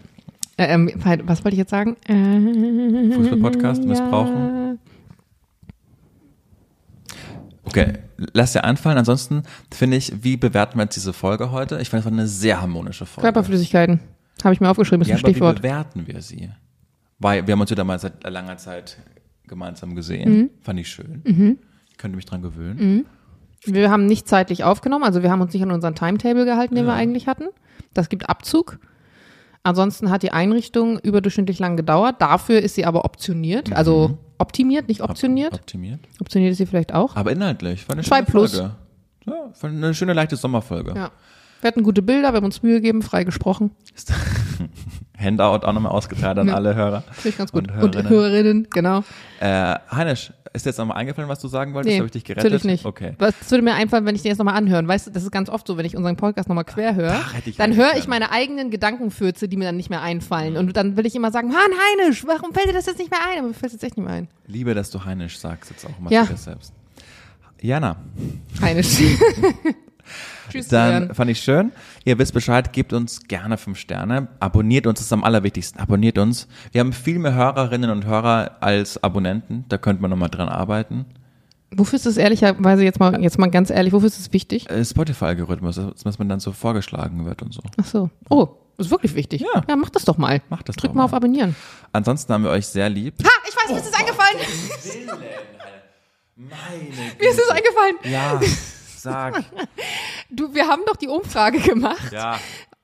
Äh, 0.58 0.74
ähm, 0.74 0.90
was 1.24 1.44
wollte 1.44 1.54
ich 1.54 1.58
jetzt 1.58 1.70
sagen? 1.70 1.96
Äh, 2.06 3.14
Fußball-Podcast 3.14 3.84
missbrauchen? 3.84 4.78
Okay, 7.62 7.92
lass 8.32 8.54
dir 8.54 8.64
anfallen. 8.64 8.98
Ansonsten 8.98 9.44
finde 9.72 9.96
ich, 9.98 10.24
wie 10.24 10.36
bewerten 10.36 10.76
wir 10.78 10.84
jetzt 10.84 10.96
diese 10.96 11.12
Folge 11.12 11.52
heute? 11.52 11.80
Ich 11.80 11.90
fand 11.90 12.00
es 12.00 12.04
war 12.06 12.12
eine 12.12 12.26
sehr 12.26 12.60
harmonische 12.60 13.06
Folge. 13.06 13.26
Körperflüssigkeiten. 13.26 14.00
Habe 14.42 14.54
ich 14.54 14.60
mir 14.60 14.68
aufgeschrieben, 14.68 15.02
ist 15.02 15.08
ja, 15.08 15.14
ein 15.14 15.20
Stichwort. 15.20 15.58
Wie 15.58 15.62
bewerten 15.62 16.06
wir 16.06 16.20
sie? 16.22 16.50
Weil 17.18 17.46
wir 17.46 17.52
haben 17.52 17.60
uns 17.60 17.70
wieder 17.70 17.84
mal 17.84 17.98
seit 17.98 18.28
langer 18.28 18.56
Zeit 18.56 18.98
gemeinsam 19.46 19.94
gesehen. 19.94 20.32
Mhm. 20.32 20.50
Fand 20.60 20.80
ich 20.80 20.88
schön. 20.88 21.22
Mhm. 21.24 21.58
Ich 21.90 21.98
könnte 21.98 22.16
mich 22.16 22.26
dran 22.26 22.42
gewöhnen. 22.42 22.78
Mhm. 23.64 23.74
Wir 23.74 23.90
haben 23.90 24.06
nicht 24.06 24.28
zeitlich 24.28 24.64
aufgenommen, 24.64 25.04
also 25.04 25.22
wir 25.22 25.30
haben 25.30 25.40
uns 25.40 25.52
nicht 25.52 25.62
an 25.62 25.72
unseren 25.72 25.94
Timetable 25.94 26.44
gehalten, 26.44 26.74
den 26.76 26.86
ja. 26.86 26.92
wir 26.92 26.94
eigentlich 26.94 27.26
hatten. 27.26 27.48
Das 27.92 28.08
gibt 28.08 28.28
Abzug. 28.28 28.78
Ansonsten 29.68 30.10
hat 30.10 30.22
die 30.22 30.32
Einrichtung 30.32 30.98
überdurchschnittlich 30.98 31.58
lang 31.58 31.76
gedauert. 31.76 32.16
Dafür 32.20 32.60
ist 32.60 32.74
sie 32.74 32.86
aber 32.86 33.04
optioniert. 33.04 33.72
Also 33.72 34.08
mhm 34.08 34.18
optimiert, 34.38 34.88
nicht 34.88 35.02
optioniert. 35.02 35.54
optimiert. 35.54 36.00
Optioniert 36.20 36.52
ist 36.52 36.58
sie 36.58 36.66
vielleicht 36.66 36.94
auch. 36.94 37.16
Aber 37.16 37.32
inhaltlich. 37.32 37.88
War 37.88 37.94
eine 37.96 38.04
Zwei 38.04 38.22
plus. 38.22 38.54
Folge. 38.54 38.74
Ja, 39.26 39.52
eine 39.62 39.94
schöne 39.94 40.12
leichte 40.14 40.36
Sommerfolge. 40.36 40.94
Ja. 40.94 41.10
Wir 41.60 41.68
hatten 41.68 41.82
gute 41.82 42.02
Bilder, 42.02 42.32
wir 42.32 42.36
haben 42.36 42.44
uns 42.44 42.62
Mühe 42.62 42.74
gegeben, 42.74 43.02
frei 43.02 43.24
gesprochen. 43.24 43.72
Handout 45.18 45.66
auch 45.66 45.72
nochmal 45.72 45.92
ausgeteilt 45.92 46.38
an 46.38 46.48
Ja. 46.48 46.54
alle 46.54 46.74
Hörer. 46.74 47.02
Finde 47.12 47.28
ich 47.30 47.38
ganz 47.38 47.50
gut. 47.52 47.64
Und 47.68 47.70
Und 47.70 47.94
Hörerinnen. 47.96 48.08
Hörerinnen, 48.10 48.66
genau. 48.70 49.04
Äh, 49.40 49.74
Heinisch, 49.90 50.32
ist 50.52 50.64
dir 50.64 50.70
jetzt 50.70 50.78
nochmal 50.78 50.96
eingefallen, 50.96 51.28
was 51.28 51.40
du 51.40 51.48
sagen 51.48 51.74
wolltest? 51.74 51.90
Nee, 51.92 51.98
Habe 51.98 52.06
ich 52.06 52.12
dich 52.12 52.24
gerettet? 52.24 52.44
natürlich 52.52 52.64
nicht. 52.64 52.84
Okay. 52.86 53.14
Was 53.18 53.34
würde 53.50 53.62
mir 53.62 53.74
einfallen, 53.74 54.06
wenn 54.06 54.14
ich 54.14 54.22
den 54.22 54.30
jetzt 54.30 54.38
nochmal 54.38 54.54
anhören. 54.56 54.88
Weißt 54.88 55.06
du, 55.06 55.10
das 55.10 55.22
ist 55.22 55.30
ganz 55.30 55.48
oft 55.50 55.66
so, 55.66 55.76
wenn 55.76 55.84
ich 55.84 55.96
unseren 55.96 56.16
Podcast 56.16 56.48
nochmal 56.48 56.64
quer 56.64 56.94
höre, 56.94 57.20
dann 57.58 57.76
höre 57.76 57.96
ich 57.96 58.06
meine 58.08 58.30
eigenen 58.32 58.70
Gedankenfürze, 58.70 59.48
die 59.48 59.56
mir 59.56 59.64
dann 59.66 59.76
nicht 59.76 59.90
mehr 59.90 60.02
einfallen. 60.02 60.56
Und 60.56 60.76
dann 60.76 60.96
will 60.96 61.04
ich 61.04 61.14
immer 61.14 61.30
sagen, 61.30 61.48
Mann, 61.48 61.58
Heinisch, 62.00 62.24
warum 62.26 62.52
fällt 62.54 62.68
dir 62.68 62.72
das 62.72 62.86
jetzt 62.86 62.98
nicht 62.98 63.10
mehr 63.10 63.20
ein? 63.30 63.38
Aber 63.40 63.48
mir 63.48 63.54
fällt 63.54 63.66
es 63.66 63.72
jetzt 63.74 63.84
echt 63.84 63.96
nicht 63.96 64.06
mehr 64.06 64.14
ein. 64.14 64.28
Liebe, 64.46 64.74
dass 64.74 64.90
du 64.90 65.04
Heinisch 65.04 65.38
sagst, 65.38 65.70
jetzt 65.70 65.84
auch 65.84 65.98
mal 65.98 66.12
Ja. 66.12 66.24
zu 66.24 66.32
dir 66.32 66.38
selbst. 66.38 66.72
Jana, 67.60 67.96
Heinisch. 68.62 68.98
Tschüss, 70.50 70.68
dann 70.68 70.92
Julian. 70.94 71.14
fand 71.14 71.30
ich 71.30 71.40
schön. 71.40 71.72
Ihr 72.04 72.18
wisst 72.18 72.34
Bescheid, 72.34 72.72
gebt 72.72 72.92
uns 72.92 73.20
gerne 73.28 73.58
fünf 73.58 73.78
Sterne. 73.78 74.28
Abonniert 74.40 74.86
uns, 74.86 74.98
das 74.98 75.06
ist 75.06 75.12
am 75.12 75.24
allerwichtigsten. 75.24 75.80
Abonniert 75.80 76.18
uns. 76.18 76.48
Wir 76.72 76.80
haben 76.80 76.92
viel 76.92 77.18
mehr 77.18 77.34
Hörerinnen 77.34 77.90
und 77.90 78.04
Hörer 78.06 78.56
als 78.60 79.02
Abonnenten. 79.02 79.64
Da 79.68 79.78
könnte 79.78 80.02
man 80.02 80.10
nochmal 80.10 80.30
dran 80.30 80.48
arbeiten. 80.48 81.06
Wofür 81.70 81.98
ist 81.98 82.06
es 82.06 82.16
ehrlicherweise 82.16 82.82
jetzt 82.82 82.98
mal, 82.98 83.20
jetzt 83.20 83.38
mal 83.38 83.50
ganz 83.50 83.68
ehrlich, 83.70 83.92
wofür 83.92 84.06
ist 84.06 84.18
es 84.18 84.32
wichtig? 84.32 84.70
Äh, 84.70 84.84
Spotify-Algorithmus, 84.84 85.78
dass 86.02 86.18
man 86.18 86.28
dann 86.28 86.40
so 86.40 86.52
vorgeschlagen 86.52 87.26
wird 87.26 87.42
und 87.42 87.52
so. 87.52 87.60
Ach 87.76 87.84
so. 87.84 88.10
Oh, 88.30 88.48
ist 88.78 88.90
wirklich 88.90 89.14
wichtig. 89.14 89.42
Ja. 89.42 89.62
ja 89.68 89.76
mach 89.76 89.90
das 89.90 90.04
doch 90.06 90.16
mal. 90.16 90.40
Macht 90.48 90.68
das 90.68 90.76
Drück 90.76 90.90
doch 90.90 90.94
mal 90.94 91.02
mal. 91.02 91.04
auf 91.06 91.14
Abonnieren. 91.14 91.54
Ansonsten 91.92 92.32
haben 92.32 92.44
wir 92.44 92.50
euch 92.50 92.66
sehr 92.66 92.88
lieb. 92.88 93.14
Ha, 93.22 93.28
ich 93.46 93.54
weiß, 93.54 93.70
mir 93.72 93.78
ist 93.80 93.88
es 93.88 93.92
eingefallen. 94.00 94.38
Meine 96.36 96.48
Mir 97.20 97.30
ist 97.30 97.38
es 97.38 97.50
eingefallen. 97.50 97.96
Ja, 98.04 98.40
sag. 98.98 99.44
Du, 100.30 100.54
wir 100.54 100.66
haben 100.68 100.82
doch 100.86 100.96
die 100.96 101.08
Umfrage 101.08 101.58
gemacht, 101.58 102.12
Ja, 102.12 102.38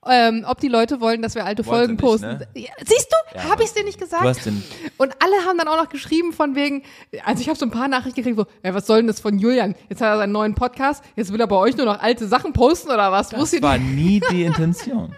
ähm, 0.07 0.45
ob 0.47 0.59
die 0.59 0.67
Leute 0.67 0.99
wollen, 0.99 1.21
dass 1.21 1.35
wir 1.35 1.45
alte 1.45 1.63
Wollen 1.65 1.75
sie 1.75 1.77
Folgen 1.77 1.93
nicht, 1.93 2.01
posten. 2.01 2.49
ne? 2.55 2.61
Ja, 2.61 2.71
siehst 2.83 3.07
du? 3.11 3.37
Ja, 3.37 3.49
habe 3.49 3.61
ich 3.61 3.69
es 3.69 3.73
dir 3.75 3.83
nicht 3.83 3.99
gesagt? 3.99 4.23
du 4.23 4.29
hast 4.29 4.45
den 4.45 4.63
Und 4.97 5.13
alle 5.21 5.45
haben 5.47 5.57
dann 5.59 5.67
auch 5.67 5.77
noch 5.77 5.89
geschrieben 5.89 6.33
von 6.33 6.55
wegen, 6.55 6.81
also 7.23 7.41
ich 7.41 7.47
habe 7.49 7.57
so 7.57 7.65
ein 7.65 7.71
paar 7.71 7.87
Nachrichten 7.87 8.15
gekriegt, 8.23 8.37
so, 8.37 8.45
ja, 8.63 8.73
was 8.73 8.87
soll 8.87 8.97
denn 8.97 9.07
das 9.07 9.19
von 9.19 9.37
Julian? 9.37 9.75
Jetzt 9.89 10.01
hat 10.01 10.09
er 10.09 10.17
seinen 10.17 10.31
neuen 10.31 10.55
Podcast, 10.55 11.03
jetzt 11.15 11.31
will 11.31 11.39
er 11.39 11.45
bei 11.47 11.55
euch 11.55 11.77
nur 11.77 11.85
noch 11.85 11.99
alte 12.01 12.27
Sachen 12.27 12.51
posten 12.53 12.89
oder 12.89 13.11
was? 13.11 13.31
Wo 13.31 13.35
ist 13.37 13.43
Das 13.43 13.49
hier 13.51 13.61
war 13.61 13.77
die? 13.77 13.83
nie 13.95 14.21
die 14.31 14.43
Intention. 14.43 15.13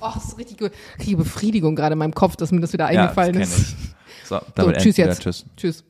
Oh, 0.00 0.10
das 0.14 0.24
ist 0.26 0.38
richtig 0.38 0.58
gut. 0.58 0.70
Ich 0.98 1.04
kriege 1.04 1.16
Befriedigung 1.16 1.74
gerade 1.74 1.94
in 1.94 1.98
meinem 1.98 2.14
Kopf, 2.14 2.36
dass 2.36 2.52
mir 2.52 2.60
das 2.60 2.72
wieder 2.72 2.90
ja, 2.92 3.00
eingefallen 3.02 3.38
das 3.38 3.50
kenn 3.50 3.58
ist. 3.60 3.68
ich. 3.70 4.28
So, 4.28 4.36
So, 4.36 4.44
damit 4.54 4.76
tschüss 4.76 4.84
enden 4.84 4.96
wir. 4.98 5.06
jetzt. 5.06 5.22
Tschüss. 5.22 5.44
Tschüss. 5.56 5.84